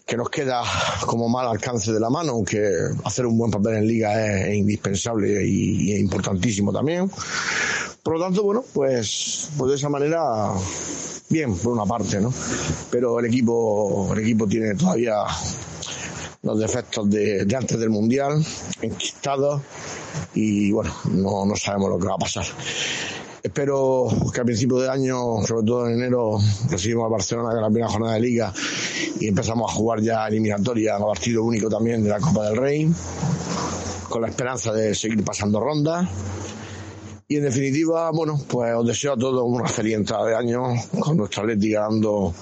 que 0.03 0.17
nos 0.17 0.31
queda 0.31 0.63
como 1.05 1.29
mal 1.29 1.45
alcance 1.45 1.93
de 1.93 1.99
la 1.99 2.09
mano, 2.09 2.31
aunque 2.31 2.59
hacer 3.03 3.27
un 3.27 3.37
buen 3.37 3.51
papel 3.51 3.75
en 3.75 3.87
liga 3.87 4.47
es, 4.47 4.55
indispensable 4.55 5.45
y, 5.45 5.93
es 5.93 5.99
importantísimo 5.99 6.73
también. 6.73 7.07
Por 8.01 8.17
lo 8.17 8.19
tanto, 8.19 8.41
bueno, 8.41 8.65
pues, 8.73 9.49
pues 9.55 9.69
de 9.69 9.75
esa 9.75 9.89
manera, 9.89 10.53
bien, 11.29 11.55
por 11.55 11.73
una 11.73 11.85
parte, 11.85 12.19
¿no? 12.19 12.33
Pero 12.89 13.19
el 13.19 13.27
equipo, 13.27 14.11
el 14.13 14.19
equipo 14.19 14.47
tiene 14.47 14.73
todavía 14.73 15.17
los 16.41 16.57
defectos 16.57 17.07
de, 17.11 17.45
de 17.45 17.55
antes 17.55 17.79
del 17.79 17.91
Mundial, 17.91 18.43
enquistados, 18.81 19.61
y 20.33 20.71
bueno, 20.71 20.91
no, 21.11 21.45
no 21.45 21.55
sabemos 21.55 21.91
lo 21.91 21.99
que 21.99 22.07
va 22.07 22.15
a 22.15 22.17
pasar. 22.17 22.45
Espero 23.47 24.09
que 24.33 24.41
a 24.41 24.43
principio 24.43 24.77
de 24.77 24.89
año, 24.89 25.41
sobre 25.45 25.65
todo 25.65 25.87
en 25.87 25.93
enero, 25.93 26.37
recibimos 26.69 27.05
a 27.05 27.07
Barcelona 27.07 27.53
en 27.53 27.61
la 27.61 27.69
primera 27.69 27.87
jornada 27.87 28.15
de 28.15 28.19
liga 28.19 28.53
y 29.21 29.29
empezamos 29.29 29.71
a 29.71 29.73
jugar 29.73 30.01
ya 30.01 30.27
eliminatoria 30.27 30.97
a 30.97 30.99
partido 30.99 31.45
único 31.45 31.69
también 31.69 32.03
de 32.03 32.09
la 32.09 32.19
Copa 32.19 32.43
del 32.49 32.57
Rey, 32.57 32.91
con 34.09 34.21
la 34.21 34.27
esperanza 34.27 34.73
de 34.73 34.93
seguir 34.93 35.23
pasando 35.23 35.61
rondas. 35.61 36.09
Y 37.29 37.37
en 37.37 37.43
definitiva, 37.43 38.11
bueno, 38.11 38.37
pues 38.49 38.75
os 38.75 38.85
deseo 38.85 39.13
a 39.13 39.17
todos 39.17 39.41
una 39.45 39.69
feliz 39.69 39.95
entrada 39.95 40.25
de 40.25 40.35
año, 40.35 40.63
con 40.99 41.15
nuestra 41.15 41.43
Atlética 41.43 41.87
dando 41.89 42.33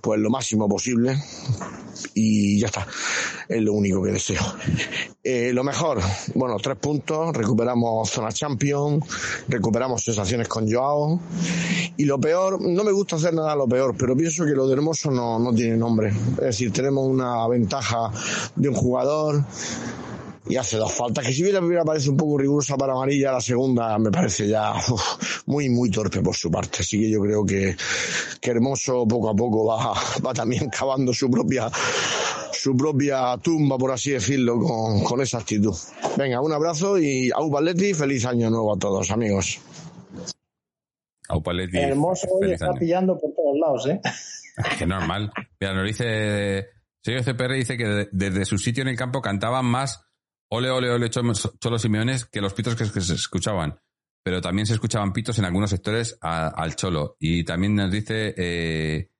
pues 0.00 0.20
lo 0.20 0.30
máximo 0.30 0.68
posible. 0.68 1.16
Y 2.14 2.58
ya 2.58 2.66
está, 2.66 2.86
es 3.48 3.62
lo 3.62 3.74
único 3.74 4.02
que 4.02 4.12
deseo. 4.12 4.40
Eh, 5.22 5.52
lo 5.52 5.62
mejor, 5.62 6.00
bueno, 6.34 6.56
tres 6.56 6.76
puntos, 6.78 7.36
recuperamos 7.36 8.08
zona 8.08 8.32
champion, 8.32 9.02
recuperamos 9.48 10.02
sensaciones 10.02 10.48
con 10.48 10.70
Joao. 10.70 11.20
Y 11.96 12.04
lo 12.04 12.18
peor, 12.18 12.60
no 12.60 12.84
me 12.84 12.92
gusta 12.92 13.16
hacer 13.16 13.34
nada 13.34 13.54
lo 13.54 13.68
peor, 13.68 13.94
pero 13.98 14.16
pienso 14.16 14.46
que 14.46 14.52
lo 14.52 14.66
de 14.66 14.74
Hermoso 14.74 15.10
no, 15.10 15.38
no 15.38 15.52
tiene 15.52 15.76
nombre. 15.76 16.08
Es 16.08 16.36
decir, 16.36 16.72
tenemos 16.72 17.06
una 17.06 17.46
ventaja 17.48 18.10
de 18.56 18.68
un 18.70 18.74
jugador 18.74 19.44
y 20.48 20.56
hace 20.56 20.76
dos 20.76 20.92
faltas. 20.92 21.26
Que 21.26 21.32
si 21.32 21.42
bien 21.42 21.54
la 21.54 21.60
primera 21.60 21.84
parece 21.84 22.10
un 22.10 22.16
poco 22.16 22.38
rigurosa 22.38 22.76
para 22.76 22.92
amarilla, 22.92 23.32
la 23.32 23.40
segunda 23.40 23.98
me 23.98 24.10
parece 24.10 24.48
ya 24.48 24.72
uf, 24.74 25.42
muy, 25.46 25.68
muy 25.68 25.90
torpe 25.90 26.20
por 26.22 26.34
su 26.34 26.50
parte. 26.50 26.78
Así 26.80 26.98
que 27.00 27.10
yo 27.10 27.20
creo 27.20 27.44
que, 27.44 27.76
que 28.40 28.50
Hermoso 28.50 29.06
poco 29.06 29.30
a 29.30 29.34
poco 29.34 29.66
va, 29.66 29.94
va 30.24 30.32
también 30.34 30.68
cavando 30.70 31.12
su 31.12 31.30
propia, 31.30 31.70
su 32.52 32.76
propia 32.76 33.36
tumba, 33.42 33.76
por 33.78 33.92
así 33.92 34.10
decirlo, 34.12 34.58
con, 34.58 35.02
con 35.04 35.20
esa 35.20 35.38
actitud. 35.38 35.74
Venga, 36.16 36.40
un 36.40 36.52
abrazo 36.52 36.98
y 36.98 37.30
a 37.30 37.40
Upaletti, 37.40 37.94
feliz 37.94 38.24
año 38.26 38.50
nuevo 38.50 38.74
a 38.74 38.78
todos, 38.78 39.10
amigos. 39.10 39.58
Aupaletti, 41.28 41.78
Hermoso 41.78 42.26
hoy 42.32 42.52
está 42.52 42.66
año. 42.66 42.74
pillando 42.80 43.18
por 43.18 43.30
todos 43.34 43.56
lados, 43.60 43.86
¿eh? 43.86 44.00
Es 44.56 44.76
que 44.78 44.86
normal. 44.86 45.30
Mira, 45.60 45.74
nos 45.74 45.86
dice. 45.86 46.66
Sello 47.02 47.22
CPR 47.22 47.54
dice 47.54 47.76
que 47.78 47.84
de- 47.86 48.08
desde 48.12 48.44
su 48.44 48.58
sitio 48.58 48.82
en 48.82 48.88
el 48.88 48.96
campo 48.96 49.22
cantaban 49.22 49.64
más 49.64 50.02
ole, 50.50 50.70
ole, 50.70 50.90
ole, 50.90 51.10
Cholo 51.10 51.78
Simeones 51.78 52.26
que 52.26 52.40
los 52.40 52.54
pitos 52.54 52.74
que, 52.76 52.84
se 53.00 53.14
escuchaban. 53.14 53.78
Pero 54.22 54.40
también 54.40 54.66
se 54.66 54.74
escuchaban 54.74 55.12
pitos 55.14 55.38
en 55.38 55.46
algunos 55.46 55.70
sectores 55.70 56.18
a- 56.20 56.48
al 56.48 56.76
Cholo. 56.76 57.16
Y 57.18 57.44
también 57.44 57.74
nos 57.74 57.90
dice 57.90 58.34
eh, 58.36 59.10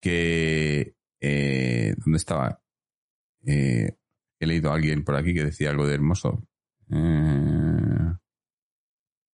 que. 0.00 0.94
eh, 1.20 1.94
¿Dónde 1.96 2.16
estaba? 2.18 2.60
Eh, 3.46 3.96
he 4.38 4.46
leído 4.46 4.70
a 4.70 4.74
alguien 4.74 5.04
por 5.04 5.16
aquí 5.16 5.32
que 5.34 5.44
decía 5.44 5.70
algo 5.70 5.86
de 5.86 5.94
hermoso. 5.94 6.46
Eh, 6.90 8.12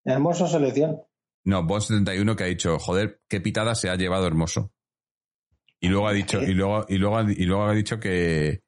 Hermoso 0.05 0.47
selección. 0.47 1.03
no, 1.45 1.63
Bon71 1.65 2.37
que 2.37 2.45
ha 2.45 2.47
dicho, 2.47 2.79
joder, 2.79 3.21
qué 3.29 3.41
pitada 3.41 3.75
se 3.75 3.91
ha 3.91 3.97
llevado 3.97 4.27
Hermoso. 4.27 4.73
Y 5.81 5.89
luego 5.89 6.09
ha 6.09 6.13
dicho, 6.13 6.43
y 6.43 6.55
luego, 6.55 6.87
y 6.89 6.97
luego, 6.99 7.21
y 7.29 7.45
luego 7.45 7.65
ha 7.65 7.73
dicho 7.75 8.01
que 8.01 8.63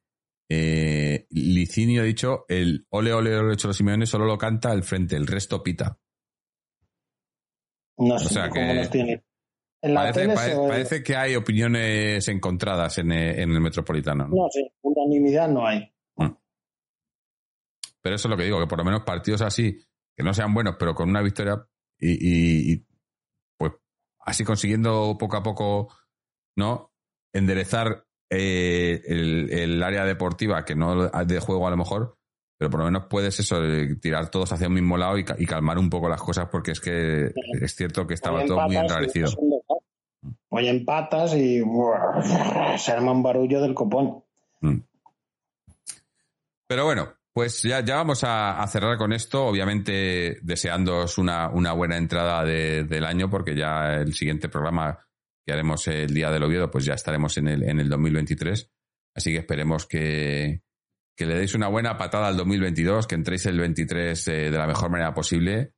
eh, 0.52 1.26
Licinio 1.30 2.02
ha 2.02 2.04
dicho, 2.04 2.44
el 2.48 2.84
ole 2.90 3.12
ole 3.12 3.36
ole 3.36 3.56
Cholo 3.56 3.72
Simeone 3.72 4.04
solo 4.04 4.24
lo 4.26 4.36
canta 4.36 4.72
el 4.72 4.82
frente, 4.82 5.14
el 5.16 5.26
resto 5.26 5.62
pita. 5.62 5.96
No 7.98 8.18
sé 8.18 8.34
cómo 8.48 8.52
que 8.54 8.74
nos 8.74 8.90
tiene. 8.90 9.24
En 9.82 9.94
la 9.94 10.12
parece, 10.12 10.36
se- 10.36 10.56
parece 10.68 11.02
que 11.02 11.16
hay 11.16 11.36
opiniones 11.36 12.26
encontradas 12.28 12.98
en, 12.98 13.12
eh, 13.12 13.40
en 13.42 13.50
el 13.52 13.60
Metropolitano. 13.60 14.26
¿no? 14.28 14.34
No 14.44 14.48
sé, 14.50 14.72
unanimidad 14.82 15.48
no 15.48 15.66
hay. 15.66 15.90
Pero 18.02 18.16
eso 18.16 18.28
es 18.28 18.30
lo 18.30 18.36
que 18.36 18.44
digo, 18.44 18.58
que 18.58 18.66
por 18.66 18.78
lo 18.78 18.84
menos 18.84 19.02
partidos 19.02 19.42
así, 19.42 19.78
que 20.16 20.22
no 20.22 20.32
sean 20.32 20.54
buenos, 20.54 20.76
pero 20.78 20.94
con 20.94 21.08
una 21.10 21.20
victoria 21.22 21.66
y, 21.98 22.12
y- 22.12 22.72
y, 22.72 22.86
pues 23.58 23.72
así 24.20 24.42
consiguiendo 24.42 25.16
poco 25.18 25.36
a 25.36 25.42
poco, 25.42 25.94
¿no? 26.56 26.94
Enderezar 27.32 28.06
eh, 28.30 29.02
el, 29.06 29.50
el 29.52 29.82
área 29.82 30.04
deportiva, 30.04 30.64
que 30.64 30.74
no 30.74 31.08
de 31.08 31.40
juego 31.40 31.66
a 31.66 31.70
lo 31.70 31.76
mejor, 31.76 32.16
pero 32.56 32.70
por 32.70 32.80
lo 32.80 32.86
menos 32.86 33.06
puedes 33.10 33.38
eso, 33.40 33.62
eh, 33.64 33.96
tirar 33.96 34.30
todos 34.30 34.52
hacia 34.52 34.68
un 34.68 34.74
mismo 34.74 34.96
lado 34.96 35.18
y, 35.18 35.24
ca- 35.24 35.36
y 35.38 35.46
calmar 35.46 35.78
un 35.78 35.90
poco 35.90 36.08
las 36.08 36.22
cosas, 36.22 36.48
porque 36.50 36.70
es 36.72 36.80
que 36.80 37.32
es 37.60 37.74
cierto 37.74 38.06
que 38.06 38.14
estaba 38.14 38.44
todo 38.44 38.60
muy 38.66 38.76
enrarecido. 38.76 39.30
Hoy 40.50 40.68
empatas 40.68 41.34
y 41.34 41.60
buah, 41.60 42.76
se 42.78 42.92
arma 42.92 43.12
un 43.12 43.22
barullo 43.22 43.60
del 43.62 43.74
copón. 43.74 44.22
Mm. 44.60 44.78
Pero 46.66 46.84
bueno, 46.84 47.08
pues 47.32 47.62
ya, 47.62 47.80
ya 47.80 47.96
vamos 47.96 48.22
a, 48.24 48.60
a 48.60 48.66
cerrar 48.66 48.96
con 48.98 49.12
esto, 49.12 49.46
obviamente 49.46 50.38
deseándoos 50.42 51.18
una, 51.18 51.48
una 51.48 51.72
buena 51.72 51.96
entrada 51.96 52.44
de- 52.44 52.84
del 52.84 53.04
año, 53.04 53.30
porque 53.30 53.56
ya 53.56 53.94
el 53.94 54.12
siguiente 54.14 54.48
programa 54.48 54.98
que 55.44 55.52
haremos 55.52 55.86
el 55.88 56.12
día 56.12 56.30
del 56.30 56.42
Oviedo, 56.42 56.70
pues 56.70 56.84
ya 56.84 56.94
estaremos 56.94 57.36
en 57.38 57.48
el, 57.48 57.62
en 57.62 57.80
el 57.80 57.88
2023. 57.88 58.70
Así 59.14 59.32
que 59.32 59.38
esperemos 59.38 59.86
que, 59.86 60.62
que 61.16 61.26
le 61.26 61.34
deis 61.34 61.54
una 61.54 61.68
buena 61.68 61.96
patada 61.96 62.28
al 62.28 62.36
2022, 62.36 63.06
que 63.06 63.14
entréis 63.14 63.46
el 63.46 63.58
23 63.58 64.28
eh, 64.28 64.32
de 64.50 64.58
la 64.58 64.66
mejor 64.66 64.90
manera 64.90 65.12
posible, 65.12 65.74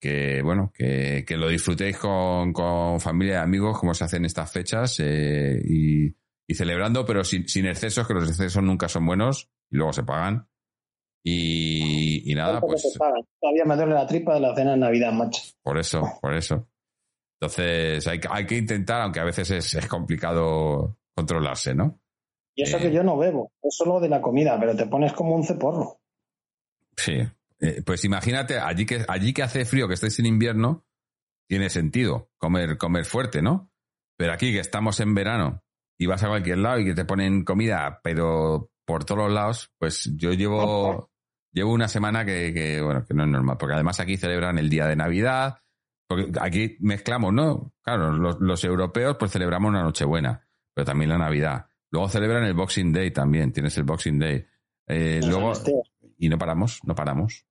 que 0.00 0.42
bueno, 0.42 0.72
que, 0.74 1.24
que 1.26 1.36
lo 1.36 1.48
disfrutéis 1.48 1.96
con, 1.96 2.52
con 2.52 3.00
familia 3.00 3.34
y 3.34 3.42
amigos, 3.42 3.78
como 3.78 3.94
se 3.94 4.04
hace 4.04 4.16
en 4.16 4.24
estas 4.24 4.50
fechas, 4.50 5.00
eh, 5.00 5.60
y, 5.64 6.14
y 6.48 6.54
celebrando, 6.54 7.04
pero 7.04 7.24
sin, 7.24 7.48
sin 7.48 7.66
excesos, 7.66 8.06
que 8.06 8.14
los 8.14 8.28
excesos 8.28 8.62
nunca 8.62 8.88
son 8.88 9.06
buenos 9.06 9.48
y 9.70 9.76
luego 9.76 9.92
se 9.92 10.02
pagan. 10.02 10.48
Y, 11.24 12.30
y 12.30 12.34
nada, 12.34 12.60
pues. 12.60 12.82
Todavía 13.40 13.64
me 13.64 13.74
duele 13.76 13.94
la 13.94 14.06
tripa 14.06 14.34
de 14.34 14.40
la 14.40 14.54
cena 14.54 14.72
de 14.72 14.76
Navidad, 14.76 15.12
macho. 15.12 15.42
por 15.62 15.76
eso, 15.78 16.02
por 16.22 16.34
eso. 16.34 16.68
Entonces 17.40 18.06
hay, 18.06 18.18
que- 18.20 18.28
hay 18.30 18.46
que 18.46 18.56
intentar, 18.56 19.02
aunque 19.02 19.20
a 19.20 19.24
veces 19.24 19.50
es, 19.50 19.74
es 19.74 19.86
complicado 19.86 20.98
controlarse, 21.14 21.74
¿no? 21.74 22.00
Y 22.54 22.62
eso 22.62 22.78
Eh. 22.78 22.80
que 22.82 22.92
yo 22.92 23.02
no 23.02 23.16
bebo, 23.18 23.52
es 23.62 23.76
solo 23.76 24.00
de 24.00 24.08
la 24.08 24.20
comida, 24.22 24.58
pero 24.58 24.74
te 24.74 24.86
pones 24.86 25.12
como 25.12 25.34
un 25.34 25.44
ceporro. 25.44 26.00
Sí. 26.96 27.18
Eh, 27.60 27.82
pues 27.84 28.04
imagínate, 28.04 28.58
allí 28.58 28.84
que, 28.86 29.04
allí 29.08 29.32
que 29.32 29.42
hace 29.42 29.64
frío, 29.64 29.88
que 29.88 29.94
estáis 29.94 30.18
en 30.18 30.26
invierno, 30.26 30.84
tiene 31.48 31.70
sentido 31.70 32.30
comer, 32.38 32.76
comer 32.76 33.04
fuerte, 33.04 33.40
¿no? 33.42 33.70
Pero 34.18 34.32
aquí 34.32 34.52
que 34.52 34.60
estamos 34.60 35.00
en 35.00 35.14
verano 35.14 35.62
y 35.98 36.06
vas 36.06 36.22
a 36.22 36.28
cualquier 36.28 36.58
lado 36.58 36.78
y 36.80 36.84
que 36.86 36.94
te 36.94 37.04
ponen 37.04 37.44
comida, 37.44 38.00
pero 38.02 38.70
por 38.86 39.04
todos 39.04 39.24
los 39.24 39.32
lados, 39.32 39.70
pues 39.78 40.10
yo 40.16 40.32
llevo, 40.32 41.10
llevo 41.52 41.72
una 41.72 41.88
semana 41.88 42.24
que, 42.24 42.52
que, 42.52 42.80
bueno, 42.82 43.04
que 43.06 43.14
no 43.14 43.24
es 43.24 43.30
normal, 43.30 43.56
porque 43.58 43.74
además 43.74 44.00
aquí 44.00 44.16
celebran 44.16 44.58
el 44.58 44.68
día 44.68 44.86
de 44.86 44.96
Navidad, 44.96 45.58
porque 46.06 46.32
aquí 46.40 46.76
mezclamos, 46.80 47.32
¿no? 47.32 47.72
Claro, 47.82 48.12
los, 48.12 48.40
los 48.40 48.64
europeos 48.64 49.16
pues 49.18 49.32
celebramos 49.32 49.70
una 49.70 49.82
Nochebuena, 49.82 50.48
pero 50.74 50.84
también 50.84 51.10
la 51.10 51.18
Navidad. 51.18 51.66
Luego 51.90 52.08
celebran 52.08 52.44
el 52.44 52.54
Boxing 52.54 52.92
Day 52.92 53.10
también, 53.10 53.52
tienes 53.52 53.76
el 53.78 53.84
Boxing 53.84 54.18
Day. 54.18 54.46
Eh, 54.88 55.20
luego, 55.24 55.52
y 56.18 56.28
no 56.28 56.38
paramos, 56.38 56.80
no 56.84 56.94
paramos. 56.94 57.46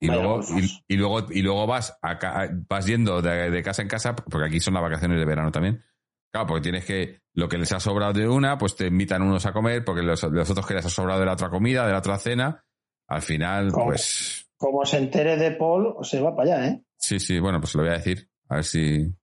Y 0.00 0.08
Vaya 0.08 0.22
luego, 0.22 0.40
y, 0.56 0.94
y 0.94 0.96
luego, 0.96 1.26
y 1.30 1.42
luego 1.42 1.66
vas, 1.66 1.98
a 2.02 2.48
vas 2.68 2.86
yendo 2.86 3.20
de, 3.20 3.50
de 3.50 3.62
casa 3.62 3.82
en 3.82 3.88
casa, 3.88 4.14
porque 4.14 4.46
aquí 4.46 4.60
son 4.60 4.74
las 4.74 4.82
vacaciones 4.82 5.18
de 5.18 5.24
verano 5.24 5.50
también. 5.50 5.82
Claro, 6.30 6.46
porque 6.46 6.62
tienes 6.62 6.84
que, 6.84 7.22
lo 7.32 7.48
que 7.48 7.58
les 7.58 7.72
ha 7.72 7.80
sobrado 7.80 8.12
de 8.12 8.28
una, 8.28 8.58
pues 8.58 8.76
te 8.76 8.86
invitan 8.86 9.22
unos 9.22 9.46
a 9.46 9.52
comer, 9.52 9.84
porque 9.84 10.02
los, 10.02 10.22
los 10.22 10.50
otros 10.50 10.66
que 10.66 10.74
les 10.74 10.84
ha 10.84 10.90
sobrado 10.90 11.20
de 11.20 11.26
la 11.26 11.32
otra 11.32 11.50
comida, 11.50 11.86
de 11.86 11.92
la 11.92 11.98
otra 11.98 12.18
cena. 12.18 12.64
Al 13.08 13.22
final, 13.22 13.72
¿Cómo? 13.72 13.86
pues, 13.86 14.48
Como 14.56 14.84
se 14.84 14.98
entere 14.98 15.36
de 15.36 15.52
Paul, 15.52 15.96
se 16.02 16.20
va 16.20 16.36
para 16.36 16.56
allá, 16.56 16.68
¿eh? 16.68 16.84
Sí, 16.98 17.18
sí, 17.18 17.38
bueno, 17.38 17.60
pues 17.60 17.74
lo 17.74 17.82
voy 17.82 17.90
a 17.90 17.94
decir. 17.96 18.28
A 18.48 18.56
ver 18.56 18.64
si 18.64 19.14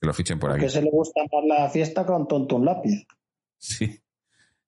que 0.00 0.06
lo 0.06 0.12
fichen 0.14 0.38
por 0.38 0.50
aquí. 0.50 0.60
Porque 0.60 0.72
se 0.72 0.82
le 0.82 0.90
gusta 0.90 1.20
más 1.22 1.44
la 1.46 1.70
fiesta 1.70 2.04
con 2.06 2.28
tonto 2.28 2.56
un 2.56 2.64
lápiz. 2.66 3.06
Sí. 3.58 3.98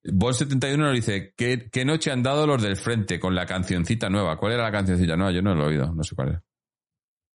Bol71 0.05 0.77
nos 0.79 0.95
dice, 0.95 1.35
¿qué, 1.37 1.69
¿qué 1.71 1.85
noche 1.85 2.13
han 2.13 2.23
dado 2.23 2.47
los 2.47 2.63
del 2.63 2.77
frente 2.77 3.19
con 3.19 3.35
la 3.35 3.45
cancioncita 3.45 4.09
nueva? 4.09 4.39
¿Cuál 4.39 4.53
era 4.53 4.63
la 4.63 4.71
cancioncita 4.73 5.17
nueva? 5.17 5.33
Yo 5.33 5.43
no 5.43 5.55
lo 5.55 5.65
he 5.65 5.69
oído, 5.69 5.93
no 5.93 6.03
sé 6.05 6.15
cuál 6.15 6.29
era. 6.29 6.45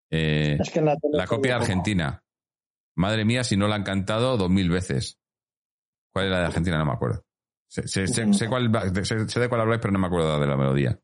Eh, 0.09 0.57
Es 0.59 0.69
que 0.69 0.81
la, 0.81 0.97
copia 1.27 1.57
argentina. 1.57 2.23
Madre 2.95 3.25
mía, 3.25 3.43
si 3.43 3.55
no 3.57 3.67
la 3.67 3.75
han 3.75 3.83
cantado 3.83 4.37
dos 4.37 4.49
mil 4.49 4.69
veces. 4.69 5.19
¿Cuál 6.13 6.25
era 6.27 6.35
la 6.35 6.41
de 6.41 6.47
Argentina? 6.47 6.77
No 6.77 6.85
me 6.85 6.91
acuerdo. 6.93 7.23
Sé, 7.67 7.87
sé- 7.87 8.07
sé- 8.07 8.33
sé 8.33 8.47
cuál, 8.47 8.69
de 8.71 9.49
cuál 9.49 9.61
habláis, 9.61 9.81
pero 9.81 9.91
no 9.93 9.99
me 9.99 10.07
acuerdo 10.07 10.39
de 10.39 10.47
la 10.47 10.57
melodía. 10.57 10.99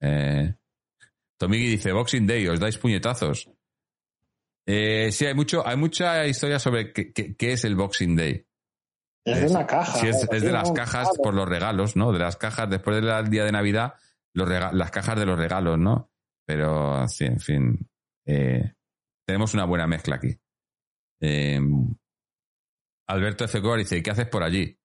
Eh, 0.00 0.54
Tomigi 1.42 1.66
dice, 1.66 1.90
Boxing 1.92 2.24
Day, 2.26 2.46
os 2.46 2.60
dais 2.60 2.78
puñetazos. 2.78 3.50
Eh, 4.64 5.10
sí, 5.10 5.26
hay 5.26 5.34
mucho, 5.34 5.66
hay 5.66 5.76
mucha 5.76 6.24
historia 6.26 6.60
sobre 6.60 6.92
qué, 6.92 7.12
qué- 7.12 7.34
qué 7.36 7.52
es 7.54 7.64
el 7.64 7.74
Boxing 7.74 8.14
Day. 8.14 8.46
Es 9.24 9.40
de 9.40 9.46
una 9.48 9.66
caja. 9.66 9.98
Sí, 9.98 10.06
es, 10.06 10.28
de 10.28 10.52
las 10.52 10.70
cajas 10.70 11.08
por 11.20 11.34
los 11.34 11.48
regalos, 11.48 11.96
¿no? 11.96 12.12
De 12.12 12.20
las 12.20 12.36
cajas, 12.36 12.70
después 12.70 13.02
del 13.02 13.28
día 13.28 13.44
de 13.44 13.50
Navidad, 13.50 13.94
los 14.34 14.48
las 14.48 14.90
cajas 14.92 15.18
de 15.18 15.26
los 15.26 15.36
regalos, 15.36 15.78
¿no? 15.78 16.12
Pero, 16.46 17.08
sí, 17.08 17.24
en 17.24 17.40
fin. 17.40 17.90
eh, 18.24 18.74
tenemos 19.26 19.52
una 19.54 19.64
buena 19.64 19.86
mezcla 19.88 20.16
aquí. 20.16 20.36
Eh, 21.20 21.60
Alberto 23.08 23.44
F. 23.44 23.60
Cor 23.60 23.78
dice, 23.78 24.00
¿qué 24.02 24.10
haces 24.10 24.26
por 24.28 24.42
allí? 24.42 24.78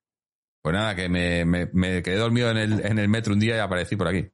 Pues 0.64 0.74
nada, 0.74 0.96
que 0.96 1.08
me, 1.08 1.46
me- 1.46 1.70
me 1.74 2.02
quedé 2.02 2.16
dormido 2.18 2.50
en 2.52 2.58
el, 2.58 2.86
en 2.86 2.98
el 3.00 3.08
metro 3.10 3.34
un 3.34 3.40
día 3.40 3.56
y 3.58 3.60
aparecí 3.60 3.96
por 3.96 4.08
aquí. 4.08 4.28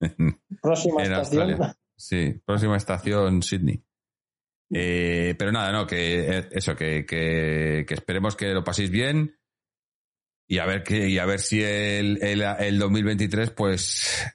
Próxima 0.62 1.04
en 1.04 1.12
estación. 1.12 1.42
Australia. 1.42 1.76
Sí, 1.96 2.34
próxima 2.44 2.76
estación 2.76 3.42
Sydney. 3.42 3.82
Eh, 4.70 5.34
pero 5.38 5.52
nada, 5.52 5.72
no, 5.72 5.86
que 5.86 6.38
eh, 6.38 6.48
eso, 6.50 6.74
que, 6.74 7.06
que, 7.06 7.84
que 7.86 7.94
esperemos 7.94 8.34
que 8.36 8.48
lo 8.52 8.64
paséis 8.64 8.90
bien 8.90 9.38
y 10.48 10.58
a 10.58 10.66
ver 10.66 10.82
que, 10.82 11.08
y 11.08 11.18
a 11.18 11.26
ver 11.26 11.40
si 11.40 11.62
el, 11.62 12.22
el, 12.22 12.42
el 12.42 12.78
2023, 12.78 13.50
pues 13.50 14.26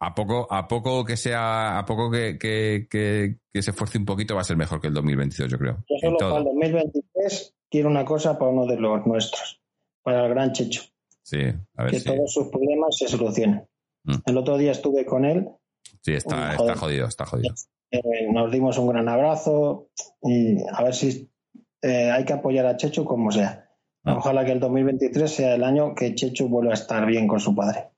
a 0.00 0.14
poco, 0.14 0.46
a 0.50 0.66
poco 0.66 1.04
que 1.04 1.16
sea, 1.16 1.78
a 1.78 1.84
poco 1.84 2.10
que, 2.10 2.38
que, 2.38 2.86
que, 2.90 3.36
que 3.52 3.62
se 3.62 3.70
esfuerce 3.70 3.98
un 3.98 4.04
poquito, 4.04 4.34
va 4.34 4.40
a 4.40 4.44
ser 4.44 4.56
mejor 4.56 4.80
que 4.80 4.88
el 4.88 4.94
2022, 4.94 5.50
yo 5.50 5.58
creo. 5.58 5.84
Yo 5.88 5.96
solo 6.00 6.18
para 6.18 6.38
el 6.38 6.44
2023 6.44 7.54
quiero 7.70 7.88
una 7.88 8.04
cosa 8.04 8.38
para 8.38 8.50
uno 8.50 8.66
de 8.66 8.76
los 8.80 9.06
nuestros, 9.06 9.60
para 10.02 10.26
el 10.26 10.30
gran 10.30 10.52
Checho, 10.52 10.82
Sí, 11.22 11.38
a 11.76 11.82
ver 11.84 11.92
que 11.92 12.00
si. 12.00 12.04
todos 12.04 12.32
sus 12.32 12.48
problemas 12.48 12.96
se 12.98 13.06
solucionen. 13.08 13.64
Mm. 14.04 14.14
El 14.26 14.36
otro 14.38 14.56
día 14.58 14.72
estuve 14.72 15.04
con 15.06 15.24
él, 15.24 15.48
Sí, 16.02 16.12
está, 16.14 16.56
jodido, 16.76 17.06
está 17.06 17.24
jodido. 17.26 17.54
eh, 17.90 18.00
nos 18.32 18.50
dimos 18.50 18.76
un 18.78 18.88
gran 18.88 19.08
abrazo 19.08 19.88
y 20.22 20.56
a 20.72 20.82
ver 20.82 20.94
si 20.94 21.30
eh, 21.82 22.10
hay 22.10 22.24
que 22.24 22.32
apoyar 22.32 22.66
a 22.66 22.76
Checho 22.76 23.04
como 23.04 23.30
sea. 23.30 23.68
Ah. 24.04 24.16
Ojalá 24.18 24.44
que 24.44 24.52
el 24.52 24.60
2023 24.60 25.30
sea 25.30 25.54
el 25.54 25.62
año 25.62 25.94
que 25.94 26.14
Checho 26.14 26.48
vuelva 26.48 26.72
a 26.72 26.74
estar 26.74 27.06
bien 27.06 27.28
con 27.28 27.38
su 27.40 27.54
padre. 27.54 27.90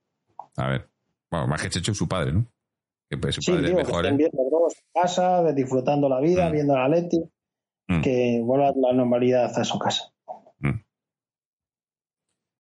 A 0.57 0.69
ver. 0.69 0.91
Bueno, 1.31 1.47
más 1.47 1.63
que 1.63 1.71
Checho, 1.71 1.95
su 1.95 2.07
padre, 2.07 2.33
¿no? 2.33 2.47
Que 3.11 3.17
pues, 3.19 3.35
su 3.37 3.43
Sí, 3.43 3.53
padre 3.53 3.69
digo, 3.69 3.81
es 3.81 3.87
que 3.87 3.93
mejor, 3.93 4.07
estén 4.07 4.27
¿eh? 4.27 4.31
los 4.33 4.51
dos 4.51 4.75
en 4.77 5.03
casa, 5.03 5.53
disfrutando 5.53 6.09
la 6.09 6.21
vida, 6.21 6.49
Mm. 6.49 6.53
viendo 6.53 6.75
la 6.77 6.89
Leti, 6.89 7.21
Mm. 7.89 8.01
que 8.01 8.41
vuelva 8.43 8.73
la 8.77 8.93
normalidad 8.95 9.59
a 9.59 9.65
su 9.65 9.79
casa. 9.79 10.14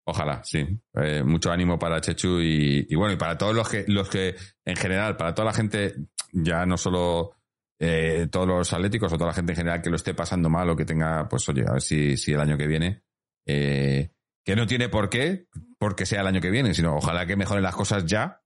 Ojalá, 0.07 0.43
sí. 0.45 0.67
Eh, 0.95 1.23
mucho 1.25 1.51
ánimo 1.51 1.79
para 1.79 2.01
Chechu 2.01 2.41
y, 2.41 2.87
y 2.89 2.95
bueno, 2.95 3.15
y 3.15 3.17
para 3.17 3.39
todos 3.39 3.55
los 3.55 3.69
que, 3.69 3.85
los 3.89 4.09
que, 4.09 4.37
en 4.65 4.77
general, 4.77 5.17
para 5.17 5.35
toda 5.35 5.47
la 5.47 5.55
gente, 5.55 5.95
ya 6.33 6.67
no 6.67 6.77
solo 6.77 7.33
eh, 7.79 8.29
todos 8.31 8.47
los 8.47 8.73
atléticos 8.73 9.13
o 9.13 9.17
toda 9.17 9.29
la 9.29 9.35
gente 9.35 9.53
en 9.53 9.57
general 9.57 9.83
que 9.83 9.91
lo 9.91 9.97
esté 9.97 10.15
pasando 10.15 10.49
mal 10.51 10.69
o 10.71 10.77
que 10.77 10.85
tenga, 10.85 11.29
pues 11.29 11.49
oye, 11.49 11.65
a 11.67 11.73
ver 11.73 11.83
si, 11.83 12.17
si 12.17 12.33
el 12.33 12.41
año 12.41 12.57
que 12.59 12.67
viene, 12.67 13.03
eh, 13.47 14.11
que 14.45 14.57
no 14.57 14.67
tiene 14.67 14.89
por 14.89 15.09
qué, 15.09 15.47
porque 15.79 16.07
sea 16.07 16.21
el 16.21 16.27
año 16.27 16.41
que 16.41 16.51
viene, 16.51 16.75
sino 16.75 16.97
ojalá 16.97 17.27
que 17.27 17.37
mejoren 17.37 17.63
las 17.63 17.75
cosas 17.75 18.05
ya, 18.05 18.43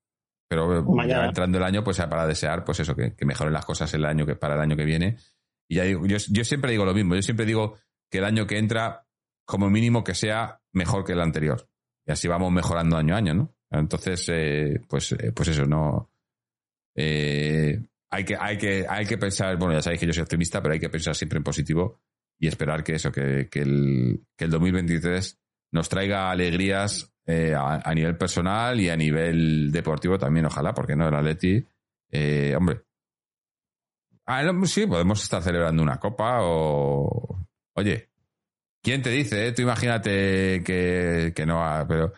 pero 0.48 0.86
ya 1.06 1.26
entrando 1.26 1.58
el 1.58 1.64
año, 1.64 1.84
pues 1.84 1.98
para 1.98 2.26
desear, 2.26 2.64
pues 2.64 2.80
eso, 2.80 2.96
que, 2.96 3.14
que 3.14 3.26
mejoren 3.26 3.52
las 3.52 3.66
cosas 3.66 3.92
el 3.94 4.04
año 4.04 4.24
que, 4.24 4.34
para 4.34 4.54
el 4.54 4.60
año 4.60 4.76
que 4.76 4.84
viene. 4.84 5.16
Y 5.68 5.76
ya 5.76 5.84
digo, 5.84 6.06
yo, 6.06 6.16
yo 6.30 6.44
siempre 6.44 6.70
digo 6.70 6.86
lo 6.86 6.94
mismo, 6.94 7.14
yo 7.14 7.22
siempre 7.22 7.44
digo 7.44 7.76
que 8.10 8.18
el 8.18 8.24
año 8.24 8.46
que 8.46 8.58
entra, 8.58 9.06
como 9.44 9.68
mínimo 9.68 10.04
que 10.04 10.14
sea 10.14 10.62
mejor 10.78 11.04
que 11.04 11.12
el 11.12 11.20
anterior. 11.20 11.68
Y 12.06 12.12
así 12.12 12.28
vamos 12.28 12.50
mejorando 12.52 12.96
año 12.96 13.14
a 13.14 13.18
año, 13.18 13.34
¿no? 13.34 13.54
Entonces, 13.70 14.26
eh, 14.30 14.80
pues, 14.88 15.12
eh, 15.12 15.32
pues 15.32 15.48
eso, 15.48 15.66
no. 15.66 16.10
eh, 16.94 17.78
hay 18.10 18.24
que, 18.24 18.36
hay 18.40 18.56
que, 18.56 18.86
hay 18.88 19.04
que 19.04 19.18
pensar, 19.18 19.58
bueno, 19.58 19.74
ya 19.74 19.82
sabéis 19.82 20.00
que 20.00 20.06
yo 20.06 20.14
soy 20.14 20.22
optimista, 20.22 20.62
pero 20.62 20.72
hay 20.72 20.80
que 20.80 20.88
pensar 20.88 21.14
siempre 21.14 21.36
en 21.36 21.44
positivo 21.44 22.00
y 22.38 22.46
esperar 22.48 22.82
que 22.82 22.94
eso, 22.94 23.12
que, 23.12 23.48
que 23.50 23.60
el, 23.60 24.24
que 24.34 24.46
el 24.46 24.50
2023 24.50 25.38
nos 25.72 25.88
traiga 25.90 26.30
alegrías 26.30 27.12
eh, 27.26 27.54
a, 27.54 27.94
nivel 27.94 28.16
personal 28.16 28.80
y 28.80 28.88
a 28.88 28.96
nivel 28.96 29.70
deportivo 29.70 30.16
también, 30.16 30.46
ojalá, 30.46 30.72
porque 30.72 30.96
no, 30.96 31.06
el 31.08 31.14
Atleti, 31.14 31.62
eh, 32.10 32.54
hombre, 32.56 32.84
Ah, 34.30 34.42
no, 34.42 34.66
sí, 34.66 34.86
podemos 34.86 35.22
estar 35.22 35.42
celebrando 35.42 35.82
una 35.82 35.98
copa 35.98 36.40
o. 36.42 37.46
Oye, 37.76 38.07
¿quién 38.88 39.02
te 39.02 39.10
dice? 39.10 39.46
eh? 39.48 39.52
Tú 39.52 39.62
imagínate 39.62 40.62
que, 40.64 41.32
que 41.36 41.44
no, 41.46 41.62
pero 41.86 42.12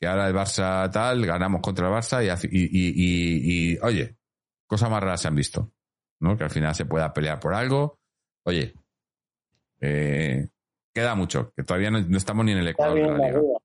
que 0.00 0.06
ahora 0.08 0.26
el 0.28 0.34
Barça 0.34 0.90
tal, 0.90 1.24
ganamos 1.24 1.60
contra 1.60 1.86
el 1.88 1.92
Barça 1.94 2.24
y, 2.24 2.28
hace- 2.28 2.48
y, 2.50 2.64
y, 2.64 2.88
y- 2.96 3.72
y, 3.74 3.78
oye, 3.82 4.16
cosas 4.66 4.90
más 4.90 5.00
raras 5.02 5.20
se 5.22 5.28
han 5.28 5.34
visto, 5.36 5.72
¿no? 6.20 6.36
Que 6.36 6.44
al 6.44 6.50
final 6.50 6.74
se 6.74 6.86
pueda 6.86 7.12
pelear 7.12 7.38
por 7.38 7.54
algo. 7.54 7.98
Oye, 8.44 8.74
eh, 9.80 10.48
queda 10.94 11.14
mucho, 11.14 11.52
que 11.56 11.62
todavía 11.62 11.90
no, 11.90 12.00
no 12.00 12.16
estamos 12.18 12.44
ni 12.44 12.52
en 12.52 12.58
el 12.58 12.68
ecuador 12.68 12.94
de 12.96 13.00
la 13.02 13.06
viniendo 13.14 13.26
liga. 13.26 13.38
arriba. 13.38 13.58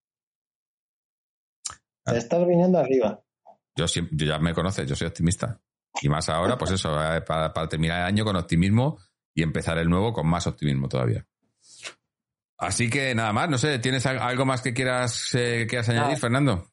Te 2.05 2.17
estás 2.17 2.47
viniendo 2.47 2.77
arriba. 2.79 3.23
Yo, 3.75 3.87
siempre, 3.87 4.15
yo 4.17 4.25
ya 4.27 4.37
me 4.39 4.53
conoces, 4.53 4.87
yo 4.87 4.95
soy 4.95 5.07
optimista. 5.07 5.59
Y 6.01 6.09
más 6.09 6.29
ahora, 6.29 6.57
pues 6.57 6.71
eso, 6.71 6.89
eh, 7.01 7.21
para, 7.21 7.51
para 7.53 7.67
terminar 7.67 7.99
el 8.01 8.05
año 8.05 8.23
con 8.25 8.35
optimismo 8.35 8.99
y 9.35 9.41
empezar 9.43 9.77
el 9.77 9.89
nuevo 9.89 10.13
con 10.13 10.27
más 10.27 10.45
optimismo 10.47 10.87
todavía. 10.87 11.25
Así 12.63 12.89
que 12.89 13.13
nada 13.15 13.33
más, 13.33 13.49
no 13.49 13.57
sé, 13.57 13.79
¿tienes 13.79 14.05
al- 14.05 14.19
algo 14.19 14.45
más 14.45 14.61
que 14.61 14.73
quieras, 14.73 15.33
eh, 15.35 15.65
quieras 15.69 15.89
añadir, 15.89 16.07
Nada. 16.07 16.19
Fernando? 16.19 16.67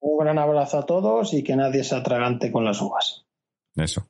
Un 0.00 0.18
gran 0.18 0.38
abrazo 0.38 0.78
a 0.78 0.86
todos 0.86 1.32
y 1.34 1.42
que 1.44 1.56
nadie 1.56 1.84
se 1.84 1.94
atragante 1.96 2.50
con 2.52 2.64
las 2.64 2.80
uvas. 2.80 3.26
Eso. 3.76 4.08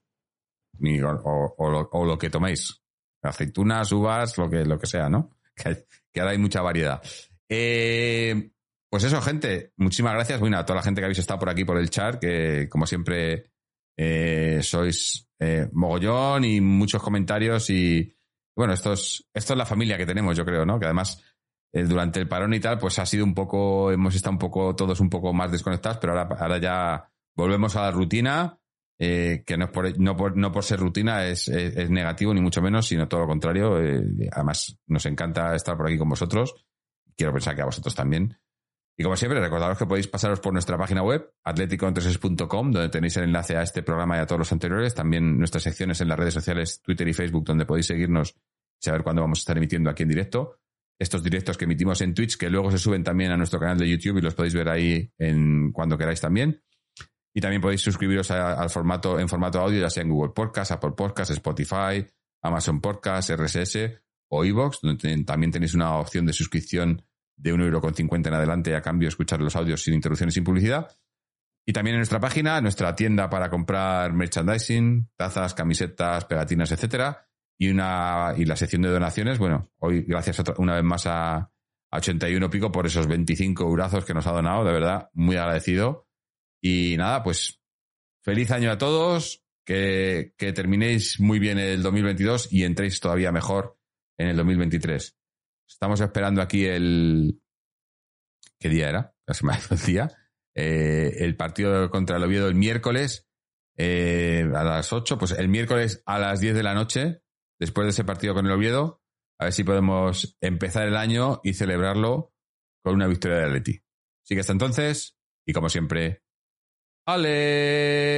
Ni- 0.78 1.01
o, 1.01 1.11
o- 1.11 1.55
o 1.59 1.70
lo, 1.70 1.89
o 1.93 2.05
lo 2.05 2.16
que 2.19 2.31
toméis. 2.31 2.81
Aceitunas, 3.23 3.93
uvas, 3.93 4.39
lo 4.39 4.48
que, 4.48 4.65
lo 4.65 4.78
que 4.78 4.86
sea, 4.86 5.09
¿no? 5.09 5.31
Que, 5.57 5.69
hay- 5.69 5.85
que 6.12 6.20
ahora 6.20 6.32
hay 6.32 6.39
mucha 6.39 6.62
variedad. 6.62 7.02
Eh, 7.48 8.51
pues 8.90 9.05
eso, 9.05 9.20
gente. 9.20 9.73
Muchísimas 9.77 10.15
gracias. 10.15 10.40
Bueno, 10.40 10.59
a 10.59 10.65
toda 10.65 10.78
la 10.78 10.82
gente 10.82 11.01
que 11.01 11.05
habéis 11.05 11.19
estado 11.19 11.39
por 11.40 11.51
aquí 11.51 11.65
por 11.65 11.77
el 11.78 11.90
chat, 11.90 12.19
que 12.20 12.69
como 12.69 12.86
siempre 12.86 13.51
eh, 13.98 14.61
sois 14.62 15.28
eh, 15.39 15.69
mogollón 15.73 16.44
y 16.44 16.61
muchos 16.61 17.02
comentarios 17.02 17.69
y 17.70 18.12
bueno, 18.61 18.74
esto 18.74 18.93
es, 18.93 19.27
esto 19.32 19.55
es 19.55 19.57
la 19.57 19.65
familia 19.65 19.97
que 19.97 20.05
tenemos, 20.05 20.37
yo 20.37 20.45
creo, 20.45 20.66
¿no? 20.66 20.78
Que 20.78 20.85
además 20.85 21.24
eh, 21.73 21.85
durante 21.85 22.20
el 22.20 22.28
parón 22.28 22.53
y 22.53 22.61
tal, 22.61 22.78
pues 22.78 22.99
ha 22.99 23.07
sido 23.07 23.24
un 23.24 23.32
poco, 23.32 23.91
hemos 23.91 24.15
estado 24.15 24.32
un 24.32 24.39
poco, 24.39 24.77
todos 24.77 25.01
un 25.01 25.09
poco 25.09 25.32
más 25.32 25.51
desconectados, 25.51 25.97
pero 25.99 26.12
ahora, 26.12 26.37
ahora 26.39 26.59
ya 26.59 27.11
volvemos 27.35 27.74
a 27.77 27.85
la 27.85 27.91
rutina, 27.91 28.59
eh, 28.99 29.45
que 29.47 29.57
no, 29.57 29.65
es 29.65 29.70
por, 29.70 29.99
no, 29.99 30.15
por, 30.15 30.37
no 30.37 30.53
por 30.53 30.62
ser 30.62 30.78
rutina 30.78 31.24
es, 31.24 31.49
es, 31.49 31.89
negativo, 31.89 32.35
ni 32.35 32.43
mucho 32.43 32.61
menos, 32.61 32.87
sino 32.87 33.09
todo 33.09 33.20
lo 33.20 33.28
contrario. 33.28 33.81
eh, 33.81 34.28
además, 34.31 34.78
nos 34.89 35.07
encanta 35.07 35.55
estar 35.55 35.74
por 35.74 35.87
aquí 35.87 35.97
con 35.97 36.11
vosotros. 36.11 36.55
Quiero 37.16 37.32
pensar 37.32 37.57
que 37.57 37.62
a 37.62 37.65
vosotros 37.65 37.95
también. 37.95 38.37
Y 38.97 39.03
como 39.03 39.17
siempre, 39.17 39.41
recordaros 39.41 39.79
que 39.79 39.87
podéis 39.87 40.09
pasaros 40.09 40.41
por 40.41 40.53
nuestra 40.53 40.77
página 40.77 41.03
web, 41.03 41.33
atletico 41.43 41.87
donde 41.87 42.89
tenéis 42.91 43.17
el 43.17 43.25
enlace 43.25 43.57
a 43.57 43.62
este 43.62 43.83
programa 43.83 44.19
y 44.19 44.21
a 44.21 44.27
todos 44.27 44.41
los 44.41 44.53
anteriores. 44.53 44.95
También 44.95 45.39
nuestras 45.39 45.62
secciones 45.62 46.01
en 46.01 46.09
las 46.09 46.19
redes 46.19 46.35
sociales, 46.35 46.83
Twitter 46.83 47.09
y 47.09 47.15
Facebook, 47.15 47.45
donde 47.45 47.65
podéis 47.65 47.87
seguirnos 47.87 48.33
y 48.33 48.85
saber 48.85 49.03
cuándo 49.03 49.23
vamos 49.23 49.39
a 49.39 49.41
estar 49.41 49.57
emitiendo 49.57 49.89
aquí 49.89 50.03
en 50.03 50.11
directo. 50.11 50.59
Estos 50.99 51.23
directos 51.23 51.57
que 51.57 51.65
emitimos 51.65 52.01
en 52.03 52.12
Twitch, 52.12 52.37
que 52.37 52.51
luego 52.51 52.71
se 52.71 52.77
suben 52.77 53.03
también 53.03 53.31
a 53.31 53.39
nuestro 53.39 53.59
canal 53.59 53.79
de 53.79 53.89
YouTube 53.89 54.19
y 54.19 54.21
los 54.21 54.35
podéis 54.35 54.55
ver 54.55 54.69
ahí 54.69 55.11
en, 55.17 55.73
cuando 55.73 55.97
queráis 55.97 56.21
también. 56.21 56.62
Y 57.33 57.41
también 57.41 57.62
podéis 57.62 57.81
suscribiros 57.81 58.31
al 58.31 58.69
formato, 58.69 59.19
en 59.19 59.29
formato 59.29 59.61
audio, 59.61 59.81
ya 59.81 59.89
sea 59.89 60.03
en 60.03 60.11
Google 60.11 60.33
Podcast, 60.35 60.73
Apple 60.73 60.93
Podcast, 60.97 61.31
Spotify, 61.31 62.07
Amazon 62.43 62.81
Podcast, 62.81 63.31
RSS 63.31 63.79
o 64.29 64.45
iVoox, 64.45 64.81
donde 64.83 65.25
también 65.25 65.51
tenéis 65.51 65.75
una 65.75 65.97
opción 65.97 66.27
de 66.27 66.33
suscripción 66.33 67.03
de 67.41 67.55
1,50€ 67.55 68.27
en 68.27 68.35
adelante 68.35 68.75
a 68.77 68.83
cambio 68.83 69.07
de 69.07 69.11
escuchar 69.11 69.41
los 69.41 69.57
audios 69.57 69.83
sin 69.83 69.95
interrupciones 69.95 70.35
sin 70.35 70.45
publicidad. 70.45 70.97
Y 71.67 71.73
también 71.73 71.95
en 71.95 72.01
nuestra 72.01 72.21
página, 72.21 72.61
nuestra 72.61 72.95
tienda 72.95 73.29
para 73.31 73.51
comprar 73.51 74.12
merchandising, 74.12 75.11
tazas, 75.17 75.55
camisetas, 75.55 76.25
pegatinas, 76.25 76.73
etcétera, 76.73 77.29
y 77.59 77.69
una 77.69 78.35
y 78.37 78.45
la 78.45 78.57
sección 78.57 78.83
de 78.83 78.89
donaciones. 78.91 79.39
Bueno, 79.39 79.71
hoy 79.79 80.03
gracias 80.03 80.41
otra- 80.41 80.55
una 80.59 80.75
vez 80.75 80.85
más 80.85 81.07
a, 81.07 81.37
a 81.37 81.51
81 81.97 82.49
pico 82.51 82.73
por 82.73 82.87
esos 82.87 83.07
25 83.07 83.65
eurazos 83.65 84.05
que 84.05 84.15
nos 84.15 84.27
ha 84.27 84.33
donado, 84.33 84.65
de 84.65 84.73
verdad, 84.73 85.11
muy 85.12 85.37
agradecido. 85.37 86.09
Y 86.62 86.97
nada, 86.97 87.23
pues 87.23 87.61
feliz 88.23 88.51
año 88.51 88.71
a 88.71 88.79
todos, 88.79 89.45
que, 89.65 90.35
que 90.39 90.53
terminéis 90.53 91.21
muy 91.21 91.39
bien 91.39 91.59
el 91.59 91.83
2022 91.83 92.53
y 92.53 92.65
entréis 92.65 92.99
todavía 93.01 93.33
mejor 93.33 93.79
en 94.19 94.29
el 94.29 94.37
2023. 94.37 95.17
Estamos 95.71 96.01
esperando 96.01 96.43
aquí 96.43 96.67
el... 96.67 97.41
¿Qué 98.59 98.69
día 98.69 98.89
era? 98.89 99.15
La 99.27 99.35
semana 99.35 99.61
del 99.71 99.79
día. 99.87 100.11
Eh, 100.55 101.13
el 101.19 101.37
partido 101.37 101.89
contra 101.91 102.17
el 102.17 102.25
Oviedo 102.25 102.49
el 102.49 102.57
miércoles 102.57 103.29
eh, 103.77 104.45
a 104.55 104.65
las 104.65 104.93
8. 104.93 105.17
Pues 105.17 105.31
el 105.33 105.49
miércoles 105.49 106.03
a 106.07 106.19
las 106.19 106.41
10 106.41 106.57
de 106.57 106.63
la 106.63 106.75
noche, 106.75 107.23
después 107.59 107.87
de 107.87 107.91
ese 107.91 108.05
partido 108.05 108.35
con 108.35 108.47
el 108.47 108.53
Oviedo, 108.53 109.01
a 109.39 109.45
ver 109.45 109.53
si 109.53 109.65
podemos 109.65 110.37
empezar 110.41 110.87
el 110.87 110.97
año 110.97 111.41
y 111.45 111.55
celebrarlo 111.55 112.35
con 112.83 112.95
una 112.95 113.07
victoria 113.07 113.39
de 113.39 113.45
Atleti. 113.45 113.83
Así 114.25 114.35
que 114.35 114.41
hasta 114.41 114.53
entonces, 114.53 115.17
y 115.47 115.53
como 115.53 115.69
siempre, 115.71 116.25
Aleti. 117.07 118.11